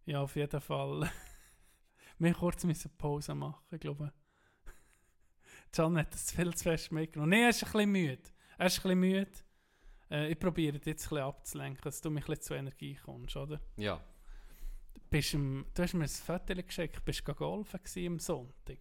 ja. 0.06 0.20
Auf 0.20 0.34
jeden 0.36 0.60
Fall. 0.60 1.10
Wir 2.18 2.28
müssen 2.28 2.38
kurz 2.38 2.64
müssen 2.64 2.96
Pause 2.96 3.34
machen, 3.34 3.64
ich 3.72 3.80
glaube. 3.80 4.12
Can 5.72 5.98
hat 5.98 6.14
das 6.14 6.30
viel 6.30 6.54
zu 6.54 6.62
fest 6.62 6.92
mitgenommen. 6.92 7.30
Nein, 7.30 7.42
er 7.42 7.48
ist 7.50 7.64
ein 7.64 7.72
bisschen 7.72 7.90
müde. 7.90 8.22
Er 8.58 8.66
ist 8.66 8.78
ein 8.78 8.82
bisschen 8.82 9.00
müde. 9.00 9.30
Äh, 10.10 10.30
ich 10.30 10.38
probiere 10.38 10.78
dich 10.78 10.86
jetzt 10.86 11.06
ein 11.06 11.08
bisschen 11.10 11.24
abzulenken, 11.24 11.82
dass 11.82 12.00
du 12.00 12.10
mich 12.10 12.24
ein 12.24 12.26
bisschen 12.28 12.42
zu 12.42 12.54
Energie 12.54 12.94
kommst, 12.94 13.36
oder? 13.36 13.60
Ja. 13.76 14.00
Bist 15.14 15.32
im, 15.34 15.64
du 15.72 15.80
hast 15.84 15.94
mir 15.94 16.02
ein 16.02 16.08
Foto 16.08 16.54
geschickt, 16.56 17.04
bist 17.04 17.22
du 17.24 17.34
golfen 17.36 17.80
am 18.04 18.18
Sonntag? 18.18 18.80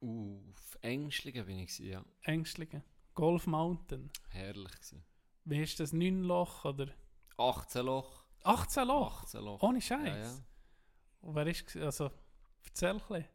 Auf 0.00 0.78
Ängstlichen 0.80 1.44
bin 1.44 1.58
ich 1.58 1.78
ja. 1.78 2.02
Ängstliche. 2.22 2.82
Golf 3.12 3.46
Mountain. 3.46 4.10
Herrlich 4.30 4.72
gewesen. 4.72 5.04
Wie 5.44 5.62
ist 5.62 5.78
das? 5.78 5.92
9 5.92 6.22
Loch 6.22 6.64
oder 6.64 6.88
18 7.36 7.84
Loch. 7.84 8.24
18 8.44 8.88
Loch? 8.88 9.24
18 9.24 9.44
Loch. 9.44 9.62
Ohne 9.62 9.82
Scheiß. 9.82 10.06
Ja, 10.06 10.16
ja. 10.16 10.44
Und 11.20 11.34
wer 11.34 11.46
ist, 11.46 11.76
also, 11.76 12.10
erzähl 12.64 12.88
ein 12.88 12.98
bisschen. 13.00 13.26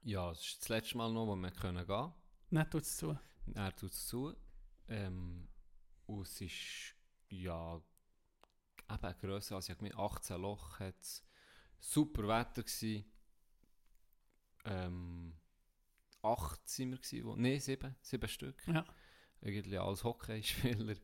ja, 0.00 0.30
es 0.30 0.40
ist 0.40 0.62
das 0.62 0.68
letzte 0.70 0.96
Mal 0.96 1.12
noch, 1.12 1.26
wo 1.26 1.36
wir 1.36 1.50
können 1.50 1.86
gehen 1.86 2.12
Nicht 2.48 2.70
tut's 2.70 2.96
zu. 2.96 3.18
Er 3.52 3.76
tut 3.76 3.90
es 3.90 4.06
zu. 4.06 4.34
Ähm, 4.88 5.48
und 6.06 6.22
es 6.22 6.40
ist 6.40 6.96
ja 7.28 7.78
eben 8.90 9.18
grösser 9.20 9.56
als 9.56 9.68
ich 9.68 9.76
gemeint 9.76 9.96
18 9.96 10.40
Loch 10.40 10.78
hat 10.80 11.00
es. 11.00 11.24
Super 11.78 12.28
Wetter 12.28 12.62
gsi. 12.62 13.04
Ähm, 14.64 15.34
acht 16.22 16.68
sind 16.68 17.12
wir 17.12 17.24
wo, 17.24 17.36
nee, 17.36 17.58
sieben, 17.58 17.96
sieben 18.02 18.28
Stück. 18.28 18.66
Ja. 18.66 18.84
Irgendwie 19.40 19.78
als 19.78 20.04
Hockeyspieler. 20.04 20.96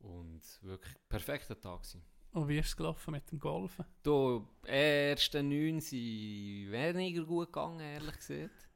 Und 0.00 0.42
wirklich 0.62 0.96
perfekter 1.08 1.60
Tag 1.60 1.82
gsi. 1.82 2.02
Und 2.32 2.48
wie 2.48 2.58
ist 2.58 2.66
es 2.66 2.76
gelaufen 2.76 3.12
mit 3.12 3.30
dem 3.30 3.38
Golfen? 3.38 3.84
Du, 4.02 4.48
die 4.64 4.68
ersten 4.68 5.48
neun 5.48 5.80
sind 5.80 6.72
weniger 6.72 7.24
gut 7.24 7.46
gegangen, 7.46 7.78
ehrlich 7.78 8.16
gesagt. 8.16 8.68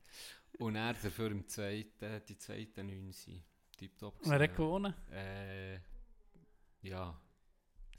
Und 0.59 0.77
er 0.77 0.95
dafür 0.95 1.33
im 1.33 1.47
zweiten, 1.49 2.23
die 2.29 2.39
zweiten 2.39 2.87
neun 2.87 3.13
sind 3.13 3.43
tiptop 3.77 4.19
Wer 4.25 4.35
hat 4.35 4.41
gewesen. 4.41 4.57
gewonnen? 4.57 4.95
Äh, 5.11 5.81
ja, 6.83 7.21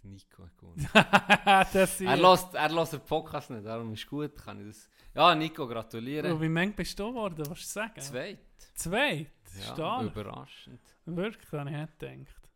Nico 0.03 0.47
gewonnen. 0.57 0.87
das 1.73 2.01
er 2.01 2.17
lässt, 2.17 2.53
er 2.53 2.69
lässt 2.69 2.93
den 2.93 3.01
Podcast 3.01 3.49
nicht, 3.49 3.65
darum 3.65 3.93
ist 3.93 4.07
gut, 4.07 4.35
kann 4.35 4.59
ich 4.61 4.67
das... 4.67 4.89
Ja, 5.13 5.33
Nico, 5.35 5.63
Und 5.63 5.69
gratulieren. 5.69 6.39
wie 6.39 6.49
mange 6.49 6.71
bist 6.73 6.97
du 6.99 7.09
geworden? 7.09 7.43
Was 7.49 7.59
du 7.59 7.65
sagen? 7.65 7.99
Zweit. 7.99 8.39
Zwei? 8.75 9.27
Ja, 9.57 9.73
Stark. 9.73 10.03
überraschend. 10.03 10.81
Wirklich, 11.05 11.51
habe 11.51 11.69
ich 11.69 11.75
nicht 11.75 11.99
gedacht. 11.99 12.49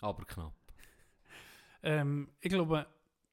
Aber 0.00 0.24
knapp. 0.24 0.52
Ähm, 1.82 2.30
ich 2.40 2.50
glaube, 2.50 2.86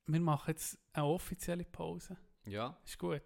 wir 0.05 0.20
machen 0.20 0.49
jetzt 0.49 0.78
eine 0.93 1.05
offizielle 1.05 1.66
Pause. 1.66 2.18
Ja, 2.45 2.76
Ist 2.86 2.97
gut. 2.97 3.22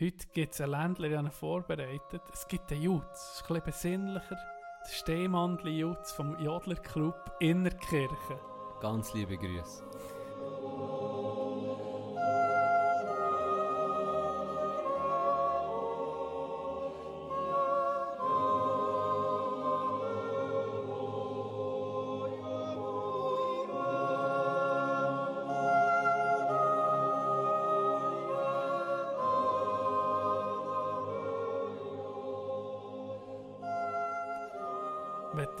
Heute 0.00 0.26
gibt 0.32 0.54
es 0.54 0.60
ein 0.60 0.70
Ländler, 0.70 1.10
ich 1.10 1.16
habe 1.16 1.30
vorbereitet. 1.30 2.22
Es 2.32 2.48
gibt 2.48 2.72
einen 2.72 2.82
Jutz. 2.82 3.34
Ist 3.34 3.42
ein 3.42 3.48
bisschen 3.48 3.64
besinnlicher. 3.64 4.38
Der 4.84 4.92
Stehmandel-Jutz 4.92 6.12
vom 6.12 6.36
Jodler 6.42 6.76
Club 6.76 7.36
Innerkirche. 7.40 8.40
Ganz 8.82 9.14
liebe 9.14 9.38
Grüße. 9.38 9.84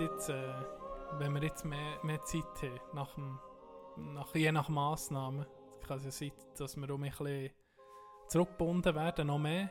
jetzt 0.02 0.30
äh, 0.30 0.81
wenn 1.18 1.34
wir 1.34 1.42
jetzt 1.42 1.64
mehr, 1.64 1.98
mehr 2.02 2.22
Zeit 2.24 2.44
haben, 2.62 2.80
nach 2.94 3.14
dem, 3.14 3.38
nach, 4.14 4.34
je 4.34 4.50
nach 4.52 4.68
Massnahmen, 4.68 5.46
kann 5.86 5.98
es 5.98 6.04
ja 6.04 6.10
sein, 6.10 6.32
dass 6.56 6.76
wir 6.76 6.90
um 6.90 7.02
ein 7.02 7.10
bisschen 7.10 7.50
zurückgebunden 8.28 8.94
werden, 8.94 9.26
noch 9.26 9.38
mehr. 9.38 9.70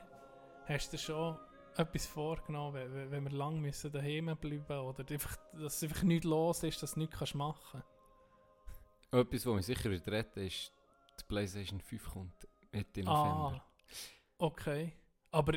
Hast 0.67 0.93
du 0.93 0.97
schon 0.97 1.37
etwas 1.77 2.05
vorgenommen, 2.05 2.73
wenn- 2.75 3.11
wenn, 3.11 3.23
wir 3.23 3.31
lang 3.31 3.59
müssen 3.59 3.91
daheim 3.91 4.35
bleiben 4.37 4.79
oder 4.79 5.09
einfach, 5.09 5.37
dass 5.53 5.81
einfach 5.83 6.03
nichts 6.03 6.25
los 6.25 6.63
ist, 6.63 6.83
dass 6.83 6.93
du 6.93 6.99
nichts 6.99 7.17
kannst 7.17 7.35
machen 7.35 7.81
Etwas, 9.11 9.45
was 9.45 9.55
mich 9.55 9.65
sicher 9.65 9.89
wird 9.89 10.07
retten, 10.07 10.45
ist, 10.45 10.73
die 11.19 11.23
PlayStation 11.27 11.79
5 11.81 12.09
kommt 12.11 12.47
Mitte 12.71 13.01
November. 13.03 13.63
Ah, 13.65 13.65
okay. 14.37 14.93
Aber 15.31 15.53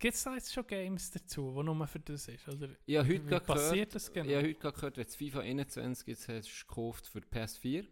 gibt 0.00 0.14
es 0.14 0.24
da 0.24 0.34
jetzt 0.34 0.52
schon 0.52 0.66
Games 0.66 1.10
dazu, 1.12 1.54
die 1.56 1.62
nur 1.62 1.86
für 1.86 2.00
das 2.00 2.26
ist? 2.26 2.48
Oder 2.48 2.68
habe 2.68 3.08
heute 3.08 3.30
wie 3.30 3.40
passiert 3.40 3.72
gehört, 3.72 3.94
das 3.94 4.12
genau? 4.12 4.28
ich 4.28 4.36
habe 4.36 4.48
heute 4.48 4.72
gehört, 4.72 4.96
wenn 4.96 5.04
du 5.04 5.10
FIFA 5.10 5.40
21 5.40 6.06
jetzt 6.08 6.28
hast 6.28 6.66
gekauft 6.66 7.06
für 7.06 7.20
die 7.20 7.28
PS4, 7.28 7.86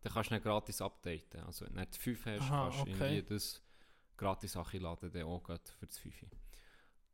dann 0.00 0.12
kannst 0.12 0.30
du 0.30 0.34
ihn 0.34 0.42
gratis 0.42 0.80
updaten. 0.80 1.40
Also 1.42 1.66
wenn 1.66 1.74
du 1.74 1.80
nicht 1.80 1.94
die 1.94 1.98
5 2.00 2.26
hast, 2.26 2.42
Aha, 2.42 2.62
kannst 2.64 2.78
du 2.78 2.82
okay. 2.82 2.90
irgendwie 2.90 3.34
das 3.34 3.62
gratis 4.16 4.54
laden, 4.54 5.12
dann 5.12 5.22
auch 5.22 5.46
für 5.46 5.86
das 5.86 5.98
5. 5.98 6.14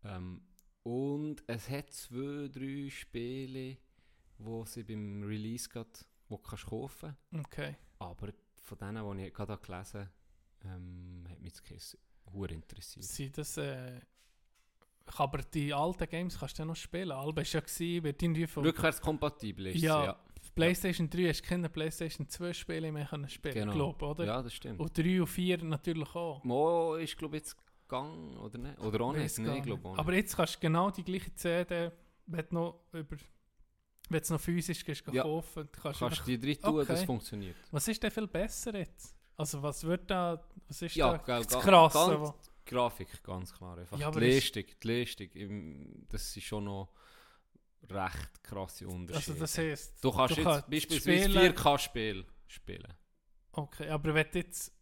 Ähm, 0.05 0.43
und 0.85 1.43
es 1.49 1.69
hat 1.69 1.93
zwei, 1.93 2.49
drei 2.49 2.89
Spiele, 2.91 3.77
wo 4.39 4.65
sie 4.65 4.85
beim 4.85 5.25
Release 5.25 5.69
gerade 5.69 5.91
wo 6.29 6.37
du 6.37 6.43
kannst 6.43 6.67
kaufen 6.67 7.17
Okay. 7.33 7.77
Aber 7.99 8.33
von 8.63 8.79
denen, 8.79 9.19
die 9.19 9.27
ich 9.27 9.35
gerade 9.35 9.59
gelesen 9.59 10.01
habe, 10.01 10.11
ähm, 10.65 11.25
hat 11.29 11.41
mich 11.41 11.55
das 11.69 11.97
hure 12.33 12.53
interessiert. 12.53 13.05
Sind 13.05 13.39
das, 13.39 13.57
äh, 13.57 14.01
aber 15.17 15.39
die 15.39 15.73
alten 15.73 16.09
Games 16.09 16.39
kannst 16.39 16.59
du 16.59 16.63
ja 16.63 16.67
noch 16.67 16.77
spielen. 16.77 17.13
Alba 17.13 17.37
war 17.43 17.45
ja 17.45 17.61
gewesen, 17.61 18.05
wird 18.05 18.23
irgendwie 18.23 18.47
von 18.47 18.65
Rückwärtskompatibel 18.65 19.69
ist 19.69 19.81
Ja, 19.83 20.05
ja. 20.05 20.17
PlayStation 20.55 21.09
3 21.11 21.29
hast 21.29 21.43
du 21.43 21.49
keine 21.49 21.69
PlayStation 21.69 22.29
2 22.29 22.53
Spiele 22.53 22.91
mehr 22.93 23.07
können 23.07 23.29
spielen, 23.29 23.55
Genau. 23.55 23.73
glaub, 23.73 24.03
oder? 24.03 24.25
Ja, 24.25 24.43
das 24.43 24.55
stimmt. 24.55 24.81
Und 24.81 24.97
3 24.97 25.21
und 25.21 25.27
4 25.27 25.63
natürlich 25.65 26.15
auch. 26.15 26.43
Mo 26.45 26.95
ist, 26.95 27.17
glaube 27.17 27.37
ich, 27.37 27.43
jetzt 27.43 27.57
gegangen, 27.89 28.37
oder 28.39 28.59
nicht? 28.59 28.79
Oder 28.81 29.01
auch 29.03 29.13
nicht? 29.13 29.39
Ich 29.39 29.45
glaube 29.45 29.89
nicht. 29.91 29.99
Aber 29.99 30.13
jetzt 30.15 30.37
kannst 30.37 30.57
du 30.57 30.61
genau 30.61 30.91
die 30.91 31.05
gleiche 31.05 31.35
CD, 31.35 31.91
wenn 32.27 32.45
du 32.49 32.55
noch 32.55 32.81
über 32.93 33.17
wenn 34.09 34.21
es 34.21 34.31
noch 34.31 34.41
physisch 34.41 34.85
gehst, 34.85 35.03
Ja. 35.13 35.25
kaufen 35.25 35.69
kannst, 35.73 35.83
kannst 35.99 36.03
einfach, 36.03 36.25
du 36.27 36.31
die 36.31 36.39
drin 36.39 36.63
tun, 36.63 36.77
das 36.87 36.91
Okay. 37.01 37.07
funktioniert. 37.07 37.57
Was 37.73 37.89
ist 37.89 38.01
denn 38.01 38.11
viel 38.13 38.29
besser 38.29 38.73
jetzt? 38.77 39.17
Also 39.37 39.61
was 39.61 39.83
wird 39.83 40.09
da, 40.09 40.41
was 40.69 40.81
ist 40.81 40.95
Ja, 40.95 41.19
da 41.19 41.39
das 41.43 41.49
Krasse? 41.49 41.99
ganz- 41.99 42.51
Grafik, 42.67 43.23
ganz 43.23 43.53
klar. 43.53 43.79
Einfach 43.79 43.99
Ja, 43.99 44.11
die 44.11 44.27
ist- 44.27 44.55
Leistung, 44.57 44.65
die 44.83 44.89
Leistung, 44.89 46.07
das 46.09 46.37
ist 46.37 46.45
schon 46.45 46.65
noch 46.65 46.93
recht 47.89 48.43
krasse 48.43 48.87
Unterschiede. 48.89 49.31
Also 49.33 49.41
das 49.41 49.59
heisst, 49.59 50.05
du 50.05 50.11
kannst 50.11 50.37
du 50.37 50.41
jetzt 50.41 50.45
kannst 50.51 50.71
beispielsweise 50.71 51.31
spielen- 51.31 51.53
4K-Spiel 51.55 52.27
spielen. 52.49 52.93
okay, 53.53 53.89
aber 53.89 54.15
wenn 54.15 54.27
du 54.31 54.39
jetzt 54.39 54.73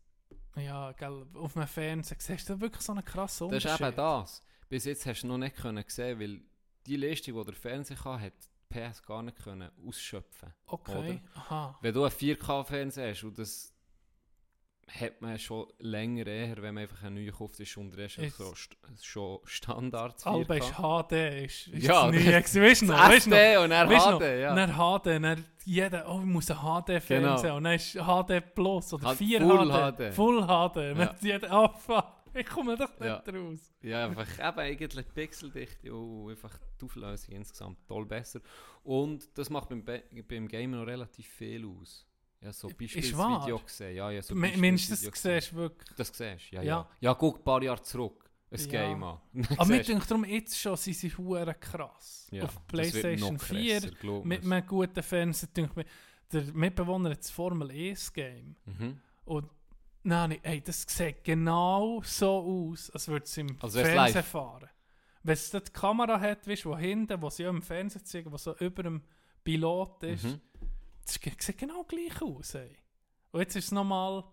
ja, 0.56 0.92
gell, 0.92 1.26
auf 1.34 1.56
einem 1.56 1.66
Fernseher 1.66 2.16
siehst 2.20 2.48
du 2.48 2.60
wirklich 2.60 2.82
so 2.82 2.92
einen 2.92 3.04
krassen 3.04 3.48
Das 3.50 3.56
Unterschied. 3.64 3.80
ist 3.80 3.86
eben 3.88 3.96
das. 3.96 4.42
Bis 4.68 4.84
jetzt 4.84 5.04
hast 5.04 5.22
du 5.22 5.26
noch 5.26 5.38
nicht 5.38 5.56
können 5.56 5.84
sehen, 5.88 6.20
weil 6.20 6.40
die 6.86 6.96
Leistung, 6.96 7.34
die 7.36 7.44
der 7.44 7.54
Fernseher 7.54 7.96
kann, 7.96 8.20
hat 8.20 8.32
die 8.70 8.78
PS 8.78 9.02
gar 9.02 9.22
nicht 9.24 9.36
können 9.42 9.68
ausschöpfen. 9.84 10.54
Okay, 10.66 11.20
aha. 11.34 11.76
Wenn 11.82 11.92
du 11.92 12.04
einen 12.04 12.12
4K-Fernseher 12.12 13.10
hast, 13.10 13.24
und 13.24 13.36
das 13.36 13.73
hat 14.88 15.20
man 15.20 15.38
schon 15.38 15.66
länger 15.78 16.26
eher, 16.26 16.56
wenn 16.62 16.74
man 16.74 16.82
einfach 16.82 17.02
einen 17.02 17.16
neuen 17.16 17.32
kauft, 17.32 17.58
ist 17.60 17.76
Ist- 17.76 18.36
so 18.36 18.54
st 18.54 18.76
schon 19.02 19.38
Standard 19.44 20.20
4K. 20.20 20.26
Alba 20.26 20.54
ist 20.56 20.72
HD, 20.72 21.44
ist, 21.44 21.66
ist 21.68 21.82
Ja, 21.86 22.10
das. 22.10 22.54
Weißt 22.54 22.82
du 22.82 22.86
noch? 22.86 22.98
Weißt 22.98 23.26
noch? 23.28 23.62
Und 23.64 23.70
dann 23.70 23.88
Weißt 23.88 24.06
du 24.06 24.10
noch? 24.10 24.18
HD, 24.20 24.40
ja. 24.40 24.54
Dann 24.54 24.70
HD, 24.72 25.06
dann 25.22 25.44
jeder, 25.64 26.08
oh, 26.08 26.18
ich 26.20 26.26
muss 26.26 26.50
ein 26.50 26.58
HD-Fernseher 26.58 27.40
Genau. 27.42 27.56
und 27.56 27.64
dann 27.64 27.74
ist 27.74 27.92
HD 27.94 28.40
Plus 28.54 28.92
oder 28.92 29.06
Halt 29.08 29.18
4 29.18 29.40
Full 29.40 29.68
HD, 29.70 29.96
HD. 29.96 30.14
Full 30.14 30.42
HD. 30.46 30.76
Ja. 30.98 31.14
jeder, 31.20 31.48
oh 31.64 31.68
fuck, 31.78 32.06
ich 32.34 32.46
komme 32.46 32.76
doch 32.76 32.90
nicht 33.00 33.04
Ja. 33.08 33.22
raus. 33.26 33.72
Ja, 33.82 34.04
einfach 34.06 34.28
eben 34.48 34.58
eigentlich 34.58 35.14
Pixeldichte 35.14 35.94
und 35.94 36.30
einfach 36.30 36.56
die 36.80 36.84
Auflösung 36.84 37.34
insgesamt 37.34 37.78
toll 37.88 38.04
besser. 38.06 38.40
Und 38.82 39.26
das 39.38 39.48
macht 39.50 39.70
beim, 39.70 39.82
Be 39.84 40.02
beim 40.28 40.46
Gamen 40.48 40.72
noch 40.72 40.86
relativ 40.86 41.26
viel 41.28 41.64
aus. 41.66 42.06
Ja, 42.44 42.52
so 42.52 42.68
Beispielsvideo 42.68 43.58
gesehen. 43.58 43.96
Ja, 43.96 44.10
ja, 44.10 44.22
so 44.22 44.34
Mi- 44.34 44.56
Mindestens 44.56 45.00
Beispielsvideo 45.02 45.40
siehst 45.40 45.52
du 45.52 45.56
wirklich. 45.56 45.88
Das 45.96 46.08
siehst 46.08 46.52
du, 46.52 46.56
ja, 46.56 46.62
Ja. 46.62 46.62
ja. 46.62 46.88
Ja, 47.00 47.14
guck 47.14 47.38
ein 47.38 47.44
paar 47.44 47.62
Jahre 47.62 47.82
zurück. 47.82 48.22
Ein 48.50 48.60
Ja. 48.60 48.66
Game 48.66 49.02
an. 49.02 49.18
Aber 49.58 49.66
mir 49.66 49.82
denke 49.82 50.06
darum, 50.06 50.24
jetzt 50.24 50.58
schon 50.58 50.76
sind 50.76 50.94
sie 50.96 51.10
hure 51.16 51.54
krass. 51.54 52.28
Ja, 52.30 52.44
Auf 52.44 52.54
das 52.54 52.62
PlayStation 52.68 53.38
4 53.38 53.80
krasser, 53.80 53.94
glaub 53.96 54.24
mit 54.24 54.42
mir's. 54.44 54.52
einem 54.52 54.66
guten 54.66 55.02
Fernseher, 55.02 55.70
mir, 55.74 55.84
der 56.32 56.42
Mitbewohner 56.52 57.10
hat 57.10 57.18
das 57.20 57.30
Formel 57.30 57.70
1 57.70 58.12
Game. 58.12 58.54
Mhm. 58.66 59.00
Und 59.24 59.48
nein, 60.04 60.38
ey, 60.42 60.60
das 60.60 60.82
sieht 60.86 61.24
genau 61.24 62.02
so 62.04 62.70
aus, 62.70 62.90
als 62.90 63.08
würde 63.08 63.24
es 63.24 63.36
im 63.38 63.56
Als 63.60 63.74
wär's 63.74 63.88
Fernsehen 63.88 64.14
live. 64.16 64.26
fahren. 64.26 64.68
Wenn 65.22 65.32
es 65.32 65.50
die 65.50 65.60
Kamera 65.72 66.20
hat, 66.20 66.46
weißt 66.46 66.66
wo 66.66 66.76
hinten, 66.76 67.20
wo 67.22 67.30
sie 67.30 67.44
ja 67.44 67.48
im 67.50 67.62
Fernsehen 67.62 68.04
zeigen, 68.04 68.30
wo 68.30 68.36
so 68.36 68.54
über 68.58 68.82
dem 68.82 69.02
Pilot 69.42 70.02
ist, 70.04 70.24
Mhm. 70.24 70.40
Das 71.04 71.14
sieht 71.46 71.58
genau 71.58 71.84
gleich 71.84 72.20
aus. 72.22 72.54
Ey. 72.54 72.76
Und 73.32 73.40
jetzt 73.40 73.56
ist 73.56 73.66
es 73.66 73.72
nochmal, 73.72 74.24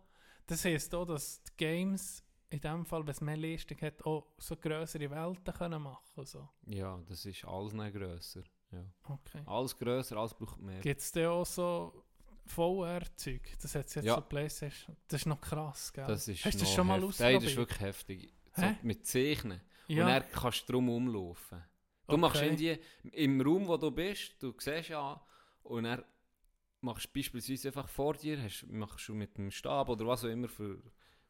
das 0.47 0.63
heisst 0.65 0.93
auch, 0.95 1.05
dass 1.05 1.41
die 1.43 1.51
Games 1.57 2.23
in 2.49 2.59
dem 2.59 2.85
Fall, 2.85 3.01
wenn 3.05 3.11
es 3.13 3.21
mehr 3.21 3.37
Leistung 3.37 3.79
hat, 3.81 4.03
auch 4.05 4.27
so 4.37 4.55
größere 4.57 5.09
Welten 5.09 5.53
können 5.53 5.81
machen 5.81 6.25
so. 6.25 6.49
Ja, 6.67 6.99
das 7.07 7.25
ist 7.25 7.45
alles 7.45 7.73
noch 7.73 7.91
grösser. 7.91 8.43
Ja. 8.71 8.85
Okay. 9.03 9.41
Alles 9.45 9.77
grösser, 9.77 10.17
alles 10.17 10.33
braucht 10.33 10.59
mehr. 10.59 10.79
Gibt 10.81 10.99
es 11.01 11.11
da 11.11 11.29
auch 11.29 11.45
so 11.45 12.03
VR-Zeug? 12.45 13.41
Das 13.61 13.73
hat 13.75 13.93
jetzt 13.95 14.05
Ja. 14.05 14.15
so 14.15 14.21
Playstation. 14.21 14.95
Das 15.07 15.21
ist 15.21 15.25
noch 15.25 15.39
krass, 15.41 15.91
gell? 15.93 16.05
Das 16.07 16.27
ist 16.27 16.43
Hast 16.45 16.55
du 16.55 16.59
das 16.65 16.73
schon 16.73 16.87
mal 16.87 17.01
ausprobiert? 17.03 17.33
Nein, 17.33 17.41
das 17.41 17.51
ist 17.51 17.57
wirklich 17.57 17.79
heftig. 17.79 18.33
So 18.55 18.75
mit 18.81 19.05
Zeichnen. 19.07 19.61
ja. 19.87 20.03
Und 20.05 20.09
dann 20.11 20.23
kannst 20.31 20.67
du 20.67 20.73
drum 20.73 20.89
umlaufen. 20.89 21.63
Du 22.07 22.17
machst 22.17 22.37
Okay. 22.41 22.47
irgendwie 22.47 22.79
im 23.23 23.39
Raum, 23.41 23.67
wo 23.67 23.77
du 23.77 23.89
bist, 23.91 24.33
du 24.43 24.53
siehst 24.57 24.89
ja, 24.89 25.21
und 25.63 25.83
dann 25.85 26.03
machst 26.81 27.05
du 27.05 27.09
beispielsweise 27.19 27.69
einfach 27.69 27.87
vor 27.87 28.13
dir, 28.13 28.41
hast, 28.41 28.65
machst 28.69 29.07
du 29.07 29.13
mit 29.13 29.37
dem 29.37 29.51
Stab 29.51 29.89
oder 29.89 30.05
was 30.07 30.23
auch 30.25 30.29
immer 30.29 30.47
für, 30.47 30.81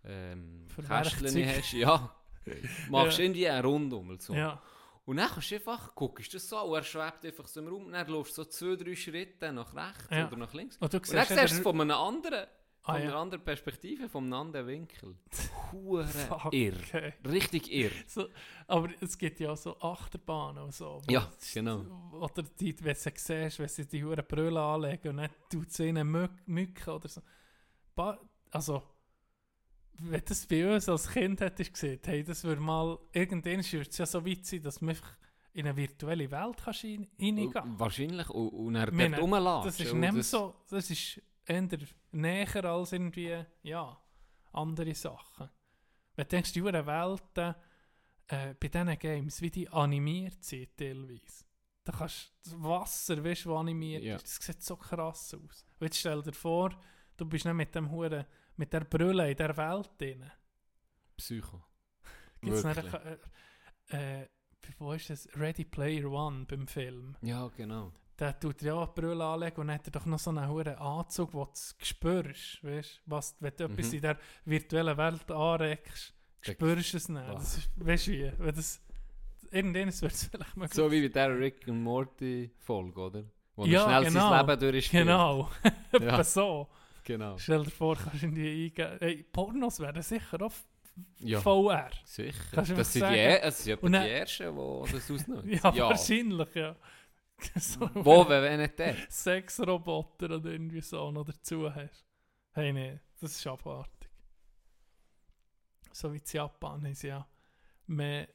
ähm, 0.04 0.68
Kästchen 0.76 1.47
hast, 1.47 1.74
ja, 1.74 2.16
machst 2.89 3.18
Ja. 3.20 3.24
irgendwie 3.26 3.47
einen 3.49 3.66
Rundum. 3.66 4.18
So. 4.20 4.34
ja. 4.34 4.62
Und 5.06 5.18
dann 5.18 5.30
kannst 5.30 5.52
du 5.52 5.56
einfach, 5.56 5.93
guckst 5.95 6.34
das 6.34 6.47
so, 6.47 6.60
und 6.62 6.76
er 6.76 6.84
schwebt 6.84 7.26
einfach 7.26 7.47
so 7.47 7.60
im 7.60 7.68
Raum, 7.68 7.91
dann 7.91 8.08
läufst 8.08 8.38
du 8.38 8.43
so 8.43 8.49
zwei, 8.49 8.76
drei 8.76 8.95
Schritte 8.95 9.52
nach 9.52 9.74
rechts 9.76 10.08
Ja. 10.12 10.28
oder 10.28 10.38
nach 10.38 10.54
links. 10.54 10.78
Und 10.78 10.93
du 10.93 10.97
Und 10.97 11.14
dann 11.14 11.26
siehst 11.26 11.38
du 11.39 11.43
es 11.43 11.60
von 11.60 11.82
einem 11.82 11.91
anderen, 11.97 12.45
Ah, 12.84 12.94
von 12.94 13.02
ja. 13.04 13.10
einer 13.10 13.18
anderen 13.18 13.44
Perspektive, 13.44 14.10
einem 14.18 14.34
anderen 14.34 14.66
Winkel. 14.68 15.16
Hure 15.72 16.08
irr. 16.52 16.76
okay. 16.76 17.14
Richtig 17.28 17.72
irr. 17.72 17.92
So, 18.08 18.28
aber 18.68 18.90
es 19.00 19.18
gibt 19.18 19.40
ja 19.40 19.52
auch 19.52 19.58
so 19.58 19.80
Achterbahnen 19.80 20.64
und 20.64 20.74
so. 20.74 21.00
wo- 21.06 21.12
Ja, 21.12 21.32
genau. 21.54 21.86
Oder 22.14 22.44
die, 22.60 22.76
wenn 22.84 22.94
du 22.94 23.00
sie 23.00 23.12
siehst, 23.16 23.60
wenn 23.60 23.68
sie 23.68 23.86
die 23.88 24.04
Huren 24.04 24.26
Brille 24.28 24.60
anlegen 24.60 25.10
und 25.10 25.18
dann 25.18 25.30
tut 25.52 25.72
sie 25.72 25.90
ihnen 25.90 26.10
Mü 26.10 26.28
Mücken 26.48 26.90
oder 26.90 27.08
so. 27.08 27.22
Ba 27.94 28.20
also, 28.50 28.82
wenn 30.00 30.24
das 30.26 30.46
bei 30.48 30.74
uns 30.74 30.90
als 30.90 31.10
Kind 31.10 31.40
hättest 31.40 31.74
gesehen, 31.74 32.00
hey, 32.04 32.24
das 32.24 32.44
würde 32.44 32.62
mal, 32.62 32.98
irgendwann 33.14 33.64
würde 33.64 33.90
es 33.90 33.98
ja 33.98 34.06
so 34.08 34.26
weit 34.26 34.46
sein, 34.46 34.62
dass 34.64 34.82
man 34.82 34.90
einfach 34.96 35.16
in 35.54 35.68
eine 35.68 35.78
virtuelle 35.78 36.32
Welt 36.32 36.58
kannst 36.64 36.84
rein- 36.84 37.08
reingehen 37.22 37.54
Wahrscheinlich. 37.80 38.30
Und, 38.30 38.50
und 38.50 38.76
er 38.76 38.88
dort 38.90 39.22
rumlatschen. 39.22 39.66
Das 39.66 39.80
ist 39.80 39.94
nicht 39.94 40.24
so, 40.24 40.56
das 40.70 40.90
ist 40.90 41.22
eher 41.46 41.68
näher 42.12 42.66
als 42.66 42.91
irgendwie, 42.91 43.43
ja, 43.64 43.97
andere 44.53 44.93
Sachen. 44.95 45.49
Wenn 46.16 46.26
du 46.26 46.30
denkst, 46.30 46.53
die 46.53 46.64
Welten 46.64 47.55
äh, 48.28 48.53
bei 48.55 48.68
diesen 48.68 48.99
Games, 48.99 49.41
wie 49.41 49.49
die 49.51 49.70
animiert 49.70 50.43
sind 50.43 50.76
teilweise. 50.78 51.45
Da 51.84 51.93
kannst 51.93 52.32
du 52.45 52.51
das 52.51 52.64
Wasser, 52.64 53.24
weißt 53.24 53.45
du, 53.45 53.49
was 53.51 53.59
animiert 53.59 54.03
Ja. 54.03 54.16
ist, 54.16 54.26
das 54.38 54.45
sieht 54.45 54.62
so 54.64 54.76
krass 54.76 55.34
aus. 55.34 55.66
Und 55.80 55.86
jetzt 55.88 55.97
stell 55.97 56.22
dir 56.22 56.34
vor, 56.34 56.70
du 57.18 57.26
bist 57.26 57.45
nicht 57.45 57.53
mit 57.55 57.74
dem 57.74 57.89
Huren, 57.89 58.26
mit 58.55 58.72
der 58.72 58.82
Brille 58.82 59.32
in 59.32 59.38
der 59.38 59.55
Welt 59.57 59.89
drin. 59.97 60.30
Psycho. 61.18 61.64
Gibt's 62.41 62.64
Wirklich. 62.64 62.93
äh, 63.89 64.22
äh, 64.22 64.28
wo 64.78 64.93
ist 64.93 65.09
das? 65.09 65.28
Ready 65.36 65.66
Player 65.66 66.09
One 66.09 66.45
beim 66.45 66.68
Film. 66.68 67.16
Ja, 67.22 67.47
genau. 67.49 67.91
Der 68.22 68.39
tut 68.39 68.61
ja 68.61 68.86
die 68.86 69.01
Brille 69.01 69.26
anlegen 69.26 69.59
und 69.61 69.67
dann 69.67 69.76
hat 69.80 69.88
er 69.88 69.91
doch 69.91 70.05
noch 70.05 70.19
so 70.19 70.30
einen 70.30 70.47
hohen 70.47 70.67
Anzug, 70.78 71.34
wo 71.34 71.45
du 71.45 71.51
spürst, 71.84 72.63
weißt 72.63 73.01
was, 73.07 73.36
wenn 73.39 73.51
du 73.57 73.63
etwas 73.63 73.88
Mhm. 73.89 73.95
in 73.95 74.01
der 74.01 74.17
virtuellen 74.45 74.95
Welt 74.97 75.32
anregst, 75.32 76.13
spürst 76.39 76.93
du 76.93 76.97
es 76.97 77.09
nicht. 77.09 77.28
Das 77.28 77.57
ist, 77.57 77.69
weißt 77.78 78.07
du 78.07 78.11
wie? 78.11 78.32
Wenn 78.38 78.55
das, 78.55 78.80
irgendwann 79.49 79.86
wird 80.01 80.13
es 80.13 80.24
vielleicht 80.32 80.55
mal 80.55 80.67
So 80.72 80.91
wie 80.91 81.01
bei 81.01 81.13
der 81.13 81.38
Rick 81.39 81.67
und 81.67 81.82
Morty 81.82 82.51
Folge, 82.59 82.99
oder? 83.01 83.24
Wo 83.55 83.65
Ja, 83.65 83.86
schnell 83.86 84.03
genau. 84.05 84.30
sein 84.30 84.47
Leben 84.47 84.59
durchspielt. 84.72 85.03
Genau, 85.03 85.49
Ja. 85.99 86.24
so. 86.24 86.69
Genau. 87.03 87.38
Stell 87.39 87.63
dir 87.63 87.72
vor, 87.72 87.95
kannst 87.97 88.22
du 88.22 88.28
irgendwie 88.28 88.65
eingeben. 88.65 88.97
Hey, 88.99 89.24
Pornos 89.34 89.80
werden 89.80 90.03
sicher 90.03 90.39
auch 90.43 90.53
Ja, 91.17 91.41
VR. 91.41 91.89
sicher. 92.05 92.34
Das 92.53 92.67
sind 92.67 92.78
die, 93.09 93.17
es 93.17 93.63
sind 93.63 93.82
Und 93.82 93.93
die 93.93 93.97
Ersten, 93.97 94.55
die 94.55 94.91
das 94.91 94.93
ausnutzen. 95.11 95.49
Ja, 95.49 95.76
wahrscheinlich, 95.76 96.53
ja. 96.53 96.76
So 97.56 97.89
Wo, 97.94 98.28
wenn 98.28 98.60
nicht 98.60 98.80
der? 98.80 98.96
Sexroboter 99.10 100.36
oder 100.36 100.52
irgendwie 100.52 100.82
so 100.82 101.12
noch 101.12 101.26
dazu 101.26 101.74
hast. 101.74 102.06
Hey, 102.52 102.74
nee, 102.74 103.00
das 103.20 103.32
ist 103.32 103.48
abartig. 103.48 104.10
So 105.92 106.12
wie 106.14 106.18
in 106.18 106.24
Japan 106.26 106.86
ist 106.86 107.04
ja 107.04 107.28
mehr 107.88 108.28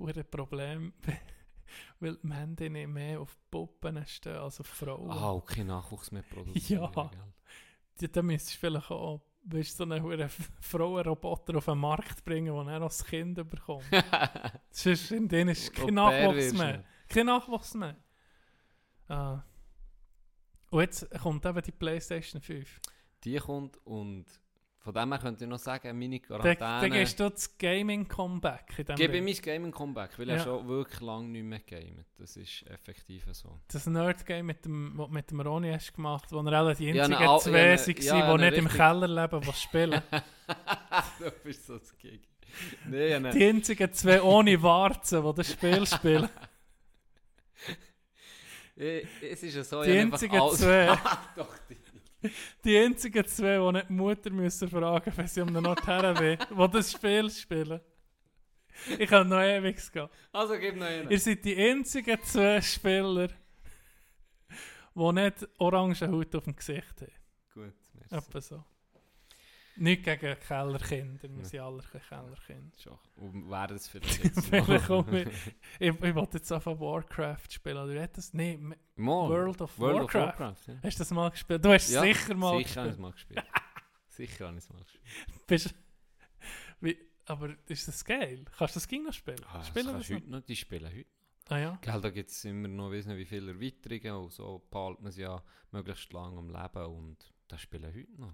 ein 0.00 0.24
Problem, 0.30 0.92
weil 2.00 2.18
Männer 2.22 2.68
nicht 2.68 2.88
mehr 2.88 3.20
auf 3.20 3.36
Puppen 3.50 4.04
stehen 4.06 4.36
als 4.36 4.60
auf 4.60 4.66
Frauen. 4.66 5.10
Ah, 5.10 5.30
und 5.30 5.46
kein 5.46 5.66
Nachwuchs 5.66 6.10
mehr 6.10 6.22
produzieren. 6.22 6.90
Ja. 6.94 7.10
Ja, 8.00 8.08
dann 8.08 8.26
müsstest 8.26 8.56
du 8.56 8.66
vielleicht 8.66 8.90
auch 8.90 9.20
weißt, 9.46 9.76
so 9.76 9.84
einen 9.84 10.28
Frauenroboter 10.60 11.56
auf 11.56 11.64
den 11.66 11.78
Markt 11.78 12.24
bringen, 12.24 12.54
dann 12.54 12.82
auch 12.82 12.88
das 12.88 13.04
Kind 13.04 13.36
bekommt. 13.48 13.84
Sonst 14.70 15.12
in 15.12 15.28
denen 15.28 15.50
ist 15.50 15.72
kein 15.72 15.94
Nachwuchs 15.94 16.52
mehr. 16.52 16.84
Kein 17.08 17.26
Nachwuchs 17.26 17.74
mehr. 17.74 17.96
Ah. 19.08 19.42
Und 20.70 20.80
jetzt 20.80 21.08
kommt 21.22 21.44
eben 21.46 21.62
die 21.62 21.72
Playstation 21.72 22.40
5. 22.40 22.80
Die 23.24 23.36
kommt 23.38 23.78
und 23.86 24.26
von 24.78 24.94
dem 24.94 25.10
her 25.10 25.18
könnte 25.18 25.42
ich 25.42 25.50
noch 25.50 25.58
sagen, 25.58 25.98
meine 25.98 26.20
Quarantäne... 26.20 26.56
dann 26.80 26.90
gehst 26.92 27.18
du 27.18 27.28
das 27.28 27.58
Gaming-Comeback 27.58 28.78
in 28.78 28.84
dem 28.84 28.94
Gebe 28.96 29.20
mein 29.20 29.34
Gaming-Comeback, 29.34 30.16
weil 30.16 30.28
Ja. 30.28 30.36
ich 30.36 30.42
schon 30.44 30.68
wirklich 30.68 31.00
lange 31.00 31.28
nicht 31.28 31.42
mehr 31.42 31.58
gamet. 31.58 32.06
Das 32.18 32.36
ist 32.36 32.62
effektiv 32.68 33.24
so. 33.32 33.58
Das 33.66 33.86
Nerd-Game 33.86 34.46
mit 34.46 34.64
dem, 34.64 34.96
mit 35.10 35.28
dem 35.28 35.40
Ronny 35.40 35.72
hast 35.72 35.92
gemacht, 35.92 36.30
wo 36.30 36.38
er 36.40 36.52
alle 36.52 36.76
die 36.76 36.84
Ja, 36.90 37.02
einzigen 37.02 37.16
eine 37.18 37.28
Al- 37.30 37.40
zwei 37.40 37.74
ja, 37.74 37.76
waren, 37.78 37.94
die 37.96 38.04
ja, 38.04 38.32
eine 38.34 38.50
nicht 38.50 38.58
im 38.58 38.68
Keller 38.68 39.08
leben, 39.08 39.40
die 39.40 39.52
spielen. 39.54 40.02
du 41.18 41.30
bist 41.42 41.66
so 41.66 41.78
das 41.78 41.96
Gig. 41.98 42.20
Nein. 42.88 43.28
die 43.32 43.44
einzigen 43.44 43.92
zwei 43.92 44.22
ohne 44.22 44.62
Warzen, 44.62 45.24
die 45.24 45.34
das 45.34 45.50
Spiel 45.50 45.84
spielen. 45.84 46.28
Ich- 48.76 49.08
Es 49.22 49.42
ist 49.42 49.54
ja 49.54 49.64
so, 49.64 49.82
Die 49.82 49.98
einzigen 49.98 50.38
alles- 50.40 50.58
zwei. 50.60 50.86
Doch, 51.36 51.54
die. 51.68 51.76
Die 52.64 52.76
einzigen 52.78 53.24
zwei, 53.26 53.56
die 53.58 53.72
nicht 53.72 53.88
die 53.88 53.92
Mutter 53.92 54.30
müssen 54.30 54.68
fragen 54.68 55.12
wenn 55.16 55.26
sie 55.28 55.40
um 55.42 55.52
den 55.54 55.64
Ort 55.66 55.86
her 55.86 56.18
will, 56.18 56.36
die 56.36 56.70
das 56.72 56.92
Spiel 56.92 57.30
spielen. 57.30 57.80
Ich 58.98 59.08
kann 59.08 59.28
noch 59.28 59.40
ewig 59.40 59.76
gehen. 59.92 60.08
Also 60.32 60.58
gib 60.58 60.76
noch 60.76 60.86
einen. 60.86 61.10
Ihr 61.10 61.18
seid 61.20 61.44
die 61.44 61.56
einzigen 61.56 62.22
zwei 62.22 62.60
Spieler, 62.60 63.28
die 64.94 65.12
nicht 65.12 65.48
orange 65.58 66.06
Haut 66.08 66.34
auf 66.34 66.44
dem 66.44 66.56
Gesicht 66.56 67.00
haben. 67.00 67.12
Gut, 67.54 67.74
merci. 67.94 68.14
Etwa 68.28 68.40
so. 68.40 68.64
Nicht 69.78 70.04
gegen 70.04 70.20
Kellerkinder, 70.40 71.28
wir 71.28 71.44
sind 71.44 71.60
alle 71.60 71.82
Kellerkinder. 71.82 72.76
Schon. 72.78 72.98
Und 73.16 73.50
wäre 73.50 73.66
das 73.68 73.88
vielleicht 73.88 74.24
jetzt 74.24 74.46
Vielleicht 74.46 74.90
auch 74.90 75.06
mit- 75.06 75.28
Ich, 75.78 75.88
ich 76.02 76.14
wollte 76.14 76.38
jetzt 76.38 76.50
einfach 76.52 76.78
Warcraft 76.78 77.50
spielen. 77.50 77.76
Oder 77.78 78.02
hat 78.02 78.16
das? 78.16 78.32
Nee. 78.32 78.58
World 78.96 79.60
of 79.60 79.78
World 79.78 80.04
of 80.04 80.14
Warcraft. 80.14 80.40
Warcraft, 80.40 80.68
ja. 80.68 80.74
Hast 80.82 80.94
du 80.96 80.98
das 81.00 81.10
mal 81.10 81.30
gespielt? 81.30 81.64
Du 81.64 81.72
hast 81.72 81.90
Ja, 81.90 82.02
sicher 82.02 82.34
mal 82.34 82.58
Sicher 82.58 82.80
es 82.82 82.86
gespielt. 82.86 82.98
mal 83.00 83.12
gespielt. 83.12 83.44
Sicher 84.08 84.46
habe 84.46 84.56
ich 84.58 84.64
es 84.64 84.70
mal 84.70 84.82
gespielt. 84.82 85.46
Bist, 85.46 85.74
wie, 86.80 86.98
aber 87.26 87.54
ist 87.66 87.86
das 87.88 88.04
geil? 88.04 88.44
Kannst 88.56 88.74
du 88.76 88.78
das 88.80 88.88
Ging 88.88 89.02
noch 89.04 89.12
spielen? 89.12 89.40
Ah, 89.48 89.58
das 89.58 89.68
spielen 89.68 89.86
kannst 89.86 90.00
das 90.00 90.08
du 90.08 90.14
heute 90.14 90.30
noch, 90.30 90.40
die 90.40 90.56
spielen 90.56 90.86
heute. 90.86 91.06
Ah 91.48 91.58
ja. 91.58 91.78
Gell, 91.82 92.00
da 92.00 92.10
gibt 92.10 92.30
es 92.30 92.44
immer 92.44 92.66
noch, 92.68 92.90
nicht, 92.90 93.06
wie 93.08 93.24
viele 93.26 93.52
Erweiterungen 93.52 94.24
und 94.24 94.32
so 94.32 94.66
behält 94.70 95.00
man 95.00 95.12
sie 95.12 95.22
ja 95.22 95.40
möglichst 95.70 96.12
lang 96.12 96.36
am 96.38 96.48
Leben 96.50 96.86
und 96.96 97.16
das 97.48 97.60
spielen 97.60 97.84
heute 97.94 98.20
noch. 98.20 98.32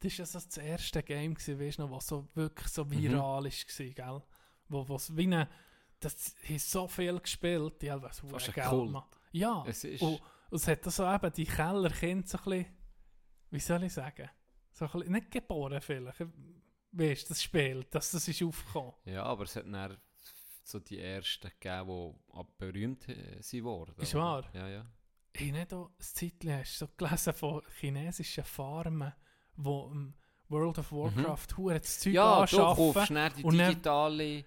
Das 0.00 0.12
war 0.12 0.18
ja 0.18 0.26
so 0.26 0.38
das 0.40 0.56
erste 0.58 1.02
Game, 1.02 1.34
gewesen, 1.34 1.58
weißt 1.58 1.78
du 1.78 1.82
noch, 1.82 1.90
was 1.90 2.06
so 2.06 2.28
wirklich 2.34 2.68
so 2.68 2.84
Mhm. 2.84 2.90
viral 2.90 3.46
ist, 3.46 3.66
gewesen, 3.66 3.94
gell? 3.94 4.22
Wo 4.68 4.88
was 4.88 5.16
wie 5.16 5.22
eine, 5.24 5.48
das 6.00 6.34
haben 6.48 6.58
so 6.58 6.88
viel 6.88 7.18
gespielt, 7.20 7.80
die 7.80 7.90
haben 7.90 8.02
was 8.02 8.20
Fast 8.20 8.52
Geld 8.52 8.70
gemacht. 8.70 9.18
Ja, 9.32 9.64
Es 9.66 9.84
ist... 9.84 10.02
und, 10.02 10.20
und 10.50 10.56
es 10.60 10.68
hat 10.68 10.84
so 10.84 11.10
eben 11.10 11.32
die 11.32 11.44
Kellerkinder 11.46 12.26
so 12.26 12.38
ein 12.38 12.44
bisschen, 12.44 12.66
wie 13.50 13.60
soll 13.60 13.82
ich 13.84 13.92
sagen, 13.94 14.28
so 14.72 14.84
ein 14.84 14.90
bisschen, 14.92 15.12
nicht 15.12 15.30
geboren 15.30 15.80
vielleicht, 15.80 16.20
weißt 16.92 17.24
du, 17.24 17.28
das 17.28 17.42
Spiel, 17.42 17.84
dass 17.90 18.10
das 18.10 18.28
ist 18.28 18.42
aufgekommen. 18.42 18.92
Ja, 19.04 19.22
aber 19.24 19.44
es 19.44 19.56
hat 19.56 19.64
dann 19.66 19.96
so 20.62 20.78
die 20.80 20.98
ersten 21.00 21.48
gegeben, 21.60 22.14
die 22.34 22.42
berühmt 22.58 23.08
äh, 23.08 23.40
sind 23.40 23.64
worden. 23.64 23.94
Ist 23.98 24.14
wahr? 24.14 24.44
Ja, 24.52 24.68
ja. 24.68 24.86
Ich 25.32 25.42
habe 25.48 25.52
nicht 25.58 25.72
auch 25.74 25.86
ein 25.90 25.94
Zeitchen 26.00 26.64
so 26.64 26.88
gelesen 26.96 27.32
von 27.34 27.62
chinesischen 27.78 28.44
Farmen, 28.44 29.12
die 29.56 29.68
im 29.92 30.14
World 30.48 30.78
of 30.78 30.92
Warcraft 30.92 31.58
mhm. 31.58 31.68
das 31.80 31.98
Zeug 32.00 32.12
Ja, 32.12 32.34
du 32.36 32.40
anschaffen. 32.42 32.92
kaufst 32.94 33.10
dann 33.10 33.32
die 33.36 33.44
und 33.44 33.58
dann- 33.58 33.68
digitale... 33.70 34.44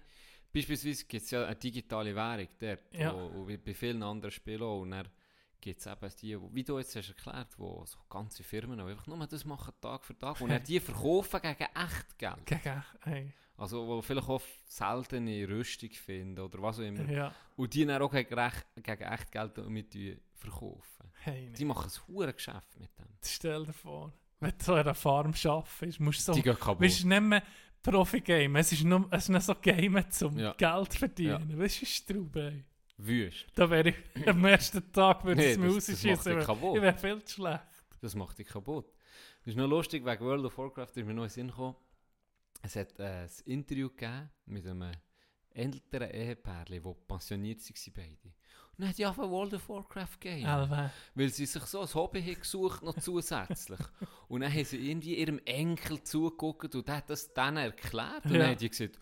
Beispielsweise 0.52 1.04
gibt 1.04 1.22
es 1.22 1.30
ja 1.30 1.44
eine 1.46 1.54
digitale 1.54 2.12
Währung 2.14 2.48
dort, 2.58 2.80
Ja. 2.92 3.14
wo, 3.14 3.30
wo 3.34 3.48
wie 3.48 3.56
bei 3.56 3.72
vielen 3.72 4.02
anderen 4.02 4.32
Spielen 4.32 4.62
auch. 4.62 4.80
Und 4.80 4.90
dann 4.90 5.06
gibt 5.60 5.78
es 5.78 5.86
eben 5.86 6.10
die, 6.20 6.40
wo- 6.40 6.50
wie 6.52 6.64
du 6.64 6.76
jetzt 6.78 6.96
hast 6.96 7.08
erklärt, 7.08 7.56
wo 7.56 7.84
so 7.86 7.98
ganze 8.08 8.42
Firmen 8.42 8.80
die 8.80 8.84
einfach 8.84 9.06
nur 9.06 9.24
das 9.28 9.44
machen, 9.44 9.72
Tag 9.80 10.04
für 10.04 10.18
Tag. 10.18 10.40
Und 10.40 10.48
dann 10.50 10.64
die 10.64 10.80
verkaufen 10.80 11.40
gegen 11.40 11.54
echt 11.72 12.18
Geld. 12.18 12.46
Gegen, 12.46 12.82
hey, 13.02 13.32
Also 13.58 13.86
wo 13.86 14.02
vielleicht 14.02 14.28
auch 14.28 14.42
seltene 14.64 15.48
Rüstung 15.48 15.90
finden 15.90 16.40
oder 16.40 16.60
was 16.60 16.80
auch 16.80 16.82
immer. 16.82 17.08
ja, 17.08 17.32
Und 17.56 17.72
die 17.72 17.86
dann 17.86 18.02
auch 18.02 18.10
gegen, 18.10 18.28
gegen 18.82 19.02
echt 19.02 19.30
Geld 19.30 19.56
damit 19.56 19.96
verkaufen. 20.34 21.12
hey, 21.22 21.52
Die 21.52 21.64
machen 21.64 21.88
ein 22.18 22.32
Geschäft 22.34 22.76
mit 22.80 22.90
dem. 22.98 23.06
Stell 23.22 23.66
dir 23.66 23.72
vor, 23.72 24.12
wenn 24.40 24.50
du 24.58 24.64
so 24.64 24.72
in 24.74 24.80
einer 24.80 24.94
Farm 24.94 25.34
arbeitest, 25.44 26.00
musst 26.00 26.20
du 26.20 26.32
so, 26.32 26.34
Die 26.34 26.42
gehen 26.42 26.58
kaputt. 26.58 26.80
weißt 26.84 27.04
nicht 27.04 27.20
mehr 27.22 27.42
Profi-Game, 27.82 28.56
es 28.56 28.72
ist 28.72 28.84
nur, 28.84 29.06
es 29.10 29.24
ist 29.24 29.28
nicht 29.30 29.42
so 29.42 29.54
Game 29.54 30.10
zum 30.10 30.38
Ja. 30.38 30.52
Geld 30.54 30.94
verdienen, 30.94 31.58
weißt 31.58 31.82
du, 31.82 31.86
Straube. 31.86 32.64
Wüst. 32.98 33.46
Da 33.54 33.70
wäre 33.70 33.88
ich, 33.90 34.28
am 34.28 34.44
ersten 34.44 34.92
Tag 34.92 35.24
würde 35.24 35.40
Nee, 35.40 35.52
es 35.52 35.58
mir 35.58 35.66
das- 35.74 35.86
das 35.86 35.88
macht 36.04 36.10
rausschießen, 36.10 36.32
dich 36.32 36.40
ich 36.40 36.46
kaputt. 36.46 36.74
wäre- 36.82 36.94
ich 36.96 37.02
wäre 37.02 37.16
viel 37.16 37.24
zu 37.24 37.34
schlecht. 37.36 37.62
Das 38.02 38.14
macht 38.14 38.38
dich 38.38 38.46
kaputt. 38.48 38.92
Das 39.44 39.52
ist 39.52 39.56
noch 39.56 39.66
lustig, 39.68 40.04
wegen 40.04 40.20
World 40.24 40.44
of 40.44 40.58
Warcraft 40.58 40.88
ist 40.94 40.96
mir 41.06 41.14
noch 41.14 41.22
in 41.22 41.28
den 41.28 41.30
Sinn 41.30 41.46
gekommen. 41.48 41.76
Es 42.62 42.76
hat 42.76 42.98
äh, 42.98 43.22
ein 43.22 43.30
Interview 43.46 43.88
gegeben 43.88 44.28
mit 44.44 44.66
einem 44.66 44.92
älteren 45.52 46.10
Ehepärchen, 46.10 46.82
die 46.82 46.94
pensioniert 47.08 47.60
waren 47.60 47.92
beide. 47.94 48.34
Und 48.80 48.84
dann 48.84 48.88
hat 48.92 48.98
die 48.98 49.04
einfach 49.04 49.28
World 49.28 49.52
of 49.52 49.68
Warcraft 49.68 50.18
gegeben. 50.18 50.46
Alve. 50.46 50.90
Weil 51.14 51.28
sie 51.28 51.44
sich 51.44 51.62
so 51.64 51.82
ein 51.82 51.94
Hobby 51.94 52.22
haben 52.22 52.40
gesucht 52.40 52.82
noch 52.82 52.94
zusätzlich. 52.98 53.78
und 54.26 54.40
dann 54.40 54.50
haben 54.50 54.64
sie 54.64 54.90
irgendwie 54.90 55.16
ihrem 55.16 55.38
Enkel 55.44 56.02
zugeguckt 56.02 56.74
und 56.74 56.88
der 56.88 56.96
hat 56.96 57.10
das 57.10 57.30
denen 57.34 57.58
erklärt. 57.58 58.24
Und 58.24 58.30
Ja. 58.32 58.38
dann 58.38 58.48
haben 58.52 58.56
die 58.58 58.70
gesagt, 58.70 58.98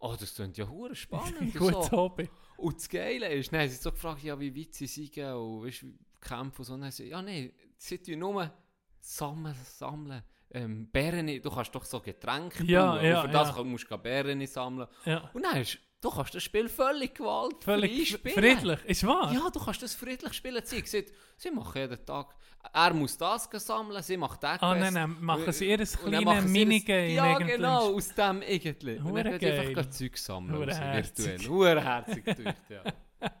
oh, 0.00 0.16
das 0.18 0.34
klingt 0.34 0.56
ja 0.56 0.68
hure 0.68 0.96
spannend. 0.96 1.54
Gutes 1.56 1.86
so. 1.86 1.96
Hobby. 1.96 2.28
Und 2.56 2.74
das 2.78 2.88
Geile 2.88 3.28
ist, 3.32 3.52
dann 3.52 3.60
haben 3.60 3.68
sie 3.68 3.76
so 3.76 3.92
gefragt, 3.92 4.24
ja, 4.24 4.38
wie 4.40 4.56
weit 4.60 4.74
sie 4.74 4.88
sind 4.88 5.16
und 5.18 5.66
weißt, 5.66 5.84
wie 5.84 5.94
kämpfen 6.20 6.60
und 6.62 6.64
so. 6.64 6.72
Und 6.74 6.80
dann 6.80 6.86
haben 6.86 6.92
sie, 6.92 7.08
ja, 7.08 7.22
nein, 7.22 7.52
sie 7.76 7.98
tun 7.98 8.18
nur 8.18 8.52
sammeln, 8.98 9.54
sammeln. 9.64 10.24
Ähm, 10.50 10.90
Beeren, 10.90 11.28
du 11.28 11.48
kannst 11.48 11.72
doch 11.76 11.84
so 11.84 12.00
Getränke 12.00 12.64
Ja, 12.64 12.92
brauen, 12.94 13.04
ja, 13.06 13.20
und 13.22 13.26
für 13.28 13.32
das 13.32 13.56
ja. 13.56 13.62
musst 13.62 13.88
du 13.88 13.96
Beeren 13.98 14.44
sammeln. 14.48 14.88
Ja. 15.04 15.30
Und 15.32 15.42
dann 15.44 15.54
hast 15.54 15.78
du 16.02 16.10
kannst 16.10 16.34
das 16.34 16.42
Spiel 16.42 16.68
völlig 16.68 17.14
gewaltfrei 17.14 17.72
Völlig 17.78 18.08
spielen. 18.10 18.34
friedlich, 18.34 18.84
ist 18.84 19.06
wahr? 19.06 19.32
Ja, 19.32 19.48
du 19.50 19.58
kannst 19.58 19.82
das 19.82 19.94
friedlich 19.94 20.32
spielen. 20.34 20.60
Sie, 20.64 20.82
sieht, 20.84 21.12
sie 21.38 21.50
machen 21.50 21.80
jeden 21.80 22.04
Tag, 22.04 22.34
er 22.72 22.92
muss 22.94 23.16
das 23.16 23.48
sammeln, 23.50 24.02
sie 24.02 24.16
macht 24.16 24.42
das 24.42 24.60
Ah, 24.62 24.74
Quest. 24.74 24.92
nein, 24.92 25.10
nein, 25.10 25.16
machen 25.20 25.52
sie 25.52 25.68
ihr 25.70 25.78
dann 25.78 25.86
kleines 25.86 26.44
Minigame 26.44 27.08
Ja, 27.14 27.38
genau, 27.38 27.94
aus 27.94 28.14
dem 28.14 28.42
irgendwie. 28.42 28.98
Und 28.98 29.14
dann 29.14 29.38
geht 29.38 29.58
einfach 29.58 29.90
Zeug 29.90 30.16
sammeln. 30.18 30.56
Hure 30.58 30.68
raus, 30.68 30.78
herzig. 30.78 31.26
virtuell. 31.26 31.48
Hure 31.50 31.82
herzig 31.84 32.24
gedacht, 32.24 32.56
ja. 32.68 32.82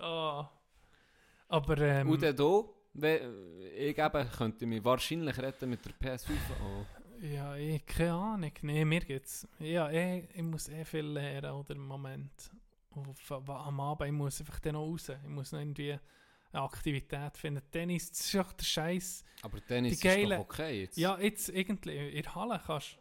Ah. 0.00 0.48
Aber, 1.48 1.78
ähm, 1.78 2.08
Und 2.10 2.22
dann 2.22 2.36
hier, 2.36 2.74
ich 3.76 3.98
eben, 3.98 4.30
könnte 4.30 4.66
mich 4.66 4.84
wahrscheinlich 4.84 5.38
retten 5.38 5.70
mit 5.70 5.80
der 5.84 5.92
PS5. 5.94 6.30
Oh. 6.62 6.84
Ja, 7.20 7.56
ich, 7.56 7.84
keine 7.86 8.12
Ahnung. 8.14 8.52
Nee, 8.62 8.84
mir 8.84 9.00
geht's. 9.00 9.46
Ja, 9.58 9.90
eh, 9.90 10.28
ich 10.32 10.42
muss 10.42 10.68
eh 10.68 10.84
viel 10.84 11.06
lernen, 11.06 11.52
oder, 11.52 11.74
im 11.74 11.86
Moment. 11.86 12.50
Auf, 12.90 13.32
am 13.32 13.80
Abend, 13.80 14.06
ich 14.08 14.12
muss 14.12 14.40
einfach 14.40 14.60
dann 14.60 14.72
noch 14.74 14.82
raus. 14.86 15.08
Ich 15.10 15.28
muss 15.28 15.52
noch 15.52 15.60
irgendwie 15.60 15.92
eine 16.52 16.62
Aktivität 16.62 17.36
finden. 17.36 17.62
Tennis, 17.70 18.10
das 18.10 18.20
ist 18.20 18.36
auch 18.36 18.52
der 18.52 18.64
Scheiß. 18.64 19.24
Aber 19.42 19.64
Tennis 19.64 19.98
Die 20.00 20.08
geile- 20.08 20.34
ist 20.34 20.38
doch 20.38 20.44
okay 20.44 20.80
jetzt. 20.82 20.96
Ja, 20.96 21.18
jetzt 21.18 21.48
irgendwie 21.50 21.96
in 22.10 22.22
der 22.22 22.34
Halle 22.34 22.60
kannst 22.64 22.98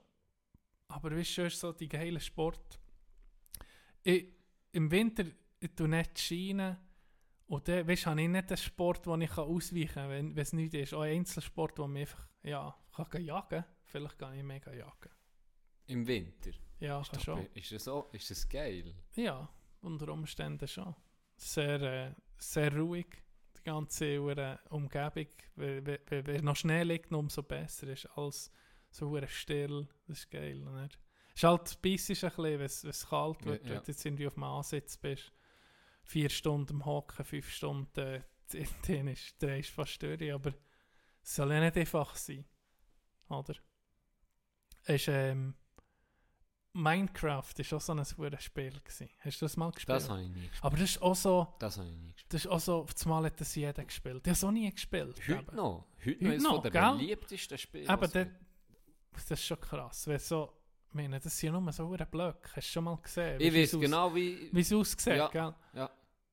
Aber 0.89 1.11
weißt 1.15 1.37
du, 1.37 1.49
so 1.49 1.71
die 1.71 1.87
geile 1.89 2.19
Sport. 2.19 2.79
Ich, 4.03 4.27
Im 4.73 4.91
Winter 4.91 5.23
ich 5.59 5.71
tue 5.75 5.87
nicht 5.87 6.19
Schienen. 6.19 6.77
Und 7.47 7.67
dann 7.67 7.87
weißt, 7.87 8.05
habe 8.05 8.21
ich 8.21 8.27
nicht 8.27 8.49
den 8.49 8.57
Sport, 8.57 9.05
den 9.05 9.21
ich 9.21 9.29
kann 9.31 9.45
ausweichen 9.45 9.93
kann, 9.93 10.09
wenn 10.09 10.37
es 10.37 10.53
nicht 10.53 10.73
ist. 10.73 10.93
Auch 10.93 11.01
ein 11.01 11.17
Einzelsport, 11.19 11.79
wo 11.79 11.87
mich 11.87 12.01
einfach 12.09 12.27
ja, 12.43 12.75
kann 12.93 13.23
jagen 13.23 13.63
Vielleicht 13.87 14.17
kann 14.19 14.33
ich 14.37 14.43
mega 14.43 14.71
jagen. 14.73 15.09
Im 15.87 16.05
Winter. 16.05 16.51
Ja, 16.79 17.01
kann 17.01 17.19
schon. 17.21 17.47
Ist 17.53 17.71
das, 17.71 17.83
so, 17.85 18.09
ist 18.11 18.29
das 18.29 18.47
geil? 18.47 18.93
Ja, 19.15 19.49
unter 19.81 20.09
Umständen 20.09 20.67
schon. 20.67 20.93
Sehr, 21.37 21.81
äh, 21.81 22.13
sehr 22.37 22.75
ruhig, 22.75 23.07
die 23.57 23.63
ganze 23.63 24.05
äh, 24.05 24.57
Umgebung. 24.69 25.27
Wenn 25.55 26.43
noch 26.43 26.55
Schnee 26.55 26.83
liegt, 26.83 27.11
umso 27.13 27.41
besser 27.43 27.87
ist 27.87 28.05
alles 28.17 28.51
so 28.91 29.09
hure 29.09 29.27
still. 29.27 29.87
Das 30.07 30.19
ist 30.19 30.29
geil. 30.31 30.57
Nicht? 30.59 30.99
Es 31.29 31.35
ist 31.35 31.43
halt 31.43 31.81
beißisch 31.81 32.23
ein 32.23 32.29
bisschen, 32.31 32.59
wenn 32.59 32.89
es- 32.89 33.07
kalt 33.09 33.45
wird, 33.45 33.63
Ja, 33.63 33.69
ja. 33.69 33.75
wenn 33.77 33.83
du 33.83 33.91
jetzt 33.91 34.05
irgendwie 34.05 34.27
auf 34.27 34.33
dem 34.33 34.43
Ansitz 34.43 34.97
bist. 34.97 35.31
vier 36.03 36.29
Stunden 36.29 36.73
am 36.75 36.85
Hocken, 36.85 37.23
fünf 37.25 37.49
Stunden 37.51 37.99
äh, 37.99 38.21
dann 38.87 39.07
ist, 39.09 39.41
ist 39.43 39.69
fast 39.71 40.01
durch, 40.01 40.31
aber 40.33 40.53
es 41.21 41.35
soll 41.35 41.51
ja 41.51 41.59
nicht 41.59 41.75
einfach 41.77 42.15
sein, 42.15 42.45
oder? 43.29 43.55
Ist, 44.87 45.07
ähm, 45.09 45.53
Minecraft 46.73 47.53
ist 47.57 47.73
auch 47.73 47.81
so 47.81 47.93
ein 47.93 48.05
verdammtes 48.05 48.43
Spiel 48.45 48.71
gewesen. 48.71 49.09
Hast 49.19 49.41
du 49.41 49.45
das 49.45 49.57
mal 49.57 49.71
gespielt? 49.71 49.95
Das 49.97 50.09
habe 50.09 50.21
ich 50.21 50.29
nie 50.29 50.41
gespielt. 50.47 50.63
aber 50.63 50.77
das 50.77 50.89
ist 50.91 51.01
auch 51.01 51.15
so, 51.15 51.55
Das 51.59 51.77
habe 51.77 51.87
ich 51.89 51.95
nie 51.95 52.13
gespielt. 52.13 52.33
das 52.33 52.45
ist 52.45 52.51
auch 52.51 52.59
so, 52.59 52.85
einmal 53.03 53.25
hat 53.25 53.41
das 53.41 53.55
jeder 53.55 53.83
gespielt. 53.83 54.17
Ich 54.17 54.29
habe 54.29 54.31
es 54.33 54.43
auch 54.43 54.51
nie 54.51 54.71
gespielt. 54.71 55.17
Heute 55.27 55.31
eben. 55.39 55.55
noch. 55.55 55.85
Heute, 56.05 56.27
Heute 56.29 56.43
noch 56.43 56.63
ist 56.63 56.65
es 56.67 56.71
gell? 56.73 56.91
beliebtesten 56.97 57.57
Spielen. 57.57 57.89
Aber 57.89 58.07
der, 58.07 58.29
das 59.13 59.31
ist 59.31 59.43
schon 59.45 59.59
krass. 59.59 60.05
Wenn 60.07 60.19
so, 60.19 60.53
ich 60.89 60.93
meine, 60.95 61.19
das 61.19 61.35
sind 61.37 61.53
ja 61.53 61.59
nur 61.59 61.71
so 61.73 61.87
Blöcke. 61.89 62.49
Hast 62.55 62.67
du 62.67 62.71
schon 62.73 62.83
mal 62.83 62.97
gesehen? 62.97 63.41
ich 63.41 63.53
weiß 63.53 63.71
genau, 63.79 64.13
wie... 64.13 64.49
Wie 64.51 64.61
es 64.61 64.71
aussieht, 64.71 65.15
Ja, 65.17 65.27
gell? 65.29 65.53
ja. 65.73 65.89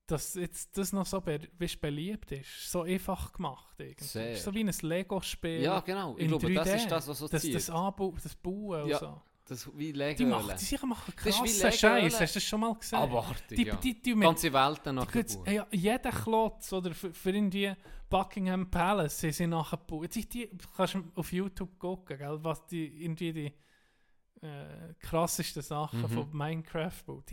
Dass 0.07 0.35
jetzt 0.35 0.77
das 0.77 0.93
noch 0.93 1.07
so 1.07 1.21
be 1.21 1.41
weißt, 1.59 1.81
beliebt 1.81 2.31
ist. 2.33 2.71
So 2.71 2.83
einfach 2.83 3.33
gemacht 3.33 3.75
irgendwie. 3.79 4.05
Sehr. 4.05 4.37
So 4.37 4.53
wie 4.55 4.61
ein 4.63 4.75
Lego-Spiel. 4.83 5.63
Ja, 5.63 5.81
genau. 5.81 6.15
Ich 6.19 6.29
glaube, 6.29 6.53
das 6.53 6.69
3D. 6.69 6.77
ist 6.77 6.91
das, 6.91 7.09
was 7.09 7.19
so 7.19 7.29
das, 7.29 7.41
zieht. 7.43 7.55
das 7.55 7.71
Anbau, 7.71 8.15
das 8.23 8.35
Bauen 8.37 8.87
Ja, 8.89 8.99
und 8.99 9.01
so. 9.01 9.23
Das 9.47 9.71
wie 9.77 9.93
Die 9.93 9.99
Lego 9.99 10.25
machen, 10.27 10.53
die 10.59 10.65
sicher 10.65 10.87
machen 10.87 11.13
Das 11.17 11.37
krassen 11.37 11.73
Scheiß. 11.73 12.21
Hast 12.21 12.35
du 12.35 12.39
das 12.39 12.45
schon 12.45 12.61
mal 12.61 12.75
gesehen? 12.75 12.99
Abartig, 12.99 13.57
die, 13.59 13.65
ja. 13.67 13.77
die, 13.77 14.01
die, 14.03 14.15
mit, 14.15 14.25
Ganze 14.27 14.53
Welten 14.53 14.97
die, 14.97 15.03
nachgebaut. 15.03 15.49
ja, 15.49 15.67
jeder 15.71 16.11
Klotz 16.13 16.73
oder 16.73 16.95
für, 16.95 17.13
für 17.13 17.31
irgendwie 17.31 17.73
Buckingham 18.09 18.71
Palace 18.71 19.21
sie 19.21 19.33
sind 19.33 19.51
nachgebaut. 19.51 20.15
Die, 20.15 20.27
die 20.29 20.51
kannst 20.77 20.95
du 20.95 21.05
auf 21.15 21.33
YouTube 21.33 21.79
gucken, 21.79 22.17
gell, 22.19 22.39
was 22.43 22.67
die 22.67 23.05
irgendwie 23.05 23.33
die 23.33 23.53
äh, 24.47 24.95
krassesten 24.99 25.63
Sachen 25.63 26.03
Mhm. 26.03 26.09
von 26.09 26.29
Minecraft 26.37 27.03
baut. 27.07 27.31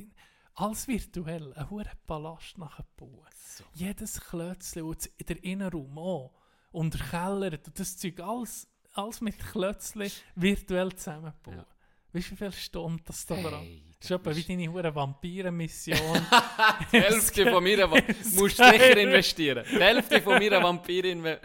Alles 0.56 0.88
virtuell, 0.88 1.53
ein 1.53 1.69
hoher 1.69 1.86
Palast 2.06 2.57
nachbauen. 2.57 3.26
So. 3.36 3.64
Jedes 3.73 4.19
Klötzchen 4.19 4.84
und 4.84 4.98
das- 4.98 5.11
der 5.28 5.44
Innenraum 5.44 5.98
auch. 5.98 6.34
Und 6.72 6.94
der 6.94 7.02
Keller, 7.07 7.53
und 7.53 7.80
das 7.80 7.98
Zeug, 7.98 8.19
alles, 8.19 8.68
alles 8.94 9.22
mit 9.22 9.40
Klötzchen 9.40 10.10
virtuell 10.36 10.94
zusammenbauen. 10.95 11.57
Ja. 11.57 11.65
Weißt 12.14 12.28
du, 12.28 12.32
wie 12.32 12.36
viele 12.36 12.52
Stunden 12.52 13.02
das 13.06 13.26
da 13.26 13.36
dran 13.41 13.61
Hey, 13.61 13.84
Das 13.98 14.06
ist 14.06 14.11
etwa 14.11 14.36
wie 14.36 14.44
deine 14.44 14.68
hure 14.72 14.94
Vampire-Mission. 14.94 15.98
Die 16.91 16.99
Hälfte 16.99 17.49
von 17.49 17.64
mir 17.64 17.88
musst 17.88 18.60
du 18.60 18.64
sicher 18.69 18.98
investieren. 18.98 19.65
Die 19.72 19.80
Hälfte 19.80 20.22
von 20.22 20.38
mir 20.38 20.52
Vampirin. 20.61 21.23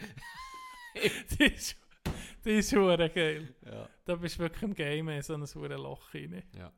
die 1.39 1.45
ist, 1.45 2.73
hure 2.73 3.09
geil. 3.11 3.55
Ja. 3.65 3.89
Da 4.05 4.17
bist 4.17 4.37
du 4.37 4.41
wirklich 4.41 4.63
im 4.63 4.75
Game 4.75 5.09
in 5.09 5.23
so 5.23 5.35
ein 5.35 5.45
hure 5.55 5.77
Loch 5.77 6.13
rein. 6.15 6.43
Ja. 6.57 6.73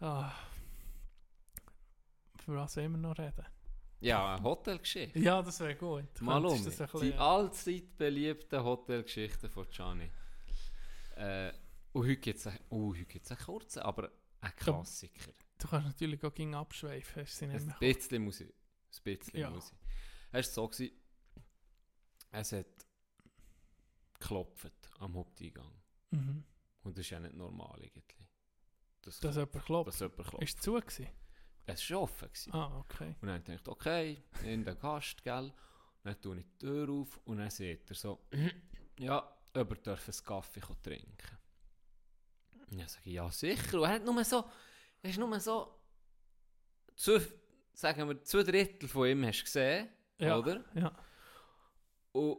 Ah. 0.00 0.32
Für 2.42 2.56
was 2.56 2.76
wir 2.76 2.88
noch 2.88 3.18
reden? 3.18 3.44
ja, 4.00 4.34
eine 4.36 4.42
Hotelgeschichte. 4.42 5.18
Ja, 5.18 5.42
das 5.42 5.60
wäre 5.60 5.76
gut. 5.76 6.06
Du 6.14 6.24
Mal 6.24 6.42
um. 6.44 6.54
könntest 6.54 6.80
das 6.80 6.94
ein 6.94 7.00
Die 7.02 7.14
allzeit 7.14 7.96
beliebten 7.98 8.64
Hotelgeschichten 8.64 9.50
von 9.50 9.68
Gianni. 9.68 10.10
Äh, 11.16 11.52
und 11.92 12.02
heute 12.06 12.16
gibt 12.16 12.38
es 12.38 12.46
einen, 12.46 12.60
oh, 12.70 12.94
einen 12.94 13.38
kurzen, 13.44 13.80
aber 13.80 14.10
ein 14.40 14.56
Klassiker. 14.56 15.32
Du 15.58 15.68
kannst 15.68 15.86
natürlich 15.88 16.24
auch 16.24 16.32
gegen 16.32 16.54
abschweifen. 16.54 17.22
Hast 17.22 17.42
Ein 17.42 17.74
bisschen 17.78 18.24
muss 18.24 18.40
ich. 18.40 18.48
Ein 18.48 19.02
bisschen 19.04 19.38
Ja. 19.38 19.50
muss 19.50 19.70
ich. 19.72 19.78
Es 20.32 20.46
war 20.56 20.64
so, 20.64 20.68
gewesen, 20.68 20.94
es 22.30 22.52
hat 22.52 22.66
geklopft 24.18 24.72
am 24.98 25.14
Haupteingang. 25.16 25.72
mhm. 26.10 26.44
Und 26.82 26.96
das 26.96 27.04
ist 27.04 27.10
ja 27.10 27.20
nicht 27.20 27.34
normal 27.34 27.78
irgendwie. 27.82 28.26
Das, 29.02 29.20
Dass 29.20 29.36
jemand 29.36 29.64
klopft. 29.66 29.88
dass 29.88 30.00
jemand 30.00 30.28
klopft. 30.28 30.42
Ist 30.42 30.56
es 30.56 30.62
zu 30.62 30.72
gewesen? 30.72 31.08
Es 31.72 31.90
war 31.90 32.00
offen. 32.02 32.28
Gewesen. 32.28 32.52
Ah, 32.54 32.78
okay. 32.78 33.14
Und 33.20 33.28
dann 33.28 33.42
dachte 33.44 33.52
ich, 33.62 33.68
okay, 33.68 34.22
in 34.44 34.64
den 34.64 34.78
Gast, 34.78 35.22
gell. 35.22 35.44
Und 35.44 35.54
dann 36.04 36.20
tue 36.20 36.38
ich 36.38 36.44
die 36.44 36.58
Tür 36.58 36.88
auf 36.90 37.20
und 37.24 37.38
dann 37.38 37.50
sieht 37.50 37.88
er 37.90 37.94
so, 37.96 38.20
ja, 38.98 39.18
ob 39.54 39.70
er 39.70 39.76
darf 39.76 40.08
einen 40.08 40.24
Kaffee 40.24 40.60
trinken 40.82 41.38
Und 42.70 42.78
dann 42.80 42.88
sage 42.88 43.02
ich, 43.04 43.12
ja 43.14 43.30
sicher. 43.30 43.78
Und 43.78 43.84
er 43.84 43.94
hat 43.94 44.04
nur 44.04 44.24
so, 44.24 44.44
er 45.02 45.10
ist 45.10 45.18
nur 45.18 45.40
so, 45.40 45.76
zu, 46.96 47.20
sagen 47.72 48.08
wir, 48.08 48.22
zwei 48.24 48.42
Drittel 48.42 48.88
von 48.88 49.06
ihm 49.08 49.24
hast 49.26 49.40
du 49.40 49.44
gesehen, 49.44 49.88
Ja. 50.18 50.38
oder? 50.38 50.64
Ja. 50.74 50.92
Und 52.12 52.38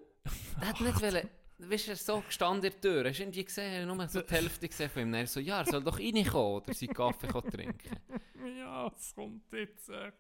er 0.60 0.68
hat 0.70 0.82
nicht 0.82 1.02
wollen, 1.02 1.30
weißt 1.70 1.88
du, 1.88 1.92
er 1.92 1.96
so 1.98 2.22
gestanden 2.22 2.64
in 2.64 2.72
der 2.72 2.82
Tür, 2.82 3.10
hast 3.10 3.18
du 3.20 3.24
irgendwie 3.24 3.46
gesehen, 3.46 3.72
er 3.74 3.86
nur 3.86 4.08
so 4.08 4.22
die 4.22 4.34
Hälfte 4.34 4.68
gesehen 4.68 4.90
von 4.90 5.02
ihm. 5.04 5.14
Er 5.14 5.28
so, 5.28 5.40
ja, 5.40 5.60
er 5.60 5.66
soll 5.66 5.84
doch 5.84 6.00
reinkommen 6.00 6.62
oder 6.62 6.74
seinen 6.74 6.94
Kaffee 6.94 7.28
trinken. 7.28 7.98
Ja, 8.58 8.92
es 8.98 9.14
kommt 9.14 9.44
jetzt. 9.54 9.90
Äh, 9.90 10.12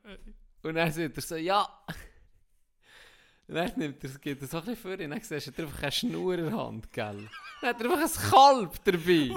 Und 0.62 0.76
dann 0.76 0.92
sagt 0.92 1.18
er 1.18 1.22
so, 1.24 1.36
ja. 1.38 1.68
Und 3.48 3.56
dann 3.56 3.72
nimmt 3.76 4.04
er, 4.04 4.10
geht 4.12 4.42
er 4.42 4.48
so 4.48 4.58
ein 4.58 4.66
bisschen 4.66 4.82
vor 4.82 4.92
und 4.92 5.00
dann 5.10 5.22
siehst 5.22 5.48
du, 5.48 5.52
er 5.52 5.58
hat 5.58 5.60
einfach 5.60 5.82
eine 5.84 5.92
Schnur 5.92 6.34
in 6.36 6.46
der 6.46 6.56
Hand, 6.56 6.92
gell? 6.94 7.28
Dann 7.62 7.70
hat 7.70 7.82
er 7.82 7.92
einfach 7.92 8.24
ein 8.24 8.30
Kalb 8.30 8.84
dabei. 8.84 9.32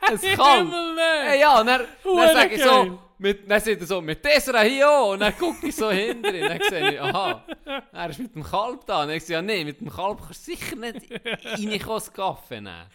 ein 0.02 0.36
Kalb. 0.36 0.68
Hey, 0.72 0.94
nein! 0.96 1.40
ja, 1.40 1.60
und 1.60 1.66
dann, 1.68 1.86
dann 2.02 2.34
sage 2.34 2.54
ich 2.56 2.62
so, 2.62 3.00
mit, 3.20 3.50
dann 3.50 3.60
sagt 3.60 3.80
er 3.80 3.86
so, 3.86 4.00
mit 4.00 4.24
dieser 4.24 4.60
hier 4.62 4.90
auch. 4.90 5.12
Und 5.12 5.20
dann 5.20 5.36
gucke 5.36 5.66
ich 5.68 5.76
so 5.76 5.90
hinter 5.90 6.34
ihn. 6.34 6.48
Dann 6.48 6.60
sehe 6.68 6.92
ich, 6.94 7.00
aha, 7.00 7.44
er 7.92 8.10
ist 8.10 8.18
mit 8.18 8.34
dem 8.34 8.42
Kalb 8.42 8.84
da. 8.86 9.02
Und 9.02 9.08
dann 9.08 9.20
sage 9.20 9.22
ich, 9.24 9.28
ja, 9.28 9.42
nee, 9.42 9.64
mit 9.64 9.80
dem 9.80 9.90
Kalb 9.90 10.20
kannst 10.20 10.46
du 10.48 10.52
sicher 10.52 10.76
nicht 10.76 11.10
reinkommen, 11.10 11.78
das 11.86 12.12
Kaffee 12.12 12.60
nehmen. 12.60 12.86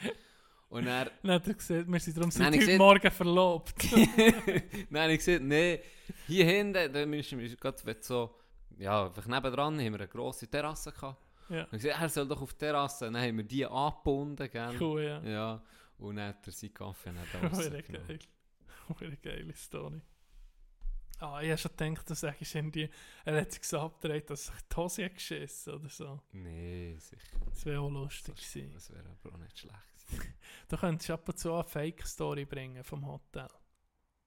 Und 0.70 0.88
er 0.88 1.12
Dann 1.24 1.32
hat 1.34 1.48
er 1.48 1.54
gesagt, 1.54 1.86
wir 1.88 2.00
sind 2.00 2.18
darum 2.18 2.30
Nein, 2.30 2.44
seit 2.44 2.54
ich 2.56 2.60
heute 2.62 2.72
seh- 2.72 2.78
Morgen 2.78 3.12
verlobt. 3.12 3.74
Nein, 4.90 5.10
ich 5.12 5.20
gesagt, 5.20 5.44
nee, 5.44 5.80
hier 6.28 6.46
hinten, 6.46 6.92
da 6.92 7.06
müssen 7.06 7.40
wir 7.40 7.56
gerade 7.56 7.98
so, 8.02 8.36
ja, 8.78 9.06
einfach 9.06 9.26
nebendran 9.28 9.80
haben 9.80 9.94
wir 9.94 10.00
eine 10.00 10.08
grosse 10.08 10.48
Terrasse 10.48 10.92
gehabt. 10.92 11.18
ja, 11.50 11.62
Und 11.66 11.74
ich 11.78 11.84
gesagt, 11.84 12.02
er 12.02 12.10
soll 12.10 12.28
doch 12.28 12.42
auf 12.42 12.52
die 12.54 12.60
Terrasse. 12.60 13.06
Dann 13.06 13.18
haben 13.22 13.38
wir 13.38 13.44
die 13.44 13.66
angebunden, 13.66 14.50
gell? 14.52 14.76
cool, 14.82 15.04
ja. 15.04 15.22
Ja, 15.24 15.62
und 16.00 16.16
dann 16.18 16.30
hat 16.30 16.46
er 16.48 16.52
seinen 16.52 16.74
Kaffee 16.74 17.12
nicht 17.12 17.34
Hure 17.34 17.48
rausgenommen. 17.50 17.84
geil. 18.08 18.20
Hure 18.90 19.18
geile 19.24 19.56
Story. 19.56 20.02
Ah, 21.20 21.42
ich 21.42 21.50
habe 21.50 21.58
schon 21.58 21.72
gedacht, 21.78 22.10
du 22.10 22.14
sagst 22.14 22.56
irgendwie, 22.56 22.90
er 23.24 23.42
hat 23.42 23.52
sich 23.52 23.64
so 23.64 23.80
abgedreht, 23.80 24.30
dass 24.30 24.48
sich 24.48 24.56
die 24.70 24.76
Hose 24.76 25.10
geschissen 25.10 25.74
oder 25.74 25.90
so. 25.90 26.22
Nee, 26.34 26.98
sicher. 27.00 27.40
Das 27.46 27.66
wäre 27.66 27.80
auch 27.80 27.90
lustig 27.90 28.36
gewesen. 28.36 28.74
Das 28.74 28.92
wäre 28.92 29.06
aber 29.10 29.34
auch 29.34 29.40
nicht 29.40 29.58
schlecht 29.58 29.76
gewesen. 30.10 30.34
Du 30.68 30.78
könntest 30.78 31.10
ab 31.10 31.28
und 31.28 31.38
zu 31.38 31.54
eine 31.54 31.64
Fake-Story 31.64 32.46
bringen 32.46 32.84
vom 32.84 33.06
Hotel. 33.06 33.48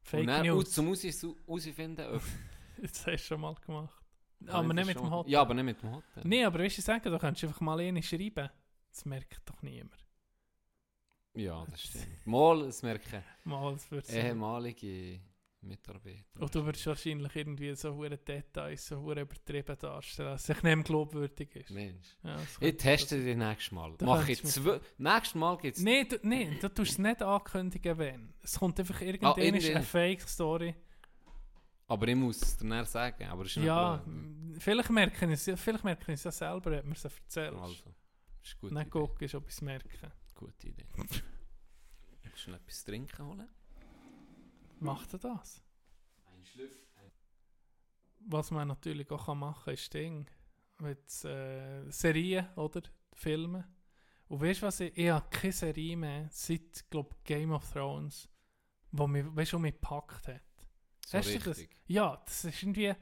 Fake 0.00 0.20
und 0.20 0.26
dann 0.28 0.46
News. 0.46 0.70
zum 0.72 0.86
herausfinden, 0.86 2.06
ob... 2.14 2.22
Das 2.80 3.06
hast 3.06 3.06
du 3.06 3.18
schon 3.18 3.40
mal 3.40 3.54
gemacht. 3.56 4.04
Aber 4.46 4.68
ich 4.68 4.72
nicht 4.72 4.86
mit 4.86 4.96
schon 4.96 5.06
dem 5.06 5.10
Hotel. 5.10 5.32
Ja, 5.32 5.40
aber 5.40 5.54
nicht 5.54 5.64
mit 5.64 5.82
dem 5.82 5.90
Hotel. 5.96 6.22
Nee, 6.24 6.44
aber 6.44 6.60
weißt 6.60 6.78
du, 6.78 6.82
sagen, 6.82 7.02
du 7.02 7.18
könntest 7.18 7.44
einfach 7.44 7.60
mal 7.60 7.80
eine 7.80 8.02
schreiben. 8.02 8.48
Das 8.90 9.04
merkt 9.04 9.40
doch 9.44 9.60
niemand. 9.62 10.06
Ja, 11.34 11.64
das 11.70 11.82
stimmt. 11.82 12.26
Mal, 12.26 12.64
das 12.64 12.82
merken 12.82 13.24
Mal, 13.44 13.72
das 13.72 13.90
wird's 13.90 14.10
ehemalige 14.10 15.20
Mitarbeiter. 15.60 16.40
Und 16.40 16.54
du 16.54 16.64
würdest 16.64 16.86
wahrscheinlich 16.86 17.34
irgendwie 17.34 17.74
so 17.74 17.94
hure 17.94 18.16
Details 18.16 18.86
so 18.86 19.00
hure 19.00 19.22
übertrieben 19.22 19.76
darstellen, 19.78 20.30
dass 20.30 20.48
es 20.48 20.62
nicht 20.62 20.84
glaubwürdig 20.84 21.56
ist. 21.56 21.70
Mensch. 21.70 22.16
Ja, 22.22 22.36
Ich 22.60 22.76
teste 22.76 23.22
dich 23.22 23.36
nächstes 23.36 23.72
Mal. 23.72 23.94
Mach 24.02 24.28
ich 24.28 24.42
zwei... 24.44 24.80
Nächstes 24.98 25.34
Mal 25.34 25.56
gibt 25.58 25.76
es... 25.76 25.82
Nee, 25.82 26.04
du, 26.04 26.18
nee, 26.22 26.56
du 26.60 26.68
tust 26.72 26.92
es 26.92 26.98
nicht 26.98 27.22
ankündigen, 27.22 27.98
wenn. 27.98 28.34
Es 28.42 28.58
kommt 28.58 28.78
einfach 28.78 29.00
irgendwann 29.00 29.32
Ah, 29.32 29.38
irgendwann. 29.38 29.76
eine 29.76 29.84
Fake-Story. 29.84 30.74
Aber 31.88 32.06
ich 32.06 32.16
muss 32.16 32.40
es 32.42 32.56
dir 32.56 32.68
dann 32.68 32.84
sagen. 32.84 33.24
Aber 33.28 33.44
ist 33.44 33.56
Ja, 33.56 34.04
vielleicht 34.58 34.90
merken 34.90 35.30
es, 35.32 35.50
vielleicht 35.56 35.84
merken 35.84 36.12
es 36.12 36.22
ja 36.22 36.30
selber, 36.30 36.70
wenn 36.70 36.84
man 36.84 36.92
es 36.92 37.04
erzählt. 37.04 37.54
Also, 37.54 37.72
ist 38.42 38.62
Nicht 38.62 38.72
Idee. 38.72 38.90
gucken, 38.90 39.28
ob 39.34 39.48
ich 39.48 39.54
es 39.54 39.62
merke. 39.62 40.12
Gute 40.34 40.68
Idee. 40.68 40.86
Willst 42.22 42.46
du 42.46 42.50
noch 42.52 42.58
etwas 42.58 42.84
trinken 42.84 43.26
holen? 43.26 43.48
Macht 44.80 45.12
er 45.12 45.18
das? 45.18 45.62
Ein 46.26 46.44
Schlüff. 46.44 46.86
Was 48.20 48.50
man 48.50 48.68
natürlich 48.68 49.10
auch 49.10 49.34
machen 49.34 49.64
kann, 49.64 49.74
ist 49.74 49.94
Ding. 49.94 50.30
Mit 50.78 51.24
äh, 51.24 51.90
Serien, 51.90 52.46
oder? 52.56 52.82
Filme. 53.12 53.68
Und 54.28 54.40
weißt 54.40 54.62
du 54.62 54.66
was? 54.66 54.80
Ich, 54.80 54.96
ich 54.96 55.08
habe 55.08 55.28
keine 55.30 55.52
Serie 55.52 55.96
mehr 55.96 56.28
seit, 56.30 56.88
glaub, 56.90 57.24
Game 57.24 57.50
of 57.50 57.70
Thrones, 57.72 58.28
wo 58.92 59.06
mich, 59.06 59.24
weißt, 59.34 59.54
du, 59.54 59.58
mich 59.58 59.74
gepackt 59.74 60.28
hat. 60.28 60.42
So 61.06 61.18
Hast 61.18 61.34
du 61.34 61.38
das? 61.38 61.64
Ja, 61.86 62.22
das 62.24 62.44
ist 62.44 62.62
irgendwie. 62.62 62.94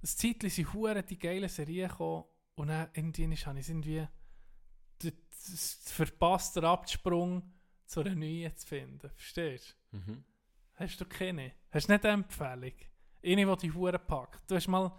Das 0.00 0.16
Zeitchen 0.16 0.50
sind 0.50 0.74
hure 0.74 1.02
die 1.02 1.18
geile 1.18 1.48
Serien 1.48 1.88
gekommen 1.88 2.24
und 2.56 2.68
dann 2.68 2.90
irgendwie 2.92 3.36
habe 3.36 3.58
ich 3.58 3.68
irgendwie 3.68 4.06
verpasst, 5.86 6.56
den 6.56 6.64
Absprung 6.64 7.52
zu 7.86 8.00
einer 8.00 8.14
neuen 8.14 8.54
zu 8.56 8.66
finden. 8.66 9.10
Verstehst 9.10 9.76
du? 9.92 9.96
Mhm. 9.96 10.24
Hast 10.76 11.00
du 11.00 11.04
keine? 11.04 11.52
Hast 11.70 11.88
du 11.88 11.92
nicht 11.92 12.04
eine 12.04 12.14
Empfehlung? 12.14 12.72
Eine, 13.22 13.56
die 13.56 13.56
die 13.66 13.72
Hure 13.72 13.98
packt. 13.98 14.50
Du 14.50 14.56
hast 14.56 14.68
mal 14.68 14.92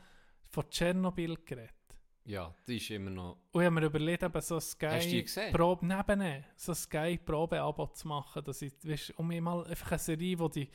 von 0.49 0.69
Tschernobyl 0.69 1.35
geredet. 1.45 1.72
Ja, 2.23 2.56
die 2.65 2.77
ist 2.77 2.89
immer 2.89 3.11
noch... 3.11 3.38
Und 3.52 3.61
ich 3.61 3.65
habe 3.65 3.76
mir 3.76 3.85
überlegt, 3.85 4.23
eben 4.23 4.41
so 4.41 4.56
Hast 4.56 4.81
du 4.81 4.88
die 4.88 4.97
Sky 4.97 5.22
gesehen? 5.22 5.53
Probe 5.53 5.85
neben 5.85 6.43
so 6.56 6.73
Sky 6.73 7.19
Probe-Abo 7.23 7.88
zu 7.88 8.07
machen, 8.07 8.43
dass 8.43 8.64
ich, 8.64 8.73
weißt, 8.84 9.19
um 9.19 9.27
mir 9.27 9.41
mal 9.41 9.64
einfach 9.68 9.91
eine 9.91 9.99
Serie, 9.99 10.35
die 10.35 10.49
die 10.49 10.69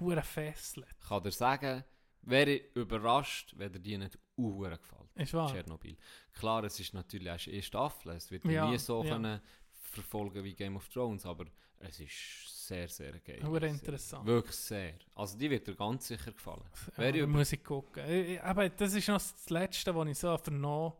Hure 0.00 0.22
fesselt. 0.22 0.88
Ich 1.00 1.08
kann 1.08 1.22
dir 1.22 1.30
sagen, 1.30 1.84
wäre 2.22 2.50
ich 2.50 2.74
überrascht, 2.74 3.54
wenn 3.56 3.72
dir 3.72 3.78
die 3.78 3.98
nicht 3.98 4.18
uhren 4.36 4.76
gefällt. 4.76 5.10
Ist 5.14 5.32
wahr. 5.32 5.48
Tschernobyl. 5.48 5.96
Klar, 6.32 6.64
es 6.64 6.80
ist 6.80 6.92
natürlich 6.92 7.28
erst 7.28 7.48
eine 7.48 7.62
Staffel, 7.62 8.12
es 8.12 8.30
wird 8.30 8.44
Ja, 8.44 8.68
nie 8.68 8.78
so 8.78 9.04
ja. 9.04 9.10
können 9.10 9.40
verfolgen 9.70 10.42
wie 10.42 10.54
Game 10.54 10.76
of 10.76 10.88
Thrones, 10.88 11.24
aber 11.24 11.44
es 11.80 12.00
ist 12.00 12.66
sehr, 12.66 12.88
sehr 12.88 13.18
geil. 13.20 13.40
Sehr. 13.42 13.62
interessant. 13.64 14.26
Wirklich 14.26 14.56
sehr. 14.56 14.94
Also 15.14 15.38
die 15.38 15.50
wird 15.50 15.66
dir 15.66 15.74
ganz 15.74 16.06
sicher 16.08 16.32
gefallen. 16.32 16.64
Ja, 16.96 17.10
über- 17.10 17.26
muss 17.26 17.52
ich 17.52 17.62
gucken. 17.62 18.04
Ich- 18.08 18.28
ich- 18.30 18.42
Aber 18.42 18.68
das 18.68 18.94
ist 18.94 19.08
noch 19.08 19.14
das 19.18 19.48
Letzte, 19.50 19.94
was 19.94 20.08
ich 20.08 20.18
so 20.18 20.36
vernommen 20.38 20.94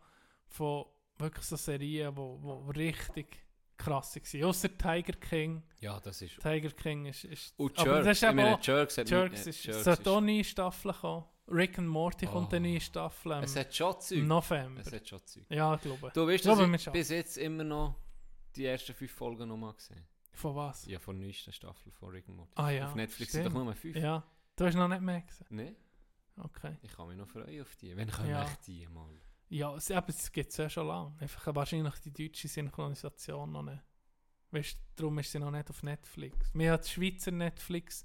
von 0.49 0.85
wirklich 1.19 1.45
so 1.45 1.57
Serien, 1.57 2.13
die 2.15 2.17
wo, 2.17 2.39
wo 2.43 2.71
richtig 2.71 3.39
krass 3.77 4.17
waren. 4.17 4.45
Außer 4.45 4.69
Tiger 4.79 5.13
King. 5.19 5.63
Ja, 5.81 5.99
das 6.01 6.23
ist... 6.23 6.41
Tiger 6.41 6.71
King 6.71 7.07
ist... 7.07 7.25
ist 7.25 7.55
Und 7.59 7.79
aber 7.79 7.91
Jerks, 8.03 8.05
das 8.07 8.17
ist 8.19 8.23
eben 8.23 8.37
meine, 8.37 8.55
auch... 8.57 8.63
Jerks 8.63 8.99
hat 8.99 9.11
Jerks 9.11 9.45
nie- 9.45 9.51
ist... 9.51 9.65
Jerks 9.65 9.85
sollte 9.85 10.11
auch 10.11 10.21
neue 10.21 10.45
Staffel 10.45 10.93
kommen. 10.93 11.25
Rick 11.49 11.79
and 11.79 11.89
Morty 11.89 12.27
kommt 12.27 12.53
Oh. 12.53 12.57
eine 12.57 12.69
neue 12.71 12.81
Staffel 12.81 13.33
im 13.33 13.45
Es 13.45 13.55
hat 13.55 13.75
schon 13.75 14.01
Zeug. 14.01 14.23
November. 14.25 14.81
Es 14.81 14.93
hat 14.93 15.07
schon 15.09 15.25
Zeug. 15.27 15.45
Ja, 15.49 15.75
ich 15.75 15.81
glaube. 15.83 16.11
Du 16.15 16.27
weißt, 16.27 16.45
dass 16.47 16.59
ich 16.87 16.91
bis 16.93 17.09
jetzt 17.11 17.37
immer 17.39 17.63
noch 17.65 17.95
die 18.57 18.65
ersten 18.67 18.95
fünf 18.95 19.13
Folgen 19.13 19.49
nochmal 19.49 19.75
gesehen 19.75 20.05
Von 20.37 20.55
was? 20.55 20.85
Ja, 20.87 20.99
von 20.99 21.19
der 21.19 21.27
neuesten 21.29 21.53
Staffel 21.53 21.91
von 21.93 22.11
Rick 22.11 22.29
and 22.29 22.37
Morty. 22.37 22.53
Ah 22.57 22.71
ja, 22.71 22.87
Auf 22.87 22.95
Netflix 22.95 23.33
sind 23.33 23.47
doch 23.47 23.53
nur 23.53 23.75
fünf. 23.75 23.97
Ja. 23.97 24.23
Du 24.55 24.65
hast 24.67 24.75
noch 24.75 24.89
nicht 24.89 25.01
mehr 25.03 25.23
gesehen? 25.23 25.47
Nee, 25.51 25.77
Okay. 26.39 26.77
ich 26.83 26.93
kann 26.93 27.09
mich 27.09 27.17
noch 27.17 27.27
freuen 27.29 27.63
auf 27.63 27.75
die. 27.77 27.97
Wenn 27.97 28.11
können 28.11 28.29
Ja. 28.31 28.45
echt 28.45 28.67
die 28.67 28.87
mal. 28.89 29.09
Ja, 29.49 29.75
es, 29.75 29.91
aber 29.91 30.11
es 30.11 30.31
gibt 30.31 30.51
es 30.51 30.57
ja 30.59 30.69
schon 30.69 30.87
lange. 30.89 31.15
Einfach 31.21 31.55
wahrscheinlich 31.55 31.95
die 32.01 32.13
deutsche 32.13 32.49
Synchronisation 32.49 33.51
noch 33.53 33.63
nicht. 33.63 33.83
Weißt, 34.51 34.79
darum 34.97 35.19
ist 35.19 35.33
sie 35.33 35.39
noch 35.39 35.51
nicht 35.51 35.71
auf 35.71 35.83
Netflix. 35.83 36.51
Wir 36.53 36.73
haben 36.73 36.83
die 36.83 36.89
Schweizer 36.89 37.31
Netflix, 37.31 38.05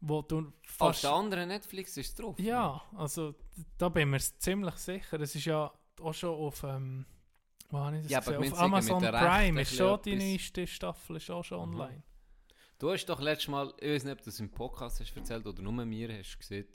wo 0.00 0.22
du 0.22 0.38
Auf 0.38 0.52
fast... 0.62 1.02
der 1.04 1.10
anderen 1.12 1.48
Netflix 1.48 1.96
ist 1.96 2.18
drauf. 2.20 2.38
ja, 2.38 2.80
also 2.96 3.34
da 3.78 3.88
bin 3.88 4.02
ich 4.02 4.08
mir 4.32 4.38
ziemlich 4.38 4.74
sicher. 4.76 5.20
Es 5.20 5.34
ist 5.34 5.44
ja 5.44 5.72
auch 6.00 6.14
schon 6.14 6.30
auf... 6.36 6.62
Ähm, 6.62 7.04
habe 7.72 7.98
ich 7.98 8.08
Ja, 8.10 8.18
aber 8.18 8.38
Auf 8.38 8.58
Amazon 8.58 9.00
Prime 9.02 9.60
ist 9.62 9.74
schon 9.76 10.00
die 10.02 10.16
neueste 10.16 10.66
Staffel 10.66 11.16
ist 11.16 11.30
auch 11.30 11.44
schon 11.44 11.68
Mhm. 11.70 11.80
online. 11.80 12.02
Du 12.78 12.90
hast 12.92 13.06
doch 13.06 13.20
letztes 13.20 13.48
Mal, 13.48 13.74
ich 13.80 13.90
weiß 13.90 14.04
nicht, 14.04 14.12
ob 14.12 14.18
du 14.18 14.24
das 14.26 14.38
im 14.40 14.50
Podcast 14.50 15.00
hast 15.00 15.16
erzählt 15.16 15.46
oder 15.46 15.60
nur 15.62 15.72
mir 15.84 16.16
hast 16.16 16.38
gesehen, 16.38 16.68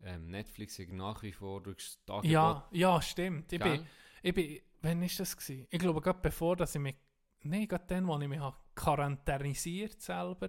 ähm, 0.00 0.28
Netflix 0.30 0.78
ist 0.78 0.92
nach 0.92 1.22
wie 1.22 1.32
vor 1.32 1.60
durch 1.60 1.98
das 2.06 2.14
Angebot. 2.14 2.30
Ja, 2.30 2.68
ja, 2.70 3.02
stimmt. 3.02 3.52
Ich 3.52 3.58
bin, 3.60 3.84
ich 4.22 4.32
bin, 4.34 4.60
wann 4.80 5.02
ist 5.02 5.18
das 5.18 5.36
gewesen? 5.36 5.66
Ich 5.70 5.78
glaube, 5.80 6.00
gerade 6.00 6.20
bevor, 6.22 6.54
dass 6.54 6.74
ich 6.76 6.80
mich, 6.80 6.94
nein, 7.42 7.66
gerade 7.66 7.84
dann, 7.88 8.08
als 8.08 8.22
ich 8.22 8.28
mich 8.28 8.38
habe 8.38 8.56
quarantänisiert 8.76 10.00
selber, 10.00 10.48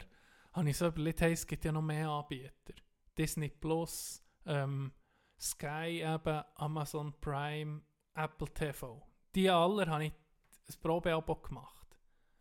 habe 0.53 0.69
ich 0.69 0.77
so 0.77 0.88
überlegt, 0.88 1.22
hey, 1.22 1.34
es 1.34 1.48
gibt 1.48 1.65
ja 1.65 1.72
noch 1.72 1.81
mehr 1.81 2.07
Anbieter. 2.10 2.73
Disney 3.18 3.49
Plus, 3.49 4.23
ähm, 4.45 4.91
Sky 5.40 6.03
eben, 6.03 6.44
Amazon 6.56 7.14
Prime, 7.19 7.81
Apple 8.14 8.53
TV. 8.53 9.02
Die 9.35 9.49
alle 9.49 9.85
habe 9.88 10.06
ich 10.06 10.11
ein 10.11 10.81
Probeabo 10.81 11.35
gemacht. 11.35 11.88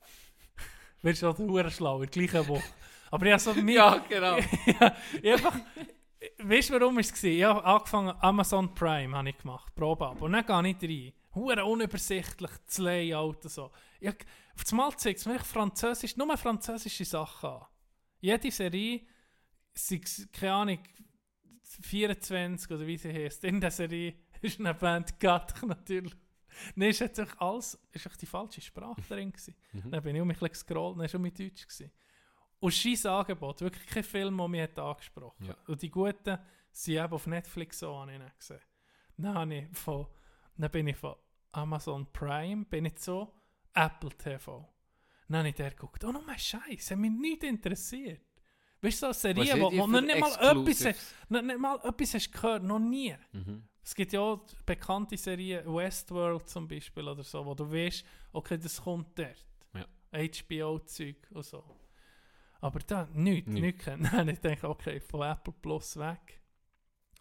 Wirst 1.02 1.22
du 1.22 1.28
auch 1.28 1.70
schlau, 1.70 2.02
in 2.02 2.10
der 2.10 2.26
gleichen 2.26 2.48
Woche. 2.48 2.64
Aber 3.10 3.26
ich 3.26 3.32
habe 3.32 3.40
so 3.40 3.54
mir 3.54 3.74
Ja, 3.74 3.98
genau. 4.08 4.36
ich 5.22 5.32
einfach, 5.32 5.56
weißt 6.38 6.70
du, 6.70 6.74
warum 6.74 6.96
war 6.96 7.00
es? 7.00 7.22
Ich 7.22 7.42
habe 7.42 7.64
angefangen, 7.64 8.14
Amazon 8.20 8.74
Prime 8.74 9.16
habe 9.16 9.30
ich 9.30 9.38
gemacht, 9.38 9.74
Probeabo. 9.74 10.26
Und 10.26 10.32
dann 10.32 10.46
gehe 10.46 10.70
ich 10.70 10.82
rein. 10.82 11.12
Hure 11.34 11.64
unübersichtlich, 11.64 12.50
das 12.66 12.78
Layout 12.78 13.44
und 13.44 13.50
so. 13.50 13.70
Ich, 14.00 14.08
auf 14.08 14.62
das 14.62 14.72
Mal 14.72 14.96
zeigt 14.96 15.20
es 15.20 15.26
mir 15.26 15.38
Französisch, 15.38 16.16
nur 16.16 16.36
französische 16.36 17.04
Sachen 17.04 17.50
an. 17.50 17.66
Jede 18.20 18.50
Serie, 18.50 19.02
sei 19.74 20.00
keine 20.32 20.52
Ahnung, 20.52 20.78
24 21.82 22.70
oder 22.70 22.86
wie 22.86 22.96
sie 22.96 23.12
heißt, 23.12 23.44
in 23.44 23.60
der 23.60 23.70
Serie 23.70 24.14
ist 24.42 24.58
eine 24.58 24.74
Band 24.74 25.20
Gatt 25.20 25.62
natürlich. 25.62 26.14
Nein, 26.74 26.90
ist 26.90 27.00
jetzt 27.00 27.20
einfach 27.20 27.40
alles, 27.40 27.78
ist 27.92 28.06
echt 28.06 28.22
die 28.22 28.26
falsche 28.26 28.60
Sprache 28.60 29.00
drin 29.08 29.32
gewesen. 29.32 29.54
Mhm. 29.72 29.90
Dann 29.90 30.02
bin 30.02 30.16
ich 30.16 30.22
um 30.22 30.28
mich 30.28 30.36
ein 30.36 30.48
bisschen 30.48 30.66
gescrollt, 30.66 30.94
dann 30.94 31.00
war 31.00 31.08
schon 31.08 31.22
mit 31.22 31.38
Deutsch. 31.38 31.66
Gewesen. 31.66 31.90
Und 32.60 32.74
scheiß 32.74 33.06
Angebot, 33.06 33.60
wirklich 33.60 33.86
kein 33.86 34.02
Film, 34.02 34.36
der 34.36 34.48
mich 34.48 34.62
hat 34.62 34.78
angesprochen 34.78 35.46
Ja. 35.46 35.56
Und 35.66 35.80
die 35.80 35.90
guten 35.90 36.38
sind 36.72 36.94
eben 36.94 37.12
auf 37.12 37.26
Netflix 37.26 37.78
so, 37.78 37.96
habe 37.96 38.12
ich 38.12 38.18
dann 38.18 38.32
gesehen. 38.36 38.60
Dann, 39.16 39.50
ich 39.50 39.68
von, 39.76 40.06
dann 40.56 40.70
bin 40.70 40.88
ich 40.88 40.96
von 40.96 41.14
Amazon 41.52 42.12
Prime, 42.12 42.64
bin 42.64 42.84
ich 42.84 42.96
zu 42.96 43.28
Apple 43.74 44.10
TV. 44.10 44.68
Dann 45.28 45.38
habe 45.38 45.48
ich 45.48 45.54
der 45.54 45.70
geguckt, 45.70 46.04
oh, 46.04 46.12
nochmal 46.12 46.38
Scheiß, 46.38 46.90
hat 46.90 46.98
mich 46.98 47.10
nicht 47.10 47.44
interessiert. 47.44 48.22
Weißt 48.80 49.02
du, 49.02 49.12
so 49.12 49.28
eine 49.28 49.44
Serie, 49.44 49.60
wo, 49.60 49.72
wo 49.76 49.86
du 49.86 50.00
nicht 50.00 50.20
mal, 50.20 50.32
etwas, 50.32 50.84
nicht, 51.28 51.44
nicht 51.44 51.58
mal 51.58 51.80
etwas 51.82 52.14
hast 52.14 52.32
gehört, 52.32 52.62
noch 52.62 52.78
nie. 52.78 53.14
Mhm. 53.32 53.64
Es 53.88 53.94
gibt 53.94 54.12
ja 54.12 54.20
auch 54.20 54.44
bekannte 54.66 55.16
Serien, 55.16 55.64
Westworld 55.64 56.46
zum 56.46 56.68
Beispiel 56.68 57.08
oder 57.08 57.22
so, 57.22 57.46
wo 57.46 57.54
du 57.54 57.72
weißt, 57.72 58.04
okay, 58.32 58.58
das 58.58 58.82
kommt 58.82 59.18
dort. 59.18 59.46
Ja. 59.72 59.86
HBO-Zeug 60.12 61.16
und 61.30 61.42
so. 61.42 61.64
Aber 62.60 62.80
da, 62.80 63.08
nichts, 63.14 63.50
Nicht. 63.50 63.62
nichts 63.62 63.84
kennt. 63.84 64.12
Dann 64.12 64.28
ich 64.28 64.40
denke, 64.40 64.68
okay, 64.68 65.00
von 65.00 65.22
Apple 65.22 65.54
Plus 65.54 65.96
weg. 65.96 66.38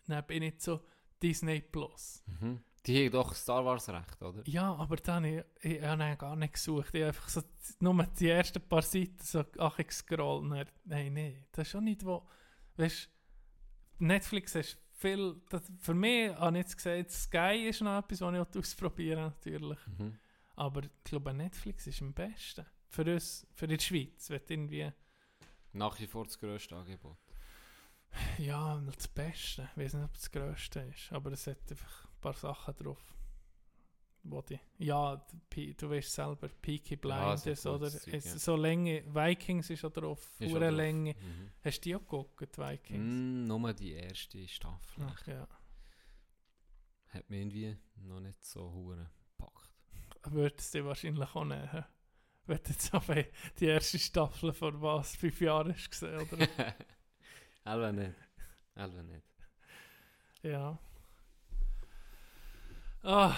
Dann 0.07 0.27
bin 0.27 0.43
ich 0.43 0.59
zu 0.59 0.81
Disney 1.23 1.61
Plus. 1.61 2.21
Mhm. 2.41 2.59
Die 2.85 3.05
haben 3.05 3.11
doch 3.13 3.33
Star 3.33 3.63
Wars 3.63 3.87
Recht, 3.87 4.21
oder? 4.21 4.43
Ja, 4.45 4.75
aber 4.75 4.97
dann, 4.97 5.23
ich, 5.23 5.45
ich, 5.61 5.81
habe 5.81 5.99
dann 5.99 6.17
gar 6.17 6.35
nicht 6.35 6.51
gesucht. 6.51 6.89
Ich 6.93 6.99
habe 6.99 7.07
einfach 7.07 7.29
so 7.29 7.43
nur 7.79 8.03
die 8.19 8.27
ersten 8.27 8.61
paar 8.67 8.81
Seiten 8.81 9.23
so 9.23 9.45
ach, 9.57 9.79
ich 9.79 9.93
scroll. 9.93 10.45
Nein, 10.45 10.67
nein, 10.83 11.45
das 11.53 11.65
ist 11.65 11.71
schon 11.71 11.85
nicht, 11.85 12.05
wo, 12.05 12.27
weißt 12.75 13.09
Netflix 13.99 14.53
ist 14.55 14.77
viel, 14.97 15.39
das, 15.49 15.61
für 15.79 15.93
mich 15.93 16.33
habe 16.35 16.57
ich 16.57 16.63
jetzt 16.63 16.75
gesagt, 16.77 17.11
Sky 17.11 17.67
ist 17.69 17.81
noch 17.81 17.99
etwas, 17.99 18.21
was 18.21 18.33
ich 18.33 18.57
ausprobieren 18.59 19.19
natürlich. 19.21 19.77
Mhm. 19.97 20.17
Aber 20.55 20.83
ich 20.83 20.89
glaube, 21.03 21.33
Netflix 21.33 21.85
ist 21.87 22.01
am 22.01 22.13
besten. 22.13 22.65
Für 22.89 23.03
uns, 23.13 23.45
für 23.53 23.67
die 23.67 23.79
Schweiz, 23.79 24.29
wird 24.29 24.49
irgendwie, 24.49 24.91
Nach 25.73 25.99
wie 25.99 26.07
vor 26.07 26.25
das 26.25 26.39
grösste 26.39 26.75
Angebot. 26.75 27.17
ja, 28.39 28.81
das 28.95 29.07
Beste. 29.07 29.69
Ich 29.75 29.83
weiß 29.83 29.93
nicht, 29.93 30.05
ob 30.05 30.15
es 30.15 30.21
das 30.21 30.31
Größte 30.31 30.79
ist, 30.79 31.11
aber 31.11 31.31
es 31.31 31.45
hat 31.45 31.69
einfach 31.69 32.05
ein 32.05 32.21
paar 32.21 32.33
Sachen 32.33 32.75
drauf. 32.75 33.13
Die, 34.23 34.59
ja, 34.79 35.25
du 35.77 35.89
weißt 35.89 36.11
selber, 36.13 36.49
Peaky 36.61 36.95
Ja, 36.95 36.99
Blinders, 37.35 37.65
oder? 37.65 37.85
gutes 37.85 38.01
Zeug, 38.03 38.13
Es, 38.15 38.25
ja. 38.25 38.37
So 38.37 38.55
Länge, 38.57 39.03
Vikings 39.13 39.69
ist 39.69 39.85
auch 39.85 39.91
drauf, 39.91 40.19
drauf. 40.37 40.59
Länge. 40.59 41.13
Mhm. 41.13 41.51
Hast 41.63 41.79
du 41.79 41.81
die 41.83 41.95
auch 41.95 41.99
geguckt, 42.01 42.41
die 42.57 42.61
Vikings? 42.61 42.99
Mm, 43.03 43.43
nur 43.47 43.73
die 43.73 43.93
erste 43.93 44.45
Staffel. 44.47 45.05
Ach 45.07 45.27
ja. 45.27 45.47
Hat 47.09 47.29
mich 47.29 47.39
irgendwie 47.39 47.77
noch 48.01 48.19
nicht 48.19 48.43
so 48.43 48.69
hure 48.71 49.09
gepackt. 49.37 49.69
Würde 50.33 50.55
es 50.57 50.71
dir 50.71 50.83
wahrscheinlich 50.85 51.33
auch 51.33 51.45
nehmen. 51.45 51.85
Wenn 52.47 52.57
du 52.63 52.69
jetzt 52.69 52.93
aber 52.93 53.23
die 53.59 53.65
erste 53.65 53.97
Staffel 53.99 54.51
vor 54.53 54.81
was, 54.81 55.15
fünf 55.15 55.39
Jahren 55.39 55.73
hast 55.73 55.89
gesehen, 55.89 56.19
oder? 56.19 56.47
Elva 57.65 57.91
nicht. 57.93 58.15
Elva 58.75 59.03
nicht. 59.03 59.23
ja. 60.43 60.77
Ah, 63.03 63.35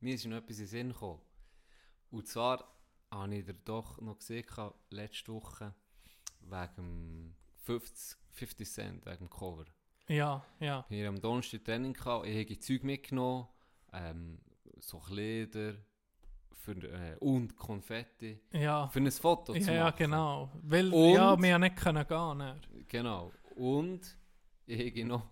Mir 0.00 0.14
ist 0.14 0.24
noch 0.26 0.36
etwas 0.36 0.58
in 0.58 0.64
den 0.64 0.68
Sinn 0.68 0.88
gekommen. 0.92 1.20
Und 2.10 2.26
zwar 2.28 2.64
habe 3.10 3.34
ich 3.34 3.44
dir 3.44 3.54
doch 3.64 4.00
noch 4.00 4.18
gesehen, 4.18 4.44
letzte 4.90 5.32
Woche, 5.32 5.74
wegen 6.40 6.74
dem 6.76 7.34
50, 7.64 8.18
50 8.32 8.68
Cent, 8.70 9.06
wegen 9.06 9.18
dem 9.18 9.30
Cover. 9.30 9.64
ja, 10.08 10.44
ja. 10.60 10.84
Hier 10.88 11.08
am 11.08 11.20
Donnerstag 11.20 11.64
Training 11.64 11.92
gehabt, 11.94 12.26
ich 12.26 12.44
habe 12.48 12.58
Zeug 12.60 12.84
mitgenommen, 12.84 13.48
ähm, 13.92 14.38
so 14.78 14.98
Kleider 14.98 15.74
für, 16.52 16.72
äh, 16.76 17.16
und 17.20 17.56
Konfetti, 17.56 18.40
Ja, 18.52 18.88
für 18.88 19.00
ein 19.00 19.10
Foto 19.10 19.52
zu 19.54 19.58
ja, 19.60 19.72
ja 19.72 19.84
machen. 19.84 19.96
genau. 19.98 20.52
Weil, 20.62 20.92
Und- 20.92 21.14
ja, 21.14 21.36
wir 21.40 21.48
ja 21.48 21.58
nicht 21.58 21.76
können 21.76 22.06
gehen. 22.06 22.38
ne? 22.38 22.60
Genau. 22.88 23.32
Und 23.56 24.16
ich 24.66 24.90
habe 24.92 25.04
noch 25.06 25.30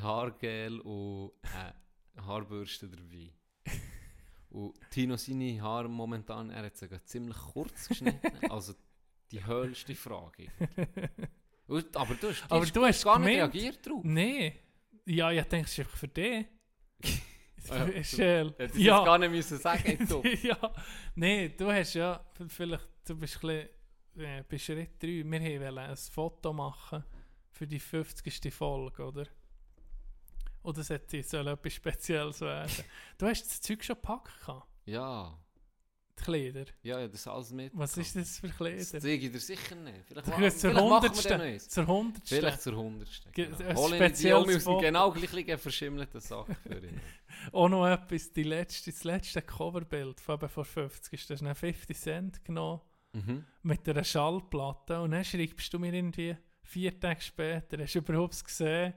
Haargel 0.00 0.80
und 0.80 1.32
äh, 1.42 2.20
Haarbürste 2.22 2.88
dabei. 2.88 3.32
Und 4.52 4.74
Tino 4.90 5.16
seine 5.16 5.60
Haare 5.62 5.88
momentan, 5.88 6.50
er 6.50 6.64
hat 6.66 6.76
sie 6.76 6.88
ziemlich 7.04 7.36
kurz 7.36 7.88
geschnitten. 7.88 8.30
also 8.50 8.74
die 9.30 9.44
höchste 9.44 9.94
Frage. 9.94 10.48
Und, 11.66 11.96
aber 11.96 12.14
du 12.14 12.28
hast, 12.28 12.44
Aber 12.50 12.66
du 12.66 12.84
hast 12.84 13.04
gar 13.04 13.18
nicht 13.18 13.28
gemeint- 13.36 13.54
reagiert 13.54 13.86
drauf. 13.86 14.00
Nee. 14.04 14.60
Ja, 15.06 15.30
ich 15.30 15.42
denke, 15.44 15.66
es 15.66 15.72
ist 15.72 15.78
einfach 15.80 15.96
für 15.96 16.08
dich. 16.08 16.46
Ah 17.70 17.86
ja, 17.86 18.04
Schell. 18.04 18.54
Ja. 18.58 18.64
jetzt 18.98 19.04
gar 19.06 19.18
nicht 19.18 19.30
müssen 19.30 19.58
sagen 19.58 20.06
du. 20.06 20.22
ja. 20.42 20.74
Nee, 21.14 21.48
du 21.50 21.70
hast 21.72 21.94
ja, 21.94 22.24
vielleicht, 22.48 22.88
du 23.06 23.16
bist 23.16 23.42
ein 23.42 23.68
bisschen, 24.14 24.28
äh, 24.28 24.44
bei 24.48 24.58
Schritt 24.58 25.02
3, 25.02 25.08
wir 25.08 25.60
wollten 25.60 25.78
ein 25.78 25.96
Foto 25.96 26.52
machen 26.52 27.04
für 27.50 27.66
die 27.66 27.80
50. 27.80 28.52
Folge, 28.52 29.02
oder? 29.04 29.26
Oder 30.62 30.80
es 30.80 30.90
hätte 30.90 31.22
soll 31.22 31.48
etwas 31.48 31.72
Spezielles 31.72 32.40
werden. 32.40 32.70
du 33.18 33.26
hast 33.26 33.44
das 33.44 33.60
Zeug 33.60 33.84
schon 33.84 33.96
gepackt. 33.96 34.38
gehabt. 34.40 34.66
Ja. 34.84 35.38
Die 36.18 36.24
Kleider. 36.24 36.66
Ja, 36.82 37.00
ja, 37.00 37.08
das 37.08 37.26
alles 37.26 37.50
mit. 37.52 37.72
Was 37.74 37.96
ist 37.96 38.14
das 38.14 38.38
für 38.38 38.46
Das 38.48 38.56
Kleider? 38.56 38.84
zeige 38.84 39.26
ich 39.26 39.32
dir 39.32 39.40
sicher 39.40 39.74
nicht. 39.76 40.04
Vielleicht, 40.06 40.26
ma- 40.28 40.34
zur 40.34 40.40
vielleicht 40.40 40.64
dann 40.64 40.84
Hundertsten. 40.90 41.58
Zur 41.70 41.86
Hundertsten. 41.86 42.38
Vielleicht 42.38 42.62
zur 42.62 42.76
Hundertsten. 42.76 43.32
Ge- 43.32 43.46
Genau. 43.46 43.80
Hol 43.80 43.94
ich 43.94 44.12
die 44.18 44.32
um 44.32 44.44
aus 44.48 44.64
dem 44.64 44.78
genau 44.78 45.10
gleichen 45.10 45.58
verschimmelten 45.58 46.20
Sachen 46.20 46.54
für 46.54 46.78
ihn. 46.86 47.00
Auch 47.52 47.68
noch 47.68 47.86
etwas, 47.88 48.30
die 48.30 48.42
letzte, 48.42 48.90
das 48.92 49.04
letzte 49.04 49.40
Coverbild 49.42 50.20
von 50.20 50.38
vor 50.48 50.64
50 50.66 51.12
ist 51.14 51.30
das 51.30 51.40
ist 51.40 51.46
ein 51.46 51.54
50 51.54 51.98
Cent 51.98 52.44
genommen 52.44 52.82
mhm. 53.14 53.46
mit 53.62 53.88
einer 53.88 54.04
Schallplatte 54.04 55.00
und 55.00 55.12
dann 55.12 55.24
schreibst 55.24 55.72
du 55.72 55.78
mir 55.78 55.94
irgendwie 55.94 56.36
vier 56.62 57.00
Tage 57.00 57.22
später, 57.22 57.78
hast 57.82 57.94
du 57.94 57.98
überhaupt 58.00 58.44
gesehen, 58.44 58.92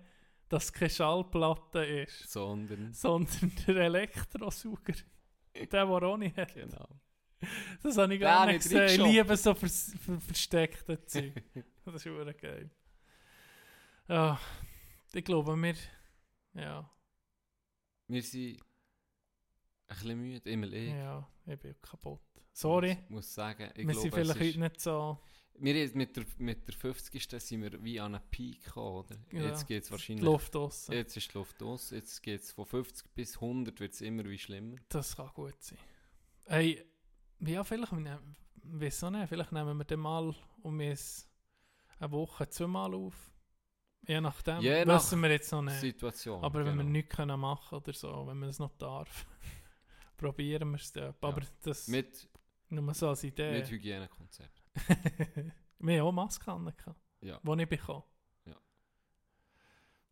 dass 0.50 0.72
keine 0.72 0.90
Schallplatte 0.90 1.84
ist, 1.86 2.30
Sondern, 2.32 2.94
sondern 2.94 3.52
der 3.68 3.78
Elektrosauger. 3.78 4.94
Der, 5.56 5.66
der 5.68 5.90
ohne 5.90 6.36
hat. 6.36 6.54
genau. 6.54 6.88
Das 7.84 7.98
habe 7.98 8.14
ich 8.16 8.20
gar 8.20 8.46
nicht 8.48 8.58
ich 8.58 8.64
gesehen. 8.64 8.86
Ich 9.08 9.14
liebe 9.14 9.38
so 9.38 9.54
vers 9.54 9.94
ver 10.04 10.20
versteckte 10.20 11.06
Zeug. 11.06 11.44
Das 11.86 11.96
ist 11.96 12.06
wirklich 12.06 12.38
geil. 12.42 12.72
Ja, 14.08 14.40
ich 15.14 15.24
glaube, 15.24 15.56
wir... 15.56 15.76
Ja, 16.54 16.90
Wir 18.08 18.24
sind 18.24 18.60
ein 19.88 19.96
bisschen 19.98 20.20
müde, 20.20 20.50
immer 20.50 20.68
ich. 20.72 20.90
ja, 20.90 21.28
ich 21.46 21.60
bin 21.60 21.76
kaputt. 21.82 22.22
Sorry, 22.54 22.98
Ich 23.04 23.10
muss 23.10 23.32
sagen, 23.34 23.70
ich 23.76 23.86
wir 23.86 23.94
glaube, 23.94 24.00
sind 24.00 24.14
vielleicht 24.14 24.40
heute 24.40 24.60
nicht 24.60 24.82
so... 24.82 25.20
wir 25.60 25.96
mit 25.96 26.16
der, 26.16 26.26
mit 26.38 26.68
der 26.68 26.74
50. 26.74 27.42
sind 27.42 27.62
wir 27.62 27.84
wie 27.84 28.00
an 28.00 28.16
einen 28.16 28.24
Peak 28.30 28.64
gekommen, 28.64 28.98
oder? 28.98 29.16
Ja, 29.32 29.50
Jetzt 29.50 29.68
geht 29.68 29.84
es 29.84 29.88
Die 29.88 29.92
wahrscheinlich... 29.92 30.26
Luft 30.26 30.56
draussen. 30.56 30.94
Jetzt 30.94 31.18
ist 31.18 31.34
die 31.34 31.38
Luft 31.38 31.64
aus, 31.64 31.92
jetzt 31.92 32.22
geht 32.22 32.42
es 32.42 32.52
von 32.52 32.66
50 32.66 33.08
bis 33.14 33.36
100, 33.36 33.80
wird 33.80 33.94
es 33.94 34.02
immer 34.02 34.26
wie 34.26 34.38
schlimmer. 34.38 34.78
Das 34.90 35.16
kann 35.16 35.30
gut 35.34 35.62
sein. 35.62 35.78
Hey, 36.46 36.84
ja, 37.40 37.64
vielleicht, 37.64 37.94
auch 37.94 37.98
nicht, 37.98 39.30
vielleicht 39.30 39.52
nehmen 39.52 39.78
wir 39.78 39.86
den 39.86 40.00
mal 40.00 40.36
um 40.62 40.80
es 40.80 41.28
eine 42.00 42.12
Woche 42.12 42.50
zweimal 42.50 42.94
auf. 42.94 43.32
Je 44.08 44.22
nachdem. 44.22 44.62
Je 44.62 44.86
nach 44.86 45.02
Wissen 45.02 45.22
wir 45.22 45.32
jetzt 45.32 45.52
noch 45.52 45.62
nicht. 45.64 45.80
Situation. 45.80 46.44
Aber 46.44 46.60
wenn 46.60 46.76
wir 46.76 46.84
genau. 46.84 46.92
nichts 46.92 47.16
können 47.16 47.40
machen 47.40 47.76
oder 47.78 47.94
so, 47.94 48.28
wenn 48.28 48.38
man 48.38 48.50
es 48.50 48.60
noch 48.60 48.76
darf, 48.78 49.26
probieren 50.18 50.72
wir 50.72 50.78
es 50.78 50.92
dann. 50.92 51.16
Aber 51.22 51.42
das 51.64 51.88
Mit, 51.88 52.28
nur 52.70 52.94
so 52.94 53.10
als 53.10 53.24
Idee. 53.24 53.60
mit 53.60 53.70
Hygienekonzept. 53.70 54.65
wir 55.80 56.00
haben 56.00 56.08
auch 56.08 56.12
Masken 56.12 56.66
gehabt, 56.76 57.00
Ja. 57.22 57.40
die 57.44 57.62
ich 57.64 57.70
bekomme. 57.70 58.04
Ja. 58.46 58.56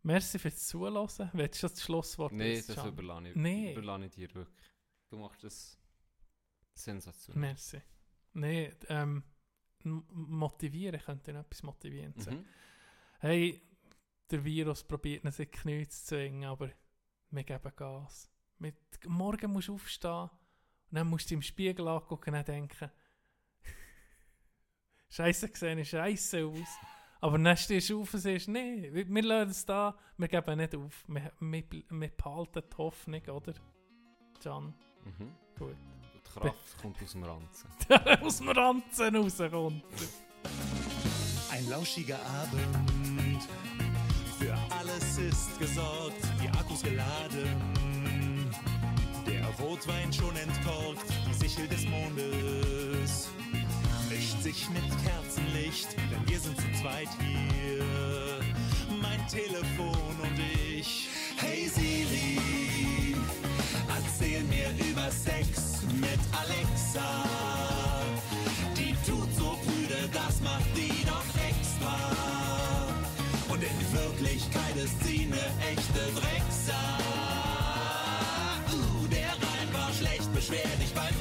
Merci 0.04 0.40
fürs 0.40 0.68
Zuhören. 0.68 1.30
Willst 1.34 1.64
du 1.64 1.68
das 1.68 1.82
Schlusswort 1.82 2.34
Nein, 2.34 2.64
das 2.68 2.86
überlasse 2.86 3.30
ich, 3.30 3.36
Nee. 3.36 3.74
überlasse 3.74 4.06
ich 4.06 4.12
dir 4.12 4.34
wirklich. 4.34 4.68
Du 5.10 5.18
machst 5.18 5.44
das 5.44 5.78
sensationell. 6.74 7.40
Merci. 7.42 7.82
Nein, 8.34 8.76
ähm, 8.90 9.24
motivieren 9.84 11.00
könnte 11.00 11.32
ich 11.32 11.38
etwas 11.38 11.64
motivierend 11.64 12.22
sein. 12.22 12.38
Mhm. 12.38 12.46
Hey, 13.20 13.62
der 14.32 14.44
Virus 14.44 14.84
probiert 14.84 15.24
uns 15.26 15.40
in 15.40 15.46
die 15.46 15.52
Knie 15.52 15.88
zu 15.88 16.06
zwingen, 16.06 16.46
aber 16.46 16.72
wir 17.30 17.44
geben 17.44 17.72
Gas. 17.76 18.30
Mit, 18.58 18.76
morgen 19.08 19.52
musst 19.52 19.68
du 19.68 19.76
aufstehen 19.76 20.30
und 20.90 20.96
dann 20.98 21.08
musst 21.08 21.30
du 21.30 21.36
im 21.36 21.42
Spiegel 21.42 21.88
angucken 21.88 22.34
und 22.34 22.48
denken, 22.48 22.90
Scheiße 25.14 25.50
gesehen, 25.50 25.86
scheiße 25.86 26.44
aus. 26.46 26.68
Aber 27.22 27.38
dann 27.38 27.56
stehst 27.56 27.90
du 27.92 28.02
auf 28.02 28.14
und 28.16 28.20
sagst, 28.20 28.48
nee, 28.48 28.90
wir, 28.92 29.22
lassen 29.22 29.52
es 29.52 29.64
da, 29.64 29.96
wir 30.18 30.28
geben 30.28 30.58
nicht 30.58 30.76
auf. 30.76 31.06
Wir, 31.08 31.32
wir, 31.40 31.64
wir 31.90 32.10
behalten 32.10 32.62
die 32.70 32.78
Hoffnung, 32.78 33.22
oder? 33.30 33.54
Can, 34.42 34.74
Mhm. 35.06 35.32
gut. 35.60 35.76
Die 36.16 36.40
Kraft 36.40 36.78
kommt 36.82 37.02
aus 37.04 37.12
dem 37.12 37.24
Ranzen. 37.24 37.70
Aus 38.26 38.38
dem 38.40 38.50
Ranzen 38.50 39.16
rauskommt. 39.16 39.84
Ein 41.52 41.70
lauschiger 41.70 42.20
Abend. 42.26 43.44
Für 44.40 44.56
alles 44.80 45.18
ist 45.20 45.60
gesorgt, 45.60 46.24
die 46.42 46.50
Akkus 46.50 46.82
geladen. 46.82 48.52
Der 49.28 49.46
Rotwein 49.60 50.12
schon 50.12 50.36
entkorkt, 50.38 51.06
die 51.30 51.34
Sichel 51.34 51.68
des 51.68 51.86
Mondes 51.86 53.30
mischt 54.34 54.44
sich 54.44 54.70
mit 54.70 54.84
Kerzenlicht, 55.04 55.96
denn 56.12 56.28
wir 56.28 56.40
sind 56.40 56.56
zu 56.56 56.82
zweit 56.82 57.10
hier. 57.20 57.84
Mein 59.02 59.28
Telefon 59.28 60.16
und 60.22 60.40
ich. 60.80 61.10
Hey 61.38 61.68
Siri, 61.68 63.16
erzähl 63.90 64.44
mir 64.44 64.70
über 64.90 65.10
Sex 65.12 65.82
mit 66.00 66.20
Alexa. 66.32 67.26
Die 68.78 68.96
tut 69.10 69.34
so 69.36 69.58
prüde, 69.64 70.10
das 70.12 70.40
macht 70.42 70.66
die 70.76 71.06
doch 71.06 71.26
extra. 71.50 71.98
Und 73.50 73.62
in 73.62 73.94
Wirklichkeit 73.94 74.76
ist 74.78 75.04
sie 75.04 75.26
eine 75.26 75.46
echte 75.72 76.20
Drecksau. 76.20 76.74
Uh, 78.72 79.08
der 79.08 79.30
Rhein 79.30 79.74
war 79.74 79.92
schlecht, 79.94 80.34
beschwer 80.34 80.76
dich 80.80 80.94
beim 80.94 81.13